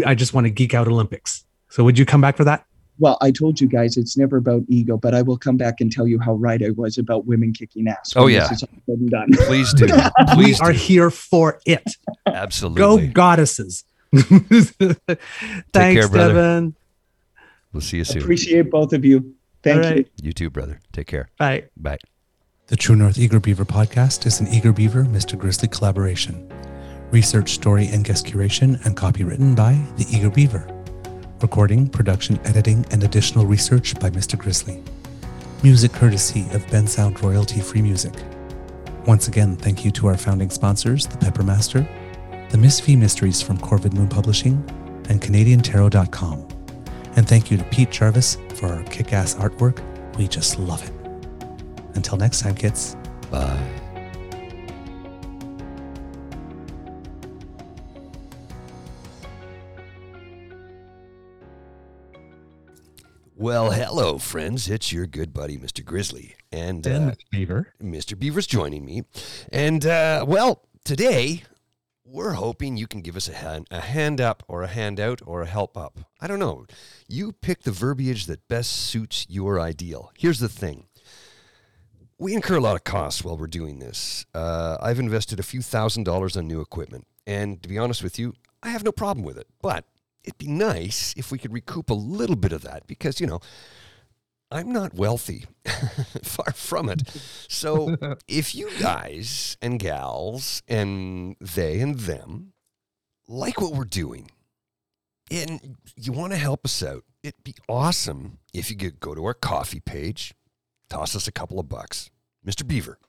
I 0.05 0.15
just 0.15 0.33
want 0.33 0.45
to 0.45 0.49
geek 0.49 0.73
out 0.73 0.87
Olympics. 0.87 1.43
So 1.69 1.83
would 1.83 1.97
you 1.97 2.05
come 2.05 2.21
back 2.21 2.37
for 2.37 2.43
that? 2.43 2.65
Well, 2.99 3.17
I 3.21 3.31
told 3.31 3.61
you 3.61 3.67
guys 3.67 3.95
it's 3.95 4.17
never 4.17 4.37
about 4.37 4.63
ego, 4.69 4.97
but 4.97 5.13
I 5.13 5.21
will 5.21 5.37
come 5.37 5.55
back 5.55 5.81
and 5.81 5.91
tell 5.91 6.07
you 6.07 6.19
how 6.19 6.33
right 6.33 6.63
I 6.63 6.71
was 6.71 6.97
about 6.97 7.27
women 7.27 7.53
kicking 7.53 7.87
ass. 7.87 8.13
Oh, 8.15 8.23
when 8.23 8.33
yeah. 8.33 8.47
This 8.47 8.51
is 8.53 8.63
all 8.63 8.69
said 8.87 8.99
and 8.99 9.09
done. 9.09 9.27
Please 9.45 9.73
do. 9.73 9.85
we 10.37 10.45
Please 10.45 10.59
are 10.59 10.71
do. 10.71 10.77
here 10.77 11.11
for 11.11 11.59
it. 11.65 11.83
Absolutely, 12.25 13.07
go 13.07 13.13
goddesses. 13.13 13.83
Thanks, 14.13 14.95
care, 15.73 16.07
brother. 16.07 16.33
Devin. 16.33 16.75
We'll 17.71 17.81
see 17.81 17.97
you 17.97 18.03
soon. 18.03 18.23
Appreciate 18.23 18.71
both 18.71 18.93
of 18.93 19.05
you. 19.05 19.35
Thank 19.61 19.85
All 19.85 19.91
you. 19.93 20.05
You 20.21 20.33
too, 20.33 20.49
brother. 20.49 20.79
Take 20.93 21.07
care. 21.07 21.29
Bye. 21.37 21.65
Bye. 21.75 21.97
The 22.67 22.75
True 22.75 22.95
North 22.95 23.17
Eager 23.17 23.39
Beaver 23.39 23.65
podcast 23.65 24.25
is 24.25 24.39
an 24.39 24.47
Eager 24.47 24.73
Beaver 24.73 25.03
Mr. 25.03 25.37
Grizzly 25.37 25.67
collaboration. 25.67 26.51
Research, 27.11 27.51
story, 27.51 27.87
and 27.87 28.03
guest 28.03 28.25
curation 28.25 28.83
and 28.85 28.97
copy 28.97 29.23
written 29.23 29.55
by 29.55 29.79
The 29.97 30.05
Eager 30.11 30.29
Beaver. 30.29 30.67
Recording, 31.41 31.87
production, 31.87 32.39
editing, 32.43 32.85
and 32.91 33.03
additional 33.03 33.45
research 33.45 33.97
by 33.99 34.09
Mr. 34.09 34.37
Grizzly. 34.37 34.83
Music 35.63 35.93
courtesy 35.93 36.41
of 36.51 36.65
Bensound 36.67 37.21
Royalty 37.21 37.61
Free 37.61 37.81
Music. 37.81 38.13
Once 39.05 39.29
again, 39.29 39.55
thank 39.55 39.85
you 39.85 39.91
to 39.91 40.07
our 40.07 40.17
founding 40.17 40.49
sponsors, 40.49 41.07
The 41.07 41.17
Pepper 41.17 41.43
Master, 41.43 41.87
The 42.49 42.57
Miss 42.57 42.81
V 42.81 42.97
Mysteries 42.97 43.41
from 43.41 43.57
Corvid 43.57 43.93
Moon 43.93 44.09
Publishing, 44.09 44.55
and 45.07 45.21
CanadianTarot.com. 45.21 46.47
And 47.15 47.27
thank 47.27 47.49
you 47.49 47.57
to 47.57 47.63
Pete 47.65 47.89
Jarvis 47.89 48.37
for 48.55 48.67
our 48.67 48.83
kick 48.83 49.13
ass 49.13 49.35
artwork. 49.35 49.81
We 50.17 50.27
just 50.27 50.59
love 50.59 50.83
it. 50.83 50.91
Until 51.95 52.17
next 52.17 52.41
time, 52.41 52.55
kids. 52.55 52.97
Bye. 53.31 53.86
Well, 63.39 63.69
hello, 63.69 64.17
friends. 64.17 64.67
It's 64.67 64.91
your 64.91 65.05
good 65.05 65.31
buddy, 65.31 65.59
Mr. 65.59 65.85
Grizzly. 65.85 66.35
And 66.51 66.87
uh, 66.87 67.11
Beaver. 67.29 67.71
Mr. 67.79 68.17
Beaver's 68.17 68.47
joining 68.47 68.83
me. 68.83 69.03
And, 69.51 69.85
uh, 69.85 70.25
well, 70.27 70.63
today 70.83 71.43
we're 72.03 72.33
hoping 72.33 72.77
you 72.77 72.87
can 72.87 73.01
give 73.01 73.15
us 73.15 73.29
a 73.29 73.33
hand, 73.33 73.67
a 73.69 73.81
hand 73.81 74.19
up 74.19 74.41
or 74.47 74.63
a 74.63 74.67
handout 74.67 75.21
or 75.23 75.43
a 75.43 75.45
help 75.45 75.77
up. 75.77 75.99
I 76.19 76.25
don't 76.25 76.39
know. 76.39 76.65
You 77.07 77.31
pick 77.31 77.61
the 77.61 77.69
verbiage 77.69 78.25
that 78.25 78.47
best 78.47 78.71
suits 78.71 79.27
your 79.29 79.59
ideal. 79.59 80.11
Here's 80.17 80.39
the 80.39 80.49
thing 80.49 80.87
we 82.17 82.33
incur 82.33 82.57
a 82.57 82.61
lot 82.61 82.75
of 82.75 82.85
costs 82.85 83.23
while 83.23 83.37
we're 83.37 83.45
doing 83.45 83.77
this. 83.77 84.25
Uh, 84.33 84.77
I've 84.81 84.97
invested 84.97 85.39
a 85.39 85.43
few 85.43 85.61
thousand 85.61 86.05
dollars 86.05 86.35
on 86.35 86.47
new 86.47 86.59
equipment. 86.59 87.05
And 87.27 87.61
to 87.61 87.69
be 87.69 87.77
honest 87.77 88.01
with 88.01 88.17
you, 88.17 88.33
I 88.63 88.69
have 88.69 88.83
no 88.83 88.91
problem 88.91 89.23
with 89.23 89.37
it. 89.37 89.45
But 89.61 89.85
it'd 90.27 90.37
be 90.37 90.47
nice 90.47 91.13
if 91.15 91.31
we 91.31 91.37
could 91.37 91.53
recoup 91.53 91.89
a 91.89 91.93
little 91.93 92.35
bit 92.35 92.51
of 92.51 92.61
that 92.63 92.85
because, 92.85 93.21
you 93.21 93.25
know, 93.27 93.39
I'm 94.51 94.71
not 94.73 94.93
wealthy, 94.93 95.45
far 96.23 96.51
from 96.53 96.89
it. 96.89 97.01
So 97.47 97.95
if 98.27 98.53
you 98.53 98.69
guys 98.79 99.57
and 99.61 99.79
gals 99.79 100.61
and 100.67 101.37
they 101.39 101.79
and 101.79 101.99
them 102.01 102.53
like 103.27 103.61
what 103.61 103.73
we're 103.73 103.85
doing 103.85 104.29
and 105.31 105.77
you 105.95 106.11
want 106.11 106.33
to 106.33 106.37
help 106.37 106.65
us 106.65 106.83
out, 106.83 107.03
it'd 107.23 107.43
be 107.43 107.55
awesome 107.69 108.39
if 108.53 108.69
you 108.69 108.75
could 108.75 108.99
go 108.99 109.15
to 109.15 109.25
our 109.25 109.33
Ko-fi 109.33 109.79
page, 109.79 110.33
toss 110.89 111.15
us 111.15 111.27
a 111.27 111.31
couple 111.31 111.59
of 111.59 111.69
bucks. 111.69 112.09
Mr. 112.45 112.67
Beaver. 112.67 112.99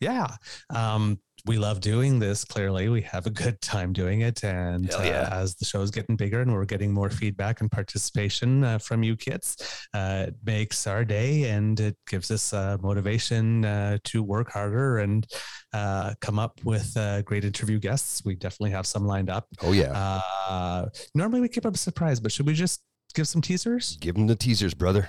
Yeah. 0.00 0.28
Um, 0.70 1.18
we 1.46 1.56
love 1.56 1.80
doing 1.80 2.18
this. 2.18 2.44
Clearly, 2.44 2.88
we 2.88 3.00
have 3.02 3.26
a 3.26 3.30
good 3.30 3.60
time 3.60 3.92
doing 3.92 4.20
it. 4.20 4.44
And 4.44 4.86
yeah. 4.88 4.96
uh, 4.96 5.28
as 5.32 5.56
the 5.56 5.64
show's 5.64 5.90
getting 5.90 6.16
bigger 6.16 6.40
and 6.40 6.52
we're 6.52 6.64
getting 6.64 6.92
more 6.92 7.10
feedback 7.10 7.60
and 7.60 7.70
participation 7.70 8.64
uh, 8.64 8.78
from 8.78 9.02
you 9.02 9.16
kids, 9.16 9.88
uh, 9.94 10.26
it 10.28 10.34
makes 10.44 10.86
our 10.86 11.04
day 11.04 11.44
and 11.44 11.78
it 11.80 11.96
gives 12.08 12.30
us 12.30 12.52
uh, 12.52 12.76
motivation 12.80 13.64
uh, 13.64 13.98
to 14.04 14.22
work 14.22 14.50
harder 14.50 14.98
and 14.98 15.26
uh, 15.72 16.14
come 16.20 16.38
up 16.38 16.60
with 16.64 16.96
uh, 16.96 17.22
great 17.22 17.44
interview 17.44 17.78
guests. 17.78 18.22
We 18.24 18.34
definitely 18.34 18.72
have 18.72 18.86
some 18.86 19.06
lined 19.06 19.30
up. 19.30 19.46
Oh, 19.62 19.72
yeah. 19.72 19.92
Uh, 19.92 20.88
normally, 21.14 21.40
we 21.40 21.48
keep 21.48 21.66
up 21.66 21.74
a 21.74 21.78
surprise, 21.78 22.20
but 22.20 22.32
should 22.32 22.46
we 22.46 22.54
just 22.54 22.82
give 23.14 23.28
some 23.28 23.42
teasers? 23.42 23.96
Give 24.00 24.14
them 24.14 24.26
the 24.26 24.36
teasers, 24.36 24.74
brother. 24.74 25.08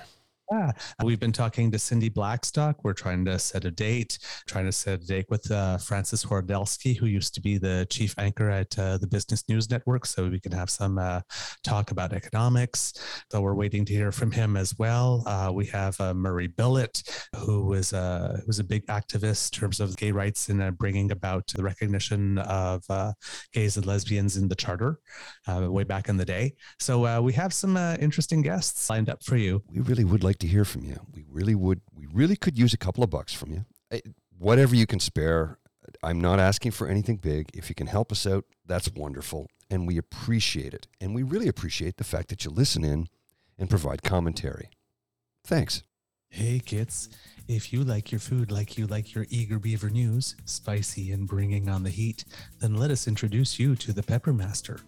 Yeah, 0.52 0.72
we've 1.04 1.20
been 1.20 1.30
talking 1.30 1.70
to 1.70 1.78
Cindy 1.78 2.08
Blackstock. 2.08 2.82
We're 2.82 2.92
trying 2.92 3.24
to 3.26 3.38
set 3.38 3.64
a 3.64 3.70
date, 3.70 4.18
trying 4.48 4.64
to 4.64 4.72
set 4.72 5.00
a 5.00 5.06
date 5.06 5.26
with 5.28 5.48
uh, 5.48 5.78
Frances 5.78 6.24
Horodelski, 6.24 6.96
who 6.96 7.06
used 7.06 7.34
to 7.34 7.40
be 7.40 7.56
the 7.56 7.86
chief 7.88 8.16
anchor 8.18 8.50
at 8.50 8.76
uh, 8.76 8.98
the 8.98 9.06
Business 9.06 9.48
News 9.48 9.70
Network, 9.70 10.06
so 10.06 10.28
we 10.28 10.40
can 10.40 10.50
have 10.50 10.68
some 10.68 10.98
uh, 10.98 11.20
talk 11.62 11.92
about 11.92 12.12
economics. 12.12 12.94
So 13.30 13.40
we're 13.40 13.54
waiting 13.54 13.84
to 13.84 13.92
hear 13.92 14.10
from 14.10 14.32
him 14.32 14.56
as 14.56 14.76
well. 14.76 15.22
Uh, 15.24 15.52
we 15.54 15.66
have 15.66 16.00
uh, 16.00 16.14
Murray 16.14 16.48
Billett, 16.48 17.28
who 17.36 17.66
was 17.66 17.92
uh, 17.92 18.40
was 18.48 18.58
a 18.58 18.64
big 18.64 18.84
activist 18.86 19.54
in 19.54 19.60
terms 19.60 19.78
of 19.78 19.96
gay 19.98 20.10
rights 20.10 20.48
and 20.48 20.60
uh, 20.60 20.72
bringing 20.72 21.12
about 21.12 21.46
the 21.54 21.62
recognition 21.62 22.38
of 22.38 22.84
gays 23.52 23.76
and 23.76 23.86
lesbians 23.86 24.36
in 24.36 24.48
the 24.48 24.56
charter 24.56 24.98
way 25.46 25.84
back 25.84 26.08
in 26.08 26.16
the 26.16 26.24
day. 26.24 26.54
So 26.80 27.22
we 27.22 27.34
have 27.34 27.52
some 27.54 27.76
interesting 27.76 28.42
guests 28.42 28.90
lined 28.90 29.08
up 29.08 29.22
for 29.22 29.36
you. 29.36 29.62
We 29.72 29.82
really 29.82 30.04
would 30.04 30.24
like 30.24 30.39
to 30.40 30.46
hear 30.46 30.64
from 30.64 30.84
you. 30.84 31.00
We 31.14 31.24
really 31.28 31.54
would. 31.54 31.80
We 31.94 32.06
really 32.12 32.36
could 32.36 32.58
use 32.58 32.74
a 32.74 32.78
couple 32.78 33.04
of 33.04 33.10
bucks 33.10 33.32
from 33.32 33.52
you. 33.52 33.64
Whatever 34.38 34.74
you 34.74 34.86
can 34.86 35.00
spare. 35.00 35.58
I'm 36.02 36.20
not 36.20 36.38
asking 36.38 36.72
for 36.72 36.86
anything 36.86 37.16
big. 37.16 37.50
If 37.52 37.68
you 37.68 37.74
can 37.74 37.88
help 37.88 38.12
us 38.12 38.26
out, 38.26 38.44
that's 38.64 38.90
wonderful. 38.90 39.48
And 39.70 39.86
we 39.86 39.98
appreciate 39.98 40.72
it. 40.72 40.86
And 41.00 41.14
we 41.14 41.22
really 41.22 41.48
appreciate 41.48 41.96
the 41.96 42.04
fact 42.04 42.28
that 42.28 42.44
you 42.44 42.50
listen 42.50 42.84
in 42.84 43.08
and 43.58 43.68
provide 43.68 44.02
commentary. 44.02 44.70
Thanks. 45.44 45.82
Hey 46.28 46.60
kids, 46.60 47.08
if 47.48 47.72
you 47.72 47.82
like 47.82 48.12
your 48.12 48.20
food 48.20 48.52
like 48.52 48.78
you 48.78 48.86
like 48.86 49.14
your 49.14 49.26
Eager 49.30 49.58
Beaver 49.58 49.90
news, 49.90 50.36
spicy 50.44 51.10
and 51.10 51.26
bringing 51.26 51.68
on 51.68 51.82
the 51.82 51.90
heat, 51.90 52.24
then 52.60 52.74
let 52.74 52.92
us 52.92 53.08
introduce 53.08 53.58
you 53.58 53.74
to 53.76 53.92
the 53.92 54.04
Pepper 54.04 54.32
Master. 54.32 54.78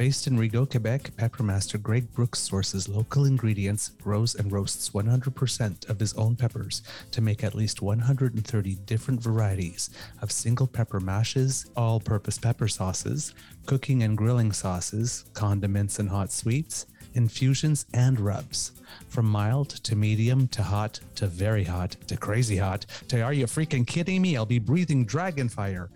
Based 0.00 0.26
in 0.26 0.38
Rigaud, 0.38 0.70
Quebec, 0.70 1.14
Pepper 1.18 1.42
Master 1.42 1.76
Greg 1.76 2.10
Brooks 2.14 2.38
sources 2.38 2.88
local 2.88 3.26
ingredients, 3.26 3.90
grows 4.00 4.34
and 4.34 4.50
roasts 4.50 4.88
100% 4.88 5.90
of 5.90 6.00
his 6.00 6.14
own 6.14 6.36
peppers 6.36 6.82
to 7.10 7.20
make 7.20 7.44
at 7.44 7.54
least 7.54 7.82
130 7.82 8.74
different 8.86 9.20
varieties 9.20 9.90
of 10.22 10.32
single 10.32 10.66
pepper 10.66 11.00
mashes, 11.00 11.70
all 11.76 12.00
purpose 12.00 12.38
pepper 12.38 12.66
sauces, 12.66 13.34
cooking 13.66 14.02
and 14.02 14.16
grilling 14.16 14.52
sauces, 14.52 15.26
condiments 15.34 15.98
and 15.98 16.08
hot 16.08 16.32
sweets, 16.32 16.86
infusions 17.12 17.84
and 17.92 18.18
rubs. 18.18 18.72
From 19.08 19.26
mild 19.26 19.68
to 19.68 19.96
medium 19.96 20.48
to 20.48 20.62
hot 20.62 20.98
to 21.16 21.26
very 21.26 21.64
hot 21.64 21.94
to 22.06 22.16
crazy 22.16 22.56
hot 22.56 22.86
to 23.08 23.20
are 23.20 23.34
you 23.34 23.44
freaking 23.44 23.86
kidding 23.86 24.22
me? 24.22 24.38
I'll 24.38 24.46
be 24.46 24.58
breathing 24.58 25.04
dragon 25.04 25.50
fire. 25.50 25.90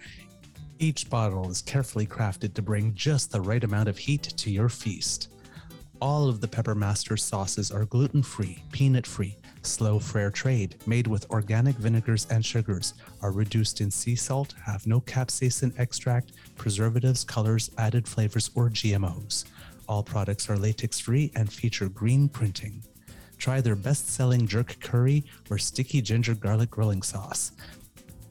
Each 0.80 1.08
bottle 1.08 1.50
is 1.50 1.62
carefully 1.62 2.06
crafted 2.06 2.54
to 2.54 2.62
bring 2.62 2.94
just 2.94 3.30
the 3.30 3.40
right 3.40 3.62
amount 3.62 3.88
of 3.88 3.96
heat 3.96 4.22
to 4.22 4.50
your 4.50 4.68
feast. 4.68 5.28
All 6.00 6.28
of 6.28 6.40
the 6.40 6.48
Pepper 6.48 6.74
Master 6.74 7.16
sauces 7.16 7.70
are 7.70 7.84
gluten 7.84 8.22
free, 8.24 8.62
peanut 8.72 9.06
free, 9.06 9.36
slow 9.62 10.00
fair 10.00 10.30
trade, 10.32 10.76
made 10.84 11.06
with 11.06 11.30
organic 11.30 11.76
vinegars 11.76 12.26
and 12.28 12.44
sugars, 12.44 12.94
are 13.22 13.30
reduced 13.30 13.80
in 13.80 13.90
sea 13.90 14.16
salt, 14.16 14.54
have 14.64 14.86
no 14.86 15.00
capsaicin 15.00 15.72
extract, 15.78 16.32
preservatives, 16.56 17.22
colors, 17.24 17.70
added 17.78 18.06
flavors, 18.06 18.50
or 18.56 18.68
GMOs. 18.68 19.44
All 19.88 20.02
products 20.02 20.50
are 20.50 20.56
latex 20.56 20.98
free 20.98 21.30
and 21.36 21.50
feature 21.50 21.88
green 21.88 22.28
printing. 22.28 22.82
try 23.38 23.60
their 23.60 23.76
best 23.76 24.08
selling 24.08 24.46
jerk 24.46 24.76
curry 24.80 25.24
or 25.50 25.58
sticky 25.58 26.00
ginger 26.00 26.34
garlic 26.34 26.70
grilling 26.70 27.02
sauce. 27.02 27.52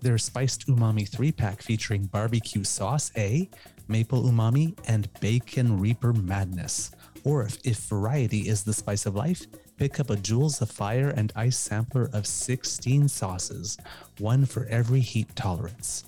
Their 0.03 0.17
spiced 0.17 0.67
umami 0.67 1.07
three 1.07 1.31
pack 1.31 1.61
featuring 1.61 2.07
barbecue 2.07 2.65
sauce 2.65 3.09
A, 3.15 3.49
maple 3.87 4.23
umami, 4.23 4.77
and 4.85 5.07
bacon 5.21 5.79
reaper 5.79 6.11
madness. 6.11 6.91
Or 7.23 7.43
if, 7.43 7.57
if 7.63 7.77
variety 7.85 8.49
is 8.49 8.63
the 8.63 8.73
spice 8.73 9.05
of 9.05 9.15
life, 9.15 9.45
pick 9.77 10.01
up 10.01 10.09
a 10.09 10.17
Jewels 10.17 10.61
of 10.61 10.69
Fire 10.69 11.07
and 11.07 11.31
Ice 11.37 11.55
sampler 11.57 12.09
of 12.11 12.27
16 12.27 13.07
sauces, 13.07 13.77
one 14.19 14.45
for 14.45 14.65
every 14.65 14.99
heat 14.99 15.33
tolerance. 15.37 16.03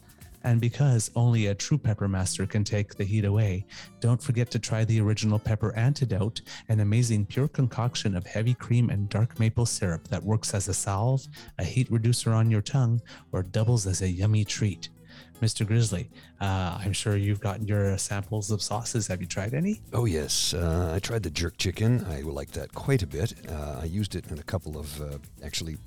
And 0.46 0.62
because 0.62 1.10
only 1.16 1.48
a 1.48 1.56
true 1.56 1.80
pepper 1.80 2.08
master 2.08 2.46
can 2.46 2.64
take 2.64 2.94
the 2.94 3.04
heat 3.04 3.26
away, 3.26 3.66
don't 4.00 4.22
forget 4.22 4.52
to 4.52 4.60
try 4.60 4.86
the 4.86 5.02
original 5.02 5.40
pepper 5.40 5.76
antidote, 5.76 6.42
an 6.70 6.82
amazing 6.82 7.26
pure 7.26 7.48
concoction 7.48 8.16
of 8.16 8.28
heavy 8.28 8.54
cream 8.54 8.92
and 8.92 9.10
dark 9.10 9.40
maple 9.40 9.66
syrup 9.66 10.08
that 10.10 10.24
works 10.24 10.54
as 10.54 10.68
a 10.68 10.74
salve, 10.74 11.28
a 11.58 11.64
heat 11.64 11.90
reducer 11.90 12.32
on 12.32 12.52
your 12.52 12.62
tongue, 12.62 13.02
or 13.32 13.42
doubles 13.42 13.88
as 13.88 14.04
a 14.04 14.08
yummy 14.08 14.46
treat. 14.46 14.90
Mr. 15.42 15.66
Grizzly, 15.66 16.12
uh, 16.40 16.78
I'm 16.80 16.94
sure 16.94 17.18
you've 17.18 17.40
gotten 17.40 17.68
your 17.68 17.98
samples 17.98 18.52
of 18.52 18.62
sauces. 18.62 19.08
Have 19.08 19.22
you 19.22 19.28
tried 19.28 19.56
any? 19.56 19.82
Oh, 19.94 20.06
yes. 20.06 20.54
Uh, 20.54 20.92
I 20.96 21.00
tried 21.00 21.24
the 21.24 21.32
jerk 21.32 21.58
chicken. 21.58 22.06
I 22.08 22.22
like 22.22 22.52
that 22.52 22.72
quite 22.76 23.02
a 23.02 23.08
bit. 23.08 23.34
Uh, 23.50 23.80
I 23.82 23.86
used 23.86 24.14
it 24.14 24.28
in 24.30 24.38
a 24.38 24.44
couple 24.44 24.78
of, 24.78 25.02
uh, 25.02 25.18
actually, 25.44 25.78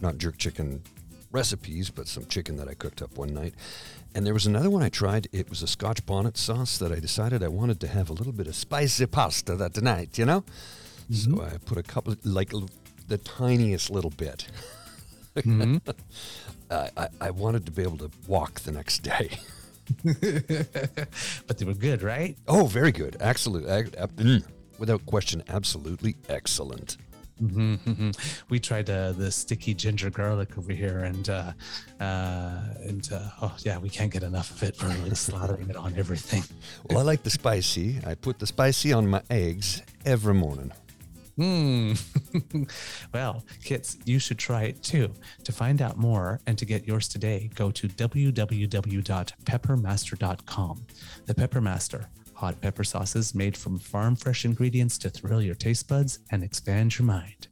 not 0.00 0.18
jerk 0.18 0.38
chicken 0.38 0.82
recipes, 1.30 1.90
but 1.90 2.06
some 2.06 2.26
chicken 2.26 2.56
that 2.56 2.68
I 2.68 2.74
cooked 2.74 3.02
up 3.02 3.16
one 3.16 3.34
night. 3.34 3.54
And 4.14 4.26
there 4.26 4.34
was 4.34 4.46
another 4.46 4.70
one 4.70 4.82
I 4.82 4.88
tried. 4.88 5.28
It 5.32 5.48
was 5.48 5.62
a 5.62 5.66
Scotch 5.66 6.04
bonnet 6.04 6.36
sauce 6.36 6.78
that 6.78 6.90
I 6.90 6.98
decided 6.98 7.42
I 7.42 7.48
wanted 7.48 7.80
to 7.80 7.88
have 7.88 8.10
a 8.10 8.12
little 8.12 8.32
bit 8.32 8.46
of 8.46 8.56
spicy 8.56 9.06
pasta 9.06 9.54
that 9.56 9.80
night, 9.80 10.18
you 10.18 10.24
know? 10.24 10.44
Mm-hmm. 11.10 11.36
So 11.36 11.42
I 11.42 11.58
put 11.58 11.78
a 11.78 11.82
couple, 11.82 12.16
like 12.24 12.52
the 13.06 13.18
tiniest 13.18 13.90
little 13.90 14.10
bit. 14.10 14.48
Mm-hmm. 15.36 15.76
I, 16.70 17.08
I 17.20 17.30
wanted 17.30 17.64
to 17.66 17.72
be 17.72 17.82
able 17.82 17.98
to 17.98 18.10
walk 18.26 18.60
the 18.60 18.72
next 18.72 19.00
day. 19.00 19.30
but 21.46 21.58
they 21.58 21.64
were 21.64 21.74
good, 21.74 22.02
right? 22.02 22.36
Oh, 22.46 22.66
very 22.66 22.92
good. 22.92 23.16
Absolutely. 23.20 23.70
Mm, 23.70 24.44
without 24.78 25.04
question, 25.06 25.42
absolutely 25.48 26.16
excellent. 26.28 26.98
Mm-hmm, 27.42 27.74
mm-hmm. 27.74 28.10
We 28.48 28.58
tried 28.58 28.88
uh, 28.90 29.12
the 29.12 29.30
sticky 29.30 29.74
ginger 29.74 30.10
garlic 30.10 30.58
over 30.58 30.72
here, 30.72 31.04
and 31.04 31.28
uh, 31.28 31.52
uh, 32.00 32.60
and 32.80 33.08
uh, 33.12 33.28
oh 33.42 33.54
yeah, 33.60 33.78
we 33.78 33.88
can't 33.88 34.12
get 34.12 34.24
enough 34.24 34.50
of 34.50 34.64
it. 34.64 34.76
We're 34.82 34.88
like 34.88 35.12
slathering 35.12 35.70
it 35.70 35.76
on 35.76 35.94
everything. 35.96 36.42
Well, 36.88 36.98
I 36.98 37.02
like 37.02 37.22
the 37.22 37.30
spicy. 37.30 38.00
I 38.04 38.14
put 38.14 38.40
the 38.40 38.46
spicy 38.46 38.92
on 38.92 39.08
my 39.08 39.22
eggs 39.30 39.82
every 40.04 40.34
morning. 40.34 40.72
Hmm. 41.36 41.92
well, 43.14 43.44
kids, 43.62 43.96
you 44.04 44.18
should 44.18 44.38
try 44.38 44.64
it 44.64 44.82
too. 44.82 45.12
To 45.44 45.52
find 45.52 45.80
out 45.80 45.96
more 45.96 46.40
and 46.48 46.58
to 46.58 46.64
get 46.64 46.88
yours 46.88 47.06
today, 47.06 47.48
go 47.54 47.70
to 47.70 47.86
www.peppermaster.com. 47.86 50.86
The 51.26 51.34
Peppermaster 51.34 52.06
hot 52.38 52.60
pepper 52.60 52.84
sauces 52.84 53.34
made 53.34 53.56
from 53.56 53.80
farm 53.80 54.14
fresh 54.14 54.44
ingredients 54.44 54.96
to 54.96 55.10
thrill 55.10 55.42
your 55.42 55.56
taste 55.56 55.88
buds 55.88 56.20
and 56.30 56.44
expand 56.44 56.96
your 56.96 57.06
mind. 57.06 57.48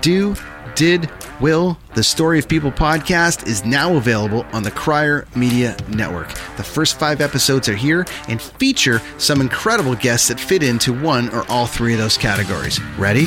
Do, 0.00 0.36
did, 0.76 1.10
will, 1.40 1.76
the 1.96 2.04
Story 2.04 2.38
of 2.38 2.46
People 2.46 2.70
podcast 2.70 3.48
is 3.48 3.64
now 3.64 3.96
available 3.96 4.46
on 4.52 4.62
the 4.62 4.70
Crier 4.70 5.26
Media 5.34 5.76
Network. 5.88 6.28
The 6.56 6.62
first 6.62 7.00
five 7.00 7.20
episodes 7.20 7.68
are 7.68 7.74
here 7.74 8.06
and 8.28 8.40
feature 8.40 9.02
some 9.18 9.40
incredible 9.40 9.96
guests 9.96 10.28
that 10.28 10.38
fit 10.38 10.62
into 10.62 10.92
one 10.92 11.28
or 11.30 11.44
all 11.50 11.66
three 11.66 11.94
of 11.94 11.98
those 11.98 12.16
categories. 12.16 12.80
Ready? 12.96 13.26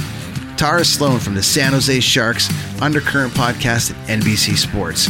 Tara 0.56 0.86
Slone 0.86 1.20
from 1.20 1.36
the 1.36 1.44
San 1.44 1.74
Jose 1.74 2.00
Sharks, 2.00 2.50
Undercurrent 2.82 3.34
podcast, 3.34 3.92
at 3.92 4.22
NBC 4.22 4.56
Sports. 4.56 5.10